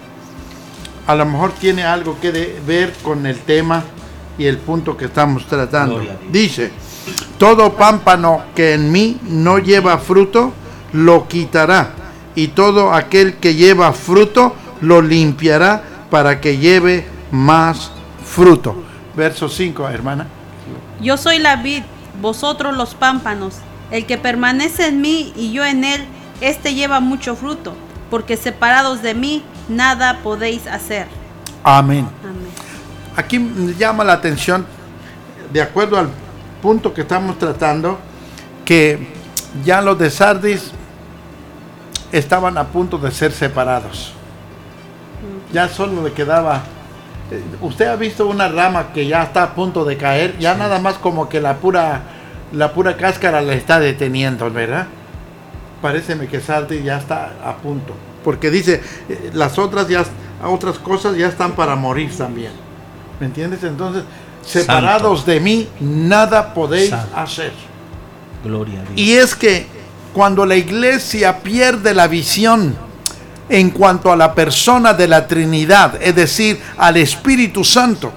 A 1.07 1.15
lo 1.15 1.25
mejor 1.25 1.53
tiene 1.53 1.85
algo 1.85 2.19
que 2.21 2.61
ver 2.67 2.93
con 3.03 3.27
el 3.27 3.39
tema 3.41 3.85
y 4.37 4.47
el 4.47 4.59
punto 4.59 4.97
que 4.97 5.07
estamos 5.07 5.47
tratando. 5.47 6.03
Dice, 6.31 6.73
todo 7.39 7.75
pámpano 7.75 8.45
que 8.55 8.75
en 8.75 8.91
mí 8.91 9.19
no 9.29 9.59
lleva 9.59 9.99
fruto, 9.99 10.53
lo 10.93 11.29
quitará. 11.29 11.95
Y 12.35 12.49
todo 12.49 12.93
aquel 12.93 13.35
que 13.35 13.55
lleva 13.55 13.93
fruto, 13.93 14.55
lo 14.81 15.01
limpiará 15.01 15.83
para 16.11 16.41
que 16.41 16.59
lleve 16.59 17.07
más 17.31 17.93
fruto. 18.25 18.84
Verso 19.17 19.49
5, 19.49 19.89
hermana. 19.89 20.27
Yo 21.01 21.17
soy 21.17 21.39
la 21.39 21.57
vid, 21.57 21.83
vosotros 22.21 22.77
los 22.77 22.95
pámpanos. 22.95 23.57
El 23.91 24.07
que 24.07 24.19
permanece 24.19 24.89
en 24.89 25.01
mí 25.01 25.33
y 25.37 25.53
yo 25.53 25.65
en 25.65 25.85
él, 25.85 26.05
éste 26.41 26.75
lleva 26.75 27.01
mucho 27.01 27.37
fruto, 27.37 27.75
porque 28.11 28.37
separados 28.37 29.03
de 29.03 29.15
mí 29.15 29.45
nada 29.69 30.21
podéis 30.23 30.67
hacer. 30.67 31.07
Amén. 31.63 32.09
Amén. 32.23 32.49
Aquí 33.17 33.39
me 33.39 33.75
llama 33.75 34.03
la 34.03 34.15
atención, 34.15 34.67
de 35.53 35.63
acuerdo 35.63 35.99
al 35.99 36.09
punto 36.61 36.93
que 36.93 37.03
estamos 37.03 37.39
tratando, 37.39 37.99
que 38.65 39.13
ya 39.65 39.81
los 39.81 39.99
de 39.99 40.11
Sardis 40.11 40.73
estaban 42.11 42.59
a 42.59 42.65
punto 42.65 42.99
de 42.99 43.11
ser 43.11 43.33
separados. 43.33 44.13
Ya 45.53 45.69
solo 45.69 46.03
le 46.03 46.13
quedaba. 46.13 46.63
Eh, 47.31 47.43
Usted 47.61 47.87
ha 47.87 47.97
visto 47.97 48.27
una 48.27 48.49
rama 48.49 48.93
que 48.93 49.07
ya 49.07 49.23
está 49.23 49.43
a 49.45 49.55
punto 49.55 49.85
de 49.85 49.97
caer, 49.97 50.39
ya 50.39 50.55
nada 50.55 50.79
más 50.79 50.95
como 50.95 51.29
que 51.29 51.41
la 51.41 51.57
pura, 51.57 52.03
la 52.53 52.73
pura 52.73 52.97
cáscara 52.97 53.41
le 53.41 53.55
está 53.55 53.81
deteniendo, 53.81 54.51
¿verdad? 54.51 54.87
Pareceme 55.83 56.29
que 56.29 56.41
Sardis 56.41 56.83
ya 56.85 56.99
está 56.99 57.33
a 57.45 57.57
punto. 57.57 57.95
porque 58.25 58.51
dice, 58.51 58.81
eh, 59.09 59.31
las 59.35 59.59
otras 59.59 59.87
ya 59.89 60.03
otras 60.43 60.79
cosas 60.79 61.17
ya 61.17 61.29
están 61.29 61.53
para 61.53 61.77
morir 61.77 62.17
también. 62.17 62.53
¿Me 63.21 63.27
entiendes? 63.27 63.63
Entonces, 63.63 64.05
separados 64.43 65.25
de 65.27 65.41
mí, 65.41 65.69
nada 65.81 66.53
podéis 66.55 66.91
Santo. 66.91 67.17
hacer. 67.17 67.53
Gloria 68.43 68.81
a 68.81 68.83
Dios. 68.85 68.93
Y 68.97 69.13
es 69.15 69.35
que 69.35 69.67
cuando 70.13 70.45
la 70.47 70.57
iglesia 70.57 71.39
pierde 71.43 71.95
la 71.95 72.09
visión 72.09 72.77
en 73.49 73.71
cuanto 73.71 74.11
a 74.11 74.17
la 74.17 74.35
persona 74.35 74.95
de 74.95 75.09
la 75.09 75.27
Trinidad, 75.27 76.01
es 76.01 76.15
decir, 76.15 76.61
al 76.79 76.97
Espíritu 76.97 77.65
Santo, 77.65 78.13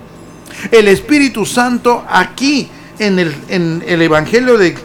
el 0.72 0.88
Espíritu 0.88 1.46
Santo 1.46 2.06
aquí 2.10 2.70
en 3.00 3.20
el, 3.20 4.02
Evangelio 4.02 4.58
de 4.58 4.76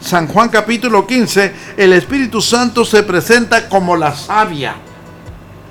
San 0.00 0.26
Juan 0.26 0.48
capítulo 0.48 1.06
15, 1.06 1.52
el 1.76 1.92
Espíritu 1.92 2.40
Santo 2.40 2.84
se 2.84 3.02
presenta 3.02 3.68
como 3.68 3.96
la 3.96 4.14
savia, 4.14 4.74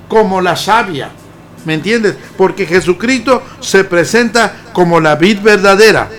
como 0.08 0.42
la 0.42 0.56
savia, 0.56 1.10
¿me 1.66 1.74
entiendes? 1.74 2.16
Porque 2.38 2.66
Jesucristo 2.66 3.42
se 3.60 3.84
presenta 3.84 4.54
como 4.74 5.00
la 5.00 5.16
vid 5.16 5.40
verdadera 5.42 6.10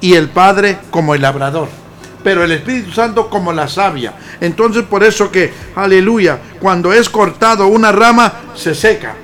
y 0.00 0.14
el 0.14 0.28
Padre 0.28 0.78
como 0.90 1.14
el 1.14 1.22
labrador 1.22 1.83
pero 2.24 2.42
el 2.42 2.50
Espíritu 2.52 2.90
Santo 2.90 3.28
como 3.28 3.52
la 3.52 3.68
savia. 3.68 4.14
Entonces 4.40 4.82
por 4.84 5.04
eso 5.04 5.30
que, 5.30 5.52
aleluya, 5.76 6.40
cuando 6.58 6.92
es 6.92 7.08
cortado 7.08 7.66
una 7.68 7.92
rama, 7.92 8.32
se 8.54 8.74
seca. 8.74 9.14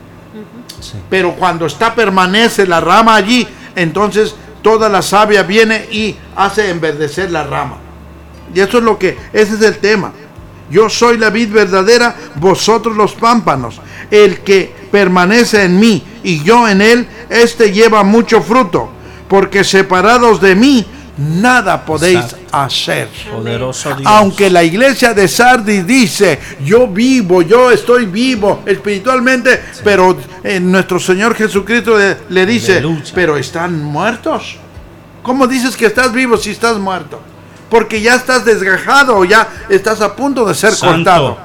Sí. 0.79 0.99
Pero 1.09 1.35
cuando 1.35 1.67
está 1.67 1.95
permanece 1.95 2.67
la 2.67 2.81
rama 2.81 3.17
allí, 3.17 3.49
entonces 3.75 4.35
toda 4.63 4.89
la 4.89 5.03
savia 5.03 5.43
viene 5.43 5.89
y 5.91 6.15
hace 6.37 6.71
enverdecer 6.71 7.31
la 7.31 7.45
rama. 7.45 7.79
Y 8.55 8.61
eso 8.61 8.79
es 8.79 8.85
lo 8.85 8.99
que, 8.99 9.19
ese 9.33 9.55
es 9.55 9.63
el 9.63 9.79
tema. 9.79 10.13
Yo 10.71 10.89
soy 10.89 11.19
la 11.19 11.31
vid 11.31 11.51
verdadera, 11.51 12.15
vosotros 12.37 12.97
los 12.97 13.15
pámpanos. 13.15 13.81
El 14.11 14.41
que 14.41 14.73
permanece 14.93 15.65
en 15.65 15.81
mí 15.81 16.05
y 16.23 16.43
yo 16.43 16.69
en 16.69 16.81
él, 16.81 17.09
este 17.29 17.73
lleva 17.73 18.03
mucho 18.05 18.43
fruto, 18.43 18.91
porque 19.29 19.65
separados 19.65 20.41
de 20.41 20.55
mí, 20.55 20.87
nada 21.19 21.85
podéis 21.85 22.21
Exacto. 22.21 22.47
hacer. 22.57 23.09
Poderoso 23.31 23.95
Dios. 23.95 24.03
Aunque 24.05 24.49
la 24.51 24.63
iglesia 24.63 25.13
de 25.15 25.29
Sardis 25.29 25.87
dice, 25.87 26.39
yo 26.65 26.87
vivo, 26.87 27.43
yo 27.43 27.71
estoy 27.71 28.07
vivo 28.07 28.63
espiritualmente, 28.67 29.61
pero 29.85 30.17
eh, 30.43 30.59
nuestro 30.61 30.99
Señor 30.99 31.35
Jesucristo 31.35 31.97
le, 31.99 32.17
le 32.29 32.47
dice, 32.47 32.73
Aleluya. 32.79 33.03
pero 33.15 33.37
están 33.37 33.83
muertos. 33.83 34.57
¿Cómo 35.23 35.47
dices 35.47 35.77
que 35.77 35.87
estás 35.87 36.13
vivo 36.13 36.37
si 36.37 36.51
estás 36.51 36.79
muerto? 36.79 37.21
Porque 37.69 38.01
ya 38.01 38.15
estás 38.17 38.45
desgajado 38.45 39.17
o 39.19 39.25
ya 39.25 39.47
estás 39.69 40.01
a 40.01 40.17
punto 40.17 40.45
de 40.47 40.55
ser 40.55 40.73
Santo. 40.73 40.95
cortado. 40.95 41.39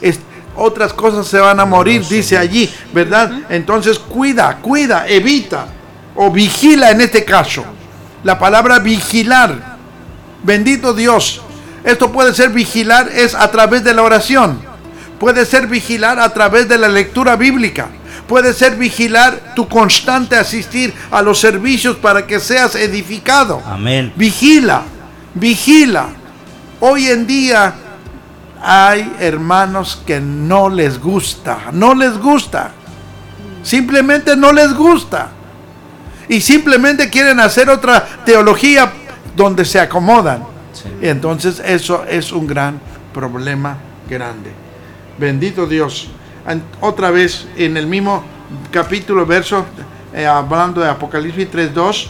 Es- 0.00 0.20
otras 0.54 0.92
cosas 0.92 1.26
se 1.26 1.38
van 1.40 1.58
a 1.58 1.64
morir, 1.64 2.02
Poderoso 2.02 2.14
dice 2.14 2.34
Dios. 2.34 2.42
allí, 2.42 2.70
¿verdad? 2.92 3.32
Entonces 3.48 3.98
cuida, 3.98 4.58
cuida, 4.60 5.08
evita 5.08 5.66
o 6.14 6.30
vigila 6.30 6.90
en 6.90 7.00
este 7.00 7.24
caso. 7.24 7.64
La 8.24 8.38
palabra 8.38 8.78
vigilar 8.78 9.72
Bendito 10.42 10.92
Dios. 10.92 11.40
Esto 11.84 12.12
puede 12.12 12.34
ser 12.34 12.50
vigilar 12.50 13.08
es 13.08 13.34
a 13.34 13.50
través 13.50 13.84
de 13.84 13.94
la 13.94 14.02
oración. 14.02 14.60
Puede 15.18 15.46
ser 15.46 15.68
vigilar 15.68 16.18
a 16.18 16.32
través 16.32 16.68
de 16.68 16.78
la 16.78 16.88
lectura 16.88 17.36
bíblica. 17.36 17.88
Puede 18.26 18.52
ser 18.52 18.76
vigilar 18.76 19.54
tu 19.54 19.68
constante 19.68 20.36
asistir 20.36 20.92
a 21.10 21.22
los 21.22 21.38
servicios 21.38 21.96
para 21.96 22.26
que 22.26 22.40
seas 22.40 22.74
edificado. 22.74 23.62
Amén. 23.66 24.12
Vigila, 24.16 24.82
vigila. 25.34 26.08
Hoy 26.80 27.08
en 27.08 27.26
día 27.26 27.74
hay 28.60 29.12
hermanos 29.20 30.00
que 30.04 30.20
no 30.20 30.68
les 30.68 31.00
gusta, 31.00 31.58
no 31.72 31.94
les 31.94 32.18
gusta. 32.18 32.72
Simplemente 33.62 34.36
no 34.36 34.52
les 34.52 34.72
gusta. 34.74 35.28
Y 36.28 36.40
simplemente 36.40 37.10
quieren 37.10 37.40
hacer 37.40 37.68
otra 37.68 38.06
teología 38.24 38.92
donde 39.36 39.64
se 39.64 39.80
acomodan. 39.80 40.44
Sí. 40.72 40.88
Entonces 41.02 41.60
eso 41.64 42.04
es 42.04 42.32
un 42.32 42.46
gran 42.46 42.80
problema 43.12 43.76
grande. 44.08 44.50
Bendito 45.18 45.66
Dios. 45.66 46.08
Otra 46.80 47.10
vez 47.10 47.46
en 47.56 47.76
el 47.76 47.86
mismo 47.86 48.24
capítulo, 48.70 49.24
verso, 49.24 49.64
eh, 50.12 50.26
hablando 50.26 50.80
de 50.80 50.88
Apocalipsis 50.88 51.50
3.2, 51.50 52.08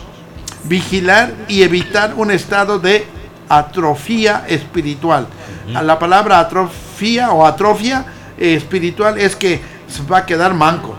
vigilar 0.64 1.32
y 1.48 1.62
evitar 1.62 2.14
un 2.16 2.30
estado 2.30 2.78
de 2.78 3.06
atrofía 3.48 4.44
espiritual. 4.48 5.26
La 5.68 5.98
palabra 5.98 6.40
atrofía 6.40 7.30
o 7.32 7.46
atrofia 7.46 8.04
eh, 8.38 8.54
espiritual 8.54 9.18
es 9.18 9.36
que 9.36 9.60
se 9.86 10.02
va 10.04 10.18
a 10.18 10.26
quedar 10.26 10.54
manco, 10.54 10.96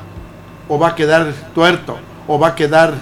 o 0.68 0.78
va 0.80 0.90
a 0.90 0.96
quedar 0.96 1.34
tuerto, 1.54 1.98
o 2.28 2.40
va 2.40 2.50
a 2.50 2.56
quedar, 2.56 2.94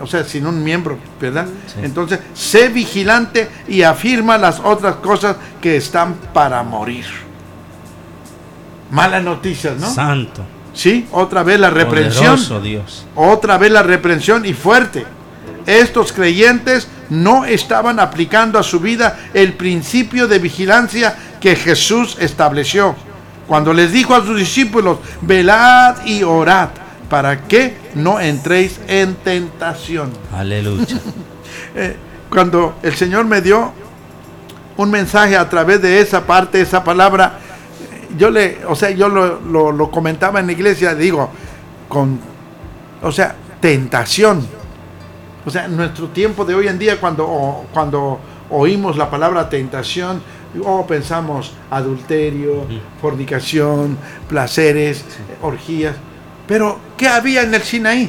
o 0.00 0.06
sea, 0.06 0.24
sin 0.24 0.46
un 0.46 0.62
miembro, 0.62 0.98
¿verdad? 1.20 1.46
Sí. 1.66 1.80
Entonces, 1.82 2.20
sé 2.34 2.68
vigilante 2.68 3.48
y 3.68 3.82
afirma 3.82 4.38
las 4.38 4.60
otras 4.60 4.96
cosas 4.96 5.36
que 5.60 5.76
están 5.76 6.14
para 6.32 6.62
morir. 6.62 7.06
Malas 8.90 9.22
noticias, 9.22 9.78
¿no? 9.78 9.88
Santo. 9.88 10.42
Sí, 10.74 11.06
otra 11.12 11.42
vez 11.42 11.60
la 11.60 11.70
reprensión. 11.70 12.36
Poderoso 12.36 12.60
Dios. 12.60 13.06
Otra 13.14 13.58
vez 13.58 13.70
la 13.70 13.82
reprensión 13.82 14.44
y 14.46 14.54
fuerte. 14.54 15.04
Estos 15.66 16.12
creyentes 16.12 16.88
no 17.10 17.44
estaban 17.44 18.00
aplicando 18.00 18.58
a 18.58 18.62
su 18.62 18.80
vida 18.80 19.18
el 19.34 19.52
principio 19.52 20.26
de 20.26 20.38
vigilancia 20.38 21.16
que 21.40 21.56
Jesús 21.56 22.16
estableció. 22.20 22.96
Cuando 23.46 23.72
les 23.72 23.92
dijo 23.92 24.14
a 24.14 24.24
sus 24.24 24.38
discípulos, 24.38 24.98
velad 25.20 26.04
y 26.06 26.22
orad 26.22 26.70
para 27.12 27.46
que 27.46 27.76
no 27.94 28.18
entréis 28.18 28.80
en 28.88 29.16
tentación. 29.16 30.10
Aleluya. 30.34 30.86
Eh, 31.74 31.96
cuando 32.30 32.74
el 32.82 32.94
Señor 32.94 33.24
me 33.26 33.40
dio 33.42 33.72
un 34.78 34.90
mensaje 34.90 35.36
a 35.36 35.48
través 35.50 35.80
de 35.82 36.00
esa 36.00 36.26
parte, 36.26 36.60
esa 36.62 36.82
palabra, 36.84 37.38
eh, 37.92 38.08
yo 38.18 38.30
le, 38.30 38.64
o 38.66 38.74
sea, 38.74 38.90
yo 38.90 39.08
lo, 39.10 39.40
lo- 39.40 39.72
lo 39.72 39.90
comentaba 39.90 40.40
en 40.40 40.46
la 40.46 40.52
iglesia, 40.52 40.94
digo, 40.94 41.28
con, 41.88 42.18
o 43.02 43.12
sea, 43.12 43.34
tentación. 43.60 44.46
O 45.46 45.50
sea, 45.50 45.64
en 45.66 45.76
nuestro 45.76 46.08
tiempo 46.08 46.44
de 46.46 46.54
hoy 46.54 46.68
en 46.68 46.78
día, 46.78 46.98
cuando, 47.00 47.26
o- 47.26 47.66
cuando 47.72 48.18
oímos 48.50 48.96
la 48.96 49.10
palabra 49.10 49.48
tentación, 49.50 50.22
o 50.64 50.86
pensamos 50.86 51.52
adulterio, 51.70 52.66
fornicación, 53.00 53.96
placeres, 54.28 55.04
orgías. 55.42 55.96
Pero, 56.46 56.78
¿qué 57.02 57.08
había 57.08 57.42
en 57.42 57.52
el 57.52 57.62
Sinaí? 57.62 58.08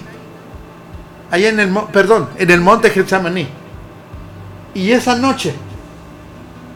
allá 1.32 1.50
en 1.50 1.60
el, 1.60 1.74
perdón, 1.92 2.30
en 2.38 2.52
el 2.52 2.62
monte 2.62 2.92
Getsemaní. 2.92 3.48
Y 4.76 4.92
esa 4.92 5.16
noche. 5.16 5.56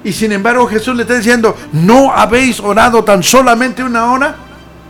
Y 0.04 0.12
sin 0.12 0.32
embargo 0.32 0.66
Jesús 0.66 0.96
le 0.96 1.04
está 1.04 1.14
diciendo, 1.14 1.56
¿no 1.74 2.12
habéis 2.12 2.60
orado 2.60 3.04
tan 3.04 3.22
solamente 3.22 3.84
una 3.84 4.12
hora 4.12 4.36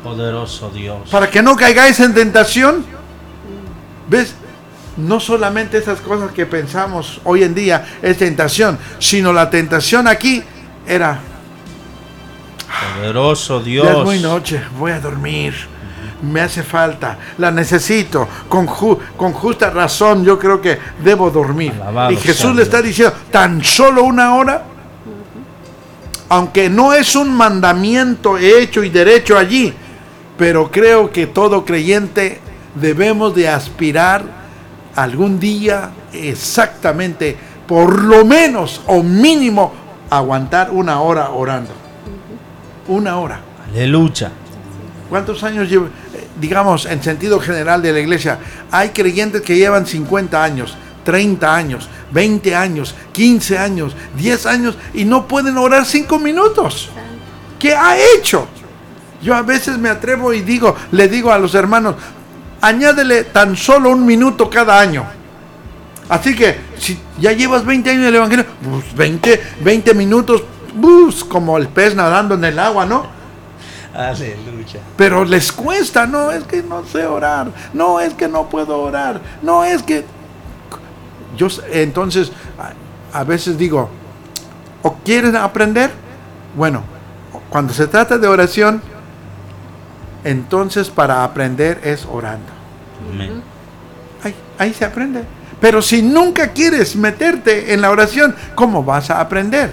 Poderoso 0.02 0.70
Dios. 0.70 1.10
para 1.10 1.30
que 1.30 1.42
no 1.42 1.58
caigáis 1.58 2.00
en 2.00 2.14
tentación? 2.14 2.86
¿Ves? 4.08 4.34
No 4.96 5.20
solamente 5.20 5.78
esas 5.80 6.00
cosas 6.00 6.32
que 6.32 6.46
pensamos 6.46 7.20
hoy 7.26 7.44
en 7.44 7.54
día 7.54 7.86
es 8.02 8.18
tentación, 8.18 8.80
sino 9.00 9.34
la 9.34 9.50
tentación 9.50 10.08
aquí 10.08 10.42
era, 10.88 11.20
Poderoso 12.96 13.56
ya 13.56 13.60
es 13.60 13.66
Dios. 13.66 14.06
muy 14.06 14.20
noche, 14.20 14.62
voy 14.80 14.94
a 14.94 15.02
dormir. 15.02 15.77
Me 16.22 16.42
hace 16.42 16.64
falta, 16.64 17.18
la 17.38 17.52
necesito. 17.52 18.28
Con, 18.50 18.68
ju- 18.68 18.98
con 19.16 19.34
justa 19.34 19.70
razón 19.70 20.24
yo 20.24 20.40
creo 20.40 20.60
que 20.60 20.78
debo 21.04 21.30
dormir. 21.30 21.74
Alabado 21.76 22.12
y 22.12 22.18
Jesús 22.18 22.56
le 22.56 22.64
está 22.64 22.82
diciendo, 22.82 23.14
tan 23.32 23.64
solo 23.64 24.04
una 24.04 24.34
hora. 24.36 24.64
Aunque 26.30 26.70
no 26.70 26.92
es 26.94 27.16
un 27.16 27.34
mandamiento 27.34 28.38
hecho 28.38 28.84
y 28.84 28.90
derecho 28.90 29.38
allí, 29.38 29.74
pero 30.38 30.70
creo 30.70 31.10
que 31.12 31.28
todo 31.28 31.64
creyente 31.64 32.42
debemos 32.76 33.34
de 33.34 33.48
aspirar 33.48 34.24
algún 34.96 35.40
día 35.40 35.92
exactamente, 36.12 37.38
por 37.68 38.04
lo 38.04 38.26
menos 38.26 38.82
o 38.88 39.02
mínimo, 39.04 39.72
aguantar 40.10 40.72
una 40.72 41.00
hora 41.02 41.30
orando. 41.30 41.72
Una 42.88 43.18
hora. 43.20 43.40
Aleluya. 43.70 44.32
¿Cuántos 45.10 45.42
años 45.44 45.70
lleva, 45.70 45.86
eh, 45.88 45.90
digamos, 46.40 46.86
en 46.86 47.02
sentido 47.04 47.40
general 47.40 47.82
de 47.82 47.94
la 47.94 48.00
iglesia? 48.00 48.40
Hay 48.72 48.90
creyentes 48.90 49.42
que 49.42 49.56
llevan 49.56 49.86
50 49.86 50.44
años, 50.44 50.78
30 51.04 51.56
años, 51.56 51.90
20 52.12 52.56
años, 52.56 52.96
15 53.12 53.58
años, 53.58 53.96
10 54.18 54.46
años 54.46 54.78
y 54.94 55.06
no 55.06 55.28
pueden 55.28 55.58
orar 55.58 55.86
5 55.86 56.20
minutos. 56.20 56.90
¿Qué 57.60 57.74
ha 57.74 57.98
hecho? 58.16 58.48
Yo 59.22 59.36
a 59.36 59.42
veces 59.42 59.78
me 59.78 59.90
atrevo 59.90 60.34
y 60.34 60.42
digo, 60.42 60.76
le 60.92 61.08
digo 61.08 61.32
a 61.32 61.40
los 61.40 61.56
hermanos, 61.56 61.96
añádele 62.62 63.26
tan 63.26 63.56
solo 63.56 63.90
un 63.90 64.06
minuto 64.06 64.50
cada 64.50 64.80
año. 64.80 65.06
Así 66.10 66.36
que 66.36 66.58
si 66.78 66.98
ya 67.20 67.32
llevas 67.34 67.66
20 67.66 67.90
años 67.90 68.02
en 68.04 68.08
el 68.10 68.16
Evangelio, 68.16 68.46
pues 68.64 68.96
20, 68.96 69.42
20 69.62 69.94
minutos, 69.94 70.44
bus, 70.76 71.24
como 71.26 71.58
el 71.58 71.68
pez 71.68 71.96
nadando 71.96 72.36
en 72.36 72.46
el 72.46 72.60
agua, 72.60 72.86
¿no? 72.86 73.17
Aleluya. 73.98 74.80
Pero 74.96 75.26
les 75.26 75.52
cuesta, 75.52 76.06
no 76.06 76.32
es 76.32 76.44
que 76.44 76.62
no 76.62 76.86
sé 76.86 77.08
orar, 77.08 77.48
no 77.74 78.00
es 78.00 78.14
que 78.14 78.28
no 78.28 78.48
puedo 78.48 78.80
orar, 78.80 79.20
no 79.42 79.64
es 79.64 79.82
que... 79.82 80.06
Yo 81.36 81.48
entonces 81.72 82.32
a, 82.60 83.20
a 83.20 83.24
veces 83.24 83.58
digo, 83.58 83.90
¿o 84.84 84.94
quieren 85.04 85.36
aprender? 85.36 85.90
Bueno, 86.56 86.84
cuando 87.50 87.74
se 87.74 87.88
trata 87.88 88.20
de 88.20 88.28
oración, 88.28 88.82
entonces 90.24 90.90
para 90.90 91.24
aprender 91.24 91.80
es 91.84 92.06
orando. 92.06 92.52
Amén. 93.12 93.42
Ahí, 94.24 94.36
ahí 94.60 94.74
se 94.74 94.86
aprende. 94.86 95.24
Pero 95.60 95.82
si 95.82 96.04
nunca 96.04 96.52
quieres 96.52 96.96
meterte 96.96 97.74
en 97.74 97.82
la 97.82 97.90
oración, 97.90 98.36
¿cómo 98.54 98.84
vas 98.84 99.10
a 99.10 99.20
aprender? 99.20 99.72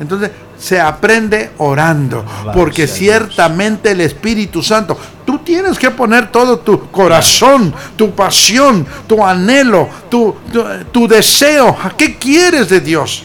Entonces 0.00 0.32
se 0.62 0.80
aprende 0.80 1.50
orando, 1.58 2.24
porque 2.54 2.86
ciertamente 2.86 3.90
el 3.90 4.00
Espíritu 4.00 4.62
Santo, 4.62 4.96
tú 5.26 5.40
tienes 5.40 5.76
que 5.76 5.90
poner 5.90 6.30
todo 6.30 6.60
tu 6.60 6.88
corazón, 6.88 7.74
tu 7.96 8.12
pasión, 8.12 8.86
tu 9.08 9.24
anhelo, 9.26 9.88
tu, 10.08 10.36
tu, 10.52 10.64
tu 10.92 11.08
deseo. 11.08 11.76
¿A 11.82 11.90
qué 11.96 12.16
quieres 12.16 12.68
de 12.68 12.78
Dios? 12.78 13.24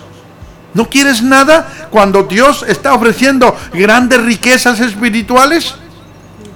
¿No 0.74 0.90
quieres 0.90 1.22
nada 1.22 1.88
cuando 1.92 2.24
Dios 2.24 2.66
está 2.68 2.96
ofreciendo 2.96 3.56
grandes 3.72 4.20
riquezas 4.24 4.80
espirituales? 4.80 5.76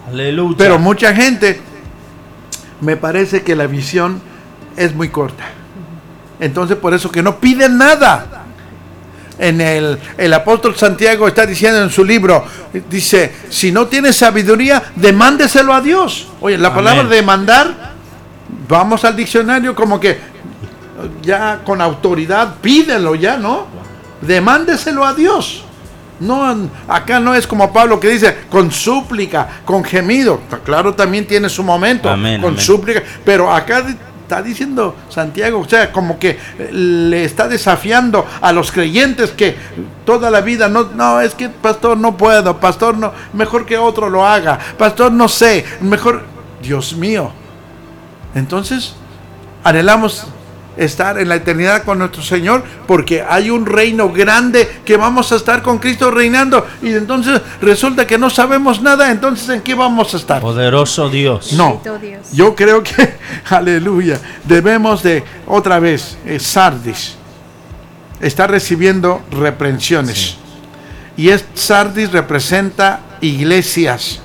Aleluya. 0.08 0.56
Pero 0.58 0.80
mucha 0.80 1.14
gente 1.14 1.62
me 2.82 2.98
parece 2.98 3.44
que 3.44 3.56
la 3.56 3.68
visión 3.68 4.20
es 4.78 4.96
muy 4.96 5.10
corta. 5.10 5.44
Entonces 6.40 6.76
por 6.76 6.96
eso 6.96 7.12
que 7.12 7.22
no 7.22 7.40
piden 7.40 7.78
nada. 7.78 8.41
En 9.42 9.60
el, 9.60 9.98
el 10.20 10.34
apóstol 10.34 10.76
Santiago 10.76 11.28
está 11.28 11.48
diciendo 11.48 11.82
en 11.82 11.90
su 11.90 12.06
libro, 12.06 12.46
dice, 12.92 13.34
si 13.50 13.72
no 13.72 13.88
tienes 13.88 14.16
sabiduría, 14.16 14.84
demándeselo 14.96 15.74
a 15.74 15.82
Dios. 15.82 16.28
Oye, 16.42 16.60
la 16.60 16.68
Amén. 16.68 16.84
palabra 16.84 17.10
demandar, 17.10 17.92
vamos 18.70 19.04
al 19.04 19.16
diccionario 19.16 19.74
como 19.74 20.00
que 20.00 20.20
ya 21.24 21.62
con 21.66 21.82
autoridad, 21.82 22.58
pídelo 22.62 23.16
ya, 23.16 23.38
¿no? 23.38 23.66
Demándeselo 24.22 25.04
a 25.04 25.16
Dios. 25.16 25.64
No, 26.20 26.70
acá 26.88 27.20
no 27.20 27.34
es 27.34 27.48
como 27.48 27.74
Pablo 27.74 28.00
que 28.00 28.10
dice 28.10 28.38
con 28.48 28.72
súplica, 28.72 29.62
con 29.66 29.84
gemido. 29.84 30.40
Claro, 30.64 30.94
también 30.94 31.26
tiene 31.26 31.50
su 31.50 31.64
momento, 31.64 32.08
Amén, 32.08 32.40
con 32.40 32.52
amén. 32.52 32.64
súplica. 32.64 33.02
Pero 33.26 33.52
acá 33.52 33.84
está 34.32 34.42
diciendo 34.42 34.96
Santiago, 35.10 35.60
o 35.60 35.68
sea, 35.68 35.92
como 35.92 36.18
que 36.18 36.30
eh, 36.58 36.70
le 36.72 37.26
está 37.26 37.50
desafiando 37.50 38.26
a 38.40 38.54
los 38.54 38.72
creyentes 38.72 39.32
que 39.32 39.58
toda 40.06 40.32
la 40.32 40.40
vida 40.40 40.70
no, 40.70 40.86
no, 40.96 41.20
es 41.20 41.36
que 41.36 41.50
pastor 41.50 41.98
no 41.98 42.16
puedo, 42.16 42.58
pastor 42.58 42.98
no, 42.98 43.12
mejor 43.34 43.66
que 43.66 43.78
otro 43.78 44.10
lo 44.10 44.26
haga, 44.26 44.58
pastor 44.78 45.12
no 45.12 45.28
sé, 45.28 45.66
mejor, 45.82 46.24
Dios 46.62 46.94
mío. 46.94 47.34
Entonces, 48.34 48.94
anhelamos 49.66 50.26
estar 50.78 51.20
en 51.20 51.30
la 51.30 51.36
eternidad 51.36 51.84
con 51.84 52.00
nuestro 52.00 52.22
Señor 52.22 52.64
porque 52.88 53.24
hay 53.28 53.50
un 53.50 53.66
reino 53.66 54.12
grande 54.12 54.70
que 54.86 54.98
vamos 54.98 55.32
a 55.32 55.36
estar 55.36 55.62
con 55.62 55.80
Cristo 55.80 56.12
reinando 56.12 56.66
y 56.82 56.94
entonces 56.94 57.42
resulta 57.62 58.08
que 58.08 58.18
no 58.18 58.30
sabemos 58.30 58.82
nada, 58.82 59.12
entonces 59.12 59.50
¿en 59.50 59.62
qué 59.62 59.76
vamos 59.76 60.14
a 60.14 60.18
estar? 60.18 60.42
Poderoso 60.42 61.10
Dios. 61.10 61.54
No, 61.54 61.82
yo 62.34 62.56
creo 62.56 62.84
que, 62.84 63.16
aleluya, 63.50 64.20
debemos 64.46 65.04
de 65.04 65.24
otra 65.48 65.80
vez, 65.80 66.18
eh, 66.26 66.40
Sardis, 66.40 67.16
está 68.20 68.48
recibiendo 68.48 69.22
reprensiones. 69.32 70.38
Y 71.18 71.30
es, 71.30 71.46
Sardis 71.54 72.12
representa 72.12 73.02
iglesias, 73.20 74.22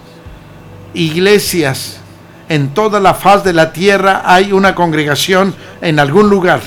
iglesias. 0.95 2.01
En 2.49 2.75
toda 2.75 3.01
la 3.01 3.15
faz 3.15 3.43
de 3.43 3.53
la 3.53 3.73
tierra 3.73 4.23
hay 4.25 4.53
una 4.53 4.75
congregación 4.75 5.55
en 5.81 5.99
algún 5.99 6.31
lugar. 6.31 6.61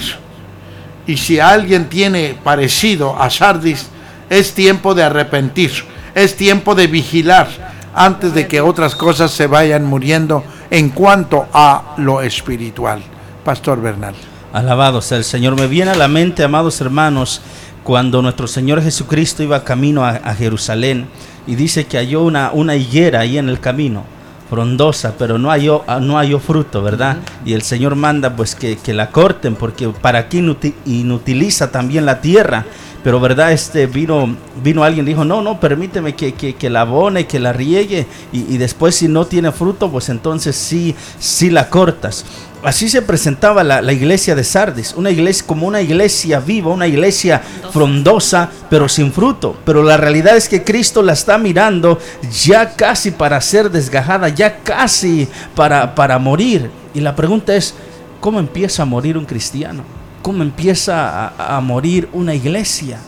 Y 1.07 1.17
si 1.17 1.39
alguien 1.39 1.89
tiene 1.89 2.37
parecido 2.43 3.19
a 3.19 3.29
Sardis, 3.29 3.87
es 4.29 4.53
tiempo 4.53 4.93
de 4.93 5.03
arrepentir, 5.03 5.71
es 6.13 6.35
tiempo 6.35 6.75
de 6.75 6.87
vigilar 6.87 7.47
antes 7.95 8.33
de 8.33 8.47
que 8.47 8.61
otras 8.61 8.95
cosas 8.95 9.31
se 9.31 9.47
vayan 9.47 9.85
muriendo 9.85 10.43
en 10.69 10.89
cuanto 10.89 11.47
a 11.53 11.95
lo 11.97 12.21
espiritual. 12.21 13.01
Pastor 13.43 13.81
Bernal. 13.81 14.15
Alabado 14.53 15.01
sea 15.01 15.17
el 15.17 15.23
Señor. 15.23 15.55
Me 15.55 15.67
viene 15.67 15.91
a 15.91 15.95
la 15.95 16.07
mente, 16.07 16.43
amados 16.43 16.79
hermanos, 16.81 17.41
cuando 17.83 18.21
nuestro 18.21 18.47
Señor 18.47 18.81
Jesucristo 18.83 19.41
iba 19.41 19.63
camino 19.63 20.05
a, 20.05 20.09
a 20.09 20.35
Jerusalén 20.35 21.07
y 21.47 21.55
dice 21.55 21.87
que 21.87 21.97
halló 21.97 22.23
una, 22.23 22.51
una 22.53 22.75
higuera 22.75 23.21
ahí 23.21 23.37
en 23.37 23.49
el 23.49 23.59
camino, 23.59 24.03
frondosa, 24.49 25.13
pero 25.17 25.37
no 25.37 25.49
halló, 25.49 25.83
ah, 25.87 25.99
no 25.99 26.17
halló 26.17 26.39
fruto, 26.39 26.81
¿verdad? 26.81 27.17
Y 27.45 27.53
el 27.53 27.61
Señor 27.61 27.95
manda 27.95 28.35
pues 28.35 28.55
que, 28.55 28.77
que 28.77 28.93
la 28.93 29.11
corten 29.11 29.55
porque 29.55 29.89
para 29.89 30.27
qué 30.27 30.39
inuti- 30.39 30.73
inutiliza 30.85 31.71
también 31.71 32.05
la 32.05 32.21
tierra. 32.21 32.65
Pero 33.01 33.21
verdad, 33.21 33.53
este 33.53 33.87
vino, 33.87 34.35
vino 34.61 34.83
alguien 34.83 35.05
dijo, 35.05 35.23
no, 35.23 35.41
no, 35.41 35.57
permíteme 35.57 36.15
que, 36.15 36.33
que, 36.33 36.55
que 36.55 36.69
la 36.69 36.81
abone, 36.81 37.27
que 37.27 37.39
la 37.39 37.53
riegue, 37.53 38.05
y, 38.33 38.53
y 38.53 38.57
después 38.57 38.93
si 38.95 39.07
no 39.07 39.25
tiene 39.25 39.53
fruto, 39.53 39.89
pues 39.89 40.09
entonces 40.09 40.57
sí, 40.57 40.93
sí 41.17 41.49
la 41.49 41.69
cortas. 41.69 42.25
Así 42.61 42.89
se 42.89 43.01
presentaba 43.01 43.63
la, 43.63 43.81
la 43.81 43.93
iglesia 43.93 44.35
de 44.35 44.43
Sardis, 44.43 44.93
una 44.93 45.09
iglesia 45.09 45.45
como 45.47 45.65
una 45.65 45.81
iglesia 45.81 46.41
viva, 46.41 46.71
una 46.71 46.87
iglesia 46.87 47.41
frondosa, 47.71 48.49
pero 48.69 48.89
sin 48.89 49.13
fruto. 49.13 49.55
Pero 49.65 49.81
la 49.81 49.95
realidad 49.95 50.35
es 50.35 50.49
que 50.49 50.65
Cristo 50.65 51.01
la 51.01 51.13
está 51.13 51.37
mirando 51.37 51.97
ya 52.43 52.75
casi 52.75 53.11
para 53.11 53.39
ser 53.39 53.71
desgajada, 53.71 54.27
ya 54.27 54.57
casi 54.57 55.29
para, 55.55 55.95
para 55.95 56.19
morir. 56.19 56.69
Y 56.93 56.99
la 56.99 57.15
pregunta 57.15 57.55
es, 57.55 57.75
¿cómo 58.19 58.39
empieza 58.39 58.83
a 58.83 58.85
morir 58.85 59.17
un 59.17 59.25
cristiano? 59.25 59.83
¿Cómo 60.21 60.43
empieza 60.43 61.27
a, 61.27 61.57
a 61.57 61.61
morir 61.61 62.09
una 62.11 62.35
iglesia? 62.35 62.99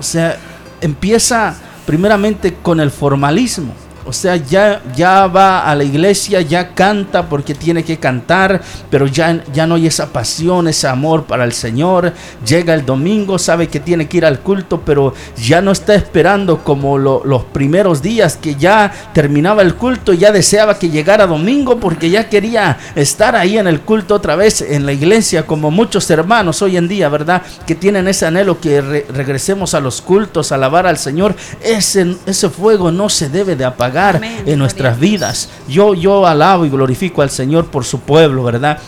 O 0.00 0.02
sea, 0.02 0.36
empieza 0.80 1.54
primeramente 1.86 2.54
con 2.60 2.80
el 2.80 2.90
formalismo. 2.90 3.72
O 4.06 4.12
sea, 4.12 4.36
ya, 4.36 4.80
ya 4.94 5.26
va 5.26 5.68
a 5.68 5.74
la 5.74 5.82
iglesia, 5.82 6.40
ya 6.40 6.74
canta 6.74 7.28
porque 7.28 7.54
tiene 7.54 7.82
que 7.82 7.98
cantar, 7.98 8.62
pero 8.88 9.06
ya, 9.06 9.42
ya 9.52 9.66
no 9.66 9.74
hay 9.74 9.88
esa 9.88 10.12
pasión, 10.12 10.68
ese 10.68 10.86
amor 10.86 11.24
para 11.24 11.42
el 11.44 11.52
Señor. 11.52 12.12
Llega 12.46 12.72
el 12.74 12.86
domingo, 12.86 13.36
sabe 13.38 13.66
que 13.66 13.80
tiene 13.80 14.06
que 14.08 14.18
ir 14.18 14.24
al 14.24 14.38
culto, 14.40 14.80
pero 14.84 15.12
ya 15.36 15.60
no 15.60 15.72
está 15.72 15.96
esperando 15.96 16.62
como 16.62 16.98
lo- 16.98 17.22
los 17.24 17.42
primeros 17.44 18.00
días 18.00 18.36
que 18.36 18.54
ya 18.54 18.92
terminaba 19.12 19.62
el 19.62 19.74
culto, 19.74 20.12
ya 20.12 20.30
deseaba 20.30 20.78
que 20.78 20.88
llegara 20.88 21.26
domingo 21.26 21.80
porque 21.80 22.08
ya 22.08 22.28
quería 22.28 22.78
estar 22.94 23.34
ahí 23.34 23.58
en 23.58 23.66
el 23.66 23.80
culto 23.80 24.14
otra 24.14 24.36
vez 24.36 24.60
en 24.60 24.86
la 24.86 24.92
iglesia, 24.92 25.46
como 25.46 25.72
muchos 25.72 26.08
hermanos 26.10 26.62
hoy 26.62 26.76
en 26.76 26.86
día, 26.86 27.08
¿verdad? 27.08 27.42
Que 27.66 27.74
tienen 27.74 28.06
ese 28.06 28.24
anhelo 28.26 28.60
que 28.60 28.80
re- 28.80 29.06
regresemos 29.12 29.74
a 29.74 29.80
los 29.80 30.00
cultos, 30.00 30.52
a 30.52 30.54
alabar 30.54 30.86
al 30.86 30.96
Señor. 30.98 31.34
Ese, 31.60 32.16
ese 32.26 32.48
fuego 32.50 32.92
no 32.92 33.08
se 33.08 33.28
debe 33.28 33.56
de 33.56 33.64
apagar 33.64 33.95
Amén. 33.96 34.42
en 34.46 34.58
nuestras 34.58 34.98
vidas. 35.00 35.48
Yo, 35.68 35.94
yo 35.94 36.26
alabo 36.26 36.66
y 36.66 36.68
glorifico 36.70 37.22
al 37.22 37.30
Señor 37.30 37.66
por 37.66 37.84
su 37.84 38.00
pueblo, 38.00 38.42
¿verdad? 38.44 38.78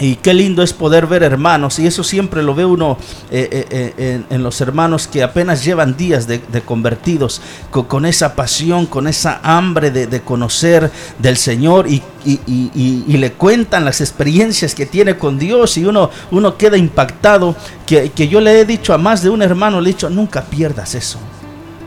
Y 0.00 0.14
qué 0.14 0.32
lindo 0.32 0.62
es 0.62 0.72
poder 0.72 1.08
ver 1.08 1.24
hermanos, 1.24 1.80
y 1.80 1.86
eso 1.88 2.04
siempre 2.04 2.40
lo 2.44 2.54
ve 2.54 2.64
uno 2.64 2.96
eh, 3.32 3.48
eh, 3.50 3.66
eh, 3.98 4.14
en, 4.30 4.36
en 4.36 4.42
los 4.44 4.60
hermanos 4.60 5.08
que 5.08 5.24
apenas 5.24 5.64
llevan 5.64 5.96
días 5.96 6.28
de, 6.28 6.38
de 6.52 6.60
convertidos, 6.60 7.40
co- 7.72 7.88
con, 7.88 8.06
esa 8.06 8.36
pasión, 8.36 8.86
con 8.86 9.08
esa 9.08 9.40
hambre 9.42 9.90
de, 9.90 10.06
de 10.06 10.20
conocer 10.20 10.88
del 11.18 11.36
Señor 11.36 11.88
y, 11.88 12.00
y- 12.24 12.38
y- 12.46 12.70
y- 12.76 13.04
y 13.08 13.16
le 13.16 13.32
cuentan 13.32 13.84
las 13.84 14.00
experiencias 14.00 14.72
que 14.76 14.86
tiene 14.86 15.16
con 15.18 15.36
Dios 15.36 15.76
y 15.78 15.84
uno, 15.84 16.10
uno 16.30 16.56
queda 16.56 16.76
impactado, 16.76 17.56
que, 17.84 18.12
que 18.12 18.28
yo 18.28 18.40
le 18.40 18.60
he 18.60 18.64
dicho 18.64 18.94
a 18.94 18.98
más 18.98 19.20
de 19.24 19.30
un 19.30 19.42
hermano, 19.42 19.80
le 19.80 19.90
he 19.90 19.92
dicho, 19.94 20.08
nunca 20.08 20.42
pierdas 20.42 20.94
eso, 20.94 21.18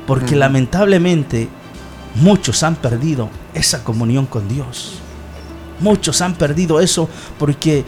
porque 0.05 0.35
lamentablemente 0.35 1.47
muchos 2.15 2.63
han 2.63 2.75
perdido 2.75 3.29
esa 3.53 3.83
comunión 3.83 4.25
con 4.25 4.47
Dios. 4.47 4.99
Muchos 5.79 6.21
han 6.21 6.35
perdido 6.35 6.79
eso 6.79 7.09
porque 7.39 7.85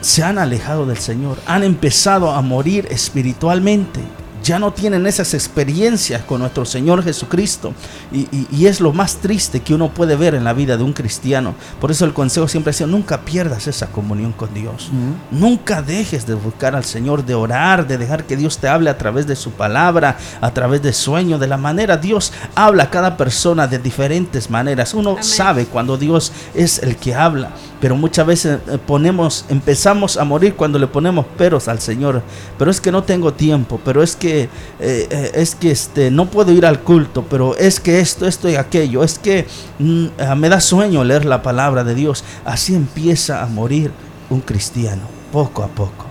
se 0.00 0.22
han 0.22 0.38
alejado 0.38 0.86
del 0.86 0.98
Señor, 0.98 1.38
han 1.46 1.64
empezado 1.64 2.30
a 2.30 2.42
morir 2.42 2.86
espiritualmente. 2.90 4.00
Ya 4.46 4.58
no 4.60 4.72
tienen 4.72 5.06
esas 5.06 5.34
experiencias 5.34 6.22
con 6.22 6.40
nuestro 6.40 6.64
Señor 6.64 7.02
Jesucristo. 7.02 7.72
Y, 8.12 8.20
y- 8.30 8.46
y 8.52 8.66
es 8.66 8.80
lo 8.80 8.92
más 8.92 9.16
triste 9.16 9.60
que 9.60 9.74
uno 9.74 9.88
puede 9.90 10.14
ver 10.14 10.34
en 10.36 10.44
la 10.44 10.52
vida 10.52 10.76
de 10.76 10.84
un 10.84 10.92
cristiano. 10.92 11.54
Por 11.80 11.90
eso 11.90 12.04
el 12.04 12.12
consejo 12.12 12.46
siempre 12.46 12.70
ha 12.70 12.74
sido, 12.74 12.86
nunca 12.88 13.22
pierdas 13.22 13.66
esa 13.66 13.88
comunión 13.88 14.32
con 14.32 14.52
Dios. 14.54 14.90
Nunca 15.32 15.82
dejes 15.82 16.26
de 16.26 16.34
buscar 16.34 16.76
al 16.76 16.84
Señor, 16.84 17.24
de 17.24 17.34
orar, 17.34 17.86
de 17.88 17.98
dejar 17.98 18.24
que 18.24 18.36
Dios 18.36 18.58
te 18.58 18.68
hable 18.68 18.88
a 18.90 18.96
través 18.98 19.26
de 19.26 19.34
su 19.34 19.50
palabra, 19.50 20.16
a 20.40 20.50
través 20.52 20.80
de 20.82 20.92
sueños, 20.92 21.40
de 21.40 21.48
la 21.48 21.56
manera 21.56 21.96
Dios 21.96 22.32
habla 22.54 22.84
a 22.84 22.90
cada 22.90 23.16
persona 23.16 23.66
de 23.66 23.78
diferentes 23.80 24.48
maneras. 24.50 24.94
Uno 24.94 25.10
Amén. 25.12 25.24
sabe 25.24 25.66
cuando 25.66 25.96
Dios 25.98 26.30
es 26.54 26.78
el 26.82 26.96
que 26.96 27.14
habla. 27.14 27.50
pero 27.80 27.94
muchas 27.94 28.26
veces 28.26 28.58
eh, 28.68 28.78
ponemos, 28.86 29.44
empezamos 29.50 30.16
a 30.16 30.24
morir 30.24 30.54
cuando 30.54 30.78
le 30.78 30.86
ponemos 30.86 31.26
peros 31.36 31.68
al 31.68 31.78
Señor. 31.78 32.22
Pero 32.58 32.70
es 32.70 32.80
que 32.80 32.90
no 32.90 33.02
tengo 33.02 33.34
tiempo, 33.34 33.78
pero 33.84 34.02
es 34.02 34.16
que 34.16 34.35
eh, 34.44 34.48
eh, 34.78 35.30
es 35.34 35.54
que 35.54 35.70
este 35.70 36.10
no 36.10 36.26
puedo 36.30 36.52
ir 36.52 36.66
al 36.66 36.80
culto, 36.80 37.24
pero 37.28 37.56
es 37.56 37.80
que 37.80 38.00
esto, 38.00 38.26
esto 38.26 38.48
y 38.48 38.56
aquello, 38.56 39.02
es 39.02 39.18
que 39.18 39.46
mm, 39.78 40.06
ah, 40.20 40.34
me 40.34 40.48
da 40.48 40.60
sueño 40.60 41.04
leer 41.04 41.24
la 41.24 41.42
palabra 41.42 41.84
de 41.84 41.94
Dios. 41.94 42.24
Así 42.44 42.74
empieza 42.74 43.42
a 43.42 43.46
morir 43.46 43.90
un 44.30 44.40
cristiano, 44.40 45.02
poco 45.32 45.62
a 45.62 45.68
poco. 45.68 46.06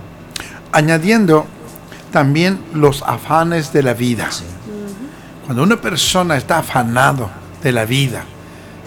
Añadiendo 0.72 1.46
también 2.10 2.58
los 2.74 3.02
afanes 3.02 3.72
de 3.72 3.82
la 3.82 3.94
vida. 3.94 4.28
Cuando 5.44 5.62
una 5.62 5.80
persona 5.80 6.36
está 6.36 6.58
afanado 6.58 7.30
de 7.62 7.72
la 7.72 7.84
vida, 7.84 8.24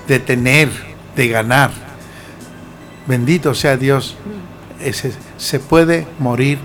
de 0.08 0.20
tener, 0.20 0.70
de 1.16 1.28
ganar, 1.28 1.72
bendito 3.08 3.54
sea 3.54 3.78
Dios, 3.78 4.16
ese, 4.82 5.14
se 5.38 5.60
puede 5.60 6.08
morir 6.20 6.60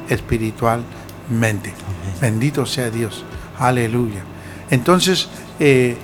espiritualmente. 1.31 1.73
Bendito 2.21 2.67
sea 2.67 2.91
Dios. 2.91 3.25
Aleluya. 3.59 4.23
Entonces, 4.71 5.29
eh, 5.61 5.97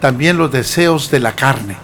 también 0.00 0.36
los 0.36 0.50
deseos 0.50 1.10
de 1.10 1.20
la 1.20 1.32
carne. 1.32 1.76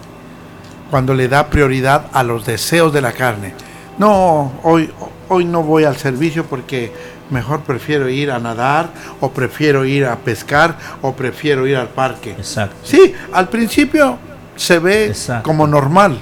Cuando 0.89 1.13
le 1.13 1.27
da 1.27 1.49
prioridad 1.49 2.05
a 2.13 2.23
los 2.23 2.45
deseos 2.45 2.93
de 2.93 3.01
la 3.01 3.11
carne. 3.11 3.53
No, 3.97 4.53
hoy, 4.63 4.89
hoy 5.29 5.45
no 5.45 5.63
voy 5.63 5.83
al 5.83 5.97
servicio 5.97 6.45
porque 6.45 6.93
mejor 7.29 7.61
prefiero 7.61 8.07
ir 8.07 8.31
a 8.31 8.39
nadar 8.39 8.89
o 9.19 9.31
prefiero 9.31 9.83
ir 9.83 10.05
a 10.05 10.17
pescar 10.17 10.77
o 11.01 11.13
prefiero 11.13 11.65
ir 11.65 11.75
al 11.75 11.89
parque. 11.89 12.31
Exacto. 12.31 12.75
Sí, 12.83 13.13
al 13.33 13.49
principio 13.49 14.17
se 14.55 14.79
ve 14.79 15.07
Exacto. 15.07 15.43
como 15.43 15.65
normal. 15.65 16.17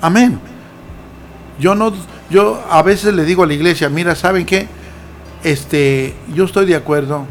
Amén. 0.00 0.40
Yo 1.58 1.74
no 1.74 1.92
yo 2.30 2.64
a 2.70 2.82
veces 2.82 3.12
le 3.12 3.24
digo 3.24 3.42
a 3.42 3.46
la 3.46 3.54
iglesia, 3.54 3.88
mira, 3.88 4.14
¿saben 4.14 4.46
qué? 4.46 4.68
Este, 5.44 6.14
yo 6.34 6.44
estoy 6.44 6.66
de 6.66 6.76
acuerdo 6.76 7.26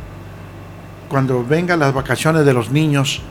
cuando 1.10 1.44
vengan 1.46 1.80
las 1.80 1.94
vacaciones 1.94 2.46
de 2.46 2.54
los 2.54 2.72
niños, 2.72 3.22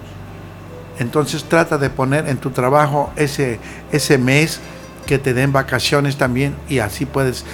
entonces 0.99 1.45
trata 1.45 1.79
de 1.79 1.91
poner 1.91 2.29
en 2.29 2.39
tu 2.39 2.51
trabajo 2.51 3.13
ese 3.17 3.59
ese 3.93 4.19
mes 4.19 4.61
que 5.07 5.19
te 5.19 5.33
den 5.35 5.53
vacaciones 5.53 6.17
también 6.17 6.55
y 6.69 6.79
así 6.81 7.07
puedes 7.07 7.45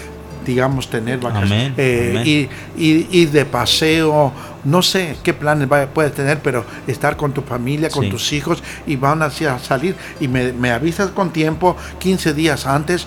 digamos 0.47 0.89
tener 0.91 1.19
vacaciones 1.21 1.53
Amén, 1.53 1.75
eh, 1.79 2.09
amén. 2.13 2.27
ir, 2.27 2.49
ir- 2.77 3.07
ir 3.11 3.31
de 3.31 3.45
paseo 3.47 4.33
no 4.65 4.83
sé 4.83 5.17
qué 5.23 5.33
planes 5.35 5.69
puedes 5.95 6.13
tener 6.15 6.41
pero 6.41 6.65
estar 6.87 7.17
con 7.17 7.33
tu 7.33 7.41
familia 7.43 7.89
con 7.91 8.05
Sí. 8.05 8.11
tus 8.11 8.33
hijos 8.33 8.63
y 8.87 8.97
van 8.97 9.23
así 9.23 9.45
a 9.47 9.59
salir 9.59 9.95
y 10.21 10.29
me, 10.29 10.53
me 10.53 10.71
avisas 10.71 11.11
con 11.11 11.31
tiempo 11.31 11.77
15 11.99 12.33
días 12.35 12.67
antes 12.67 13.07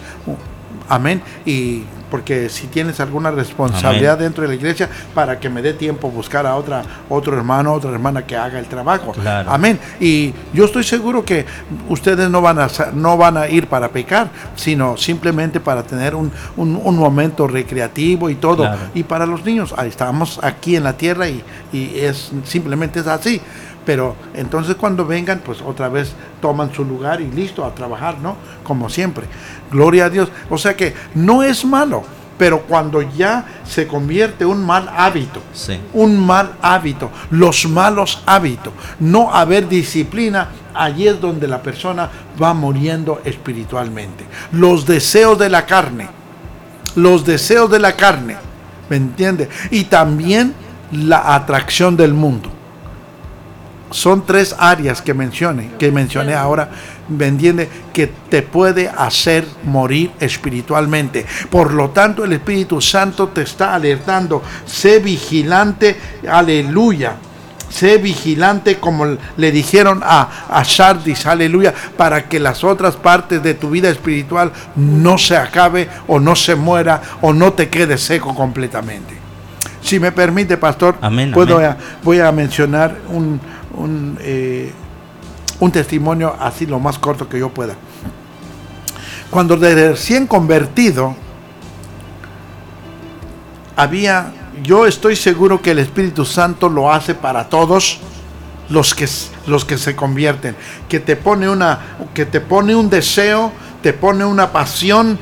amén 0.90 1.22
y 1.46 1.84
porque 2.10 2.50
si 2.50 2.68
tienes 2.68 3.00
alguna 3.00 3.32
responsabilidad 3.32 4.14
Amén. 4.14 4.26
dentro 4.26 4.42
de 4.44 4.48
la 4.50 4.56
iglesia 4.56 4.90
para 5.14 5.40
que 5.40 5.50
me 5.50 5.62
dé 5.62 5.74
tiempo 5.74 6.10
buscar 6.10 6.46
a 6.46 6.56
otra 6.56 6.84
otro 7.10 7.36
hermano 7.36 7.74
otra 7.74 7.92
hermana 7.92 8.26
que 8.26 8.36
haga 8.36 8.60
el 8.60 8.66
trabajo 8.66 9.12
Claro. 9.12 9.52
amén 9.52 9.80
y 10.00 10.34
yo 10.54 10.66
estoy 10.66 10.84
seguro 10.84 11.24
que 11.26 11.46
ustedes 11.90 12.30
no 12.30 12.42
van 12.42 12.60
a 12.60 12.68
no 12.94 13.18
van 13.18 13.38
a 13.38 13.48
ir 13.48 13.68
para 13.68 13.90
pecar 13.90 14.30
sino 14.56 14.96
simplemente 14.98 15.60
para 15.60 15.84
tener 15.84 16.16
un, 16.16 16.32
un- 16.56 16.80
un 16.84 16.98
momento 16.98 17.48
recreativo 17.48 18.30
y 18.30 18.36
todo 18.36 18.58
Claro. 18.64 18.78
y 18.94 19.04
para 19.04 19.26
los 19.26 19.44
niños 19.44 19.74
ahí 19.78 19.90
estamos 19.90 20.40
aquí 20.44 20.76
en 20.76 20.84
la 20.84 20.94
tierra 20.98 21.28
y, 21.28 21.44
y 21.74 22.00
es 22.00 22.32
simplemente 22.46 23.00
es 23.00 23.08
así 23.08 23.42
pero 23.88 24.18
entonces 24.34 24.76
cuando 24.76 25.06
vengan 25.06 25.40
pues 25.40 25.62
otra 25.62 25.88
vez 25.88 26.12
toman 26.42 26.74
su 26.74 26.84
lugar 26.84 27.22
y 27.22 27.32
listo 27.32 27.64
a 27.64 27.74
trabajar 27.74 28.20
no 28.20 28.36
como 28.62 28.90
siempre 28.90 29.26
gloria 29.72 30.06
a 30.06 30.10
Dios 30.10 30.30
o 30.50 30.58
sea 30.58 30.76
que 30.76 30.94
no 31.16 31.42
es 31.42 31.64
malo 31.64 32.04
pero 32.38 32.64
cuando 32.64 33.02
ya 33.02 33.46
se 33.66 33.88
convierte 33.88 34.46
un 34.46 34.64
mal 34.64 34.92
hábito 34.96 35.42
Sí. 35.54 35.80
un 35.94 36.20
mal 36.20 36.52
hábito, 36.62 37.10
los 37.32 37.66
malos 37.68 38.22
hábitos, 38.28 38.74
no 39.00 39.34
haber 39.34 39.68
disciplina, 39.68 40.50
allí 40.76 41.08
es 41.08 41.20
donde 41.20 41.48
la 41.48 41.64
persona 41.64 42.10
va 42.40 42.54
muriendo 42.54 43.22
espiritualmente. 43.26 44.24
Los 44.52 44.86
deseos 44.86 45.40
de 45.40 45.50
la 45.50 45.66
carne, 45.66 46.10
los 46.96 47.26
deseos 47.26 47.72
de 47.72 47.80
la 47.80 47.94
carne, 47.94 48.36
¿me 48.88 48.98
entiende? 48.98 49.50
Y 49.72 49.86
también 49.86 50.54
la 50.92 51.34
atracción 51.34 51.98
del 51.98 52.14
mundo. 52.14 52.52
Son 53.90 54.26
tres 54.26 54.54
áreas 54.60 55.02
que 55.02 55.14
mencioné, 55.14 55.72
que 55.80 55.92
mencioné 55.92 56.34
ahora, 56.36 56.70
¿me 57.08 57.28
entiende? 57.28 57.70
Que 57.94 58.08
te 58.08 58.42
puede 58.42 58.90
hacer 58.90 59.46
morir 59.64 60.12
espiritualmente. 60.20 61.26
Por 61.50 61.74
lo 61.74 61.90
tanto, 61.92 62.26
el 62.26 62.34
Espíritu 62.34 62.82
Santo 62.82 63.30
te 63.30 63.44
está 63.44 63.74
alertando. 63.76 64.44
Sé 64.66 65.00
vigilante, 65.00 65.96
aleluya. 66.30 67.16
Sé 67.70 67.98
vigilante 67.98 68.78
como 68.78 69.06
le 69.36 69.52
dijeron 69.52 70.02
a, 70.04 70.46
a 70.50 70.64
Sardis, 70.64 71.26
aleluya, 71.26 71.74
para 71.98 72.28
que 72.30 72.40
las 72.40 72.64
otras 72.64 72.96
partes 72.96 73.44
de 73.44 73.56
tu 73.56 73.70
vida 73.70 73.90
espiritual 73.90 74.52
no 74.76 75.18
se 75.18 75.36
acabe 75.36 75.90
o 76.08 76.20
no 76.20 76.36
se 76.36 76.56
muera 76.56 77.02
o 77.22 77.34
no 77.34 77.52
te 77.54 77.68
quede 77.70 77.98
seco 77.98 78.34
completamente. 78.34 79.16
Si 79.82 80.00
me 80.00 80.12
permite, 80.14 80.58
pastor, 80.58 80.96
Amén, 81.02 81.32
puedo 81.34 81.58
amén. 81.58 81.72
a- 81.72 81.78
voy 82.04 82.20
a 82.20 82.32
mencionar 82.32 82.98
un, 83.10 83.40
un, 83.78 84.18
eh, 84.22 84.72
un 85.60 85.72
testimonio 85.72 86.36
así 86.40 86.66
lo 86.66 86.80
más 86.80 87.00
corto 87.00 87.28
que 87.30 87.40
yo 87.40 87.50
pueda. 87.50 87.76
Cuando 89.30 89.56
de 89.58 89.90
recién 89.90 90.28
convertido, 90.28 91.16
había, 93.76 94.32
yo 94.64 94.86
estoy 94.86 95.16
seguro 95.16 95.62
que 95.62 95.72
el 95.72 95.80
Espíritu 95.80 96.26
Santo 96.26 96.70
lo 96.70 96.92
hace 96.92 97.14
para 97.14 97.48
todos 97.50 98.00
los 98.70 98.94
que, 98.96 99.08
los 99.46 99.66
que 99.66 99.78
se 99.78 99.96
convierten, 99.96 100.56
que 100.90 101.00
te 101.00 101.16
pone 101.16 101.48
una, 101.50 101.80
que 102.14 102.26
te 102.26 102.42
pone 102.42 102.76
un 102.76 102.90
deseo, 102.90 103.52
te 103.82 103.94
pone 103.94 104.26
una 104.26 104.52
pasión 104.52 105.18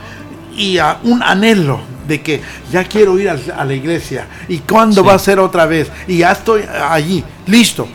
y 0.55 0.77
a- 0.77 0.99
un 1.03 1.21
anhelo 1.21 1.79
de 2.07 2.21
que 2.21 2.41
ya 2.71 2.83
quiero 2.83 3.19
ir 3.19 3.29
a, 3.29 3.65
la 3.65 3.73
iglesia 3.73 4.27
y 4.47 4.59
cuándo 4.59 5.01
Sí. 5.01 5.07
va 5.07 5.13
a 5.15 5.19
ser 5.19 5.39
otra 5.39 5.65
vez 5.65 5.91
y 6.07 6.19
ya 6.19 6.31
estoy 6.31 6.61
allí, 6.89 7.23
listo. 7.47 7.87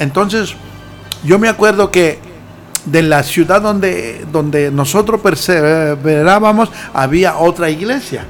Entonces, 0.00 0.54
yo 1.22 1.38
me 1.38 1.48
acuerdo 1.48 1.90
que 1.92 2.18
de 2.86 3.02
la 3.02 3.22
ciudad 3.22 3.60
donde, 3.62 4.24
donde 4.32 4.70
nosotros 4.72 5.20
perseverábamos 5.20 6.70
había 6.94 7.36
otra 7.36 7.70
iglesia. 7.70 8.24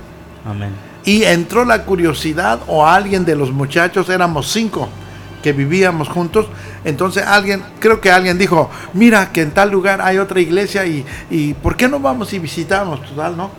Amén. 0.44 0.70
Y 1.04 1.22
entró 1.24 1.64
la 1.64 1.84
curiosidad 1.84 2.60
o 2.66 2.86
alguien 2.86 3.24
de 3.24 3.34
los 3.36 3.50
muchachos, 3.52 4.08
éramos 4.10 4.50
cinco 4.52 4.88
que 5.42 5.52
vivíamos 5.54 6.08
juntos. 6.08 6.46
Entonces 6.84 7.24
alguien, 7.24 7.62
creo 7.78 8.00
que 8.00 8.10
alguien 8.10 8.36
dijo, 8.36 8.68
mira 8.92 9.30
que 9.32 9.40
en 9.40 9.52
tal 9.52 9.70
lugar 9.70 10.00
hay 10.02 10.18
otra 10.18 10.40
iglesia 10.40 10.84
y, 10.84 11.04
y 11.30 11.54
¿por 11.54 11.76
qué 11.76 11.88
no 11.88 11.98
vamos 12.00 12.32
y 12.34 12.38
visitamos? 12.38 13.00
Total, 13.06 13.36
¿no? 13.36 13.50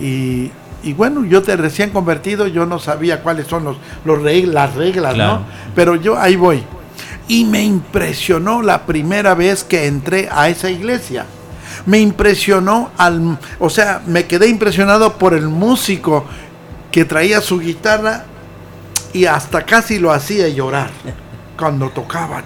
y, 0.00 0.50
y 0.82 0.92
bueno, 0.92 1.24
yo 1.24 1.42
te 1.42 1.56
recién 1.56 1.90
convertido, 1.90 2.46
yo 2.46 2.66
no 2.66 2.78
sabía 2.78 3.22
cuáles 3.22 3.46
son 3.46 3.64
los, 3.64 3.76
los 4.04 4.18
reg- 4.18 4.46
las 4.46 4.74
reglas, 4.74 5.14
Claro. 5.14 5.38
¿no? 5.40 5.44
Pero 5.74 5.94
yo 5.96 6.18
ahí 6.18 6.36
voy. 6.36 6.62
Y 7.30 7.44
me 7.44 7.62
impresionó 7.62 8.60
la 8.60 8.86
primera 8.86 9.34
vez 9.34 9.62
que 9.62 9.86
entré 9.86 10.28
a 10.32 10.48
esa 10.48 10.68
iglesia. 10.68 11.26
Me 11.86 12.00
impresionó 12.00 12.90
al, 12.98 13.38
o 13.60 13.70
sea, 13.70 14.02
me 14.04 14.26
quedé 14.26 14.48
impresionado 14.48 15.16
por 15.16 15.34
el 15.34 15.46
músico 15.46 16.24
que 16.90 17.04
traía 17.04 17.40
su 17.40 17.60
guitarra 17.60 18.24
y 19.12 19.26
hasta 19.26 19.64
casi 19.64 20.00
lo 20.00 20.10
hacía 20.10 20.48
llorar 20.48 20.90
cuando 21.56 21.90
tocaba. 21.90 22.42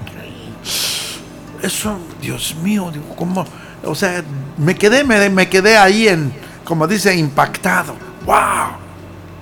Eso, 1.63 1.99
Dios 2.21 2.55
mío, 2.63 2.91
digo, 2.93 3.17
¿cómo? 3.17 3.47
O 3.85 3.95
sea, 3.95 4.23
me 4.59 4.75
quedé, 4.75 5.03
me, 5.03 5.31
me 5.31 5.49
quedé 5.49 5.79
ahí 5.79 6.09
en, 6.09 6.31
como 6.63 6.87
dice, 6.87 7.17
impactado. 7.17 7.95
¡Wow! 8.27 8.77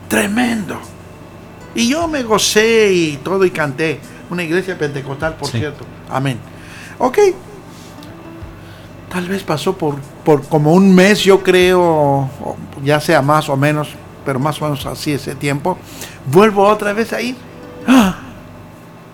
Tremendo. 0.07 0.79
Y 1.75 1.89
yo 1.89 2.07
me 2.07 2.23
gocé 2.23 2.93
y 2.93 3.17
todo 3.17 3.45
y 3.45 3.51
canté. 3.51 3.99
Una 4.33 4.45
iglesia 4.45 4.79
pentecostal, 4.79 5.35
por 5.35 5.47
Sí. 5.49 5.59
cierto. 5.59 5.85
Amén. 6.09 6.39
Ok. 6.99 7.19
Tal 9.11 9.29
vez 9.29 9.43
pasó 9.43 9.77
por, 9.77 9.97
por 10.25 10.43
como 10.49 10.73
un 10.73 10.95
mes, 10.95 11.21
yo 11.21 11.43
creo, 11.43 12.31
ya 12.83 12.99
sea 12.99 13.21
más 13.21 13.51
o 13.51 13.59
menos, 13.59 13.91
pero 14.25 14.39
más 14.39 14.59
o 14.63 14.65
menos 14.65 14.87
así 14.87 15.13
ese 15.13 15.35
tiempo. 15.35 15.77
Vuelvo 16.25 16.67
otra 16.67 16.95
vez 16.95 17.13
a 17.13 17.21
ir. 17.21 17.37
¡Ah! 17.87 18.21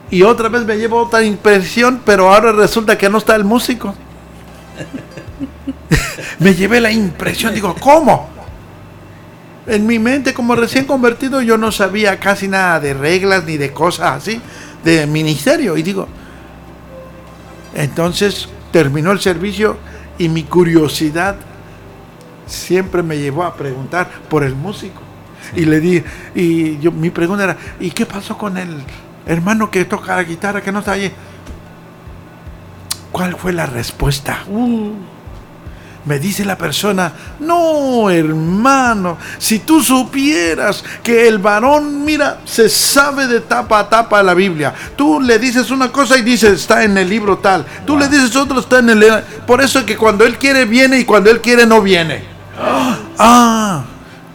Y 0.09 0.23
otra 0.23 0.49
vez 0.49 0.65
me 0.65 0.77
llevo 0.77 1.03
otra 1.03 1.25
impresión, 1.25 2.01
pero 2.05 2.33
ahora 2.33 2.53
resulta 2.53 2.97
que 2.97 3.11
no 3.11 3.19
está 3.19 3.35
el 3.35 3.43
músico. 3.43 3.97
me 6.39 6.55
llevé 6.55 6.81
la 6.81 6.93
impresión, 6.93 7.53
digo, 7.55 7.75
¿cómo? 7.81 8.29
En 9.67 9.85
mi 9.85 9.99
mente, 9.99 10.33
como 10.33 10.55
recién 10.55 10.85
convertido, 10.85 11.43
yo 11.43 11.59
no 11.59 11.73
sabía 11.73 12.21
casi 12.21 12.47
nada 12.47 12.79
de 12.79 12.95
reglas 12.95 13.45
ni 13.47 13.57
de 13.57 13.73
cosas 13.73 14.13
así, 14.13 14.41
ministerio. 15.07 15.77
Y 15.77 15.83
digo, 15.83 16.09
entonces 17.75 18.49
terminó 18.71 19.13
el 19.13 19.21
servicio 19.21 19.77
y 20.19 20.29
mi 20.29 20.45
curiosidad 20.45 21.37
siempre 22.47 23.03
me 23.03 23.19
llevó 23.19 23.45
a 23.45 23.55
preguntar 23.55 24.11
por 24.29 24.43
el 24.43 24.55
músico. 24.55 25.01
Y 25.55 25.65
le 25.65 25.81
di, 25.81 26.03
y 26.35 26.79
yo, 26.79 26.93
mi 26.93 27.11
pregunta 27.11 27.45
era, 27.45 27.57
¿y 27.81 27.91
qué 27.91 28.05
pasó 28.05 28.37
con 28.37 28.57
el 28.59 28.83
hermano 29.27 29.71
que 29.71 29.85
toca 29.85 30.17
la 30.17 30.25
guitarra 30.25 30.61
que 30.61 30.73
no 30.73 30.81
está 30.81 30.93
allí? 30.93 31.11
¿Cuál 33.13 33.37
fue 33.37 33.53
la 33.53 33.67
respuesta? 33.67 34.45
Uh, 34.49 34.93
me 36.09 36.19
dice 36.19 36.43
la 36.43 36.57
persona, 36.57 37.13
no 37.39 38.09
hermano, 38.09 39.19
si 39.37 39.59
tú 39.59 39.83
supieras 39.83 40.83
que 41.03 41.29
el 41.29 41.39
varón, 41.39 42.03
mira, 42.03 42.41
se 42.47 42.71
sabe 42.71 43.27
de 43.27 43.43
tapa 43.43 43.81
a 43.81 43.89
tapa 43.91 44.23
la 44.23 44.33
Biblia. 44.33 44.73
Tú 44.97 45.21
le 45.21 45.39
dices 45.39 45.71
una 45.71 45.93
cosa 45.93 46.17
y 46.17 46.23
dices, 46.23 46.61
está 46.61 46.83
en 46.83 46.97
el 46.97 47.11
libro 47.11 47.39
tal. 47.39 47.67
Tú 47.87 47.99
le 47.99 48.09
dices 48.09 48.35
otro, 48.37 48.61
está 48.61 48.79
en 48.79 48.89
el... 48.89 49.05
Por 49.47 49.61
eso 49.61 49.81
es 49.81 49.85
que 49.85 49.99
cuando 49.99 50.25
él 50.25 50.39
quiere 50.39 50.65
viene 50.65 50.99
y 50.99 51.05
cuando 51.05 51.31
él 51.31 51.43
quiere 51.43 51.67
no 51.67 51.83
viene. 51.83 52.25
Ah, 53.21 53.83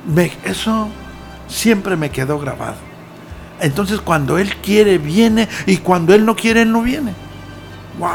me, 0.05 0.30
eso 0.43 0.89
siempre 1.47 1.95
me 1.95 2.09
quedó 2.11 2.38
grabado. 2.38 2.76
Entonces 3.61 4.01
cuando 4.01 4.38
él 4.38 4.57
quiere 4.57 4.97
viene 4.97 5.47
y 5.65 5.78
cuando 5.78 6.13
él 6.13 6.26
no 6.26 6.36
quiere 6.36 6.65
no 6.65 6.82
viene. 6.82 7.13
Wow. 7.97 8.09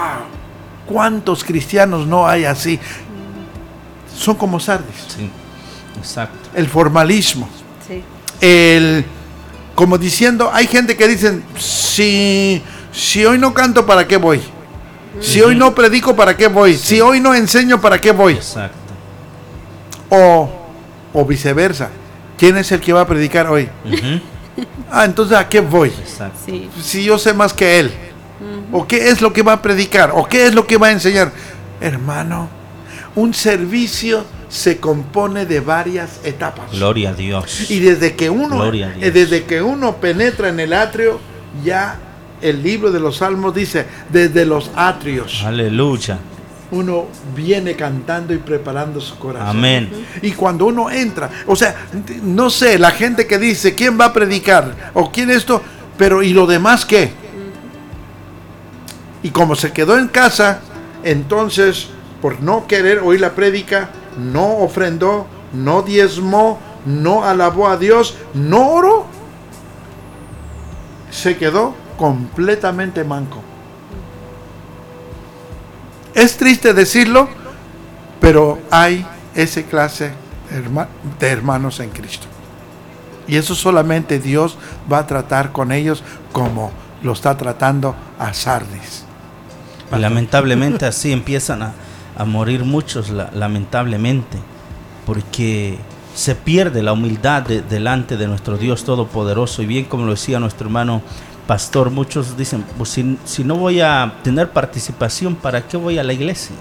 ¿Cuántos 0.86 1.44
cristianos 1.44 2.06
no 2.06 2.26
hay 2.28 2.44
así? 2.44 2.78
Son 4.18 4.34
como 4.34 4.58
sardis. 4.58 4.96
Sí, 5.16 5.30
exacto. 5.96 6.50
El 6.54 6.66
formalismo. 6.66 7.48
Sí. 7.86 8.02
El, 8.40 9.04
como 9.74 9.96
diciendo, 9.96 10.50
hay 10.52 10.66
gente 10.66 10.96
que 10.96 11.06
dicen, 11.06 11.44
si, 11.56 12.62
si 12.92 13.24
hoy 13.24 13.38
no 13.38 13.54
canto, 13.54 13.86
¿para 13.86 14.06
qué 14.06 14.16
voy? 14.16 14.40
Si 15.20 15.40
hoy 15.40 15.54
no 15.54 15.74
predico, 15.74 16.14
¿para 16.14 16.36
qué 16.36 16.48
voy? 16.48 16.76
Si 16.76 17.00
hoy 17.00 17.20
no 17.20 17.34
enseño, 17.34 17.80
¿para 17.80 18.00
qué 18.00 18.12
voy? 18.12 18.34
Exacto. 18.34 18.76
O, 20.10 20.50
o 21.12 21.24
viceversa. 21.24 21.90
¿Quién 22.36 22.56
es 22.56 22.70
el 22.72 22.80
que 22.80 22.92
va 22.92 23.02
a 23.02 23.06
predicar 23.06 23.46
hoy? 23.46 23.68
Ah, 24.90 25.04
entonces 25.04 25.36
¿a 25.36 25.46
qué 25.48 25.60
voy? 25.60 25.90
Exacto. 25.90 26.38
Sí. 26.46 26.68
Si 26.82 27.04
yo 27.04 27.18
sé 27.18 27.32
más 27.32 27.52
que 27.52 27.78
él. 27.78 27.92
¿O 28.72 28.86
qué 28.86 29.08
es 29.10 29.20
lo 29.20 29.32
que 29.32 29.42
va 29.42 29.52
a 29.52 29.62
predicar? 29.62 30.10
¿O 30.14 30.24
qué 30.24 30.46
es 30.46 30.54
lo 30.54 30.66
que 30.66 30.76
va 30.76 30.88
a 30.88 30.92
enseñar? 30.92 31.30
Hermano, 31.80 32.48
un 33.18 33.34
servicio 33.34 34.24
se 34.48 34.78
compone 34.78 35.44
de 35.44 35.58
varias 35.58 36.20
etapas. 36.22 36.70
Gloria 36.70 37.10
a 37.10 37.14
Dios. 37.14 37.68
Y 37.68 37.80
desde 37.80 38.14
que 38.14 38.30
uno 38.30 38.72
eh, 38.72 39.10
desde 39.12 39.44
que 39.44 39.60
uno 39.60 39.96
penetra 39.96 40.48
en 40.48 40.60
el 40.60 40.72
atrio, 40.72 41.18
ya 41.64 41.98
el 42.40 42.62
libro 42.62 42.92
de 42.92 43.00
los 43.00 43.16
salmos 43.16 43.54
dice, 43.54 43.84
desde 44.10 44.46
los 44.46 44.70
atrios 44.76 45.42
Aleluya. 45.44 46.18
uno 46.70 47.08
viene 47.34 47.74
cantando 47.74 48.32
y 48.32 48.38
preparando 48.38 49.00
su 49.00 49.18
corazón. 49.18 49.48
Amén. 49.48 49.90
Y 50.22 50.30
cuando 50.32 50.66
uno 50.66 50.88
entra, 50.88 51.28
o 51.46 51.56
sea, 51.56 51.74
no 52.22 52.50
sé, 52.50 52.78
la 52.78 52.92
gente 52.92 53.26
que 53.26 53.38
dice, 53.38 53.74
¿quién 53.74 53.98
va 54.00 54.06
a 54.06 54.12
predicar? 54.12 54.92
¿O 54.94 55.10
quién 55.10 55.30
esto? 55.30 55.60
Pero 55.96 56.22
¿y 56.22 56.32
lo 56.32 56.46
demás 56.46 56.86
qué? 56.86 57.10
Y 59.24 59.30
como 59.30 59.56
se 59.56 59.72
quedó 59.72 59.98
en 59.98 60.06
casa, 60.06 60.60
entonces, 61.02 61.88
por 62.20 62.40
no 62.40 62.66
querer 62.66 62.98
oír 62.98 63.20
la 63.20 63.34
prédica, 63.34 63.90
no 64.18 64.58
ofrendó, 64.58 65.26
no 65.52 65.82
diezmó, 65.82 66.58
no 66.84 67.24
alabó 67.24 67.68
a 67.68 67.76
Dios, 67.76 68.16
no 68.34 68.68
oró, 68.70 69.06
se 71.10 71.36
quedó 71.36 71.74
completamente 71.96 73.04
manco. 73.04 73.42
Es 76.14 76.36
triste 76.36 76.74
decirlo, 76.74 77.28
pero 78.20 78.58
hay 78.70 79.06
esa 79.34 79.62
clase 79.62 80.12
de 80.50 80.58
herma- 80.64 80.88
de 81.20 81.28
hermanos 81.28 81.80
en 81.80 81.90
Cristo. 81.90 82.26
Y 83.28 83.36
eso 83.36 83.54
solamente 83.54 84.18
Dios 84.18 84.56
va 84.90 84.98
a 84.98 85.06
tratar 85.06 85.52
con 85.52 85.70
ellos 85.70 86.02
como 86.32 86.72
lo 87.02 87.12
está 87.12 87.36
tratando 87.36 87.94
a 88.18 88.32
Sardis. 88.34 89.04
Lamentablemente 89.90 90.86
así 90.86 91.12
empiezan 91.12 91.62
a, 91.62 91.72
a 92.18 92.24
morir 92.24 92.64
muchos, 92.64 93.08
la- 93.10 93.30
lamentablemente, 93.34 94.36
porque 95.06 95.78
se 96.14 96.34
pierde 96.34 96.82
la 96.82 96.92
humildad 96.92 97.42
de- 97.42 97.62
delante 97.62 98.16
de 98.16 98.26
nuestro 98.26 98.56
Dios 98.58 98.84
Todopoderoso. 98.84 99.62
Y 99.62 99.66
bien 99.66 99.84
como 99.84 100.04
lo 100.04 100.10
decía 100.12 100.40
nuestro 100.40 100.66
hermano 100.66 101.00
pastor, 101.46 101.90
muchos 101.90 102.36
dicen, 102.36 102.64
pues 102.76 102.90
si, 102.90 103.16
si 103.24 103.44
no 103.44 103.56
voy 103.56 103.80
a 103.80 104.14
tener 104.22 104.50
participación, 104.50 105.34
¿para 105.36 105.66
qué 105.66 105.76
voy 105.76 105.98
a 105.98 106.04
la 106.04 106.12
iglesia? 106.12 106.56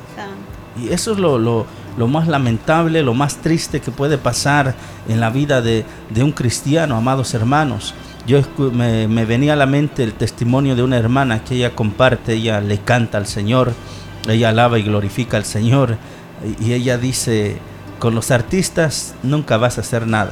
Y 0.82 0.94
eso 0.94 1.12
es 1.14 1.18
lo, 1.18 1.38
lo- 1.40 1.66
lo 1.98 2.08
más 2.08 2.28
lamentable, 2.28 3.02
lo 3.02 3.16
más 3.16 3.38
triste 3.38 3.82
que 3.82 3.90
puede 3.90 4.20
pasar 4.20 4.76
en 5.10 5.20
la 5.20 5.32
vida 5.32 5.62
de, 5.62 5.84
de 6.12 6.24
un 6.24 6.32
cristiano, 6.32 6.96
amados 6.96 7.34
hermanos. 7.34 7.96
Yo 8.28 8.42
me, 8.72 9.08
me 9.08 9.26
venía 9.26 9.54
a 9.54 9.56
la 9.56 9.66
mente 9.66 10.04
el 10.04 10.14
testimonio 10.14 10.76
de 10.76 10.84
una 10.84 10.98
hermana 10.98 11.44
que 11.44 11.56
ella 11.56 11.74
comparte, 11.76 12.34
ella 12.36 12.62
le 12.62 12.78
canta 12.78 13.18
al 13.18 13.26
Señor, 13.26 13.74
ella 14.28 14.50
alaba 14.50 14.80
y 14.80 14.84
glorifica 14.84 15.38
al 15.38 15.46
Señor. 15.46 15.98
Y 16.60 16.74
ella 16.74 16.98
dice, 16.98 17.58
con 18.00 18.14
los 18.16 18.30
artistas 18.32 19.16
nunca 19.24 19.58
vas 19.58 19.78
a 19.78 19.82
hacer 19.82 20.06
nada, 20.08 20.32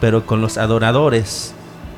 pero 0.00 0.26
con 0.26 0.40
los 0.40 0.58
adoradores 0.58 1.54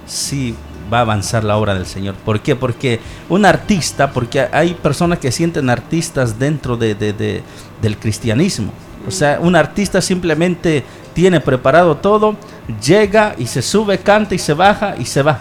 sí 0.07 0.55
va 0.93 0.99
a 0.99 1.03
avanzar 1.03 1.43
la 1.45 1.57
obra 1.57 1.75
del 1.75 1.87
Señor. 1.87 2.15
¿Por 2.15 2.41
qué? 2.41 2.55
Porque 2.55 3.01
un 3.29 3.45
artista, 3.47 4.13
porque 4.13 4.47
hay 4.53 4.75
personas 4.75 5.19
que 5.19 5.33
sienten 5.33 5.71
artistas 5.71 6.39
dentro 6.39 6.77
de, 6.77 6.95
de- 6.95 7.13
de- 7.13 7.43
del 7.83 7.97
cristianismo. 7.99 8.73
O 9.09 9.11
sea, 9.11 9.39
un 9.41 9.57
artista 9.57 10.01
simplemente 10.01 10.85
tiene 11.13 11.41
preparado 11.41 11.97
todo, 11.97 12.37
llega 12.85 13.35
y 13.39 13.47
se 13.47 13.63
sube, 13.63 13.99
canta 13.99 14.35
y 14.35 14.39
se 14.39 14.55
baja 14.55 14.95
y 14.99 15.05
se 15.07 15.23
va. 15.23 15.41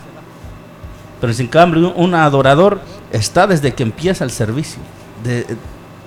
Pero 1.22 1.34
sin 1.34 1.48
cambio, 1.48 1.94
un 1.94 2.16
adorador 2.16 2.82
está 3.12 3.48
desde 3.48 3.74
que 3.74 3.84
empieza 3.84 4.24
el 4.24 4.32
servicio. 4.32 4.80
De- 5.24 5.46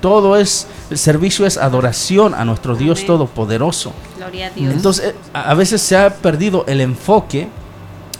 todo 0.00 0.36
es, 0.36 0.66
el 0.90 0.98
servicio 0.98 1.46
es 1.46 1.56
adoración 1.56 2.34
a 2.34 2.44
nuestro 2.44 2.76
Dios 2.76 2.98
Amén. 2.98 3.06
Todopoderoso. 3.06 3.92
Gloria 4.16 4.48
a 4.48 4.50
Dios. 4.50 4.72
Entonces, 4.72 5.10
eh, 5.10 5.14
a 5.32 5.54
veces 5.54 5.82
se 5.82 5.96
ha 5.96 6.14
perdido 6.14 6.64
el 6.66 6.80
enfoque 6.80 7.48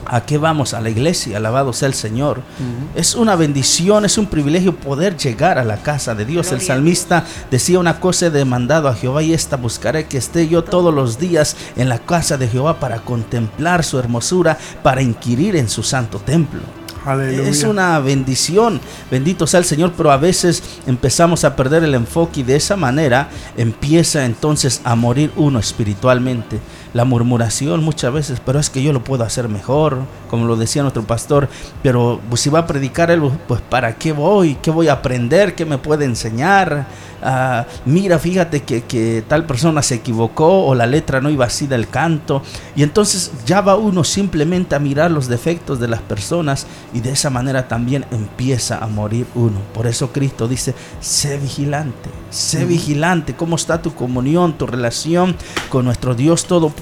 a 0.09 0.25
qué 0.25 0.39
vamos 0.39 0.75
a 0.75 0.81
la 0.81 0.91
iglesia, 0.91 1.37
alabado 1.37 1.73
sea 1.73 1.89
el 1.89 1.95
Señor. 1.95 2.43
Es 2.95 3.15
una 3.15 3.37
bendición, 3.37 4.05
es 4.05 4.19
un 4.19 4.27
privilegio 4.27 4.75
poder 4.77 5.17
llegar 5.17 5.59
a 5.59 5.65
la 5.65 5.79
casa 5.79 6.15
de 6.15 6.25
Dios. 6.25 6.47
el 6.47 6.59
Gloria 6.59 6.67
salmista 6.67 7.25
decía 7.51 7.79
una 7.79 8.01
cosa, 8.01 8.27
he 8.27 8.31
demandado 8.31 8.89
a 8.89 8.95
Jehová 8.95 9.23
y 9.23 9.33
esta 9.33 9.57
buscaré 9.57 10.07
que 10.07 10.19
esté 10.19 10.49
yo 10.49 10.65
todos 10.65 10.95
los 10.95 11.19
días 11.19 11.57
en 11.77 11.89
la 11.89 11.99
casa 11.99 12.37
de 12.37 12.49
Jehová 12.49 12.79
para 12.79 13.01
contemplar 13.01 13.85
su 13.85 13.99
hermosura, 13.99 14.59
para 14.83 15.03
inquirir 15.03 15.57
en 15.57 15.69
su 15.69 15.83
santo 15.83 16.19
templo. 16.19 16.61
Es 17.15 17.63
una 17.63 18.01
bendición, 18.01 18.81
bendito 19.11 19.47
sea 19.47 19.59
el 19.59 19.65
Señor, 19.65 19.93
pero 19.97 20.11
a 20.11 20.17
veces 20.17 20.63
empezamos 20.87 21.45
a 21.45 21.55
perder 21.55 21.85
el 21.85 21.95
enfoque 21.95 22.41
y 22.41 22.43
de 22.43 22.57
esa 22.57 22.77
manera 22.77 23.31
empieza 23.57 24.25
entonces 24.25 24.81
a 24.83 24.97
morir 24.97 25.31
uno 25.37 25.59
espiritualmente. 25.59 26.59
La 26.95 27.05
murmuración 27.05 27.85
muchas 27.85 28.13
veces, 28.13 28.41
pero 28.45 28.59
es 28.59 28.71
que 28.71 28.83
yo 28.83 28.93
lo 28.93 29.05
puedo 29.05 29.25
hacer 29.25 29.49
mejor, 29.49 29.99
como 30.31 30.47
lo 30.47 30.57
decía 30.57 30.83
nuestro 30.83 31.03
pastor, 31.03 31.49
pero 31.83 32.21
pues, 32.29 32.41
si 32.41 32.51
va 32.51 32.61
a 32.61 32.67
predicar 32.67 33.11
él, 33.11 33.23
pues 33.47 33.61
¿para 33.61 33.97
qué 33.97 34.13
voy? 34.13 34.57
¿Qué 34.63 34.71
voy 34.71 34.89
a 34.89 34.95
aprender? 34.95 35.55
¿Qué 35.55 35.65
me 35.65 35.79
puede 35.79 36.05
enseñar? 36.05 36.87
Ah, 37.23 37.67
mira, 37.87 38.19
fíjate 38.19 38.63
que, 38.63 38.83
que 38.83 39.25
tal 39.27 39.47
persona 39.47 39.83
se 39.83 39.97
equivocó 39.97 40.67
o 40.67 40.75
la 40.75 40.87
letra 40.87 41.21
no 41.21 41.31
iba 41.31 41.47
así 41.47 41.67
del 41.67 41.89
canto. 41.89 42.43
Y 42.77 42.83
entonces 42.83 43.33
ya 43.47 43.61
va 43.61 43.77
uno 43.77 44.05
simplemente 44.05 44.75
a 44.75 44.79
mirar 44.79 45.11
los 45.11 45.27
defectos 45.27 45.81
de 45.81 45.89
las 45.89 46.03
personas 46.03 46.67
y 46.93 47.01
de 47.01 47.11
esa 47.11 47.31
manera 47.31 47.69
también 47.69 48.05
empieza 48.11 48.79
a 48.79 48.87
morir 48.87 49.27
uno. 49.35 49.59
Por 49.75 49.87
eso 49.87 50.13
Cristo 50.13 50.47
dice, 50.47 50.75
sé 51.01 51.39
vigilante, 51.39 52.11
sé 52.31 52.65
vigilante. 52.65 53.35
¿Cómo 53.35 53.57
está 53.57 53.83
tu 53.83 53.95
comunión, 53.95 54.57
tu 54.59 54.67
relación 54.67 55.37
con 55.69 55.85
nuestro 55.85 56.15
Dios 56.15 56.47
Todopoderoso, 56.47 56.76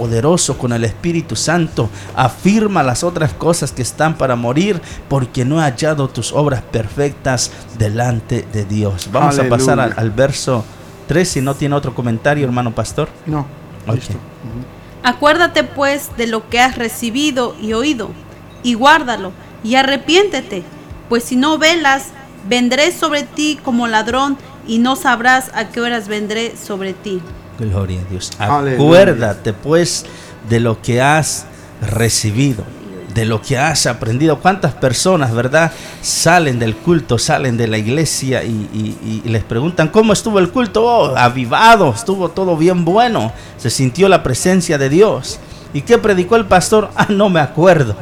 con 0.59 0.73
el 0.73 0.85
Espíritu 0.85 1.37
Santo? 1.37 1.89
Afirma 2.15 2.83
las 2.83 3.05
otras 3.05 3.33
cosas 3.33 3.73
que 3.73 3.83
están 3.83 4.17
para 4.17 4.37
morir 4.37 4.81
porque 5.09 5.45
no 5.45 5.61
he 5.61 5.63
hallado 5.63 6.09
tus 6.09 6.33
obras 6.33 6.63
perfectas 6.63 7.51
delante 7.79 8.47
de 8.53 8.65
Dios. 8.65 9.09
Vamos 9.13 9.39
a 9.39 9.49
pasar 9.49 9.81
al, 9.81 10.11
verso 10.11 10.65
3 11.09 11.29
si 11.29 11.41
no 11.41 11.55
tiene 11.55 11.75
otro 11.75 11.95
comentario, 11.95 12.45
hermano 12.45 12.75
pastor. 12.75 13.09
No. 13.27 13.47
Listo. 13.93 14.15
Acuérdate 15.03 15.65
pues 15.65 16.11
de 16.17 16.27
lo 16.27 16.49
que 16.49 16.61
has 16.61 16.77
recibido 16.79 17.55
y 17.61 17.75
oído, 17.75 18.11
y 18.63 18.73
guárdalo, 18.73 19.33
y 19.63 19.75
arrepiéntete, 19.75 20.63
pues 21.11 21.25
si 21.25 21.37
no 21.37 21.59
velas, 21.59 22.09
vendré 22.49 22.91
sobre 22.91 23.23
ti 23.23 23.59
como 23.63 23.87
ladrón, 23.87 24.39
y 24.67 24.79
no 24.79 24.97
sabrás 24.97 25.51
a 25.55 25.69
qué 25.69 25.83
horas 25.83 26.09
vendré 26.09 26.57
sobre 26.57 26.95
ti. 26.95 27.21
Gloria 27.59 28.01
a 28.01 28.11
Dios. 28.11 28.31
Acuérdate 28.39 29.53
pues 29.53 30.05
de 30.49 30.61
lo 30.61 30.81
que 30.81 31.01
has 31.01 31.47
recibido. 31.81 32.65
de 33.15 33.25
lo 33.25 33.41
que 33.41 33.57
has 33.57 33.87
aprendido. 33.87 34.41
¿Cuántas 34.41 34.75
personas, 34.75 35.33
verdad, 35.33 35.71
salen 36.03 36.59
del 36.59 36.75
culto, 36.75 37.17
salen 37.17 37.57
de 37.57 37.69
la 37.69 37.79
iglesia 37.79 38.43
y, 38.43 39.23
les 39.25 39.45
preguntan 39.45 39.87
cómo 39.87 40.13
estuvo 40.13 40.41
el 40.41 40.51
culto? 40.51 40.85
Oh, 40.85 41.17
avivado, 41.17 41.95
estuvo 41.95 42.31
todo 42.31 42.57
bien 42.57 42.85
bueno, 42.85 43.33
se 43.57 43.71
sintió 43.71 44.09
la 44.09 44.25
presencia 44.25 44.79
de 44.79 44.89
Dios. 44.89 45.39
¿Y 45.73 45.83
qué 45.83 45.97
predicó 45.97 46.35
el 46.35 46.47
pastor? 46.47 46.91
Ah, 46.97 47.07
no 47.09 47.29
me 47.29 47.39
acuerdo. 47.39 47.95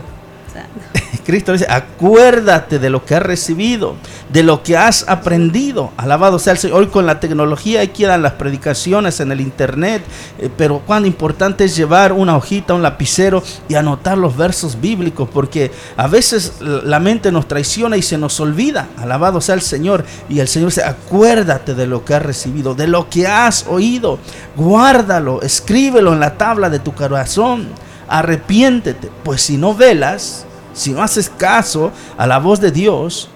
Cristo 1.25 1.53
dice, 1.53 1.67
acuérdate 1.69 2.79
de 2.79 2.91
lo 2.91 3.05
que 3.05 3.15
has 3.15 3.23
recibido, 3.23 3.95
de 4.31 4.43
lo 4.43 4.63
que 4.63 4.77
has 4.77 5.09
aprendido. 5.09 5.93
Alabado 5.97 6.39
sea 6.39 6.55
el 6.55 6.59
Señor. 6.59 6.81
Hoy 6.81 6.87
con 6.89 7.07
la 7.07 7.21
tecnología 7.21 7.81
hay 7.81 7.89
quedan 7.89 8.23
las 8.23 8.33
predicaciones 8.33 9.21
en 9.21 9.31
el 9.31 9.41
internet, 9.41 10.03
eh, 10.39 10.51
pero 10.57 10.81
cuán 10.81 11.07
importante 11.07 11.65
es 11.65 11.77
llevar 11.77 12.13
una 12.13 12.37
hojita, 12.37 12.75
un 12.75 12.83
lapicero 12.83 13.43
y 13.69 13.75
anotar 13.75 14.19
los 14.19 14.37
versos 14.37 14.81
bíblicos, 14.81 15.29
porque 15.33 15.71
a 15.97 16.09
veces 16.09 16.55
la 16.61 16.99
mente 16.99 17.31
nos 17.31 17.47
traiciona 17.47 17.97
y 17.97 18.03
se 18.03 18.19
nos 18.19 18.41
olvida. 18.41 18.89
Alabado 18.99 19.41
sea 19.41 19.55
el 19.55 19.63
Señor. 19.63 20.05
Y 20.29 20.41
el 20.41 20.49
Señor 20.49 20.71
dice, 20.71 20.83
acuérdate 20.83 21.75
de 21.75 21.87
lo 21.87 22.05
que 22.05 22.15
has 22.15 22.23
recibido, 22.23 22.75
de 22.75 22.89
lo 22.89 23.09
que 23.09 23.27
has 23.27 23.67
oído. 23.69 24.19
Guárdalo, 24.57 25.43
escríbelo 25.43 26.13
en 26.13 26.21
la 26.21 26.37
tabla 26.37 26.69
de 26.69 26.79
tu 26.79 26.93
corazón. 26.95 27.69
Arrepiéntete, 28.13 29.11
pues 29.25 29.41
si 29.41 29.57
no 29.57 29.75
velas, 29.75 30.45
si 30.75 30.93
no 30.93 31.03
haces 31.03 31.31
caso 31.31 31.93
a 32.19 32.27
la 32.27 32.39
voz 32.39 32.61
de 32.61 32.71
Dios, 32.71 33.31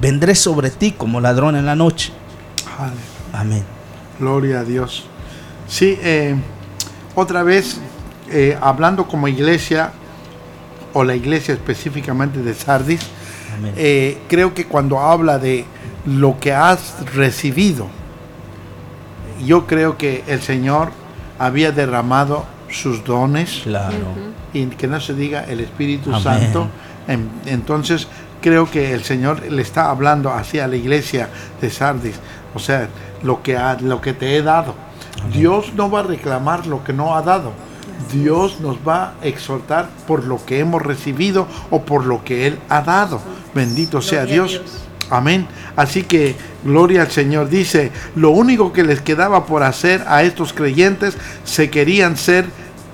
vendré 0.00 0.34
sobre 0.34 0.70
ti 0.70 0.90
como 0.90 1.20
ladrón 1.20 1.54
en 1.54 1.64
la 1.64 1.76
noche. 1.76 2.12
Amén. 3.32 3.62
Gloria 4.18 4.58
a 4.58 4.64
Dios. 4.64 5.04
Sí, 5.68 5.96
eh, 6.02 6.34
otra 7.14 7.44
vez, 7.44 7.78
eh, 8.32 8.58
hablando 8.60 9.06
como 9.06 9.28
iglesia, 9.28 9.92
o 10.94 11.04
la 11.04 11.14
iglesia 11.14 11.54
específicamente 11.54 12.42
de 12.42 12.54
Sardis, 12.54 13.02
eh, 13.76 14.18
creo 14.28 14.52
que 14.52 14.66
cuando 14.66 14.98
habla 14.98 15.38
de 15.38 15.64
lo 16.04 16.40
que 16.40 16.52
has 16.52 17.06
recibido, 17.14 17.86
yo 19.46 19.68
creo 19.68 19.96
que 19.96 20.24
el 20.26 20.42
Señor 20.42 20.90
había 21.38 21.70
derramado 21.70 22.57
sus 22.70 23.04
dones. 23.04 23.60
Claro 23.64 24.38
y 24.52 24.66
que 24.66 24.86
no 24.86 25.00
se 25.00 25.14
diga 25.14 25.44
el 25.44 25.60
Espíritu 25.60 26.18
Santo. 26.20 26.68
Entonces 27.46 28.06
creo 28.40 28.70
que 28.70 28.92
el 28.92 29.04
Señor 29.04 29.50
le 29.50 29.62
está 29.62 29.90
hablando 29.90 30.32
hacia 30.32 30.66
la 30.68 30.76
iglesia 30.76 31.28
de 31.60 31.70
Sardis, 31.70 32.16
o 32.54 32.58
sea, 32.58 32.88
lo 33.22 33.42
que, 33.42 33.58
lo 33.80 34.00
que 34.00 34.12
te 34.12 34.36
he 34.36 34.42
dado. 34.42 34.74
Dios 35.32 35.72
no 35.74 35.90
va 35.90 36.00
a 36.00 36.04
reclamar 36.04 36.66
lo 36.66 36.84
que 36.84 36.92
no 36.92 37.16
ha 37.16 37.22
dado. 37.22 37.52
Dios 38.12 38.60
nos 38.60 38.76
va 38.76 39.14
a 39.20 39.26
exhortar 39.26 39.88
por 40.06 40.24
lo 40.24 40.44
que 40.44 40.60
hemos 40.60 40.80
recibido 40.80 41.48
o 41.70 41.82
por 41.82 42.06
lo 42.06 42.24
que 42.24 42.46
Él 42.46 42.58
ha 42.68 42.80
dado. 42.82 43.20
Bendito 43.54 44.00
sea 44.00 44.24
Dios. 44.24 44.60
Amén. 45.10 45.46
Así 45.76 46.02
que 46.02 46.36
gloria 46.64 47.02
al 47.02 47.10
Señor. 47.10 47.48
Dice, 47.48 47.90
lo 48.14 48.30
único 48.30 48.72
que 48.72 48.84
les 48.84 49.00
quedaba 49.00 49.46
por 49.46 49.62
hacer 49.62 50.04
a 50.06 50.22
estos 50.22 50.52
creyentes, 50.52 51.16
se 51.44 51.70
querían 51.70 52.16
ser 52.16 52.46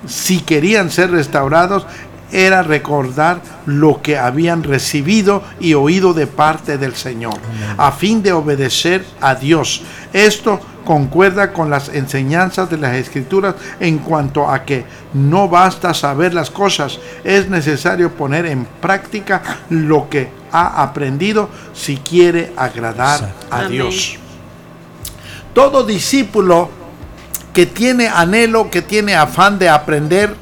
si 0.07 0.41
querían 0.41 0.91
ser 0.91 1.11
restaurados, 1.11 1.85
era 2.31 2.63
recordar 2.63 3.41
lo 3.65 4.01
que 4.01 4.17
habían 4.17 4.63
recibido 4.63 5.43
y 5.59 5.73
oído 5.73 6.13
de 6.13 6.27
parte 6.27 6.77
del 6.77 6.95
Señor, 6.95 7.35
a 7.77 7.91
fin 7.91 8.23
de 8.23 8.33
obedecer 8.33 9.05
a 9.21 9.35
Dios. 9.35 9.83
Esto 10.11 10.59
concuerda 10.83 11.53
con 11.53 11.69
las 11.69 11.89
enseñanzas 11.89 12.69
de 12.69 12.77
las 12.77 12.95
escrituras 12.95 13.55
en 13.79 13.99
cuanto 13.99 14.49
a 14.49 14.65
que 14.65 14.85
no 15.13 15.47
basta 15.47 15.93
saber 15.93 16.33
las 16.33 16.49
cosas, 16.49 16.99
es 17.23 17.49
necesario 17.49 18.11
poner 18.11 18.45
en 18.45 18.65
práctica 18.81 19.41
lo 19.69 20.09
que 20.09 20.29
ha 20.55 20.83
aprendido 20.83 21.49
si 21.73 21.97
quiere 21.97 22.53
agradar 22.55 23.33
a 23.49 23.63
Dios. 23.63 24.17
Todo 25.53 25.83
discípulo 25.83 26.69
que 27.53 27.65
tiene 27.65 28.07
anhelo, 28.07 28.69
que 28.69 28.81
tiene 28.81 29.15
afán 29.15 29.57
de 29.59 29.69
aprender, 29.69 30.35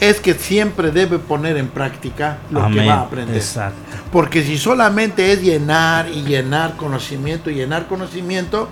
es 0.00 0.20
que 0.20 0.34
siempre 0.34 0.90
debe 0.90 1.18
poner 1.18 1.58
en 1.58 1.68
práctica 1.68 2.38
lo 2.50 2.70
que 2.70 2.86
va 2.86 2.94
a 2.94 3.00
aprender. 3.02 3.42
Porque 4.10 4.42
si 4.42 4.58
solamente 4.58 5.32
es 5.32 5.42
llenar 5.42 6.08
y 6.08 6.22
llenar 6.22 6.76
conocimiento 6.76 7.50
y 7.50 7.54
llenar 7.54 7.86
conocimiento, 7.86 8.68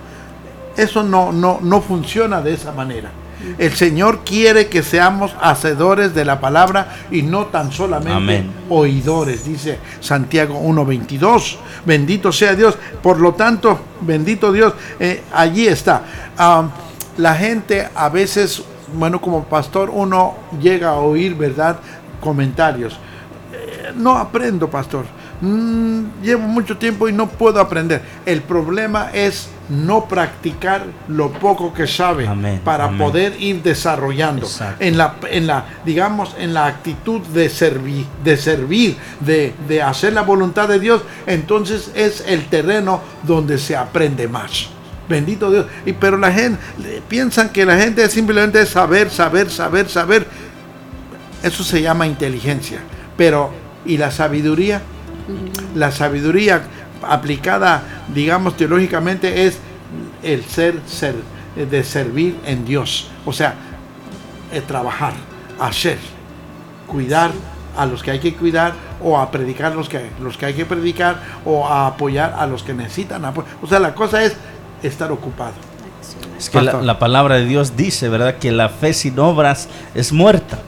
eso 0.76 1.03
no, 1.03 1.33
no, 1.33 1.59
no 1.62 1.83
funciona 1.83 2.41
de 2.41 2.55
esa 2.55 2.72
manera. 2.72 3.11
El 3.59 3.72
Señor 3.74 4.20
quiere 4.24 4.68
que 4.68 4.82
seamos 4.82 5.34
hacedores 5.41 6.14
de 6.14 6.24
la 6.24 6.41
palabra 6.41 6.97
y 7.11 7.22
no 7.22 7.47
tan 7.47 7.72
solamente 7.72 8.45
oidores, 8.68 9.45
dice 9.45 9.78
Santiago 10.01 10.61
1.22. 10.61 11.57
Bendito 11.84 12.32
sea 12.32 12.55
Dios. 12.55 12.76
Por 13.03 13.20
lo 13.20 13.34
tanto, 13.34 13.78
bendito 14.01 14.53
Dios, 14.53 14.74
eh, 14.99 15.22
allí 15.32 15.66
está. 15.66 16.03
Ah, 16.36 16.68
la 17.16 17.34
gente 17.34 17.89
a 17.95 18.09
veces, 18.09 18.62
bueno, 18.95 19.20
como 19.20 19.45
pastor 19.45 19.91
uno 19.91 20.34
llega 20.61 20.91
a 20.91 20.97
oír, 20.97 21.34
¿verdad? 21.34 21.78
Comentarios. 22.20 22.99
Eh, 23.53 23.93
no 23.97 24.16
aprendo, 24.16 24.68
pastor 24.68 25.18
Mm, 25.41 26.20
llevo 26.22 26.43
mucho 26.49 26.76
tiempo 26.78 27.09
y 27.09 27.12
no 27.12 27.28
puedo 27.28 27.61
aprender. 27.61 28.03
El 28.26 28.43
problema 28.43 29.11
es 29.12 29.49
no 29.68 30.07
practicar 30.07 30.84
lo 31.07 31.30
poco 31.30 31.72
que 31.72 31.86
sabe 31.86 32.28
para 32.64 32.91
poder 32.97 33.41
ir 33.41 33.62
desarrollando 33.62 34.49
en 34.80 34.99
la, 34.99 35.16
en 35.30 35.47
la, 35.47 35.64
digamos, 35.84 36.34
en 36.39 36.55
la 36.55 36.66
actitud 36.66 37.20
de 37.20 37.49
servir, 37.51 38.07
de 38.24 38.36
servir, 38.36 38.97
de, 39.20 39.55
de 39.68 39.82
hacer 39.82 40.12
la 40.12 40.22
voluntad 40.22 40.68
de 40.68 40.80
Dios. 40.80 41.03
Entonces 41.26 41.93
es 41.95 42.24
el 42.26 42.47
terreno 42.47 43.01
donde 43.22 43.59
se 43.59 43.76
aprende 43.76 44.26
más. 44.26 44.70
Bendito 45.09 45.51
Dios. 45.51 45.66
Y 45.86 45.93
pero 45.93 46.18
la 46.18 46.32
gente 46.32 46.59
piensan 47.09 47.51
que 47.51 47.64
la 47.64 47.78
gente 47.78 48.09
simplemente 48.09 48.61
es 48.62 48.70
saber, 48.70 49.09
saber, 49.11 49.51
saber, 49.51 49.89
saber. 49.89 50.26
Eso 51.43 51.62
se 51.62 51.80
llama 51.80 52.07
inteligencia. 52.07 52.80
Pero 53.16 53.51
¿y 53.86 53.97
la 53.97 54.11
sabiduría? 54.11 54.82
La 55.74 55.91
sabiduría 55.91 56.62
aplicada, 57.03 57.83
digamos, 58.14 58.57
teológicamente 58.57 59.47
es 59.47 59.59
el 60.22 60.45
ser, 60.45 60.81
ser 60.87 61.14
de 61.57 61.85
servir 61.85 62.39
en 62.45 62.64
Dios. 62.64 63.11
O 63.24 63.33
sea, 63.33 63.55
trabajar, 64.66 65.12
hacer, 65.61 65.99
cuidar 66.87 67.31
a 67.76 67.87
los 67.87 68.03
que 68.03 68.11
hay 68.11 68.18
que 68.18 68.35
cuidar 68.35 68.72
o 69.03 69.18
a 69.18 69.31
predicar 69.31 69.74
los 69.74 69.89
que, 69.89 70.11
los 70.20 70.37
que 70.37 70.47
hay 70.47 70.55
que 70.55 70.66
predicar 70.66 71.22
o 71.45 71.66
a 71.66 71.87
apoyar 71.87 72.35
a 72.37 72.47
los 72.47 72.62
que 72.62 72.74
necesitan 72.74 73.24
apoyo. 73.24 73.47
O 73.62 73.66
sea, 73.66 73.79
la 73.79 73.95
cosa 73.95 74.24
es 74.24 74.37
estar 74.83 75.12
ocupado. 75.12 75.55
Es 76.37 76.51
que 76.51 76.61
la, 76.61 76.81
la, 76.83 76.99
palabra 76.99 77.37
de 77.37 77.45
Dios 77.45 77.76
dice, 77.76 78.09
¿verdad? 78.09 78.37
Que 78.39 78.51
la 78.51 78.68
fe 78.68 78.93
sin 78.93 79.18
obras 79.18 79.68
es 79.95 80.12
muerta. 80.12 80.59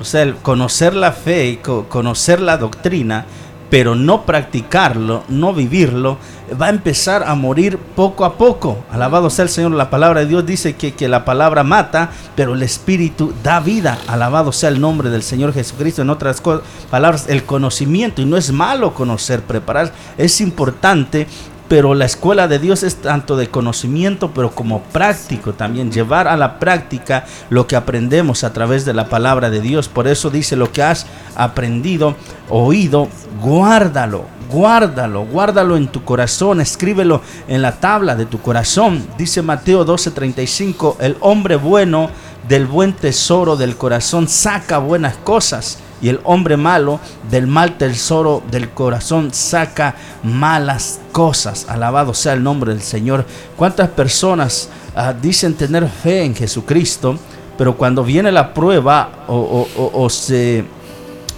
O 0.00 0.04
sea, 0.04 0.22
el 0.22 0.36
conocer 0.36 0.94
la 0.94 1.12
fe 1.12 1.48
y 1.48 1.56
conocer 1.56 2.40
la 2.40 2.56
doctrina 2.56 3.26
pero 3.70 3.94
no 3.94 4.24
practicarlo, 4.24 5.24
no 5.28 5.52
vivirlo, 5.52 6.18
va 6.60 6.66
a 6.66 6.70
empezar 6.70 7.24
a 7.24 7.34
morir 7.34 7.78
poco 7.78 8.24
a 8.24 8.38
poco. 8.38 8.78
Alabado 8.90 9.30
sea 9.30 9.44
el 9.44 9.48
Señor. 9.48 9.72
La 9.72 9.90
palabra 9.90 10.20
de 10.20 10.26
Dios 10.26 10.46
dice 10.46 10.76
que, 10.76 10.94
que, 10.94 11.08
la 11.08 11.24
palabra 11.24 11.64
mata, 11.64 12.10
pero 12.34 12.54
el 12.54 12.62
Espíritu 12.62 13.34
da 13.42 13.60
vida. 13.60 13.98
Alabado 14.06 14.52
sea 14.52 14.70
el 14.70 14.80
nombre 14.80 15.10
del 15.10 15.22
Señor 15.22 15.52
Jesucristo. 15.52 16.02
En 16.02 16.10
otras 16.10 16.42
palabras, 16.90 17.26
el 17.28 17.44
conocimiento, 17.44 18.22
y 18.22 18.24
no 18.24 18.36
es 18.36 18.52
malo 18.52 18.94
conocer, 18.94 19.42
preparar, 19.42 19.92
es 20.16 20.40
importante 20.40 21.26
pero 21.68 21.94
la 21.94 22.06
escuela 22.06 22.48
de 22.48 22.58
Dios 22.58 22.82
es 22.82 22.96
tanto 22.96 23.36
de 23.36 23.48
conocimiento, 23.48 24.32
pero 24.32 24.50
como 24.50 24.82
práctico 24.82 25.52
también, 25.52 25.92
llevar 25.92 26.26
a 26.26 26.36
la 26.36 26.58
práctica 26.58 27.26
lo 27.50 27.66
que 27.66 27.76
aprendemos 27.76 28.42
a 28.42 28.52
través 28.52 28.84
de 28.84 28.94
la 28.94 29.08
palabra 29.08 29.50
de 29.50 29.60
Dios. 29.60 29.88
Por 29.88 30.08
eso 30.08 30.30
dice, 30.30 30.56
lo 30.56 30.72
que 30.72 30.82
has 30.82 31.06
aprendido, 31.36 32.16
oído, 32.48 33.08
guárdalo, 33.42 34.24
guárdalo, 34.50 35.26
guárdalo 35.26 35.76
en 35.76 35.88
tu 35.88 36.04
corazón, 36.04 36.60
escríbelo 36.60 37.20
en 37.48 37.60
la 37.60 37.72
tabla 37.72 38.16
de 38.16 38.24
tu 38.24 38.40
corazón. 38.40 39.06
Dice 39.18 39.42
Mateo 39.42 39.84
12:35, 39.84 40.96
el 41.00 41.16
hombre 41.20 41.56
bueno 41.56 42.10
del 42.48 42.66
buen 42.66 42.94
tesoro 42.94 43.56
del 43.56 43.76
corazón 43.76 44.26
saca 44.26 44.78
buenas 44.78 45.16
cosas 45.18 45.78
y 46.00 46.08
el 46.08 46.20
hombre 46.24 46.56
malo 46.56 47.00
del 47.30 47.46
mal 47.46 47.76
tesoro 47.76 48.42
del 48.50 48.70
corazón 48.70 49.32
saca 49.32 49.94
malas 50.22 51.00
cosas. 51.12 51.66
Alabado 51.68 52.14
sea 52.14 52.34
el 52.34 52.42
nombre 52.42 52.72
del 52.72 52.82
Señor. 52.82 53.24
¿Cuántas 53.56 53.88
personas 53.90 54.68
ah, 54.94 55.12
dicen 55.12 55.54
tener 55.54 55.88
fe 55.88 56.24
en 56.24 56.34
Jesucristo, 56.34 57.18
pero 57.56 57.76
cuando 57.76 58.04
viene 58.04 58.30
la 58.30 58.54
prueba 58.54 59.24
o, 59.26 60.08
se 60.08 60.64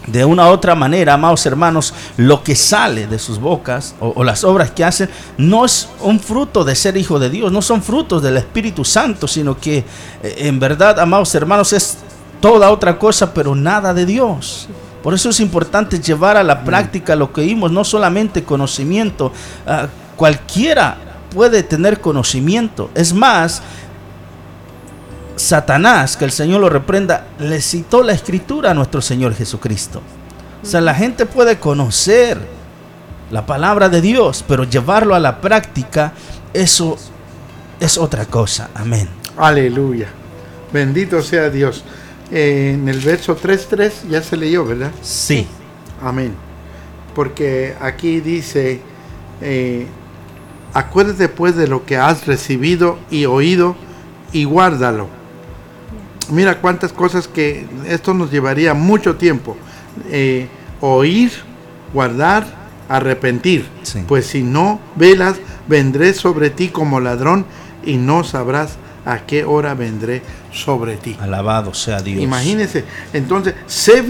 de 0.06 0.24
una 0.24 0.48
u 0.48 0.52
otra 0.52 0.74
manera, 0.74 1.14
amados 1.14 1.44
hermanos, 1.46 1.94
lo 2.16 2.42
que 2.42 2.56
sale 2.56 3.06
de 3.06 3.18
sus 3.18 3.38
bocas 3.38 3.94
o, 4.00 4.24
las 4.24 4.44
obras 4.44 4.70
que 4.70 4.84
hacen 4.84 5.08
no 5.38 5.64
es 5.64 5.88
un 6.02 6.20
fruto 6.20 6.64
de 6.64 6.74
ser 6.74 6.96
hijo 6.96 7.18
de 7.18 7.30
Dios, 7.30 7.52
no 7.52 7.62
son 7.62 7.82
frutos 7.82 8.22
del 8.22 8.36
Espíritu 8.36 8.84
Santo, 8.84 9.28
sino 9.28 9.58
que 9.58 9.78
eh, 9.78 9.84
en 10.38 10.58
verdad, 10.58 10.98
amados 10.98 11.34
hermanos, 11.34 11.72
es 11.72 11.98
toda 12.40 12.70
otra 12.70 12.98
cosa, 12.98 13.32
pero 13.34 13.54
nada 13.54 13.94
de 13.94 14.06
Dios. 14.06 14.68
Por 15.02 15.14
eso 15.14 15.30
es 15.30 15.40
importante 15.40 15.98
llevar 16.00 16.36
a 16.36 16.42
la 16.42 16.64
práctica 16.64 17.16
lo 17.16 17.32
que 17.32 17.42
vimos, 17.42 17.72
no 17.72 17.84
solamente 17.84 18.44
conocimiento. 18.44 19.32
Ah, 19.66 19.86
cualquiera 20.16 20.96
puede 21.34 21.62
tener 21.62 22.00
conocimiento. 22.00 22.90
Es 22.94 23.14
más, 23.14 23.62
Satanás, 25.36 26.16
que 26.16 26.26
el 26.26 26.32
Señor 26.32 26.60
lo 26.60 26.68
reprenda, 26.68 27.26
le 27.38 27.62
citó 27.62 28.02
la 28.02 28.12
escritura 28.12 28.72
a 28.72 28.74
nuestro 28.74 29.00
Señor 29.00 29.34
Jesucristo. 29.34 30.02
O 30.62 30.66
sea, 30.66 30.82
la 30.82 30.94
gente 30.94 31.24
puede 31.24 31.58
conocer 31.58 32.38
la 33.30 33.46
palabra 33.46 33.88
de 33.88 34.02
Dios, 34.02 34.44
pero 34.46 34.64
llevarlo 34.64 35.14
a 35.14 35.18
la 35.18 35.40
práctica, 35.40 36.12
eso 36.52 36.98
es 37.78 37.96
otra 37.96 38.26
cosa. 38.26 38.68
Amén. 38.74 39.08
Aleluya. 39.38 40.08
Bendito 40.72 41.22
sea 41.22 41.48
Dios. 41.48 41.84
Eh, 42.30 42.72
en 42.74 42.88
el 42.88 43.00
verso 43.00 43.36
3.3 43.36 44.08
ya 44.08 44.22
se 44.22 44.36
leyó, 44.36 44.64
¿verdad? 44.64 44.92
Sí. 45.02 45.46
Amén. 46.02 46.34
Porque 47.14 47.74
aquí 47.80 48.20
dice, 48.20 48.80
eh, 49.40 49.86
acuérdate 50.72 51.28
pues 51.28 51.56
de 51.56 51.66
lo 51.66 51.84
que 51.84 51.96
has 51.96 52.26
recibido 52.26 52.98
y 53.10 53.26
oído 53.26 53.74
y 54.32 54.44
guárdalo. 54.44 55.08
Mira 56.30 56.60
cuántas 56.60 56.92
cosas 56.92 57.26
que 57.26 57.66
esto 57.88 58.14
nos 58.14 58.30
llevaría 58.30 58.74
mucho 58.74 59.16
tiempo. 59.16 59.56
Eh, 60.10 60.46
oír, 60.80 61.32
guardar, 61.92 62.46
arrepentir. 62.88 63.66
Sí. 63.82 64.04
Pues 64.06 64.26
si 64.26 64.42
no 64.42 64.80
velas, 64.94 65.36
vendré 65.66 66.14
sobre 66.14 66.50
ti 66.50 66.68
como 66.68 67.00
ladrón 67.00 67.44
y 67.84 67.96
no 67.96 68.22
sabrás 68.22 68.76
a 69.04 69.20
qué 69.20 69.44
hora 69.44 69.74
vendré 69.74 70.22
sobre 70.52 70.96
ti. 70.96 71.16
Alabado 71.20 71.72
sea 71.74 72.00
Dios. 72.00 72.22
Imagínense, 72.22 72.84
entonces, 73.12 73.54
sé 73.66 74.04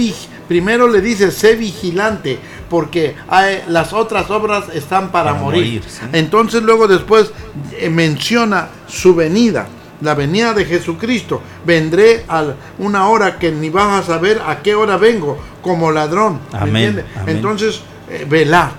primero 0.48 0.88
le 0.88 1.00
dice, 1.00 1.30
sé 1.30 1.54
vigilante, 1.56 2.38
porque 2.68 3.14
hay- 3.28 3.62
las 3.68 3.92
otras 3.92 4.30
obras 4.30 4.64
están 4.74 5.10
para, 5.12 5.30
Para 5.32 5.42
morir. 5.42 5.60
morir, 5.64 5.82
sí. 5.86 6.00
Entonces 6.12 6.62
luego 6.62 6.88
después 6.88 7.30
eh, 7.78 7.88
menciona 7.88 8.68
su 8.88 9.14
venida, 9.14 9.68
la 10.00 10.14
venida 10.14 10.52
de 10.54 10.64
Jesucristo. 10.64 11.40
Vendré 11.64 12.24
a 12.28 12.44
una 12.78 13.08
hora 13.08 13.38
que 13.38 13.52
ni 13.52 13.70
vas 13.70 14.02
a 14.02 14.06
saber 14.06 14.40
a 14.44 14.60
qué 14.62 14.74
hora 14.74 14.96
vengo, 14.96 15.38
como 15.62 15.92
ladrón. 15.92 16.40
amén. 16.52 17.04
Entonces, 17.26 17.80
eh, 18.08 18.26
velad. 18.28 18.70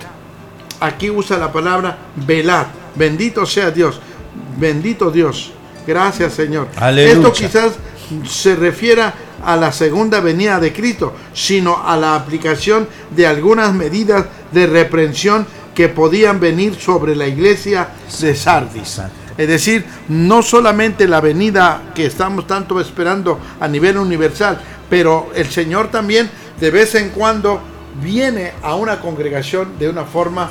Aquí 0.82 1.10
usa 1.10 1.38
la 1.38 1.52
palabra 1.52 1.98
velad. 2.16 2.66
Bendito 2.96 3.46
sea 3.46 3.70
Dios. 3.72 4.02
Bendito 4.58 5.12
Dios. 5.12 5.54
Gracias, 5.86 6.34
Señor. 6.34 6.68
Aleluya. 6.76 7.14
Esto 7.14 7.34
quizás 7.34 7.74
se 8.28 8.56
refiera 8.56 9.14
a 9.44 9.56
la 9.56 9.72
segunda 9.72 10.20
venida 10.20 10.60
de 10.60 10.74
Cristo, 10.74 11.14
sino 11.34 11.82
a 11.84 11.98
la 11.98 12.16
aplicación 12.16 12.88
de 13.10 13.26
algunas 13.26 13.74
medidas 13.74 14.26
de 14.52 14.68
reprensión 14.68 15.46
que 15.74 15.90
podían 15.90 16.40
venir 16.40 16.76
sobre 16.76 17.16
la 17.16 17.28
iglesia 17.28 17.88
de 18.20 18.36
Sardis. 18.36 19.02
Es 19.38 19.48
decir, 19.48 19.86
no 20.10 20.42
solamente 20.42 21.08
la 21.08 21.22
venida 21.22 21.92
que 21.96 22.06
estamos 22.06 22.46
tanto 22.46 22.80
esperando 22.80 23.40
a 23.60 23.68
nivel 23.68 23.98
universal, 23.98 24.60
pero 24.90 25.32
el 25.34 25.48
Señor 25.50 25.90
también 25.90 26.30
de 26.60 26.70
vez 26.70 26.96
en 26.96 27.10
cuando 27.10 27.62
viene 28.02 28.54
a 28.62 28.76
una 28.76 29.00
congregación 29.00 29.80
de 29.80 29.90
una 29.90 30.04
forma 30.04 30.50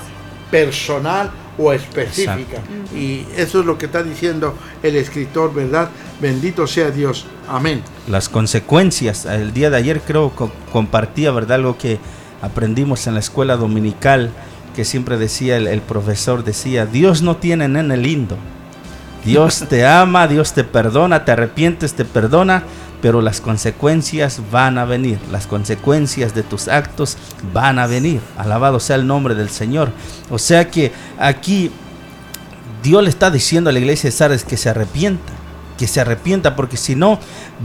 personal 0.50 1.30
o 1.60 1.72
específica. 1.72 2.58
Y 2.94 3.26
eso 3.36 3.60
es 3.60 3.66
lo 3.66 3.76
que 3.76 3.86
está 3.86 4.02
diciendo 4.02 4.54
el 4.82 4.96
escritor, 4.96 5.52
¿verdad? 5.52 5.90
Bendito 6.20 6.66
sea 6.66 6.90
Dios. 6.90 7.26
Amén. 7.48 7.82
las 8.08 8.28
consecuencias. 8.28 9.26
El 9.26 9.52
día 9.52 9.70
de 9.70 9.76
ayer 9.76 10.00
creo 10.00 10.34
que 10.34 10.46
compartía, 10.72 11.30
¿verdad? 11.32 11.56
Algo 11.56 11.76
que 11.76 11.98
aprendimos 12.42 13.06
en 13.06 13.14
la 13.14 13.20
escuela 13.20 13.56
dominical, 13.56 14.30
que 14.74 14.84
siempre 14.84 15.18
decía 15.18 15.56
el, 15.56 15.66
el 15.66 15.82
profesor, 15.82 16.44
decía, 16.44 16.86
Dios 16.86 17.22
no 17.22 17.36
tiene 17.36 17.68
nene 17.68 17.96
lindo. 17.96 18.36
Dios 19.24 19.66
te 19.68 19.86
ama, 19.86 20.26
Dios 20.28 20.54
te 20.54 20.64
perdona, 20.64 21.24
te 21.24 21.32
arrepientes, 21.32 21.92
te 21.92 22.06
perdona, 22.06 22.62
pero 23.02 23.22
las 23.22 23.40
consecuencias 23.40 24.40
van 24.50 24.78
a 24.78 24.84
venir. 24.84 25.18
Las 25.30 25.46
consecuencias 25.46 26.34
de 26.34 26.42
tus 26.42 26.68
actos 26.68 27.16
van 27.52 27.78
a 27.78 27.86
venir. 27.86 28.20
Alabado 28.36 28.80
sea 28.80 28.96
el 28.96 29.06
nombre 29.06 29.34
del 29.34 29.50
Señor. 29.50 29.90
O 30.30 30.38
sea 30.38 30.70
que 30.70 30.92
aquí 31.18 31.70
Dios 32.82 33.02
le 33.02 33.10
está 33.10 33.30
diciendo 33.30 33.70
a 33.70 33.72
la 33.72 33.78
iglesia 33.78 34.08
de 34.08 34.16
Sardes 34.16 34.44
que 34.44 34.56
se 34.56 34.68
arrepienta, 34.70 35.32
que 35.78 35.86
se 35.86 36.00
arrepienta, 36.00 36.56
porque 36.56 36.76
si 36.76 36.94
no, 36.94 37.18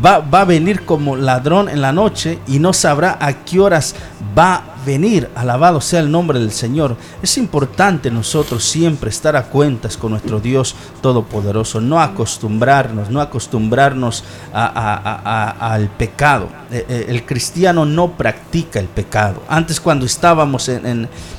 va, 0.03 0.19
va 0.19 0.41
a 0.41 0.45
venir 0.45 0.85
como 0.85 1.15
ladrón 1.15 1.69
en 1.69 1.81
la 1.81 1.91
noche 1.91 2.39
y 2.47 2.59
no 2.59 2.73
sabrá 2.73 3.17
a 3.19 3.33
qué 3.45 3.59
horas 3.59 3.95
va 4.37 4.74
venir. 4.85 5.29
Alabado 5.35 5.81
sea 5.81 5.99
el 5.99 6.11
nombre 6.11 6.39
del 6.39 6.51
Señor. 6.51 6.95
Es 7.21 7.37
importante 7.37 8.11
nosotros 8.11 8.63
siempre 8.63 9.09
estar 9.09 9.35
a 9.35 9.43
cuentas 9.43 9.97
con 9.97 10.11
nuestro 10.11 10.39
Dios 10.39 10.75
Todopoderoso, 11.01 11.81
no 11.81 11.99
acostumbrarnos, 11.99 13.09
no 13.09 13.21
acostumbrarnos 13.21 14.23
al 14.53 15.89
pecado. 15.97 16.49
Eh, 16.71 16.85
eh, 16.87 17.05
El 17.09 17.25
cristiano 17.25 17.85
no 17.85 18.11
practica 18.11 18.79
el 18.79 18.87
pecado. 18.87 19.43
Antes 19.47 19.79
cuando 19.79 20.05
estábamos 20.05 20.69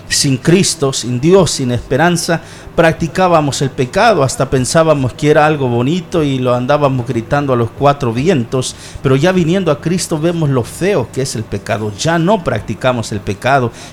sin 0.09 0.37
Cristo, 0.39 0.93
sin 0.93 1.21
Dios, 1.21 1.51
sin 1.51 1.73
esperanza, 1.73 2.41
practicábamos 2.77 3.63
el 3.63 3.71
pecado, 3.71 4.23
hasta 4.23 4.51
pensábamos 4.51 5.15
que 5.15 5.31
era 5.31 5.47
algo 5.47 5.67
bonito 5.69 6.23
y 6.23 6.39
lo 6.39 6.55
andábamos 6.55 7.07
gritando 7.07 7.55
a 7.55 7.57
los 7.57 7.71
cuatro 7.71 8.13
vientos, 8.13 8.77
pero 9.03 9.17
ya 9.17 9.33
viniendo 9.33 9.73
a 9.73 9.81
Cristo 9.81 10.19
vemos 10.19 10.51
lo 10.51 10.63
feo 10.63 11.09
que 11.11 11.23
es 11.23 11.35
el 11.35 11.43
pecado, 11.43 11.91
ya 11.99 12.19
no 12.19 12.45
practicamos 12.45 13.13
el 13.13 13.21
pecado, 13.21 13.36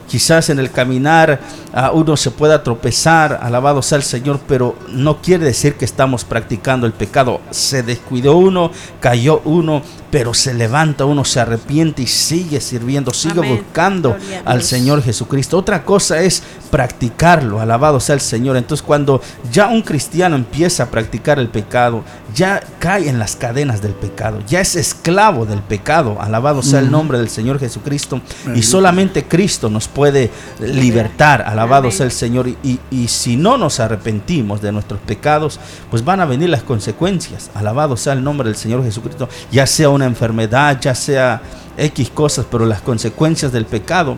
quizás 0.08 0.50
en 0.50 0.60
el 0.60 0.72
caminar 0.72 1.40
ah, 1.74 1.92
uno 1.94 2.18
se 2.18 2.32
pueda 2.32 2.64
tropezar, 2.64 3.40
alabado 3.42 3.82
sea 3.82 3.98
el 3.98 4.04
Señor, 4.04 4.40
pero 4.48 4.76
no 4.90 5.22
quiere 5.22 5.46
decir 5.46 5.76
que 5.76 5.86
estamos 5.86 6.26
practicando 6.26 6.88
el 6.88 6.94
pecado, 6.94 7.42
se 7.52 7.84
descuidó 7.84 8.36
uno, 8.38 8.72
cayó 9.00 9.42
uno, 9.46 9.82
pero 10.12 10.34
se 10.34 10.54
levanta 10.54 11.06
uno, 11.06 11.26
se 11.26 11.40
arrepiente 11.40 12.04
y 12.04 12.08
sigue 12.08 12.62
sirviendo, 12.62 13.14
sigue 13.14 13.40
Amén. 13.40 13.64
buscando 13.64 14.16
al. 14.46 14.64
Señor 14.64 15.04
Jesucristo. 15.04 15.58
Otra 15.58 15.84
cosa 15.84 16.22
es 16.22 16.42
practicarlo, 16.72 17.60
alabado 17.60 18.00
sea 18.00 18.16
el 18.16 18.22
Señor. 18.22 18.58
Entonces 18.58 18.84
cuando 18.84 19.22
ya 19.52 19.68
un 19.68 19.82
cristiano 19.82 20.36
empieza 20.36 20.84
a 20.84 20.86
practicar 20.88 21.38
el 21.38 21.50
pecado, 21.50 22.04
ya 22.34 22.64
cae 22.80 23.10
en 23.10 23.20
las 23.20 23.36
cadenas 23.36 23.82
del 23.82 23.94
pecado, 23.94 24.40
ya 24.48 24.62
es 24.62 24.76
esclavo 24.76 25.46
del 25.46 25.60
pecado, 25.60 26.18
alabado 26.20 26.64
sea 26.64 26.80
el 26.80 26.90
nombre 26.90 27.20
del 27.20 27.30
Señor 27.30 27.60
Jesucristo. 27.60 28.22
Y 28.56 28.64
solamente 28.64 29.26
Cristo 29.34 29.68
nos 29.68 29.88
puede 29.88 30.30
libertar, 30.60 31.42
alabado 31.42 31.90
sea 31.90 32.06
el 32.06 32.12
Señor. 32.12 32.48
Y, 32.48 32.80
y 32.92 33.08
si 33.08 33.36
no 33.36 33.58
nos 33.58 33.80
arrepentimos 33.80 34.62
de 34.62 34.72
nuestros 34.72 35.00
pecados, 35.00 35.60
pues 35.90 36.06
van 36.06 36.20
a 36.20 36.26
venir 36.26 36.50
las 36.50 36.62
consecuencias, 36.62 37.50
alabado 37.56 37.98
sea 37.98 38.14
el 38.14 38.24
nombre 38.24 38.48
del 38.48 38.56
Señor 38.56 38.84
Jesucristo, 38.84 39.28
ya 39.52 39.66
sea 39.66 39.90
una 39.90 40.06
enfermedad, 40.06 40.80
ya 40.80 40.94
sea 40.94 41.42
X 41.80 42.12
cosas, 42.12 42.46
pero 42.52 42.68
las 42.68 42.82
consecuencias 42.82 43.52
del 43.52 43.66
pecado 43.66 44.18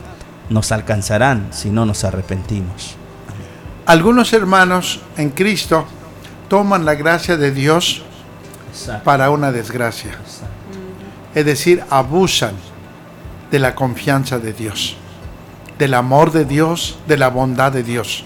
nos 0.50 0.74
alcanzarán 0.74 1.48
si 1.52 1.70
no 1.70 1.86
nos 1.86 2.04
arrepentimos. 2.04 2.98
Algunos 3.86 4.34
hermanos 4.34 5.00
en 5.16 5.30
Cristo 5.30 5.86
toman 6.50 6.84
la 6.84 6.96
gracia 6.96 7.38
de 7.38 7.52
Dios 7.52 8.02
para 9.06 9.30
una 9.30 9.54
desgracia. 9.54 10.12
Es 11.34 11.46
decir, 11.46 11.86
abusan 11.90 12.56
de 13.50 13.60
la 13.60 13.76
confianza 13.76 14.40
de 14.40 14.52
Dios, 14.52 14.98
del 15.78 15.94
amor 15.94 16.32
de 16.32 16.46
Dios, 16.46 16.98
de 17.08 17.18
la 17.18 17.30
bondad 17.30 17.72
de 17.72 17.84
Dios. 17.84 18.24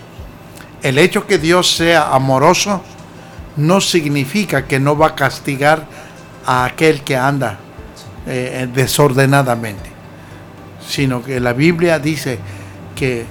El 0.81 0.97
hecho 0.97 1.27
que 1.27 1.37
Dios 1.37 1.75
sea 1.75 2.13
amoroso 2.13 2.81
no 3.57 3.81
significa 3.81 4.65
que 4.65 4.79
no 4.79 4.97
va 4.97 5.07
a 5.07 5.15
castigar 5.15 5.85
a 6.45 6.65
aquel 6.65 7.01
que 7.01 7.17
anda 7.17 7.57
eh, 8.25 8.67
desordenadamente, 8.73 9.89
sino 10.87 11.23
que 11.23 11.39
la 11.39 11.53
Biblia 11.53 11.99
dice 11.99 12.39
que 12.95 13.25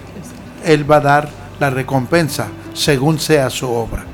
Él 0.65 0.91
va 0.91 0.97
a 0.97 1.01
dar 1.01 1.31
la 1.59 1.71
recompensa 1.71 2.49
según 2.75 3.19
sea 3.19 3.51
su 3.51 3.69
obra. 3.71 4.05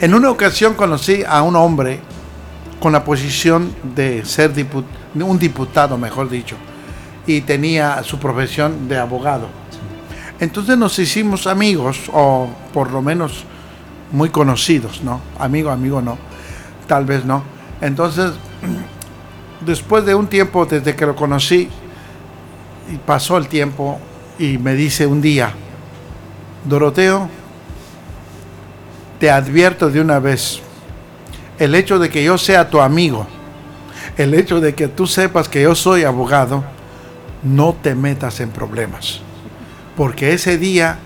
En 0.00 0.14
una 0.14 0.30
ocasión 0.30 0.74
conocí 0.74 1.22
a 1.26 1.42
un 1.42 1.54
hombre 1.54 2.00
con 2.80 2.92
la 2.92 3.04
posición 3.04 3.72
de 3.94 4.24
ser 4.24 4.52
un 5.14 5.38
diputado, 5.38 5.96
mejor 5.96 6.28
dicho, 6.28 6.56
y 7.26 7.42
tenía 7.42 8.02
su 8.02 8.18
profesión 8.18 8.88
de 8.88 8.98
abogado. 8.98 9.48
Entonces 10.40 10.76
nos 10.76 10.98
hicimos 10.98 11.46
amigos, 11.46 12.10
o 12.12 12.48
por 12.72 12.90
lo 12.90 13.00
menos 13.00 13.44
muy 14.10 14.28
conocidos, 14.30 15.02
¿no? 15.02 15.20
Amigo, 15.38 15.70
amigo 15.70 16.02
no, 16.02 16.18
tal 16.86 17.04
vez 17.04 17.24
no. 17.24 17.44
Entonces, 17.80 18.32
después 19.64 20.04
de 20.04 20.14
un 20.14 20.26
tiempo 20.26 20.66
desde 20.66 20.96
que 20.96 21.06
lo 21.06 21.14
conocí, 21.14 21.68
y 22.92 22.96
pasó 22.96 23.36
el 23.38 23.46
tiempo, 23.46 24.00
y 24.38 24.58
me 24.58 24.74
dice 24.74 25.06
un 25.06 25.22
día, 25.22 25.52
Doroteo, 26.64 27.28
te 29.20 29.30
advierto 29.30 29.90
de 29.90 30.00
una 30.00 30.18
vez, 30.18 30.60
el 31.58 31.74
hecho 31.76 32.00
de 32.00 32.10
que 32.10 32.24
yo 32.24 32.36
sea 32.36 32.68
tu 32.68 32.80
amigo, 32.80 33.26
el 34.16 34.34
hecho 34.34 34.60
de 34.60 34.74
que 34.74 34.88
tú 34.88 35.06
sepas 35.06 35.48
que 35.48 35.62
yo 35.62 35.76
soy 35.76 36.02
abogado, 36.02 36.64
no 37.42 37.74
te 37.74 37.94
metas 37.94 38.40
en 38.40 38.50
problemas. 38.50 39.20
Porque 39.96 40.32
ese 40.32 40.58
día 40.58 40.98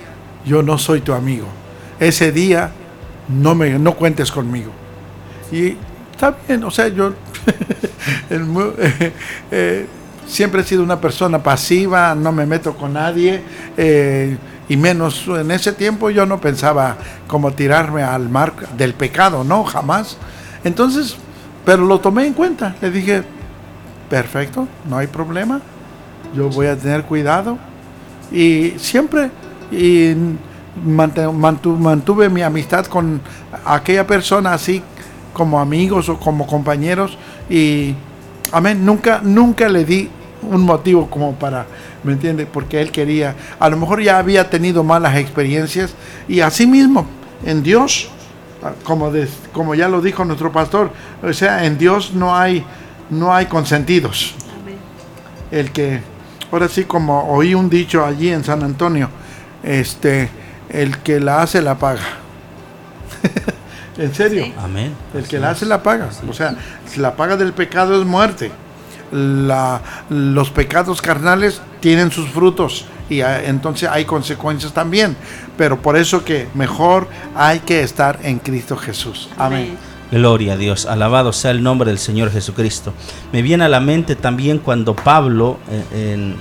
yo 0.44 0.62
no 0.62 0.78
soy 0.78 1.00
tu 1.00 1.12
amigo. 1.12 1.46
Ese 1.98 2.32
día 2.32 2.70
no, 3.28 3.54
me, 3.54 3.78
no 3.78 3.94
cuentes 3.94 4.30
conmigo. 4.30 4.70
Y 5.50 5.76
está 6.12 6.36
bien, 6.46 6.62
o 6.64 6.70
sea, 6.70 6.88
yo 6.88 7.12
eh, 9.50 9.86
siempre 10.26 10.60
he 10.60 10.64
sido 10.64 10.82
una 10.82 11.00
persona 11.00 11.42
pasiva, 11.42 12.14
no 12.14 12.32
me 12.32 12.46
meto 12.46 12.76
con 12.76 12.92
nadie. 12.92 13.42
Eh, 13.76 14.36
y 14.68 14.76
menos 14.76 15.26
en 15.28 15.50
ese 15.52 15.72
tiempo 15.72 16.10
yo 16.10 16.26
no 16.26 16.40
pensaba 16.40 16.96
como 17.28 17.52
tirarme 17.52 18.02
al 18.02 18.28
mar 18.28 18.52
del 18.76 18.94
pecado, 18.94 19.44
no, 19.44 19.64
jamás. 19.64 20.16
Entonces, 20.64 21.16
pero 21.64 21.84
lo 21.84 22.00
tomé 22.00 22.26
en 22.26 22.32
cuenta, 22.32 22.74
le 22.80 22.90
dije, 22.90 23.22
perfecto, 24.10 24.66
no 24.88 24.98
hay 24.98 25.06
problema, 25.06 25.60
yo 26.35 26.48
voy 26.51 26.66
a 26.66 26.77
tener 26.77 27.05
cuidado. 27.05 27.59
Y 28.32 28.74
siempre 28.78 29.31
y 29.70 30.15
mantuve 30.82 32.28
mi 32.28 32.43
amistad 32.43 32.86
con 32.86 33.20
aquella 33.65 34.07
persona 34.07 34.53
así 34.53 34.82
como 35.32 35.61
amigos 35.61 36.09
o 36.09 36.19
como 36.19 36.47
compañeros 36.47 37.16
y 37.48 37.94
amén, 38.53 38.85
nunca, 38.85 39.20
nunca 39.23 39.69
le 39.69 39.85
di 39.85 40.09
un 40.43 40.62
motivo 40.62 41.09
como 41.09 41.35
para, 41.35 41.66
¿me 42.05 42.12
entiende? 42.12 42.47
Porque 42.47 42.81
él 42.81 42.90
quería, 42.90 43.35
a 43.59 43.69
lo 43.69 43.77
mejor 43.77 44.03
ya 44.03 44.19
había 44.19 44.48
tenido 44.48 44.85
malas 44.85 45.16
experiencias 45.16 45.94
y 46.28 46.40
así 46.40 46.66
mismo, 46.66 47.07
en 47.44 47.62
Dios, 47.62 48.09
como, 48.85 49.12
como 49.53 49.74
ya 49.74 49.89
lo 49.89 50.01
dijo 50.01 50.24
nuestro 50.24 50.53
pastor, 50.53 50.90
o 51.23 51.32
sea, 51.32 51.65
en 51.65 51.78
Dios 51.78 52.12
no 52.15 52.36
hay, 52.36 52.65
no 53.11 53.35
hay 53.35 53.47
consentidos. 53.47 54.35
El 55.51 55.70
que, 55.70 56.01
ahora 56.51 56.68
sí, 56.68 56.85
como 56.85 57.28
oí 57.28 57.55
un 57.55 57.68
dicho 57.68 58.05
allí 58.05 58.31
en 58.31 58.44
San 58.44 58.62
Antonio, 58.62 59.09
este, 59.62 60.28
el 60.68 60.98
que 60.98 61.20
la 61.20 61.43
hace 61.43 61.62
la 61.62 61.77
paga. 61.77 62.05
en 63.98 64.14
serio. 64.14 64.47
Amén. 64.59 64.94
El 65.14 65.27
que 65.27 65.39
la 65.39 65.51
hace 65.51 65.66
la 65.66 65.82
paga. 65.82 66.10
O 66.28 66.32
sea, 66.32 66.56
la 66.97 67.16
paga 67.16 67.36
del 67.36 67.52
pecado 67.52 68.01
es 68.01 68.06
muerte 68.06 68.51
la, 69.12 69.81
los 70.09 70.51
pecados 70.51 71.01
carnales 71.01 71.60
tienen 71.81 72.10
sus 72.10 72.28
frutos 72.31 72.86
y 73.09 73.20
ah, 73.20 73.44
entonces 73.44 73.89
hay 73.89 74.05
consecuencias 74.05 74.73
también. 74.73 75.16
Pero 75.56 75.81
por 75.81 75.97
eso 75.97 76.24
que 76.24 76.48
mejor 76.55 77.09
hay 77.35 77.60
que 77.60 77.82
estar 77.82 78.18
en 78.23 78.39
Cristo 78.39 78.77
Jesús. 78.77 79.31
Amén. 79.39 79.77
Gloria 80.11 80.55
a 80.55 80.57
Dios, 80.57 80.87
alabado 80.87 81.33
sea 81.33 81.51
el 81.51 81.62
nombre 81.62 81.91
del 81.91 81.99
Señor 81.99 82.31
Jesucristo. 82.31 82.93
Me 83.33 83.43
viene 83.43 83.65
a 83.65 83.69
la 83.69 83.81
mente 83.81 84.15
también 84.16 84.59
cuando 84.59 84.95
Pablo, 84.95 85.59
eh, 85.93 86.35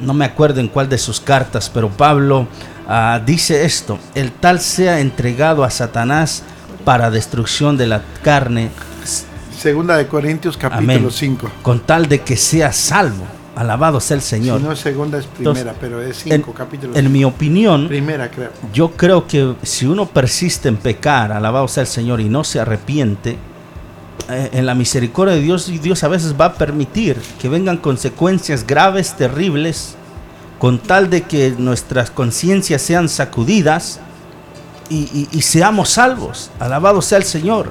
no 0.00 0.14
me 0.14 0.24
acuerdo 0.24 0.60
en 0.60 0.68
cuál 0.68 0.88
de 0.88 0.98
sus 0.98 1.20
cartas, 1.20 1.70
pero 1.72 1.88
Pablo 1.88 2.46
ah, 2.86 3.20
dice 3.24 3.64
esto, 3.64 3.98
el 4.14 4.32
tal 4.32 4.60
sea 4.60 5.00
entregado 5.00 5.64
a 5.64 5.70
Satanás 5.70 6.42
para 6.84 7.10
destrucción 7.10 7.78
de 7.78 7.86
la 7.86 8.02
carne 8.22 8.70
Segunda 9.64 9.96
de 9.96 10.06
Corintios 10.06 10.58
capítulo 10.58 11.10
5. 11.10 11.50
Con 11.62 11.80
tal 11.80 12.06
de 12.06 12.20
que 12.20 12.36
sea 12.36 12.70
salvo. 12.70 13.24
Alabado 13.56 14.00
sea 14.00 14.16
el 14.16 14.22
Señor. 14.22 14.58
Si 14.58 14.64
no 14.66 14.72
es 14.72 14.80
segunda, 14.80 15.18
es 15.18 15.26
primera, 15.26 15.74
pero 15.80 16.02
es 16.02 16.18
5 16.18 16.52
capítulos. 16.52 16.96
En 16.96 17.12
mi 17.12 17.24
opinión, 17.24 17.86
primera 17.86 18.30
creo. 18.30 18.50
Yo 18.72 18.92
creo 18.92 19.26
que 19.26 19.54
si 19.62 19.86
uno 19.86 20.06
persiste 20.06 20.68
en 20.68 20.76
pecar, 20.76 21.30
alabado 21.30 21.68
sea 21.68 21.82
el 21.82 21.86
Señor, 21.86 22.20
y 22.20 22.28
no 22.28 22.42
se 22.42 22.58
arrepiente, 22.58 23.38
eh, 24.28 24.50
en 24.52 24.66
la 24.66 24.74
misericordia 24.74 25.34
de 25.34 25.40
Dios, 25.40 25.68
y 25.68 25.78
Dios 25.78 26.02
a 26.02 26.08
veces 26.08 26.34
va 26.38 26.46
a 26.46 26.54
permitir 26.54 27.16
que 27.40 27.48
vengan 27.48 27.76
consecuencias 27.76 28.66
graves, 28.66 29.16
terribles, 29.16 29.94
con 30.58 30.78
tal 30.78 31.08
de 31.08 31.22
que 31.22 31.54
nuestras 31.56 32.10
conciencias 32.10 32.82
sean 32.82 33.08
sacudidas 33.08 34.00
y, 34.88 35.28
y 35.30 35.42
seamos 35.42 35.90
salvos. 35.90 36.50
Alabado 36.58 37.02
sea 37.02 37.18
el 37.18 37.24
Señor. 37.24 37.70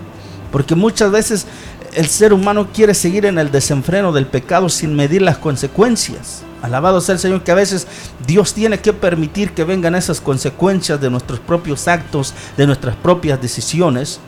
Porque 0.53 0.75
muchas 0.75 1.09
veces 1.09 1.47
el 1.95 2.07
ser 2.07 2.33
humano 2.33 2.67
quiere 2.73 2.93
seguir 2.93 3.25
en 3.25 3.37
el 3.37 3.51
desenfreno 3.51 4.11
del 4.11 4.25
pecado 4.25 4.69
sin 4.69 4.95
medir 4.95 5.21
las 5.21 5.37
consecuencias. 5.37 6.43
Alabado 6.61 7.01
sea 7.01 7.13
el 7.13 7.19
Señor 7.19 7.43
que 7.43 7.51
a 7.51 7.55
veces 7.55 7.87
Dios 8.25 8.53
tiene 8.53 8.79
que 8.79 8.93
permitir 8.93 9.51
que 9.51 9.63
vengan 9.63 9.95
esas 9.95 10.21
consecuencias 10.21 10.99
de 11.01 11.09
nuestros 11.09 11.39
propios 11.39 11.87
actos, 11.87 12.33
de 12.55 12.65
nuestras 12.65 12.95
propias 12.95 13.41
decisiones, 13.41 14.19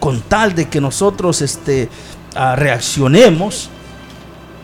con 0.00 0.20
tal 0.20 0.54
de 0.54 0.68
que 0.68 0.80
nosotros 0.80 1.40
este, 1.40 1.88
ah, 2.34 2.56
reaccionemos 2.56 3.70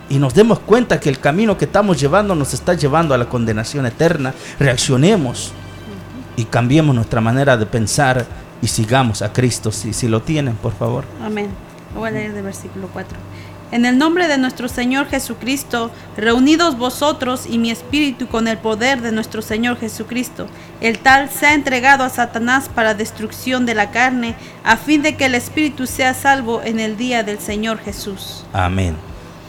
y 0.08 0.18
nos 0.18 0.34
demos 0.34 0.58
cuenta 0.58 0.98
que 0.98 1.08
el 1.08 1.20
camino 1.20 1.56
que 1.56 1.66
estamos 1.66 2.00
llevando 2.00 2.34
nos 2.34 2.52
está 2.52 2.74
llevando 2.74 3.14
a 3.14 3.18
la 3.18 3.28
condenación 3.28 3.86
eterna. 3.86 4.34
Reaccionemos 4.58 5.52
y 6.36 6.44
cambiemos 6.44 6.94
nuestra 6.94 7.20
manera 7.20 7.56
de 7.56 7.66
pensar 7.66 8.26
y 8.60 8.66
sigamos 8.66 9.22
a 9.22 9.32
Cristo 9.32 9.70
si, 9.70 9.92
si 9.92 10.08
lo 10.08 10.20
tienen, 10.20 10.56
por 10.56 10.72
favor. 10.72 11.04
Amén. 11.22 11.69
Voy 11.94 12.08
a 12.08 12.10
leer 12.12 12.32
del 12.32 12.44
versículo 12.44 12.88
4. 12.92 13.18
En 13.72 13.84
el 13.84 13.98
nombre 13.98 14.26
de 14.26 14.36
nuestro 14.36 14.68
Señor 14.68 15.06
Jesucristo, 15.06 15.92
reunidos 16.16 16.76
vosotros 16.76 17.46
y 17.48 17.56
mi 17.58 17.70
espíritu 17.70 18.26
con 18.26 18.48
el 18.48 18.58
poder 18.58 19.00
de 19.00 19.12
nuestro 19.12 19.42
Señor 19.42 19.78
Jesucristo, 19.78 20.48
el 20.80 20.98
tal 20.98 21.30
se 21.30 21.46
ha 21.46 21.54
entregado 21.54 22.02
a 22.02 22.08
Satanás 22.08 22.68
para 22.68 22.94
destrucción 22.94 23.66
de 23.66 23.74
la 23.74 23.92
carne, 23.92 24.34
a 24.64 24.76
fin 24.76 25.02
de 25.02 25.16
que 25.16 25.26
el 25.26 25.36
espíritu 25.36 25.86
sea 25.86 26.14
salvo 26.14 26.62
en 26.64 26.80
el 26.80 26.96
día 26.96 27.22
del 27.22 27.38
Señor 27.38 27.78
Jesús. 27.78 28.44
Amén. 28.52 28.96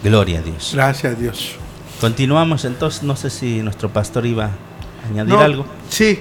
Gloria 0.04 0.40
a 0.40 0.42
Dios. 0.44 0.72
Gracias 0.76 1.14
a 1.14 1.16
Dios. 1.16 1.56
Continuamos 2.00 2.64
entonces, 2.66 3.02
no 3.02 3.16
sé 3.16 3.32
si 3.32 3.64
nuestro 3.64 3.90
pastor 3.90 4.28
iba 4.28 4.46
a 4.46 5.08
añadir 5.10 5.34
algo. 5.34 5.66
Sí, 5.90 6.20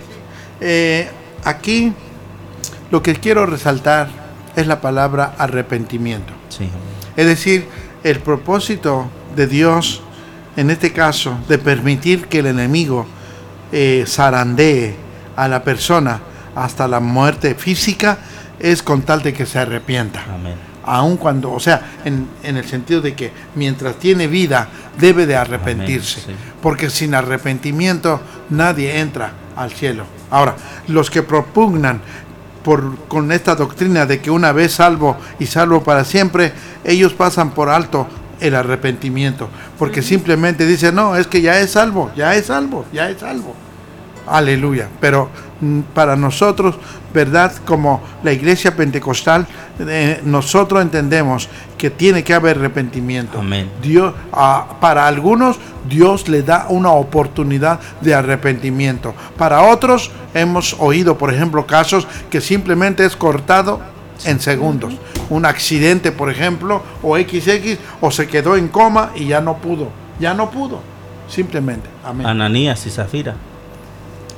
eh, 0.61 1.11
aquí 1.45 1.93
lo 2.91 3.03
que 3.03 3.15
quiero 3.15 3.45
resaltar 3.45 4.09
es 4.57 4.67
la 4.67 4.81
palabra 4.81 5.35
arrepentimiento. 5.39 6.33
Es 7.17 7.27
decir, 7.27 7.67
el 8.05 8.21
propósito 8.21 9.09
de 9.37 9.47
Dios, 9.47 10.03
en 10.57 10.71
este 10.71 10.93
caso, 10.93 11.39
de 11.49 11.59
permitir 11.59 12.27
que 12.27 12.41
el 12.41 12.47
enemigo 12.47 13.07
eh, 13.73 14.05
zarandee 14.07 14.95
a 15.37 15.49
la 15.49 15.63
persona 15.63 16.21
hasta 16.55 16.89
la 16.89 17.01
muerte 17.01 17.55
física, 17.55 18.19
es 18.59 18.83
con 18.83 19.03
tal 19.03 19.23
de 19.23 19.33
que 19.33 19.47
se 19.47 19.59
arrepienta. 19.59 20.23
Amén. 20.33 20.55
Aun 20.83 21.17
cuando, 21.17 21.53
o 21.53 21.61
sea, 21.61 21.99
en, 22.05 22.27
el 22.43 22.65
sentido 22.65 23.01
de 23.01 23.15
que 23.15 23.33
mientras 23.55 23.97
tiene 23.97 24.27
vida, 24.27 24.69
debe 24.99 25.27
de 25.27 25.37
arrepentirse. 25.37 26.21
Porque 26.63 26.91
sin 26.91 27.15
arrepentimiento 27.15 28.21
nadie 28.49 28.99
entra 28.99 29.33
al 29.57 29.71
cielo. 29.71 30.05
Ahora, 30.31 30.57
los 30.89 31.11
que 31.11 31.23
propugnan 31.23 32.01
por, 32.63 32.97
con 33.09 33.33
esta 33.33 33.55
doctrina 33.55 34.07
de 34.07 34.21
que 34.21 34.31
una 34.31 34.53
vez 34.53 34.73
salvo 34.73 35.17
y 35.39 35.47
salvo 35.47 35.83
para 35.83 36.05
siempre, 36.05 36.53
ellos 36.85 37.13
pasan 37.13 37.51
por 37.51 37.69
alto 37.69 38.07
el 38.41 38.55
arrepentimiento, 38.55 39.49
porque 39.79 40.03
simplemente 40.03 40.67
dicen, 40.67 40.95
no, 40.95 41.17
es 41.17 41.27
que 41.27 41.43
ya 41.43 41.61
es 41.61 41.73
salvo, 41.73 42.11
ya 42.17 42.35
es 42.35 42.47
salvo, 42.47 42.87
ya 42.93 43.11
es 43.11 43.21
salvo. 43.21 43.55
Aleluya. 44.31 44.89
Pero 45.01 45.29
mm, 45.61 45.81
para 45.93 46.15
nosotros, 46.15 46.77
¿verdad? 47.13 47.53
Como 47.65 48.01
la 48.23 48.33
iglesia 48.33 48.77
pentecostal, 48.77 49.47
eh, 49.81 50.21
nosotros 50.25 50.81
entendemos 50.83 51.49
que 51.77 51.91
tiene 51.91 52.23
que 52.23 52.33
haber 52.33 52.59
arrepentimiento. 52.59 53.41
Amén. 53.41 53.69
Dios, 53.83 54.15
ah, 54.33 54.77
para 54.81 55.09
algunos, 55.09 55.59
Dios 55.89 56.29
le 56.29 56.43
da 56.43 56.67
una 56.69 56.93
oportunidad 56.93 57.81
de 58.01 58.15
arrepentimiento. 58.15 59.15
Para 59.37 59.63
otros, 59.63 60.13
hemos 60.33 60.77
oído, 60.79 61.19
por 61.19 61.35
ejemplo, 61.35 61.67
casos 61.67 62.07
que 62.31 62.41
simplemente 62.41 63.05
es 63.05 63.17
cortado 63.17 63.81
en 64.25 64.39
segundos. 64.39 64.95
Un 65.29 65.45
accidente, 65.45 66.13
por 66.13 66.31
ejemplo, 66.31 66.83
o 67.03 67.17
XX, 67.17 67.79
o 68.01 68.13
se 68.13 68.29
quedó 68.29 68.57
en 68.57 68.69
coma 68.69 69.11
y 69.17 69.27
ya 69.27 69.41
no 69.41 69.57
pudo. 69.57 69.89
Ya 70.21 70.35
no 70.35 70.51
pudo. 70.51 70.81
Simplemente. 71.29 71.89
Amén. 72.05 72.27
Ananías 72.27 72.87
y 72.87 72.91
Zafira 72.91 73.35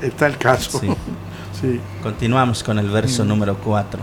está 0.03 0.27
el 0.27 0.39
caso. 0.39 0.81
Sí. 1.61 1.81
Continuamos 2.03 2.65
con 2.65 2.77
el 2.81 2.91
verso 2.91 3.24
número 3.24 3.57
4. 3.57 4.01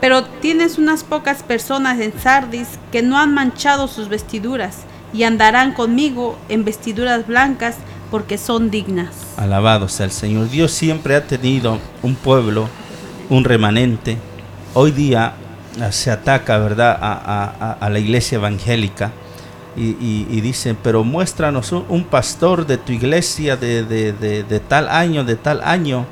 Pero 0.00 0.22
tienes 0.22 0.78
unas 0.78 1.02
pocas 1.02 1.42
personas 1.42 1.98
en 1.98 2.16
Sardis 2.16 2.68
que 2.92 3.02
no 3.02 3.18
han 3.18 3.34
manchado 3.34 3.88
sus 3.88 4.08
vestiduras 4.08 4.82
y 5.12 5.24
andarán 5.24 5.72
conmigo 5.72 6.38
en 6.48 6.64
vestiduras 6.64 7.26
blancas 7.26 7.74
porque 8.12 8.38
son 8.38 8.70
dignas. 8.70 9.10
Alabado 9.36 9.88
sea 9.88 10.06
el 10.06 10.12
Señor. 10.12 10.48
Dios 10.48 10.70
siempre 10.70 11.16
ha 11.16 11.26
tenido 11.26 11.80
un 12.04 12.14
pueblo, 12.14 12.68
un 13.30 13.42
remanente. 13.42 14.16
Hoy 14.74 14.92
día 14.92 15.32
se 15.90 16.12
ataca, 16.12 16.58
¿verdad?, 16.58 16.96
a 17.00 17.90
la 17.90 17.98
iglesia 17.98 18.36
evangélica 18.36 19.10
y, 19.76 20.40
dicen, 20.40 20.76
pero 20.82 21.04
muéstranos 21.04 21.72
un, 21.72 22.04
pastor 22.04 22.66
de 22.66 22.78
tu 22.78 22.92
iglesia 22.92 23.56
de, 23.56 24.62
tal 24.68 24.88
año, 24.88 25.24
de 25.24 25.36
tal 25.36 25.62
año, 25.62 26.06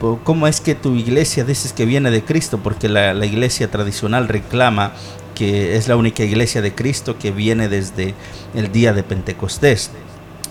po- 0.00 0.20
¿cómo 0.24 0.46
es 0.46 0.60
que 0.60 0.74
tu 0.74 0.94
iglesia 0.94 1.44
dices 1.44 1.72
que 1.72 1.84
viene 1.84 2.10
de 2.10 2.24
Cristo? 2.24 2.58
Porque 2.62 2.88
la, 2.88 3.14
la 3.14 3.26
iglesia 3.26 3.70
tradicional 3.70 4.28
reclama 4.28 4.92
que 5.34 5.76
es 5.76 5.88
la 5.88 5.96
única 5.96 6.22
iglesia 6.22 6.62
de 6.62 6.74
Cristo 6.74 7.18
que 7.18 7.30
viene 7.30 7.68
desde 7.68 8.14
el 8.54 8.72
día 8.72 8.92
de 8.92 9.02
Pentecostés. 9.02 9.90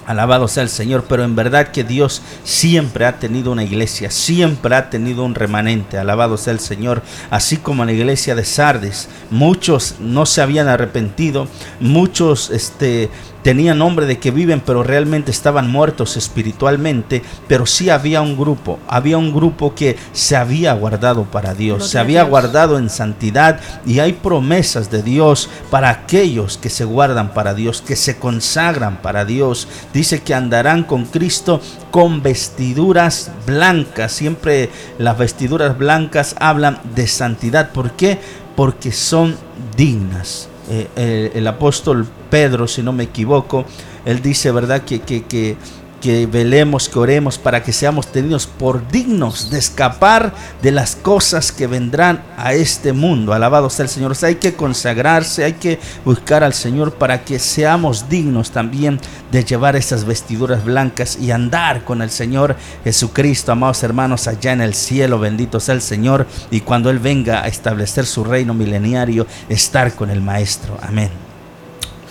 Alabado 0.05 0.47
sea 0.47 0.63
el 0.63 0.69
Señor, 0.69 1.05
pero 1.07 1.23
en 1.23 1.35
verdad 1.35 1.69
que 1.69 1.83
Dios 1.83 2.21
siempre 2.43 3.05
ha 3.05 3.19
tenido 3.19 3.51
una 3.51 3.63
iglesia, 3.63 4.11
siempre 4.11 4.75
ha 4.75 4.89
tenido 4.89 5.23
un 5.23 5.35
remanente. 5.35 5.97
Alabado 5.97 6.37
sea 6.37 6.53
el 6.53 6.59
Señor, 6.59 7.01
así 7.29 7.57
como 7.57 7.83
en 7.83 7.87
la 7.87 7.93
iglesia 7.93 8.35
de 8.35 8.45
Sardis, 8.45 9.07
muchos 9.29 9.95
no 9.99 10.25
se 10.25 10.41
habían 10.41 10.67
arrepentido, 10.67 11.47
muchos 11.79 12.49
este 12.49 13.09
tenían 13.43 13.77
nombre 13.77 14.05
de 14.05 14.17
que 14.17 14.31
viven, 14.31 14.61
pero 14.65 14.81
realmente 14.81 15.29
estaban 15.29 15.69
muertos 15.69 16.17
espiritualmente, 16.17 17.21
pero 17.47 17.65
sí 17.65 17.89
había 17.89 18.21
un 18.21 18.37
grupo, 18.37 18.79
había 18.87 19.17
un 19.17 19.33
grupo 19.33 19.75
que 19.75 19.97
se 20.13 20.35
había 20.35 20.73
guardado 20.73 21.25
para 21.25 21.53
Dios, 21.53 21.77
Gloria 21.77 21.91
se 21.91 21.99
había 21.99 22.19
Dios. 22.21 22.29
guardado 22.29 22.77
en 22.79 22.89
santidad 22.89 23.59
y 23.85 23.99
hay 23.99 24.13
promesas 24.13 24.89
de 24.89 25.03
Dios 25.03 25.49
para 25.69 25.89
aquellos 25.89 26.57
que 26.57 26.69
se 26.69 26.85
guardan 26.85 27.33
para 27.33 27.53
Dios, 27.53 27.81
que 27.81 27.95
se 27.95 28.17
consagran 28.17 29.01
para 29.01 29.25
Dios. 29.25 29.67
Dice 29.93 30.21
que 30.21 30.33
andarán 30.33 30.83
con 30.83 31.05
Cristo 31.05 31.61
con 31.91 32.23
vestiduras 32.23 33.31
blancas. 33.45 34.13
Siempre 34.13 34.69
las 34.97 35.17
vestiduras 35.17 35.77
blancas 35.77 36.35
hablan 36.39 36.79
de 36.95 37.07
santidad. 37.07 37.71
¿Por 37.71 37.91
qué? 37.91 38.19
Porque 38.55 38.91
son 38.91 39.35
dignas. 39.75 40.49
Eh, 40.69 40.87
eh, 40.95 41.31
el 41.35 41.47
apóstol 41.47 42.07
Pedro, 42.29 42.67
si 42.67 42.81
no 42.81 42.93
me 42.93 43.03
equivoco, 43.03 43.65
él 44.05 44.21
dice, 44.21 44.51
¿verdad? 44.51 44.83
Que, 44.83 45.01
que, 45.01 45.23
que, 45.23 45.57
que 46.03 46.25
velemos, 46.25 46.89
que 46.89 46.99
oremos 46.99 47.37
para 47.37 47.63
que 47.63 47.71
seamos 47.71 48.07
tenidos 48.07 48.45
por 48.45 48.85
dignos 48.89 49.49
de 49.49 49.57
escapar 49.57 50.33
de 50.61 50.73
las 50.73 50.97
cosas 50.97 51.53
que 51.53 51.65
vendrán 51.65 52.21
a 52.35 52.51
este 52.51 52.91
mundo. 52.91 53.31
Alabado 53.31 53.69
sea 53.69 53.83
el 53.83 53.89
Señor. 53.89 54.11
O 54.11 54.25
hay 54.25 54.35
que 54.35 54.53
consagrarse, 54.53 55.45
hay 55.45 55.53
que 55.53 55.79
buscar 56.03 56.43
al 56.43 56.53
Señor 56.53 56.95
para 56.95 57.23
que 57.23 57.39
seamos 57.39 58.09
dignos 58.09 58.51
también 58.51 58.99
de 59.31 59.45
llevar 59.45 59.77
esas 59.77 60.03
vestiduras 60.03 60.65
blancas 60.65 61.17
y 61.17 61.31
andar 61.31 61.85
con 61.85 62.01
el 62.01 62.09
Señor 62.09 62.57
Jesucristo, 62.83 63.53
amados 63.53 63.81
hermanos, 63.81 64.27
allá 64.27 64.51
en 64.51 64.59
el 64.59 64.73
cielo. 64.73 65.19
Bendito 65.19 65.61
sea 65.61 65.75
el 65.75 65.81
Señor. 65.81 66.27
Y 66.51 66.59
cuando 66.59 66.89
Él 66.89 66.99
venga 66.99 67.43
a 67.43 67.47
establecer 67.47 68.05
su 68.05 68.25
reino 68.25 68.53
mileniario, 68.53 69.25
estar 69.47 69.95
con 69.95 70.09
el 70.09 70.19
Maestro. 70.19 70.77
Amén. 70.81 71.11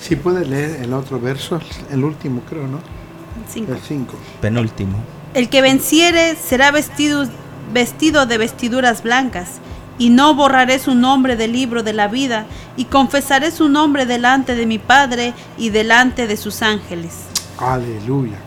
Si 0.00 0.16
puede 0.16 0.46
leer 0.46 0.80
el 0.80 0.94
otro 0.94 1.20
verso, 1.20 1.60
el 1.90 2.02
último 2.04 2.40
creo, 2.48 2.66
¿no? 2.66 3.01
Cinco. 3.48 3.72
El 3.72 3.80
5. 3.80 4.14
Penúltimo. 4.40 4.98
El 5.34 5.48
que 5.48 5.62
venciere 5.62 6.36
será 6.36 6.70
vestido, 6.70 7.26
vestido 7.72 8.26
de 8.26 8.38
vestiduras 8.38 9.02
blancas, 9.02 9.60
y 9.98 10.10
no 10.10 10.34
borraré 10.34 10.78
su 10.78 10.94
nombre 10.94 11.36
del 11.36 11.52
libro 11.52 11.82
de 11.82 11.92
la 11.92 12.08
vida, 12.08 12.46
y 12.76 12.86
confesaré 12.86 13.50
su 13.50 13.68
nombre 13.68 14.06
delante 14.06 14.54
de 14.54 14.66
mi 14.66 14.78
Padre 14.78 15.34
y 15.56 15.70
delante 15.70 16.26
de 16.26 16.36
sus 16.36 16.62
ángeles. 16.62 17.12
Aleluya. 17.58 18.38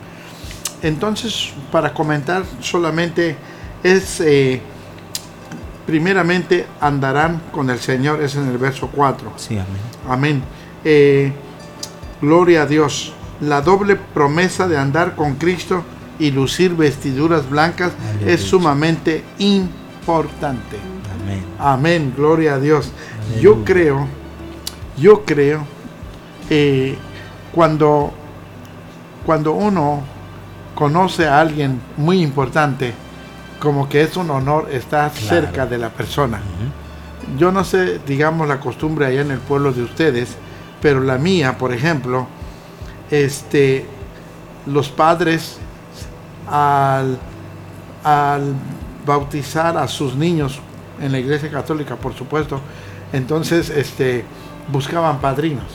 Entonces, 0.81 1.53
para 1.71 1.93
comentar 1.93 2.43
solamente 2.59 3.35
es, 3.81 4.19
eh, 4.21 4.61
primeramente, 5.85 6.67
andarán 6.79 7.41
con 7.51 7.69
el 7.69 7.79
Señor, 7.79 8.21
es 8.21 8.35
en 8.35 8.47
el 8.47 8.57
verso 8.57 8.89
4. 8.93 9.33
Sí, 9.37 9.57
amén. 9.57 9.81
Amén. 10.07 10.43
Eh, 10.83 11.31
gloria 12.21 12.63
a 12.63 12.65
Dios. 12.67 13.14
La 13.41 13.61
doble 13.61 13.95
promesa 13.95 14.67
de 14.67 14.77
andar 14.77 15.15
con 15.15 15.35
Cristo 15.35 15.83
y 16.19 16.31
lucir 16.31 16.73
vestiduras 16.75 17.49
blancas 17.49 17.91
Aleluya. 18.11 18.33
es 18.33 18.41
sumamente 18.41 19.23
importante. 19.39 20.77
Amén. 21.21 21.43
Amén, 21.59 22.13
gloria 22.15 22.53
a 22.55 22.59
Dios. 22.59 22.91
Aleluya. 23.19 23.41
Yo 23.41 23.65
creo, 23.65 24.07
yo 24.97 25.25
creo, 25.25 25.65
eh, 26.49 26.95
cuando, 27.51 28.13
cuando 29.25 29.51
uno 29.53 30.01
conoce 30.75 31.27
a 31.27 31.39
alguien 31.41 31.81
muy 31.97 32.21
importante, 32.21 32.93
como 33.59 33.89
que 33.89 34.01
es 34.03 34.15
un 34.17 34.29
honor 34.29 34.69
estar 34.71 35.11
Claro. 35.11 35.27
cerca 35.27 35.65
de 35.65 35.77
la 35.77 35.89
persona. 35.89 36.39
Yo 37.37 37.51
no 37.51 37.63
sé, 37.63 37.99
digamos, 38.05 38.47
la 38.47 38.59
costumbre 38.59 39.07
allá 39.07 39.21
en 39.21 39.31
el 39.31 39.39
pueblo 39.39 39.71
de 39.73 39.81
ustedes, 39.83 40.35
pero 40.81 40.99
la 40.99 41.17
mía, 41.17 41.57
por 41.57 41.73
ejemplo, 41.73 42.27
este, 43.11 43.85
los 44.65 44.89
padres 44.89 45.57
al, 46.49 47.17
al 48.03 48.53
bautizar 49.05 49.77
a 49.77 49.87
sus 49.87 50.15
niños 50.15 50.59
en 51.01 51.11
la 51.11 51.19
iglesia 51.19 51.49
católica, 51.51 51.95
por 51.95 52.13
supuesto, 52.13 52.59
entonces 53.13 53.69
este, 53.69 54.23
buscaban 54.71 55.19
padrinos. 55.19 55.65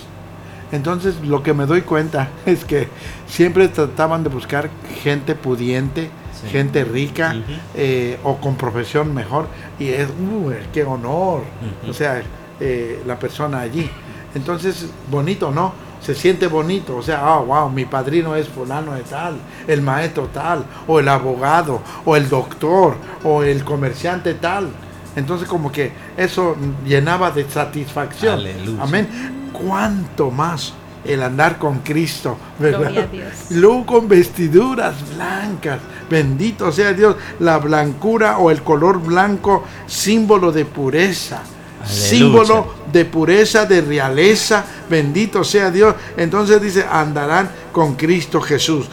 Entonces 0.73 1.17
lo 1.23 1.43
que 1.43 1.53
me 1.53 1.67
doy 1.67 1.83
cuenta 1.83 2.29
es 2.47 2.65
que 2.65 2.89
siempre 3.27 3.69
trataban 3.69 4.23
de 4.23 4.31
buscar 4.31 4.71
gente 5.03 5.35
pudiente, 5.35 6.11
Sí. 6.41 6.49
gente 6.49 6.85
rica 6.85 7.35
eh, 7.75 8.19
o 8.25 8.39
con 8.39 8.57
profesión 8.57 9.13
mejor. 9.13 9.47
Y 9.79 9.89
es, 9.89 10.09
uh, 10.09 10.51
qué 10.73 10.85
honor. 10.85 11.43
O 11.87 11.93
sea, 11.93 12.23
eh, 12.59 13.03
la 13.07 13.19
persona 13.19 13.61
allí. 13.61 13.91
Entonces, 14.35 14.87
bonito, 15.11 15.51
¿no? 15.51 15.75
Se 16.01 16.15
siente 16.15 16.47
bonito. 16.47 16.97
O 16.97 17.03
sea, 17.03 17.21
ah, 17.23 17.39
wow, 17.39 17.71
mi 17.71 17.85
padrino 17.85 18.35
es 18.37 18.49
fulano 18.49 18.95
de 18.95 19.03
tal, 19.03 19.35
el 19.67 19.83
maestro 19.83 20.29
tal, 20.33 20.65
o 20.87 20.99
el 20.99 21.09
abogado, 21.09 21.83
o 22.05 22.17
el 22.17 22.29
doctor, 22.29 22.97
o 23.25 23.43
el 23.43 23.65
comerciante 23.65 24.35
tal. 24.35 24.71
Entonces, 25.17 25.49
como 25.49 25.73
que 25.73 25.93
eso 26.17 26.57
llenaba 26.87 27.31
de 27.31 27.49
satisfacción. 27.49 28.41
Aleluya. 28.41 28.83
Amén. 28.83 29.51
¿Cuánto 29.53 30.31
más 30.31 30.73
el 31.05 31.23
andar 31.23 31.59
con 31.59 31.81
Cristo? 31.81 32.37
¿verdad? 32.59 32.79
Gloria 32.81 33.03
a 33.03 33.07
Dios. 33.07 33.33
Luego 33.51 33.87
con 33.87 34.09
vestiduras 34.09 34.95
blancas. 35.15 35.81
Bendito 36.09 36.71
sea 36.73 36.93
Dios. 36.93 37.17
La 37.41 37.59
blancura 37.59 38.39
o 38.39 38.51
el 38.51 38.63
color 38.63 39.01
blanco, 39.01 39.65
símbolo 39.87 40.53
de 40.53 40.65
pureza. 40.65 41.43
Aleluya. 41.81 42.09
Símbolo 42.09 42.75
de 42.93 43.05
pureza, 43.05 43.67
de 43.67 43.81
realeza. 43.81 44.65
Bendito 44.89 45.45
sea 45.45 45.71
Dios. 45.71 45.95
Entonces 46.17 46.61
dice, 46.61 46.85
andarán 46.91 47.51
con 47.73 47.95
Cristo 47.95 48.41
Jesús. 48.41 48.87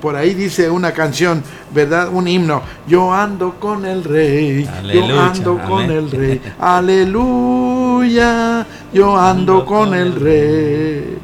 Por 0.00 0.16
ahí 0.16 0.32
dice 0.34 0.70
una 0.70 0.92
canción, 0.92 1.42
¿verdad? 1.74 2.08
Un 2.10 2.26
himno. 2.26 2.62
Yo 2.86 3.12
ando 3.12 3.56
con 3.60 3.84
el 3.84 4.02
rey. 4.02 4.66
Yo 5.08 5.20
ando 5.20 5.58
con 5.68 5.90
el 5.90 6.10
rey. 6.10 6.40
Aleluya. 6.58 8.66
Yo 8.92 9.16
ando 9.18 9.64
con 9.66 9.94
el 9.94 10.14
rey. 10.20 11.18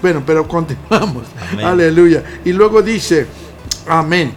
Bueno, 0.00 0.22
pero 0.24 0.46
continuamos. 0.48 1.24
Amén. 1.52 1.66
Aleluya. 1.66 2.22
Y 2.44 2.52
luego 2.52 2.82
dice, 2.82 3.26
amén. 3.88 4.34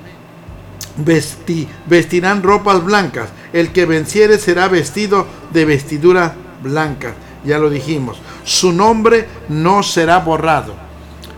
Vesti- 1.03 1.68
vestirán 1.88 2.41
ropas 2.41 2.84
blancas. 2.84 3.30
El 3.52 3.72
que 3.72 3.86
venciere 3.86 4.38
será 4.38 4.68
vestido 4.68 5.26
de 5.56 5.65
vestiduras 5.65 6.34
blancas. 6.61 7.14
Ya 7.44 7.57
lo 7.57 7.69
dijimos. 7.69 8.18
Su 8.44 8.72
nombre 8.72 9.27
no 9.49 9.82
será 9.82 10.19
borrado. 10.19 10.73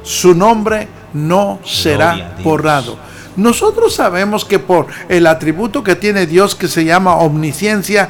Su 0.03 0.33
nombre 0.35 0.87
no 1.13 1.59
será 1.63 2.33
borrado. 2.43 2.97
Nosotros 3.35 3.93
sabemos 3.93 4.43
que 4.45 4.57
por 4.57 4.87
el 5.09 5.27
atributo 5.27 5.83
que 5.83 5.95
tiene 5.95 6.25
Dios 6.25 6.55
que 6.55 6.67
se 6.67 6.83
llama 6.85 7.15
omnisciencia, 7.17 8.09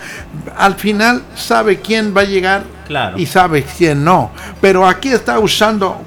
al 0.58 0.76
final 0.76 1.24
sabe 1.36 1.82
quién 1.82 2.16
va 2.16 2.22
a 2.22 2.26
llegar 2.26 2.64
Claro. 2.88 3.18
y 3.18 3.26
sabe 3.26 3.64
quién 3.78 4.06
no. 4.06 4.32
Pero 4.62 4.88
aquí 4.88 5.10
está 5.10 5.38
usando 5.40 6.02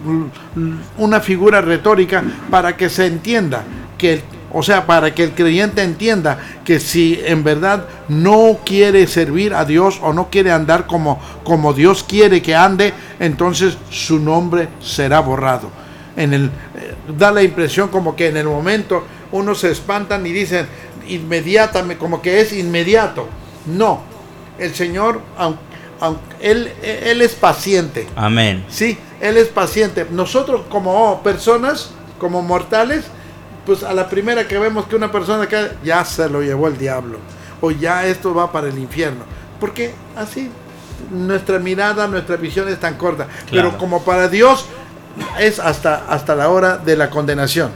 una 0.96 1.20
figura 1.20 1.60
retórica 1.60 2.22
para 2.50 2.74
que 2.76 2.88
se 2.88 3.06
entienda 3.06 3.62
que 3.98 4.14
el- 4.14 4.22
o 4.52 4.62
sea, 4.62 4.86
para 4.86 5.14
que 5.14 5.22
el 5.22 5.32
creyente 5.32 5.82
entienda 5.82 6.38
que 6.64 6.80
si 6.80 7.20
en 7.24 7.44
verdad 7.44 7.86
no 8.08 8.58
quiere 8.64 9.06
servir 9.06 9.54
a 9.54 9.64
Dios 9.64 9.98
o 10.02 10.12
no 10.12 10.28
quiere 10.30 10.50
andar 10.50 10.86
como, 10.86 11.20
como 11.44 11.72
Dios 11.72 12.02
quiere 12.02 12.42
que 12.42 12.54
ande, 12.54 12.92
entonces 13.18 13.76
su 13.90 14.18
nombre 14.18 14.68
será 14.82 15.20
borrado. 15.20 15.70
En 16.16 16.34
el, 16.34 16.46
eh, 16.46 16.94
da 17.16 17.30
la 17.30 17.42
impresión 17.42 17.88
como 17.88 18.16
que 18.16 18.28
en 18.28 18.36
el 18.36 18.46
momento 18.46 19.04
unos 19.32 19.60
se 19.60 19.70
espantan 19.70 20.26
y 20.26 20.32
dicen 20.32 20.66
inmediatamente, 21.08 21.98
como 21.98 22.20
que 22.20 22.40
es 22.40 22.52
inmediato. 22.52 23.28
No, 23.66 24.00
el 24.58 24.74
Señor, 24.74 25.20
aunque, 25.36 25.70
él, 26.40 26.72
él 26.82 27.22
es 27.22 27.34
paciente. 27.34 28.06
Amén. 28.16 28.64
Sí, 28.68 28.98
Él 29.20 29.36
es 29.36 29.48
paciente. 29.48 30.06
Nosotros 30.10 30.62
como 30.70 31.22
personas, 31.22 31.90
como 32.18 32.42
mortales, 32.42 33.04
pues 33.70 33.84
a 33.84 33.94
la 33.94 34.08
primera 34.08 34.48
que 34.48 34.58
vemos 34.58 34.86
que 34.86 34.96
una 34.96 35.12
persona 35.12 35.46
cae, 35.46 35.70
ya 35.84 36.04
se 36.04 36.28
lo 36.28 36.42
llevó 36.42 36.66
el 36.66 36.76
diablo. 36.76 37.18
O 37.60 37.70
ya 37.70 38.04
esto 38.04 38.34
va 38.34 38.50
para 38.50 38.66
el 38.66 38.76
infierno. 38.76 39.20
Porque 39.60 39.94
así 40.16 40.50
nuestra 41.12 41.60
mirada, 41.60 42.08
nuestra 42.08 42.34
visión 42.34 42.68
es 42.68 42.80
tan 42.80 42.96
corta. 42.96 43.28
Claro. 43.48 43.68
Pero 43.68 43.78
como 43.78 44.02
para 44.02 44.26
Dios 44.26 44.66
es 45.38 45.60
hasta, 45.60 46.04
hasta 46.08 46.34
la 46.34 46.48
hora 46.48 46.78
de 46.78 46.96
la 46.96 47.10
condenación. 47.10 47.70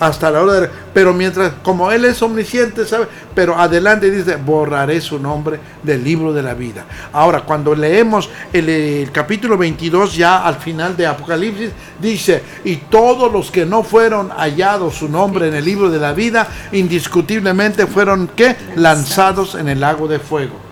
Hasta 0.00 0.30
la 0.30 0.42
hora 0.42 0.60
de... 0.60 0.70
Pero 0.92 1.12
mientras, 1.12 1.52
como 1.62 1.92
Él 1.92 2.06
es 2.06 2.20
omnisciente, 2.22 2.86
¿sabe? 2.86 3.06
Pero 3.34 3.56
adelante 3.56 4.10
dice, 4.10 4.36
borraré 4.36 5.00
su 5.00 5.20
nombre 5.20 5.60
del 5.82 6.02
libro 6.02 6.32
de 6.32 6.42
la 6.42 6.54
vida. 6.54 6.86
Ahora, 7.12 7.42
cuando 7.42 7.74
leemos 7.74 8.28
el, 8.52 8.68
el 8.68 9.12
capítulo 9.12 9.56
22, 9.56 10.16
ya 10.16 10.44
al 10.44 10.56
final 10.56 10.96
de 10.96 11.06
Apocalipsis, 11.06 11.70
dice, 12.00 12.42
y 12.64 12.76
todos 12.76 13.30
los 13.30 13.50
que 13.50 13.66
no 13.66 13.82
fueron 13.82 14.30
hallados 14.30 14.96
su 14.96 15.08
nombre 15.08 15.48
en 15.48 15.54
el 15.54 15.64
libro 15.64 15.90
de 15.90 15.98
la 15.98 16.12
vida, 16.12 16.48
indiscutiblemente 16.72 17.86
fueron, 17.86 18.30
¿qué? 18.34 18.56
Lanzados 18.76 19.54
en 19.54 19.68
el 19.68 19.80
lago 19.80 20.08
de 20.08 20.18
fuego 20.18 20.70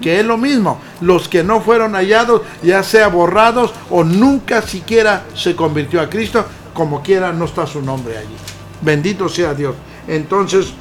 que 0.00 0.20
es 0.20 0.24
lo 0.24 0.36
mismo, 0.36 0.80
los 1.00 1.28
que 1.28 1.42
no 1.42 1.60
fueron 1.60 1.94
hallados, 1.94 2.42
ya 2.62 2.82
sea 2.82 3.08
borrados 3.08 3.72
o 3.90 4.04
nunca 4.04 4.62
siquiera 4.62 5.24
se 5.34 5.56
convirtió 5.56 6.00
a 6.00 6.08
Cristo, 6.08 6.44
como 6.74 7.02
quiera 7.02 7.32
no 7.32 7.46
está 7.46 7.66
su 7.66 7.80
nombre 7.80 8.18
allí. 8.18 8.36
Bendito 8.82 9.28
sea 9.28 9.54
Dios. 9.54 9.74
Entonces, 10.06 10.74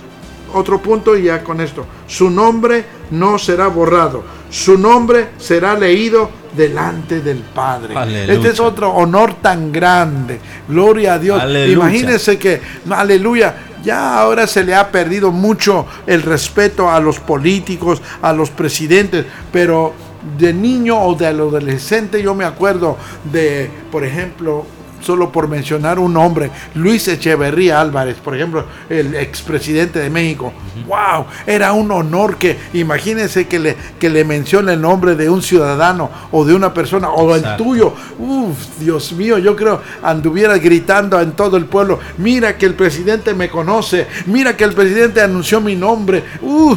otro 0.53 0.81
punto 0.81 1.17
y 1.17 1.23
ya 1.23 1.43
con 1.43 1.61
esto, 1.61 1.85
su 2.07 2.29
nombre 2.29 2.85
no 3.11 3.39
será 3.39 3.67
borrado, 3.67 4.23
su 4.49 4.77
nombre 4.77 5.29
será 5.37 5.77
leído 5.77 6.29
delante 6.55 7.21
del 7.21 7.39
Padre. 7.39 7.95
Aleluya. 7.95 8.33
Este 8.33 8.49
es 8.49 8.59
otro 8.59 8.91
honor 8.91 9.35
tan 9.35 9.71
grande. 9.71 10.39
Gloria 10.67 11.15
a 11.15 11.19
Dios. 11.19 11.41
Aleluya. 11.41 11.73
Imagínense 11.73 12.37
que, 12.37 12.61
aleluya, 12.89 13.55
ya 13.83 14.19
ahora 14.19 14.45
se 14.45 14.63
le 14.63 14.75
ha 14.75 14.91
perdido 14.91 15.31
mucho 15.31 15.85
el 16.05 16.21
respeto 16.21 16.89
a 16.89 16.99
los 16.99 17.19
políticos, 17.19 18.01
a 18.21 18.31
los 18.31 18.49
presidentes, 18.51 19.25
pero 19.51 19.93
de 20.37 20.53
niño 20.53 21.01
o 21.01 21.15
de 21.15 21.27
adolescente 21.27 22.21
yo 22.21 22.33
me 22.33 22.45
acuerdo 22.45 22.97
de, 23.31 23.69
por 23.91 24.05
ejemplo, 24.05 24.65
solo 25.03 25.31
por 25.31 25.47
mencionar 25.47 25.99
un 25.99 26.13
nombre, 26.13 26.49
Luis 26.75 27.07
Echeverría 27.07 27.79
Álvarez, 27.79 28.17
por 28.17 28.35
ejemplo, 28.35 28.65
el 28.89 29.15
expresidente 29.15 29.99
de 29.99 30.09
México. 30.09 30.53
¡Wow! 30.87 31.25
Era 31.45 31.73
un 31.73 31.91
honor 31.91 32.37
que, 32.37 32.57
imagínense 32.73 33.47
que 33.47 33.59
le, 33.59 33.75
que 33.99 34.09
le 34.09 34.23
mencione 34.23 34.73
el 34.73 34.81
nombre 34.81 35.15
de 35.15 35.29
un 35.29 35.41
ciudadano 35.41 36.09
o 36.31 36.45
de 36.45 36.53
una 36.53 36.73
persona 36.73 37.09
o 37.09 37.35
el 37.35 37.41
Exacto. 37.41 37.63
tuyo. 37.63 37.93
Uf, 38.17 38.79
Dios 38.79 39.11
mío, 39.13 39.37
yo 39.37 39.55
creo 39.55 39.81
anduviera 40.01 40.57
gritando 40.57 41.19
en 41.19 41.33
todo 41.33 41.57
el 41.57 41.65
pueblo, 41.65 41.99
mira 42.17 42.57
que 42.57 42.65
el 42.65 42.75
presidente 42.75 43.33
me 43.33 43.49
conoce, 43.49 44.07
mira 44.27 44.55
que 44.55 44.63
el 44.63 44.73
presidente 44.73 45.21
anunció 45.21 45.61
mi 45.61 45.75
nombre. 45.75 46.23
Uh, 46.41 46.75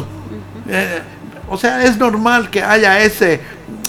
eh, 0.69 1.01
o 1.49 1.57
sea, 1.57 1.83
es 1.83 1.97
normal 1.97 2.49
que 2.49 2.61
haya 2.61 2.99
ese, 3.01 3.39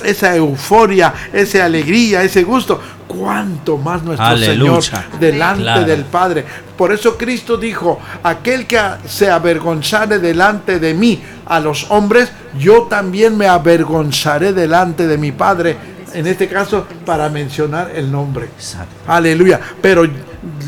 esa 0.04 0.34
euforia, 0.36 1.12
esa 1.32 1.64
alegría, 1.64 2.22
ese 2.22 2.42
gusto. 2.44 2.80
Cuánto 3.06 3.78
más 3.78 4.02
nuestro 4.02 4.26
Aleluya. 4.26 4.80
Señor 4.82 5.04
delante 5.18 5.62
Claro. 5.62 5.84
del 5.86 6.04
Padre. 6.04 6.44
Por 6.76 6.92
eso 6.92 7.16
Cristo 7.16 7.56
dijo, 7.56 7.98
aquel 8.22 8.66
que 8.66 8.78
se 9.06 9.30
avergonzare 9.30 10.18
delante 10.18 10.78
de 10.78 10.92
mí 10.92 11.20
a 11.46 11.58
los 11.58 11.90
hombres, 11.90 12.30
yo 12.58 12.82
también 12.82 13.36
me 13.36 13.46
avergonzaré 13.48 14.52
delante 14.52 15.06
de 15.06 15.16
mi 15.16 15.32
Padre. 15.32 15.76
En 16.12 16.26
este 16.26 16.48
caso, 16.48 16.86
para 17.04 17.28
mencionar 17.30 17.90
el 17.94 18.10
nombre. 18.12 18.46
Exacto. 18.46 18.94
Aleluya. 19.06 19.58
Pero 19.80 20.06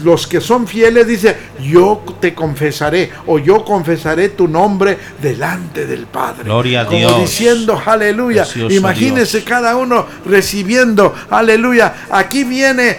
los 0.05 0.27
que 0.27 0.41
son 0.41 0.67
fieles 0.67 1.07
dice, 1.07 1.37
yo 1.63 2.03
te 2.21 2.35
confesaré 2.35 3.11
o 3.27 3.39
yo 3.39 3.65
confesaré 3.65 4.31
tu 4.31 4.49
nombre 4.49 4.97
delante 5.21 5.87
del 5.87 6.07
Padre. 6.07 6.45
Gloria 6.45 6.83
a 6.83 6.87
Como 6.87 6.99
Dios. 6.99 7.21
diciendo, 7.21 7.81
aleluya. 7.85 8.43
Precioso 8.45 8.75
Imagínense 8.75 9.45
cada 9.45 9.77
uno 9.77 10.07
recibiendo, 10.27 11.15
aleluya. 11.31 12.07
Aquí 12.11 12.45
viene 12.45 12.97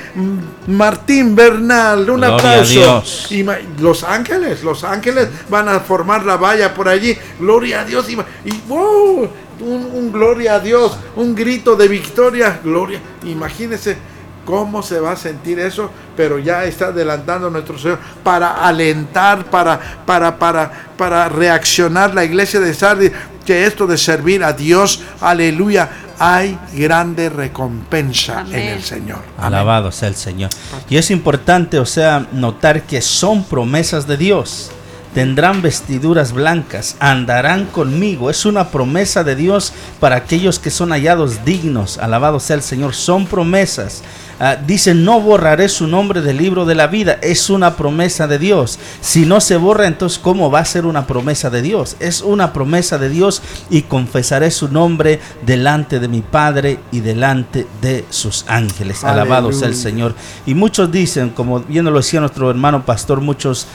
Martín 0.68 1.36
Bernal, 1.36 2.00
un 2.10 2.18
Gloria 2.18 2.30
a 2.30 2.36
aplauso. 2.36 2.72
Dios. 2.74 3.28
Ima- 3.32 3.60
los 3.80 4.04
ángeles, 4.04 4.64
los 4.64 4.84
ángeles 4.84 5.28
van 5.50 5.70
a 5.70 5.80
formar 5.80 6.26
la 6.26 6.38
valla 6.38 6.74
por 6.74 6.88
allí. 6.88 7.18
Gloria 7.40 7.82
a 7.82 7.86
Dios. 7.86 8.10
Y, 8.10 8.14
y, 8.50 8.62
wow, 8.68 9.30
un, 9.62 9.86
un 9.94 10.12
gloria 10.12 10.56
a 10.56 10.60
Dios, 10.60 10.98
un 11.16 11.36
grito 11.36 11.76
de 11.76 11.88
victoria. 11.88 12.60
Gloria. 12.64 13.00
Imagínense 13.26 13.98
cómo 14.46 14.82
se 14.84 15.00
va 15.00 15.14
a 15.14 15.16
sentir 15.16 15.60
eso, 15.60 15.90
pero 16.16 16.40
ya 16.40 16.66
está 16.66 16.88
adelantando 16.88 17.50
nuestro 17.50 17.78
Señor 17.78 18.00
para 18.24 18.66
alentar, 18.66 19.46
para, 19.46 19.80
para, 20.06 20.38
para, 20.38 20.72
para 20.98 21.30
reaccionar 21.30 22.14
la 22.14 22.24
iglesia 22.24 22.60
de 22.60 22.74
Sardis, 22.74 23.12
que 23.46 23.66
esto 23.66 23.88
de 23.88 23.98
servir 23.98 24.44
a 24.44 24.54
Dios, 24.54 25.02
aleluya, 25.20 25.90
hay 26.20 26.58
grande 26.74 27.30
recompensa 27.30 28.42
en 28.42 28.54
el 28.54 28.84
Señor. 28.84 29.20
Amén. 29.38 29.54
Alabado 29.54 29.92
sea 29.92 30.08
el 30.10 30.16
Señor. 30.16 30.52
Y 30.88 30.98
es 30.98 31.10
importante, 31.10 31.80
o 31.80 31.86
sea, 31.86 32.28
notar 32.32 32.84
que 32.84 33.02
son 33.02 33.44
promesas 33.44 34.06
de 34.06 34.18
Dios. 34.18 34.72
Tendrán 35.14 35.62
vestiduras 35.62 36.32
blancas, 36.32 36.96
andarán 37.00 37.66
conmigo. 37.66 38.30
Es 38.30 38.46
una 38.46 38.70
promesa 38.70 39.26
de 39.26 39.36
Dios 39.36 39.74
para 40.00 40.16
aquellos 40.16 40.58
que 40.58 40.72
son 40.72 40.92
hallados 40.92 41.44
dignos. 41.44 41.98
Alabado 41.98 42.40
sea 42.40 42.56
el 42.56 42.62
Señor. 42.62 42.94
Son 42.94 43.26
promesas. 43.26 44.04
Ah, 44.40 44.56
dice, 44.56 44.96
no 44.96 45.22
borraré 45.22 45.70
su 45.70 45.86
nombre 45.86 46.22
del 46.22 46.38
libro 46.38 46.66
de 46.66 46.76
la 46.76 46.88
vida. 46.88 47.20
Es 47.22 47.50
una 47.50 47.76
promesa 47.76 48.26
de 48.26 48.40
Dios. 48.40 48.80
Si 49.02 49.26
no 49.26 49.42
se 49.42 49.58
borra, 49.58 49.86
entonces 49.86 50.18
¿cómo 50.18 50.50
va 50.50 50.60
a 50.60 50.66
ser 50.66 50.86
una 50.86 51.06
promesa 51.06 51.50
de 51.50 51.62
Dios? 51.62 51.98
Es 52.00 52.22
una 52.22 52.54
promesa 52.54 52.98
de 52.98 53.10
Dios 53.10 53.42
y 53.70 53.84
confesaré 53.84 54.50
su 54.50 54.70
nombre 54.70 55.20
delante 55.46 56.00
de 56.00 56.08
mi 56.08 56.22
Padre 56.22 56.80
y 56.92 57.02
delante 57.02 57.68
de 57.82 58.06
sus 58.10 58.46
ángeles. 58.48 59.04
Alabado 59.04 59.52
sea 59.52 59.68
el. 59.68 59.76
Señor. 59.76 60.16
Y 60.46 60.54
muchos 60.54 60.92
dicen, 60.92 61.30
como 61.30 61.60
bien 61.60 61.86
lo 61.86 61.94
decía 61.94 62.20
nuestro 62.20 62.50
hermano 62.50 62.86
pastor, 62.86 63.22
muchos 63.22 63.68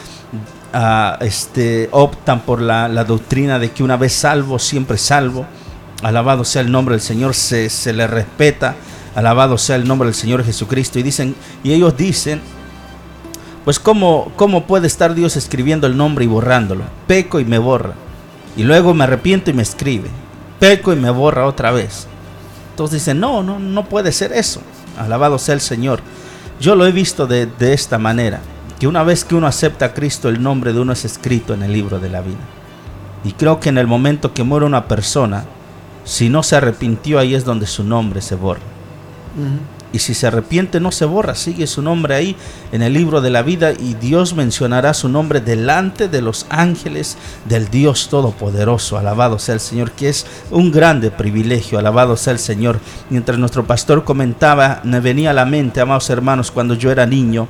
este, 1.20 1.89
optan 1.93 2.40
por 2.40 2.61
la, 2.61 2.89
la 2.89 3.05
doctrina 3.05 3.59
de 3.59 3.70
que 3.70 3.82
una 3.82 3.97
vez 3.97 4.12
salvo, 4.12 4.59
siempre 4.59 4.98
salvo. 4.98 5.47
Alabado 6.03 6.44
sea 6.44 6.62
el 6.62 6.70
nombre 6.70 6.94
del 6.94 7.01
Señor, 7.01 7.35
se, 7.35 7.70
se 7.70 7.93
le 7.93 8.07
respeta. 8.07 8.74
Alabado 9.15 9.57
sea 9.57 9.77
el 9.77 9.89
nombre 9.89 10.07
del 10.07 10.15
Señor 10.15 10.44
Jesucristo. 10.44 10.98
Y 10.98 11.03
dicen, 11.03 11.35
y 11.65 11.73
ellos 11.73 11.97
dicen, 11.97 12.40
pues 13.65 13.81
¿cómo, 13.81 14.31
cómo 14.36 14.66
puede 14.66 14.86
estar 14.86 15.15
Dios 15.15 15.36
escribiendo 15.36 15.86
el 15.86 15.97
nombre 15.97 16.24
y 16.24 16.28
borrándolo. 16.28 16.85
Peco 17.07 17.40
y 17.40 17.44
me 17.44 17.59
borra. 17.59 17.94
Y 18.57 18.65
luego 18.65 18.93
me 18.93 19.05
arrepiento 19.05 19.51
y 19.51 19.55
me 19.55 19.62
escribe. 19.62 20.09
Peco 20.59 20.93
y 20.93 20.97
me 20.97 21.11
borra 21.11 21.47
otra 21.47 21.70
vez. 21.70 22.07
Entonces 22.70 23.01
dicen, 23.01 23.19
no, 23.20 23.43
no, 23.43 23.59
no 23.59 23.86
puede 23.86 24.12
ser 24.12 24.32
eso. 24.32 24.61
Alabado 24.98 25.39
sea 25.39 25.55
el 25.55 25.61
Señor. 25.62 26.01
Yo 26.61 26.74
lo 26.74 26.86
he 26.86 26.93
visto 26.93 27.27
de, 27.27 27.47
de 27.47 27.73
esta 27.73 27.98
manera. 27.98 28.40
Que 28.78 28.86
una 28.86 29.03
vez 29.03 29.24
que 29.24 29.35
uno 29.35 29.47
acepta 29.47 29.86
a 29.86 29.94
Cristo, 29.94 30.28
el 30.28 30.43
nombre 30.43 30.73
de 30.73 30.81
uno 30.81 30.93
es 30.93 31.05
escrito 31.05 31.55
en 31.55 31.62
el 31.62 31.73
libro 31.73 31.98
de 31.98 32.11
la 32.11 32.20
vida. 32.20 32.36
Y 33.24 33.32
creo 33.32 33.59
que 33.59 33.70
en 33.70 33.78
el 33.78 33.86
momento 33.86 34.35
que 34.35 34.44
muere 34.44 34.66
una 34.66 34.86
persona, 34.86 35.44
si 36.05 36.28
no 36.28 36.43
se 36.43 36.57
arrepintió, 36.57 37.19
ahí 37.19 37.35
es 37.35 37.44
donde 37.44 37.66
su 37.66 37.82
nombre 37.82 38.23
se 38.23 38.35
borra. 38.35 38.61
Y 39.93 39.98
si 39.98 40.15
se 40.15 40.27
arrepiente, 40.27 40.78
no 40.78 40.93
se 40.93 41.05
borra, 41.07 41.35
sigue 41.35 41.66
su 41.66 41.81
nombre 41.81 42.15
ahí 42.15 42.36
en 42.70 42.82
el 42.82 42.93
libro 42.93 43.20
de 43.20 43.31
la 43.31 43.43
vida 43.43 43.73
y 43.73 43.94
Dios 43.94 44.35
mencionará 44.35 44.93
su 44.94 45.09
nombre 45.09 45.40
delante 45.40 46.09
de 46.09 46.20
los 46.20 46.47
ángeles 46.51 47.16
del 47.47 47.70
Dios 47.70 48.09
Todopoderoso. 48.09 48.98
Alabado 48.98 49.39
sea 49.39 49.55
el 49.55 49.61
Señor, 49.61 49.93
que 49.93 50.09
es 50.09 50.27
un 50.51 50.70
grande 50.70 51.11
privilegio. 51.11 51.78
Alabado 51.78 52.16
sea 52.16 52.35
el 52.35 52.39
Señor. 52.39 52.78
Mientras 53.11 53.39
nuestro 53.39 53.66
pastor 53.66 54.05
comentaba, 54.05 54.81
me 54.85 55.01
venía 55.01 55.31
a 55.31 55.35
la 55.35 55.47
mente, 55.47 55.81
amados 55.81 56.11
hermanos, 56.11 56.51
cuando 56.51 56.74
yo 56.74 56.90
era 56.90 57.07
niño, 57.07 57.48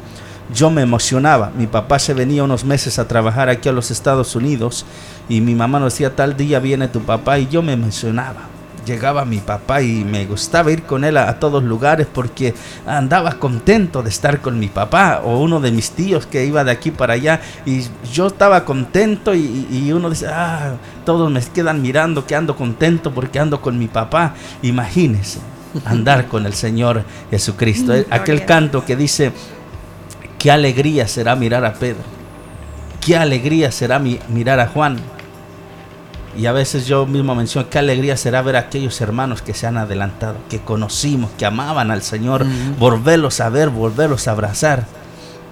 yo 0.52 0.70
me 0.70 0.82
emocionaba. 0.82 1.50
Mi 1.56 1.66
papá 1.66 1.98
se 1.98 2.14
venía 2.14 2.44
unos 2.44 2.64
meses 2.64 2.98
a 2.98 3.08
trabajar 3.08 3.48
aquí 3.48 3.68
a 3.68 3.72
los 3.72 3.90
Estados 3.90 4.34
Unidos 4.36 4.86
y 5.28 5.40
mi 5.40 5.54
mamá 5.54 5.80
nos 5.80 5.94
decía, 5.94 6.14
tal 6.14 6.36
día 6.36 6.58
viene 6.60 6.88
tu 6.88 7.00
papá 7.00 7.38
y 7.38 7.48
yo 7.48 7.62
me 7.62 7.72
emocionaba 7.72 8.56
llegaba 8.86 9.24
mi 9.24 9.38
papá 9.38 9.82
y 9.82 10.04
me 10.04 10.24
gustaba 10.26 10.70
ir 10.70 10.84
con 10.84 11.04
él 11.04 11.16
a, 11.16 11.28
a, 11.28 11.38
todos 11.38 11.62
lugares 11.62 12.06
porque 12.10 12.54
andaba 12.86 13.32
contento 13.32 14.02
de 14.02 14.08
estar 14.08 14.40
con 14.40 14.58
mi 14.58 14.68
papá 14.68 15.22
o 15.24 15.40
uno 15.40 15.60
de 15.60 15.72
mis 15.72 15.90
tíos 15.90 16.24
que 16.24 16.46
iba 16.46 16.64
de 16.64 16.70
aquí 16.70 16.92
para 16.92 17.14
allá 17.14 17.40
y 17.66 17.82
yo 18.12 18.28
estaba 18.28 18.64
contento 18.64 19.34
y, 19.34 19.66
y 19.70 19.92
uno 19.92 20.08
dice, 20.08 20.28
ah, 20.28 20.76
todos 21.04 21.30
me 21.30 21.40
quedan 21.42 21.82
mirando 21.82 22.24
que 22.26 22.34
ando 22.34 22.56
contento 22.56 23.12
porque 23.12 23.38
ando 23.38 23.60
con 23.60 23.78
mi 23.78 23.88
papá. 23.88 24.34
Imagínense 24.62 25.40
andar 25.84 26.28
con 26.28 26.46
el 26.46 26.54
Señor 26.54 27.04
Jesucristo. 27.30 27.92
Aquel 28.10 28.44
canto 28.44 28.84
que 28.84 28.96
dice, 28.96 29.32
qué 30.46 30.52
alegría 30.52 31.08
será 31.08 31.34
mirar 31.34 31.64
a 31.64 31.72
Pedro, 31.72 32.04
qué 33.04 33.16
alegría 33.16 33.72
será 33.72 33.98
mi, 33.98 34.20
mirar 34.28 34.60
a 34.60 34.68
Juan. 34.68 34.96
Y 36.38 36.46
a 36.46 36.52
veces 36.52 36.86
yo 36.86 37.04
mismo 37.04 37.34
menciono 37.34 37.68
qué 37.68 37.80
alegría 37.80 38.16
será 38.16 38.42
ver 38.42 38.54
a 38.54 38.60
aquellos 38.60 39.00
hermanos 39.00 39.42
que 39.42 39.54
se 39.54 39.66
han 39.66 39.76
adelantado, 39.76 40.36
que 40.48 40.60
conocimos, 40.60 41.32
que 41.36 41.46
amaban 41.46 41.90
al 41.90 42.00
Señor, 42.02 42.42
uh 42.42 42.44
-huh. 42.44 42.78
volverlos 42.78 43.40
a 43.40 43.48
ver, 43.48 43.70
volverlos 43.70 44.28
a 44.28 44.30
abrazar. 44.30 44.86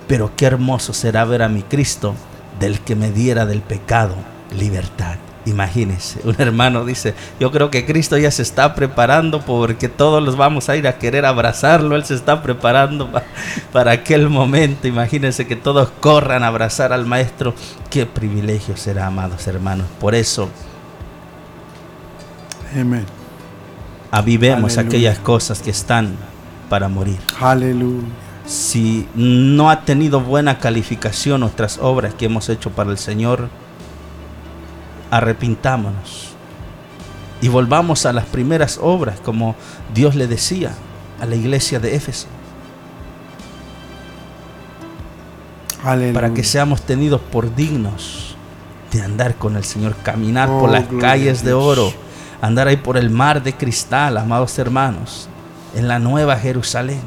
Pero 0.06 0.30
qué 0.36 0.46
hermoso 0.46 0.92
será 0.92 1.24
ver 1.24 1.42
a 1.42 1.48
mi 1.48 1.64
Cristo, 1.64 2.14
del 2.60 2.78
que 2.78 2.94
me 2.94 3.10
diera 3.10 3.46
del 3.46 3.62
pecado 3.62 4.14
libertad. 4.56 5.16
Imagínense, 5.46 6.20
un 6.24 6.34
hermano 6.38 6.86
dice, 6.86 7.14
yo 7.38 7.50
creo 7.52 7.70
que 7.70 7.84
Cristo 7.84 8.16
ya 8.16 8.30
se 8.30 8.40
está 8.40 8.74
preparando 8.74 9.42
porque 9.42 9.90
todos 9.90 10.22
los 10.22 10.36
vamos 10.36 10.70
a 10.70 10.76
ir 10.76 10.88
a 10.88 10.98
querer 10.98 11.26
abrazarlo, 11.26 11.96
Él 11.96 12.04
se 12.04 12.14
está 12.14 12.42
preparando 12.42 13.10
para 13.72 13.92
aquel 13.92 14.30
momento. 14.30 14.88
Imagínense 14.88 15.46
que 15.46 15.56
todos 15.56 15.90
corran 16.00 16.42
a 16.44 16.46
abrazar 16.46 16.94
al 16.94 17.04
Maestro. 17.04 17.54
Qué 17.90 18.06
privilegio 18.06 18.76
será, 18.76 19.06
amados 19.06 19.46
hermanos. 19.46 19.86
Por 20.00 20.14
eso, 20.14 20.48
Amén. 22.74 23.04
avivemos 24.10 24.78
Aleluya. 24.78 24.88
aquellas 24.88 25.18
cosas 25.18 25.60
que 25.60 25.70
están 25.70 26.16
para 26.70 26.88
morir. 26.88 27.18
Aleluya. 27.38 28.08
Si 28.46 29.06
no 29.14 29.70
ha 29.70 29.82
tenido 29.82 30.20
buena 30.20 30.58
calificación 30.58 31.40
nuestras 31.40 31.78
obras 31.78 32.14
que 32.14 32.26
hemos 32.26 32.48
hecho 32.48 32.70
para 32.70 32.90
el 32.90 32.98
Señor, 32.98 33.48
arrepintámonos 35.14 36.30
y 37.40 37.46
volvamos 37.48 38.04
a 38.04 38.12
las 38.12 38.24
primeras 38.24 38.80
obras, 38.82 39.20
como 39.20 39.54
Dios 39.94 40.16
le 40.16 40.26
decía 40.26 40.72
a 41.20 41.26
la 41.26 41.36
iglesia 41.36 41.78
de 41.78 41.94
Éfeso, 41.94 42.26
Aleluya. 45.84 46.14
para 46.14 46.34
que 46.34 46.42
seamos 46.42 46.82
tenidos 46.82 47.20
por 47.20 47.54
dignos 47.54 48.36
de 48.90 49.02
andar 49.02 49.36
con 49.36 49.56
el 49.56 49.62
Señor, 49.62 49.94
caminar 50.02 50.48
Oh, 50.50 50.58
por 50.60 50.70
las 50.70 50.88
gloria 50.88 51.08
calles 51.08 51.44
de 51.44 51.52
oro, 51.52 51.92
andar 52.40 52.66
ahí 52.66 52.76
por 52.76 52.96
el 52.96 53.10
mar 53.10 53.40
de 53.42 53.52
cristal, 53.52 54.16
amados 54.16 54.58
hermanos, 54.58 55.28
en 55.76 55.86
la 55.86 56.00
nueva 56.00 56.36
Jerusalén, 56.38 57.02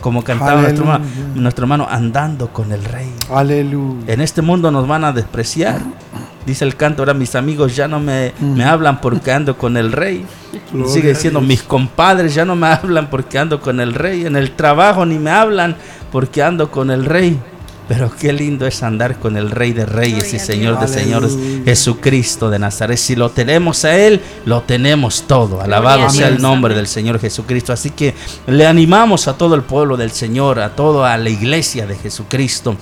como 0.00 0.24
cantaba 0.24 0.62
nuestro 0.62 0.84
hermano, 0.84 1.04
nuestro 1.34 1.64
hermano, 1.64 1.86
andando 1.90 2.48
con 2.48 2.72
el 2.72 2.82
Rey. 2.82 3.12
Aleluya. 3.30 4.04
En 4.06 4.22
este 4.22 4.40
mundo 4.40 4.70
nos 4.70 4.88
van 4.88 5.04
a 5.04 5.12
despreciar. 5.12 5.82
Dice 6.46 6.64
el 6.64 6.76
canto, 6.76 7.02
ahora 7.02 7.12
mis 7.12 7.34
amigos 7.34 7.74
ya 7.74 7.88
no 7.88 7.98
me, 7.98 8.32
me 8.40 8.64
hablan 8.64 9.00
porque 9.00 9.32
ando 9.32 9.58
con 9.58 9.76
el 9.76 9.90
rey. 9.90 10.24
Gloria 10.72 10.92
sigue 10.92 11.08
diciendo, 11.08 11.40
mis 11.40 11.62
compadres 11.62 12.34
ya 12.34 12.44
no 12.44 12.54
me 12.54 12.68
hablan 12.68 13.10
porque 13.10 13.38
ando 13.38 13.60
con 13.60 13.80
el 13.80 13.94
rey. 13.94 14.26
En 14.26 14.36
el 14.36 14.52
trabajo 14.52 15.04
ni 15.04 15.18
me 15.18 15.30
hablan 15.30 15.76
porque 16.12 16.42
ando 16.42 16.70
con 16.70 16.90
el 16.90 17.04
rey. 17.04 17.38
Pero 17.88 18.10
qué 18.18 18.32
lindo 18.32 18.66
es 18.66 18.82
andar 18.82 19.18
con 19.20 19.36
el 19.36 19.50
rey 19.50 19.72
de 19.72 19.86
reyes 19.86 20.34
y 20.34 20.40
señor 20.40 20.80
de 20.80 20.88
señores. 20.88 21.36
Jesucristo 21.64 22.50
de 22.50 22.58
Nazaret. 22.58 22.98
Si 22.98 23.14
lo 23.14 23.30
tenemos 23.30 23.84
a 23.84 23.96
Él, 23.96 24.20
lo 24.44 24.62
tenemos 24.62 25.24
todo. 25.28 25.60
Alabado 25.60 26.10
sea 26.10 26.28
el 26.28 26.42
nombre 26.42 26.74
del 26.74 26.88
Señor 26.88 27.20
Jesucristo. 27.20 27.72
Así 27.72 27.90
que 27.90 28.14
le 28.48 28.66
animamos 28.66 29.28
a 29.28 29.38
todo 29.38 29.54
el 29.54 29.62
pueblo 29.62 29.96
del 29.96 30.10
Señor, 30.10 30.58
a 30.58 30.74
toda 30.74 31.16
la 31.16 31.30
iglesia 31.30 31.86
de 31.86 31.94
Jesucristo, 31.94 32.76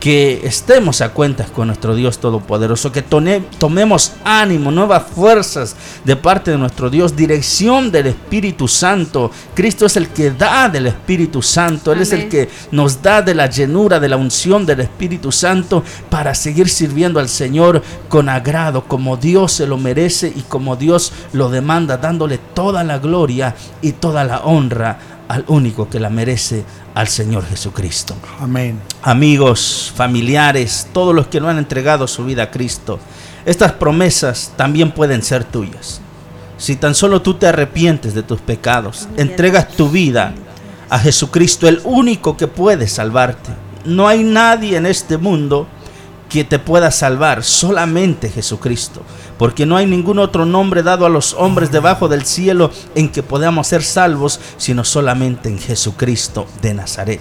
que 0.00 0.42
estemos 0.44 1.00
a 1.00 1.08
cuentas 1.12 1.50
con 1.50 1.66
nuestro 1.66 1.96
Dios 1.96 2.18
Todopoderoso, 2.18 2.92
que 2.92 3.02
tone- 3.02 3.42
tomemos 3.58 4.12
ánimo, 4.24 4.70
nuevas 4.70 5.02
fuerzas 5.12 5.74
de 6.04 6.14
parte 6.14 6.52
de 6.52 6.58
nuestro 6.58 6.88
Dios, 6.88 7.16
dirección 7.16 7.90
del 7.90 8.06
Espíritu 8.06 8.68
Santo. 8.68 9.30
Cristo 9.54 9.86
es 9.86 9.96
el 9.96 10.08
que 10.08 10.30
da 10.30 10.68
del 10.68 10.86
Espíritu 10.86 11.42
Santo, 11.42 11.90
Él 11.92 12.00
es 12.00 12.12
el 12.12 12.28
que 12.28 12.48
nos 12.70 13.02
da 13.02 13.22
de 13.22 13.34
la 13.34 13.50
llenura, 13.50 13.98
de 13.98 14.08
la 14.08 14.16
unción 14.16 14.64
del 14.64 14.80
Espíritu 14.80 15.32
Santo 15.32 15.82
para 16.08 16.32
seguir 16.34 16.68
sirviendo 16.68 17.18
al 17.18 17.28
Señor 17.28 17.82
con 18.08 18.28
agrado, 18.28 18.84
como 18.84 19.16
Dios 19.16 19.52
se 19.52 19.66
lo 19.66 19.78
merece 19.78 20.32
y 20.34 20.42
como 20.42 20.76
Dios 20.76 21.12
lo 21.32 21.50
demanda, 21.50 21.96
dándole 21.96 22.38
toda 22.54 22.84
la 22.84 22.98
gloria 22.98 23.56
y 23.82 23.92
toda 23.92 24.22
la 24.22 24.40
honra 24.40 24.98
al 25.28 25.44
único 25.48 25.88
que 25.88 26.00
la 26.00 26.10
merece, 26.10 26.64
al 26.94 27.06
Señor 27.06 27.46
Jesucristo 27.46 28.16
Amén. 28.40 28.80
amigos, 29.02 29.92
familiares, 29.94 30.88
todos 30.92 31.14
los 31.14 31.28
que 31.28 31.40
no 31.40 31.48
han 31.48 31.58
entregado 31.58 32.08
su 32.08 32.24
vida 32.24 32.44
a 32.44 32.50
Cristo, 32.50 32.98
estas 33.44 33.72
promesas 33.72 34.52
también 34.56 34.90
pueden 34.90 35.22
ser 35.22 35.44
tuyas. 35.44 36.00
Si 36.56 36.74
tan 36.76 36.94
solo 36.94 37.22
tú 37.22 37.34
te 37.34 37.46
arrepientes 37.46 38.14
de 38.14 38.24
tus 38.24 38.40
pecados, 38.40 39.08
entregas 39.16 39.68
tu 39.68 39.88
vida 39.88 40.34
a 40.90 40.98
Jesucristo, 40.98 41.68
el 41.68 41.80
único 41.84 42.36
que 42.36 42.48
puede 42.48 42.88
salvarte. 42.88 43.50
No 43.84 44.08
hay 44.08 44.24
nadie 44.24 44.76
en 44.76 44.86
este 44.86 45.18
mundo 45.18 45.68
que 46.28 46.44
te 46.44 46.58
pueda 46.58 46.90
salvar, 46.90 47.42
solamente 47.42 48.30
Jesucristo, 48.30 49.02
porque 49.38 49.66
no 49.66 49.76
hay 49.76 49.86
ningún 49.86 50.18
otro 50.18 50.44
nombre 50.44 50.82
dado 50.82 51.06
a 51.06 51.08
los 51.10 51.34
hombres 51.34 51.72
debajo 51.72 52.08
del 52.08 52.24
cielo 52.24 52.70
en 52.94 53.08
que 53.08 53.22
podamos 53.22 53.66
ser 53.66 53.82
salvos, 53.82 54.40
sino 54.56 54.84
solamente 54.84 55.48
en 55.48 55.58
Jesucristo 55.58 56.46
de 56.60 56.74
Nazaret. 56.74 57.20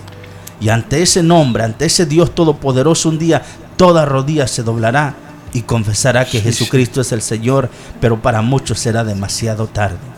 Y 0.60 0.70
ante 0.70 1.02
ese 1.02 1.24
nombre, 1.24 1.64
ante 1.64 1.86
ese 1.86 2.06
Dios 2.06 2.34
todopoderoso, 2.34 3.10
un 3.10 3.20
día 3.20 3.44
toda 3.78 4.06
rodilla 4.06 4.48
se 4.48 4.64
doblará 4.64 5.16
y 5.54 5.62
confesará 5.62 6.26
que 6.26 6.42
Jesucristo 6.42 7.02
es 7.02 7.12
el 7.12 7.22
Señor, 7.22 7.70
pero 8.02 8.22
para 8.22 8.42
muchos 8.42 8.80
será 8.80 9.04
demasiado 9.04 9.68
tarde. 9.68 10.16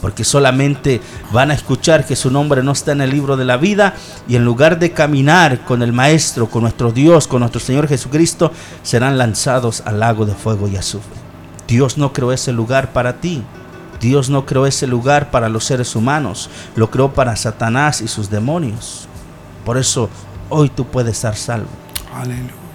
Porque 0.00 0.24
solamente 0.24 1.00
van 1.32 1.50
a 1.50 1.54
escuchar 1.54 2.06
que 2.06 2.16
su 2.16 2.30
nombre 2.30 2.62
no 2.62 2.72
está 2.72 2.92
en 2.92 3.00
el 3.00 3.10
libro 3.10 3.36
de 3.36 3.44
la 3.44 3.56
vida 3.56 3.94
y 4.28 4.36
en 4.36 4.44
lugar 4.44 4.78
de 4.78 4.92
caminar 4.92 5.64
con 5.64 5.82
el 5.82 5.92
Maestro, 5.92 6.48
con 6.48 6.62
nuestro 6.62 6.92
Dios, 6.92 7.26
con 7.26 7.40
nuestro 7.40 7.60
Señor 7.60 7.88
Jesucristo, 7.88 8.52
serán 8.82 9.18
lanzados 9.18 9.82
al 9.86 10.00
lago 10.00 10.26
de 10.26 10.34
fuego 10.34 10.68
y 10.68 10.76
azufre. 10.76 11.16
Dios 11.66 11.98
no 11.98 12.12
creó 12.12 12.32
ese 12.32 12.52
lugar 12.52 12.92
para 12.92 13.20
ti. 13.20 13.42
Dios 14.00 14.28
no 14.28 14.44
creó 14.46 14.66
ese 14.66 14.86
lugar 14.86 15.30
para 15.30 15.48
los 15.48 15.64
seres 15.64 15.96
humanos. 15.96 16.50
Lo 16.76 16.90
creó 16.90 17.12
para 17.12 17.34
Satanás 17.34 18.00
y 18.02 18.08
sus 18.08 18.30
demonios. 18.30 19.08
Por 19.64 19.78
eso 19.78 20.08
hoy 20.48 20.68
tú 20.68 20.86
puedes 20.86 21.16
estar 21.16 21.34
salvo 21.34 21.68
Aleluya. 22.14 22.65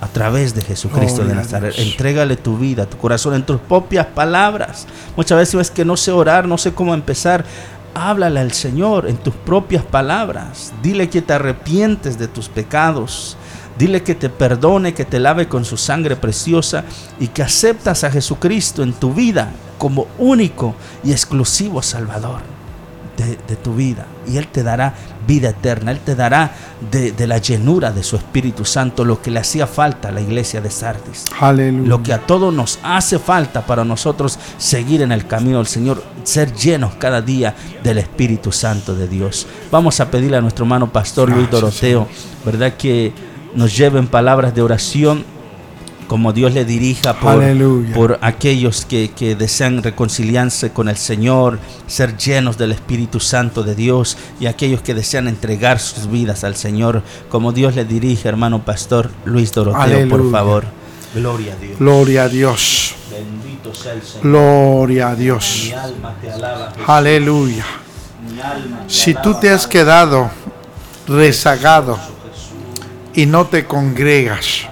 A 0.00 0.08
través 0.08 0.54
de 0.54 0.62
Jesucristo 0.62 1.24
de 1.24 1.34
Nazaret. 1.34 1.74
Dios. 1.74 1.86
Entrégale 1.86 2.36
tu 2.36 2.56
vida, 2.56 2.86
tu 2.86 2.96
corazón 2.96 3.34
en 3.34 3.44
tus 3.44 3.60
propias 3.60 4.06
palabras. 4.06 4.86
Muchas 5.16 5.38
veces 5.38 5.60
es 5.60 5.70
que 5.70 5.84
no 5.84 5.96
sé 5.96 6.10
orar, 6.10 6.48
no 6.48 6.58
sé 6.58 6.72
cómo 6.72 6.94
empezar. 6.94 7.44
Háblale 7.94 8.40
al 8.40 8.52
Señor 8.52 9.08
en 9.08 9.16
tus 9.18 9.34
propias 9.34 9.84
palabras. 9.84 10.72
Dile 10.82 11.10
que 11.10 11.22
te 11.22 11.34
arrepientes 11.34 12.18
de 12.18 12.28
tus 12.28 12.48
pecados. 12.48 13.36
Dile 13.78 14.02
que 14.02 14.14
te 14.14 14.30
perdone, 14.30 14.94
que 14.94 15.04
te 15.04 15.18
lave 15.18 15.48
con 15.48 15.64
su 15.64 15.76
sangre 15.76 16.16
preciosa 16.16 16.84
y 17.18 17.28
que 17.28 17.42
aceptas 17.42 18.04
a 18.04 18.10
Jesucristo 18.10 18.82
en 18.82 18.92
tu 18.92 19.12
vida 19.12 19.50
como 19.78 20.06
único 20.18 20.74
y 21.02 21.12
exclusivo 21.12 21.82
Salvador 21.82 22.40
de, 23.16 23.38
de 23.48 23.56
tu 23.56 23.74
vida. 23.74 24.06
Y 24.26 24.36
Él 24.36 24.48
te 24.48 24.62
dará 24.62 24.94
vida 25.30 25.50
eterna. 25.50 25.92
Él 25.92 26.00
te 26.00 26.16
dará 26.16 26.50
de, 26.90 27.12
de 27.12 27.26
la 27.28 27.38
llenura 27.38 27.92
de 27.92 28.02
su 28.02 28.16
Espíritu 28.16 28.64
Santo 28.64 29.04
lo 29.04 29.22
que 29.22 29.30
le 29.30 29.38
hacía 29.38 29.68
falta 29.68 30.08
a 30.08 30.10
la 30.10 30.20
iglesia 30.20 30.60
de 30.60 30.70
Sardis. 30.70 31.26
Aleluya. 31.38 31.88
Lo 31.88 32.02
que 32.02 32.12
a 32.12 32.26
todos 32.26 32.52
nos 32.52 32.80
hace 32.82 33.20
falta 33.20 33.64
para 33.64 33.84
nosotros 33.84 34.40
seguir 34.58 35.02
en 35.02 35.12
el 35.12 35.28
camino 35.28 35.58
del 35.58 35.68
Señor, 35.68 36.02
ser 36.24 36.52
llenos 36.52 36.94
cada 36.98 37.22
día 37.22 37.54
del 37.84 37.98
Espíritu 37.98 38.50
Santo 38.50 38.96
de 38.96 39.06
Dios. 39.06 39.46
Vamos 39.70 40.00
a 40.00 40.10
pedirle 40.10 40.36
a 40.36 40.40
nuestro 40.40 40.64
hermano 40.64 40.90
pastor 40.90 41.30
Luis 41.30 41.48
Doroteo, 41.48 42.08
¿verdad? 42.44 42.74
Que 42.76 43.12
nos 43.54 43.76
lleven 43.76 44.08
palabras 44.08 44.52
de 44.52 44.62
oración 44.62 45.24
como 46.10 46.32
Dios 46.32 46.54
le 46.54 46.64
dirija 46.64 47.20
por, 47.20 47.34
Aleluya. 47.34 47.94
por 47.94 48.18
aquellos 48.20 48.84
que, 48.84 49.12
que 49.14 49.36
desean 49.36 49.80
reconciliarse 49.80 50.72
con 50.72 50.88
el 50.88 50.96
Señor, 50.96 51.60
ser 51.86 52.16
llenos 52.16 52.58
del 52.58 52.72
Espíritu 52.72 53.20
Santo 53.20 53.62
de 53.62 53.76
Dios 53.76 54.16
y 54.40 54.46
aquellos 54.46 54.82
que 54.82 54.92
desean 54.92 55.28
entregar 55.28 55.78
sus 55.78 56.10
vidas 56.10 56.42
al 56.42 56.56
Señor, 56.56 57.04
como 57.28 57.52
Dios 57.52 57.76
le 57.76 57.84
dirige, 57.84 58.28
hermano 58.28 58.64
pastor 58.64 59.08
Luis 59.24 59.52
Doroteo, 59.52 60.08
por 60.08 60.28
favor. 60.32 60.64
Gloria 61.14 61.52
a 61.52 61.56
Dios. 61.56 61.78
Gloria 61.78 62.22
a 62.24 62.28
Dios. 62.28 62.94
Bendito 63.12 63.72
sea 63.72 63.92
el 63.92 64.02
Señor. 64.02 64.22
Gloria 64.24 65.08
a 65.10 65.14
Dios. 65.14 65.62
Mi 65.66 65.72
alma 65.74 66.16
te 66.20 66.32
alaba. 66.32 66.70
Jesús. 66.72 66.88
Aleluya. 66.88 67.66
Mi 68.28 68.40
alma 68.40 68.80
te 68.84 68.92
Si 68.92 69.14
tú 69.14 69.38
te 69.38 69.48
has 69.48 69.64
quedado 69.68 70.28
rezagado 71.06 72.00
y 73.14 73.26
no 73.26 73.46
te 73.46 73.64
congregas, 73.64 74.66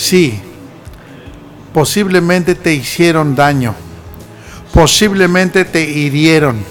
sí, 0.00 0.40
posiblemente 1.74 2.54
te 2.54 2.72
hicieron 2.72 3.36
daño, 3.36 3.74
posiblemente 4.72 5.66
te 5.66 5.82
hirieron, 5.82 6.64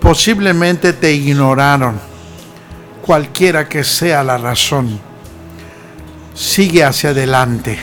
posiblemente 0.00 0.92
te 0.92 1.12
ignoraron, 1.12 2.00
cualquiera 3.02 3.68
que 3.68 3.84
sea 3.84 4.24
la 4.24 4.36
razón, 4.36 4.98
sigue 6.34 6.82
hacia 6.82 7.10
adelante. 7.10 7.78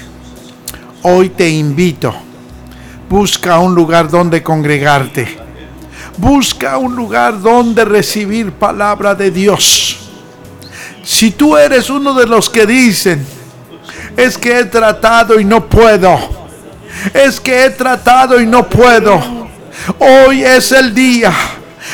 Hoy 1.03 1.29
te 1.29 1.49
invito, 1.49 2.13
busca 3.09 3.57
un 3.59 3.73
lugar 3.73 4.09
donde 4.09 4.43
congregarte. 4.43 5.39
Busca 6.17 6.77
un 6.77 6.95
lugar 6.95 7.41
donde 7.41 7.85
recibir 7.85 8.51
palabra 8.51 9.15
de 9.15 9.31
Dios. 9.31 9.97
Si 11.03 11.31
tú 11.31 11.55
eres 11.55 11.89
uno 11.89 12.13
de 12.13 12.27
los 12.27 12.49
que 12.49 12.65
dicen, 12.65 13.25
es 14.17 14.37
que 14.37 14.59
he 14.59 14.65
tratado 14.65 15.39
y 15.39 15.45
no 15.45 15.67
puedo. 15.67 16.19
Es 17.13 17.39
que 17.39 17.65
he 17.65 17.69
tratado 17.71 18.39
y 18.39 18.45
no 18.45 18.67
puedo. 18.67 19.49
Hoy 19.99 20.43
es 20.43 20.71
el 20.71 20.93
día. 20.93 21.33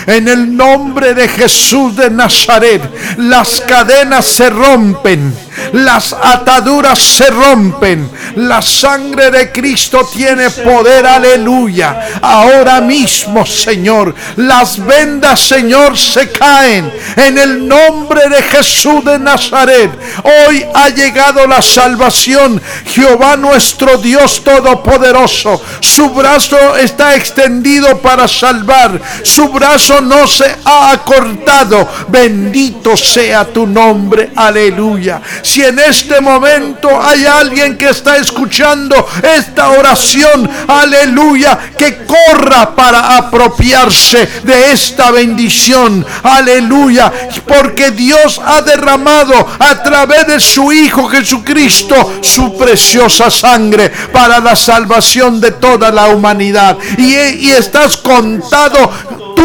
En 0.05 0.27
el 0.27 0.55
nombre 0.55 1.13
de 1.13 1.27
Jesús 1.27 1.95
de 1.95 2.09
Nazaret, 2.09 2.81
las 3.17 3.61
cadenas 3.61 4.25
se 4.25 4.49
rompen, 4.49 5.33
las 5.73 6.13
ataduras 6.13 6.99
se 6.99 7.29
rompen. 7.29 8.09
La 8.35 8.61
sangre 8.61 9.31
de 9.31 9.51
Cristo 9.51 10.07
tiene 10.13 10.49
poder, 10.49 11.05
aleluya. 11.05 12.19
Ahora 12.21 12.81
mismo, 12.81 13.45
Señor, 13.45 14.13
las 14.37 14.83
vendas, 14.83 15.39
Señor, 15.39 15.97
se 15.97 16.31
caen 16.31 16.91
en 17.15 17.37
el 17.37 17.67
nombre 17.67 18.29
de 18.29 18.41
Jesús 18.43 19.03
de 19.03 19.19
Nazaret. 19.19 19.91
Hoy 20.23 20.65
ha 20.73 20.89
llegado 20.89 21.45
la 21.47 21.61
salvación. 21.61 22.61
Jehová 22.85 23.35
nuestro 23.37 23.97
Dios 23.97 24.43
Todopoderoso. 24.43 25.61
Su 25.79 26.09
brazo 26.11 26.75
está 26.77 27.15
extendido 27.15 27.97
para 28.01 28.27
salvar. 28.27 29.01
Su 29.23 29.49
brazo 29.49 30.01
no 30.01 30.27
se 30.27 30.55
ha 30.65 30.91
acortado. 30.91 31.87
Bendito 32.07 32.95
sea 32.95 33.45
tu 33.45 33.65
nombre. 33.65 34.31
Aleluya. 34.35 35.21
Si 35.47 35.63
en 35.63 35.79
este 35.79 36.19
momento 36.19 36.89
hay 37.01 37.25
alguien 37.25 37.77
que 37.77 37.87
está 37.87 38.17
escuchando 38.17 39.07
esta 39.23 39.69
oración, 39.69 40.49
aleluya, 40.67 41.57
que 41.77 42.05
corra 42.05 42.75
para 42.75 43.15
apropiarse 43.15 44.27
de 44.43 44.73
esta 44.73 45.09
bendición. 45.11 46.05
Aleluya. 46.21 47.13
Porque 47.47 47.91
Dios 47.91 48.41
ha 48.43 48.61
derramado 48.61 49.47
a 49.57 49.81
través 49.83 50.27
de 50.27 50.41
su 50.41 50.73
Hijo 50.73 51.07
Jesucristo 51.07 52.19
su 52.21 52.57
preciosa 52.57 53.31
sangre 53.31 53.89
para 54.11 54.41
la 54.41 54.53
salvación 54.53 55.39
de 55.39 55.51
toda 55.51 55.91
la 55.91 56.07
humanidad. 56.07 56.77
Y, 56.97 57.15
estás 57.47 57.95
contado 57.95 58.91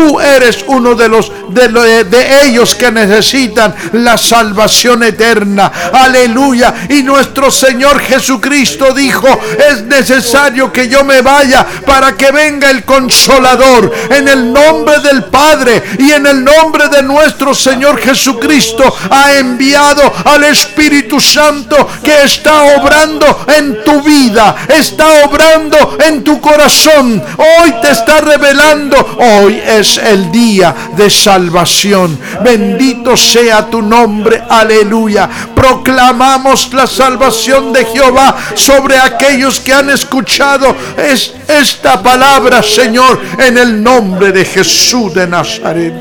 tú 0.03 0.19
eres 0.19 0.65
uno 0.67 0.97
de 0.97 1.09
los 1.09 1.31
de, 1.51 2.05
de, 2.05 2.47
ellos 2.47 2.75
que 2.75 2.91
necesitan 2.91 3.73
la 3.93 4.19
salvación 4.19 5.05
eterna. 5.05 5.71
Aleluya. 5.93 6.75
Y 6.89 7.03
nuestro 7.03 7.51
Señor 7.51 8.01
Jesucristo 8.01 8.93
dijo, 8.93 9.29
es 9.71 9.83
necesario 9.83 10.73
que 10.73 10.89
yo 10.89 11.05
me 11.05 11.21
vaya 11.21 11.65
para 11.87 12.17
que 12.17 12.33
venga 12.33 12.71
el 12.71 12.85
consolador 12.85 13.93
en 14.11 14.27
el 14.27 14.53
nombre 14.53 14.99
del 15.01 15.25
Padre 15.25 15.83
y 15.99 16.11
en 16.11 16.27
el 16.27 16.43
nombre 16.43 16.89
de 16.89 17.03
nuestro 17.03 17.55
Señor 17.55 17.99
Jesucristo 18.01 18.83
ha 19.11 19.35
enviado 19.35 20.13
al 20.25 20.43
Espíritu 20.45 21.21
Santo 21.21 21.77
que 22.03 22.23
está 22.23 22.77
obrando 22.77 23.47
en 23.57 23.85
tu 23.85 24.03
vida, 24.03 24.57
está 24.69 25.25
obrando 25.25 25.97
en 26.05 26.25
tu 26.25 26.41
corazón. 26.41 27.23
Hoy 27.37 27.75
te 27.83 27.91
está 27.91 28.21
revelando, 28.21 28.97
hoy 29.19 29.63
es 29.65 29.92
el 29.99 30.31
día 30.31 30.75
de 30.97 31.11
salvación. 31.11 32.19
Bendito 32.45 33.17
sea 33.17 33.69
tu 33.69 33.83
nombre, 33.83 34.43
aleluya. 34.49 35.29
Proclamamos 35.55 36.73
la 36.73 36.87
salvación 36.87 37.73
de 37.73 37.85
Jehová 37.85 38.37
sobre 38.55 38.99
aquellos 38.99 39.61
que 39.61 39.73
han 39.73 39.91
escuchado 39.91 40.75
es, 40.97 41.35
esta 41.49 42.03
palabra, 42.03 42.63
Señor, 42.63 43.21
en 43.39 43.59
el 43.59 43.83
nombre 43.83 44.33
de 44.33 44.45
Jesús 44.45 45.13
de 45.15 45.27
Nazaret 45.27 45.95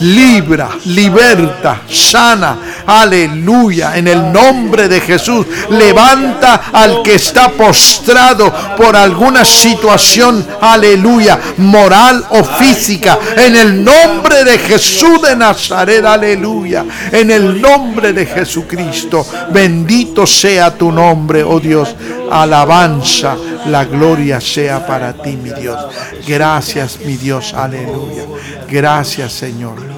libra, 0.00 0.70
liberta, 0.86 1.82
sana. 1.88 2.58
Aleluya. 2.86 3.96
En 3.96 4.08
el 4.08 4.32
nombre 4.32 4.88
de 4.88 5.00
Jesús. 5.00 5.46
Levanta 5.70 6.70
al 6.72 7.02
que 7.02 7.14
está 7.14 7.50
postrado 7.50 8.52
por 8.76 8.96
alguna 8.96 9.44
situación. 9.44 10.46
Aleluya. 10.60 11.38
Moral 11.58 12.24
o 12.30 12.44
física. 12.44 13.18
En 13.36 13.56
el 13.56 13.84
nombre 13.84 14.44
de 14.44 14.58
Jesús 14.58 15.22
de 15.22 15.36
Nazaret. 15.36 16.04
Aleluya. 16.04 16.84
En 17.12 17.30
el 17.30 17.60
nombre 17.60 18.12
de 18.12 18.26
Jesucristo. 18.26 19.26
Bendito 19.50 20.26
sea 20.26 20.74
tu 20.76 20.92
nombre, 20.92 21.42
oh 21.42 21.60
Dios. 21.60 21.94
Alabanza. 22.30 23.36
La 23.66 23.84
gloria 23.84 24.40
sea 24.40 24.86
para 24.86 25.12
ti, 25.12 25.36
mi 25.36 25.50
Dios. 25.50 25.78
Gracias, 26.26 26.98
mi 27.04 27.16
Dios. 27.16 27.52
Aleluya. 27.54 28.24
Gracias, 28.68 29.32
Señor. 29.32 29.95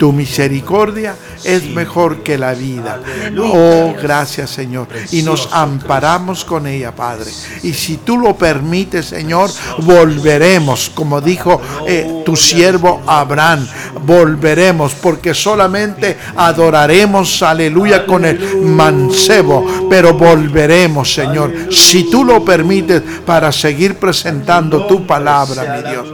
Tu 0.00 0.14
misericordia 0.14 1.14
es 1.44 1.64
mejor 1.64 2.22
que 2.22 2.38
la 2.38 2.54
vida. 2.54 3.02
Oh, 3.38 3.92
gracias 4.00 4.48
Señor. 4.48 4.88
Y 5.12 5.20
nos 5.20 5.50
amparamos 5.52 6.42
con 6.42 6.66
ella, 6.66 6.96
Padre. 6.96 7.30
Y 7.62 7.74
si 7.74 7.98
tú 7.98 8.16
lo 8.16 8.34
permites, 8.34 9.04
Señor, 9.04 9.50
volveremos, 9.80 10.90
como 10.94 11.20
dijo 11.20 11.60
eh, 11.86 12.22
tu 12.24 12.34
siervo 12.34 13.02
Abraham, 13.06 13.68
volveremos 14.06 14.94
porque 14.94 15.34
solamente 15.34 16.16
adoraremos, 16.34 17.42
aleluya, 17.42 18.06
con 18.06 18.24
el 18.24 18.56
mancebo, 18.62 19.86
pero 19.90 20.14
volveremos, 20.14 21.12
Señor, 21.12 21.52
si 21.70 22.10
tú 22.10 22.24
lo 22.24 22.42
permites, 22.42 23.02
para 23.26 23.52
seguir 23.52 23.96
presentando 23.96 24.86
tu 24.86 25.06
palabra, 25.06 25.76
mi 25.76 25.90
Dios. 25.90 26.08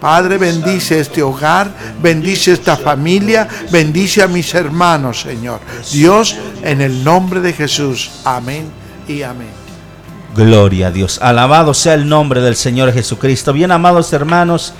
Padre, 0.00 0.38
bendice 0.38 1.00
este 1.00 1.22
hogar, 1.22 1.70
bendice 2.00 2.52
esta 2.52 2.76
familia, 2.76 3.48
bendice 3.70 4.22
a 4.22 4.28
mis 4.28 4.54
hermanos, 4.54 5.20
Señor. 5.22 5.60
Dios, 5.92 6.36
en 6.62 6.80
el 6.80 7.02
nombre 7.02 7.40
de 7.40 7.52
Jesús. 7.52 8.10
Amén 8.24 8.66
y 9.08 9.22
amén. 9.22 9.50
Gloria 10.36 10.88
a 10.88 10.90
Dios. 10.92 11.18
Alabado 11.20 11.74
sea 11.74 11.94
el 11.94 12.08
nombre 12.08 12.40
del 12.40 12.54
Señor 12.54 12.92
Jesucristo. 12.92 13.52
Bien 13.52 13.72
amados 13.72 14.12
hermanos, 14.12 14.72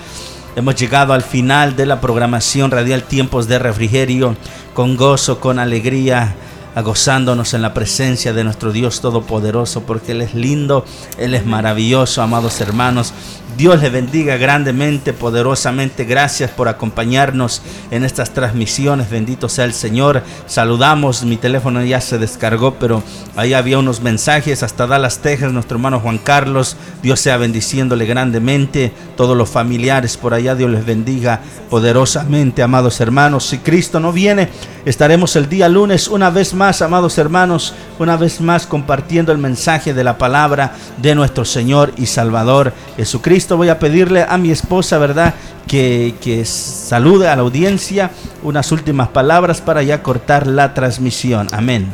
hemos 0.54 0.76
llegado 0.76 1.12
al 1.12 1.22
final 1.22 1.74
de 1.74 1.86
la 1.86 2.00
programación 2.00 2.70
radial 2.70 3.02
Tiempos 3.02 3.48
de 3.48 3.58
Refrigerio, 3.58 4.36
con 4.72 4.96
gozo, 4.96 5.40
con 5.40 5.58
alegría 5.58 6.36
gozándonos 6.76 7.54
en 7.54 7.62
la 7.62 7.74
presencia 7.74 8.32
de 8.32 8.44
nuestro 8.44 8.72
Dios 8.72 9.00
Todopoderoso, 9.00 9.82
porque 9.82 10.12
Él 10.12 10.22
es 10.22 10.34
lindo, 10.34 10.84
Él 11.18 11.34
es 11.34 11.44
maravilloso, 11.44 12.22
amados 12.22 12.60
hermanos. 12.60 13.12
Dios 13.58 13.82
les 13.82 13.90
bendiga 13.90 14.36
grandemente, 14.36 15.12
poderosamente. 15.12 16.04
Gracias 16.04 16.48
por 16.48 16.68
acompañarnos 16.68 17.60
en 17.90 18.04
estas 18.04 18.30
transmisiones. 18.30 19.10
Bendito 19.10 19.48
sea 19.48 19.64
el 19.64 19.72
Señor. 19.72 20.22
Saludamos. 20.46 21.24
Mi 21.24 21.36
teléfono 21.36 21.84
ya 21.84 22.00
se 22.00 22.18
descargó, 22.18 22.74
pero 22.74 23.02
ahí 23.34 23.54
había 23.54 23.80
unos 23.80 24.00
mensajes 24.00 24.62
hasta 24.62 24.86
Dallas, 24.86 25.18
Texas. 25.18 25.52
Nuestro 25.52 25.76
hermano 25.76 25.98
Juan 25.98 26.18
Carlos. 26.18 26.76
Dios 27.02 27.18
sea 27.18 27.36
bendiciéndole 27.36 28.06
grandemente. 28.06 28.92
Todos 29.16 29.36
los 29.36 29.48
familiares 29.48 30.16
por 30.16 30.34
allá, 30.34 30.54
Dios 30.54 30.70
les 30.70 30.86
bendiga 30.86 31.40
poderosamente, 31.68 32.62
amados 32.62 33.00
hermanos. 33.00 33.44
Si 33.44 33.58
Cristo 33.58 33.98
no 33.98 34.12
viene, 34.12 34.48
estaremos 34.84 35.34
el 35.34 35.48
día 35.48 35.68
lunes 35.68 36.06
una 36.06 36.30
vez 36.30 36.54
más, 36.54 36.57
amados 36.58 37.18
hermanos, 37.18 37.72
una 38.00 38.16
vez 38.16 38.40
más 38.40 38.66
compartiendo 38.66 39.30
el 39.30 39.38
mensaje 39.38 39.94
de 39.94 40.02
la 40.02 40.18
palabra 40.18 40.74
de 40.96 41.14
nuestro 41.14 41.44
Señor 41.44 41.92
y 41.96 42.06
Salvador 42.06 42.72
Jesucristo 42.96 43.56
voy 43.56 43.68
a 43.68 43.78
pedirle 43.78 44.26
a 44.28 44.36
mi 44.38 44.50
esposa, 44.50 44.98
¿verdad? 44.98 45.34
Que, 45.68 46.16
que 46.20 46.44
salude 46.44 47.28
a 47.28 47.36
la 47.36 47.42
audiencia 47.42 48.10
unas 48.42 48.72
últimas 48.72 49.08
palabras 49.08 49.60
para 49.60 49.84
ya 49.84 50.02
cortar 50.02 50.48
la 50.48 50.74
transmisión. 50.74 51.46
Amén. 51.52 51.86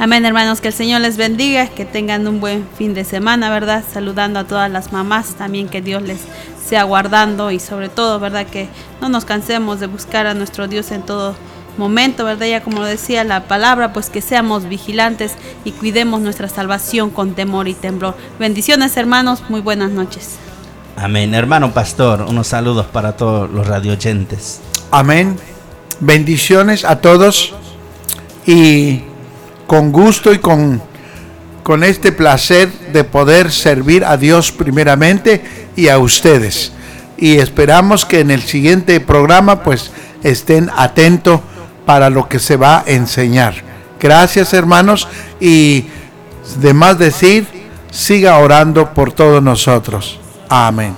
Amén, 0.00 0.24
hermanos, 0.24 0.60
que 0.60 0.68
el 0.68 0.74
Señor 0.74 1.00
les 1.00 1.16
bendiga, 1.16 1.68
que 1.68 1.84
tengan 1.84 2.26
un 2.26 2.40
buen 2.40 2.66
fin 2.76 2.94
de 2.94 3.04
semana, 3.04 3.50
¿verdad? 3.50 3.84
Saludando 3.92 4.40
a 4.40 4.44
todas 4.44 4.70
las 4.70 4.92
mamás, 4.92 5.34
también 5.34 5.68
que 5.68 5.80
Dios 5.80 6.02
les 6.02 6.20
sea 6.64 6.82
guardando 6.82 7.50
y 7.50 7.60
sobre 7.60 7.88
todo, 7.88 8.18
¿verdad? 8.18 8.46
Que 8.46 8.68
no 9.00 9.08
nos 9.08 9.24
cansemos 9.24 9.78
de 9.78 9.86
buscar 9.86 10.26
a 10.26 10.34
nuestro 10.34 10.66
Dios 10.66 10.90
en 10.90 11.02
todo 11.02 11.36
momento, 11.78 12.24
¿verdad? 12.24 12.46
Ya 12.46 12.62
como 12.62 12.82
decía 12.84 13.24
la 13.24 13.44
palabra, 13.44 13.92
pues 13.92 14.10
que 14.10 14.20
seamos 14.20 14.68
vigilantes 14.68 15.34
y 15.64 15.72
cuidemos 15.72 16.20
nuestra 16.20 16.48
salvación 16.48 17.10
con 17.10 17.34
temor 17.34 17.68
y 17.68 17.74
temblor. 17.74 18.16
Bendiciones, 18.38 18.96
hermanos, 18.96 19.44
muy 19.48 19.60
buenas 19.60 19.90
noches. 19.90 20.36
Amén. 20.96 21.32
Hermano 21.34 21.72
pastor, 21.72 22.22
unos 22.22 22.48
saludos 22.48 22.86
para 22.86 23.16
todos 23.16 23.48
los 23.50 23.66
radioyentes. 23.66 24.60
Amén. 24.90 25.36
Bendiciones 26.00 26.84
a 26.84 27.00
todos 27.00 27.54
y 28.46 29.02
con 29.66 29.92
gusto 29.92 30.32
y 30.32 30.38
con, 30.38 30.82
con 31.62 31.84
este 31.84 32.10
placer 32.10 32.70
de 32.92 33.04
poder 33.04 33.52
servir 33.52 34.04
a 34.04 34.16
Dios 34.16 34.50
primeramente 34.50 35.44
y 35.76 35.88
a 35.88 35.98
ustedes. 35.98 36.72
Y 37.16 37.38
esperamos 37.38 38.04
que 38.04 38.20
en 38.20 38.30
el 38.30 38.42
siguiente 38.42 38.98
programa 39.00 39.62
pues 39.62 39.92
estén 40.22 40.70
atentos 40.76 41.40
para 41.88 42.10
lo 42.10 42.28
que 42.28 42.38
se 42.38 42.58
va 42.58 42.80
a 42.80 42.84
enseñar. 42.84 43.54
Gracias 43.98 44.52
hermanos 44.52 45.08
y 45.40 45.86
de 46.60 46.74
más 46.74 46.98
decir, 46.98 47.46
siga 47.90 48.36
orando 48.36 48.92
por 48.92 49.10
todos 49.10 49.42
nosotros. 49.42 50.20
Amén. 50.50 50.94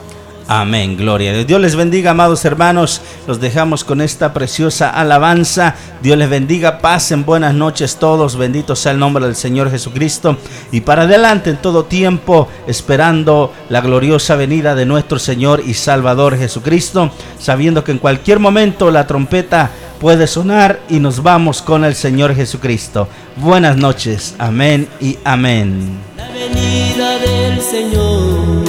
Amén, 0.49 0.97
gloria 0.97 1.33
Dios. 1.33 1.47
Dios 1.47 1.61
les 1.61 1.77
bendiga, 1.77 2.11
amados 2.11 2.45
hermanos. 2.45 3.03
Los 3.29 3.41
dejamos 3.41 3.85
con 3.85 4.01
esta 4.01 4.33
preciosa 4.33 4.91
alabanza. 4.91 5.77
Dios 6.03 6.19
les 6.19 6.29
bendiga, 6.29 6.79
pasen 6.81 7.25
buenas 7.25 7.55
noches 7.55 7.99
todos. 8.01 8.35
Bendito 8.35 8.75
sea 8.75 8.91
el 8.91 8.99
nombre 8.99 9.25
del 9.25 9.37
Señor 9.37 9.71
Jesucristo. 9.71 10.39
Y 10.73 10.81
para 10.81 11.03
adelante 11.03 11.51
en 11.51 11.59
todo 11.59 11.85
tiempo, 11.85 12.49
esperando 12.67 13.55
la 13.69 13.81
gloriosa 13.81 14.35
venida 14.35 14.75
de 14.75 14.87
nuestro 14.87 15.21
Señor 15.21 15.62
y 15.65 15.75
Salvador 15.75 16.37
Jesucristo, 16.37 17.12
sabiendo 17.39 17.85
que 17.85 17.93
en 17.93 17.99
cualquier 17.99 18.41
momento 18.41 18.91
la 18.91 19.07
trompeta 19.07 19.71
puede 20.01 20.27
sonar 20.27 20.81
y 20.89 20.99
nos 20.99 21.23
vamos 21.23 21.61
con 21.61 21.85
el 21.85 21.95
Señor 21.95 22.35
Jesucristo. 22.35 23.07
Buenas 23.37 23.77
noches, 23.77 24.35
amén 24.39 24.89
y 24.99 25.19
amén. 25.25 25.99
La 26.17 26.29
venida 26.31 27.19
del 27.19 27.61
Señor 27.61 28.60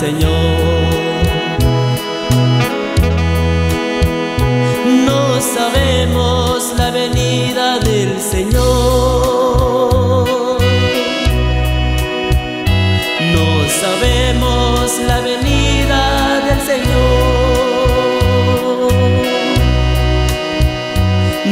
Señor. 0.00 0.30
No 5.06 5.38
sabemos 5.42 6.72
la 6.78 6.90
venida 6.90 7.78
del 7.80 8.18
Señor. 8.18 8.58
No 13.34 13.46
sabemos 13.82 14.98
la 15.06 15.20
venida 15.20 16.40
del 16.46 16.60
Señor. 16.70 16.90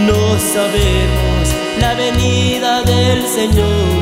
No 0.08 0.38
sabemos 0.54 1.44
la 1.82 1.92
venida 1.92 2.82
del 2.82 3.26
Señor. 3.28 3.97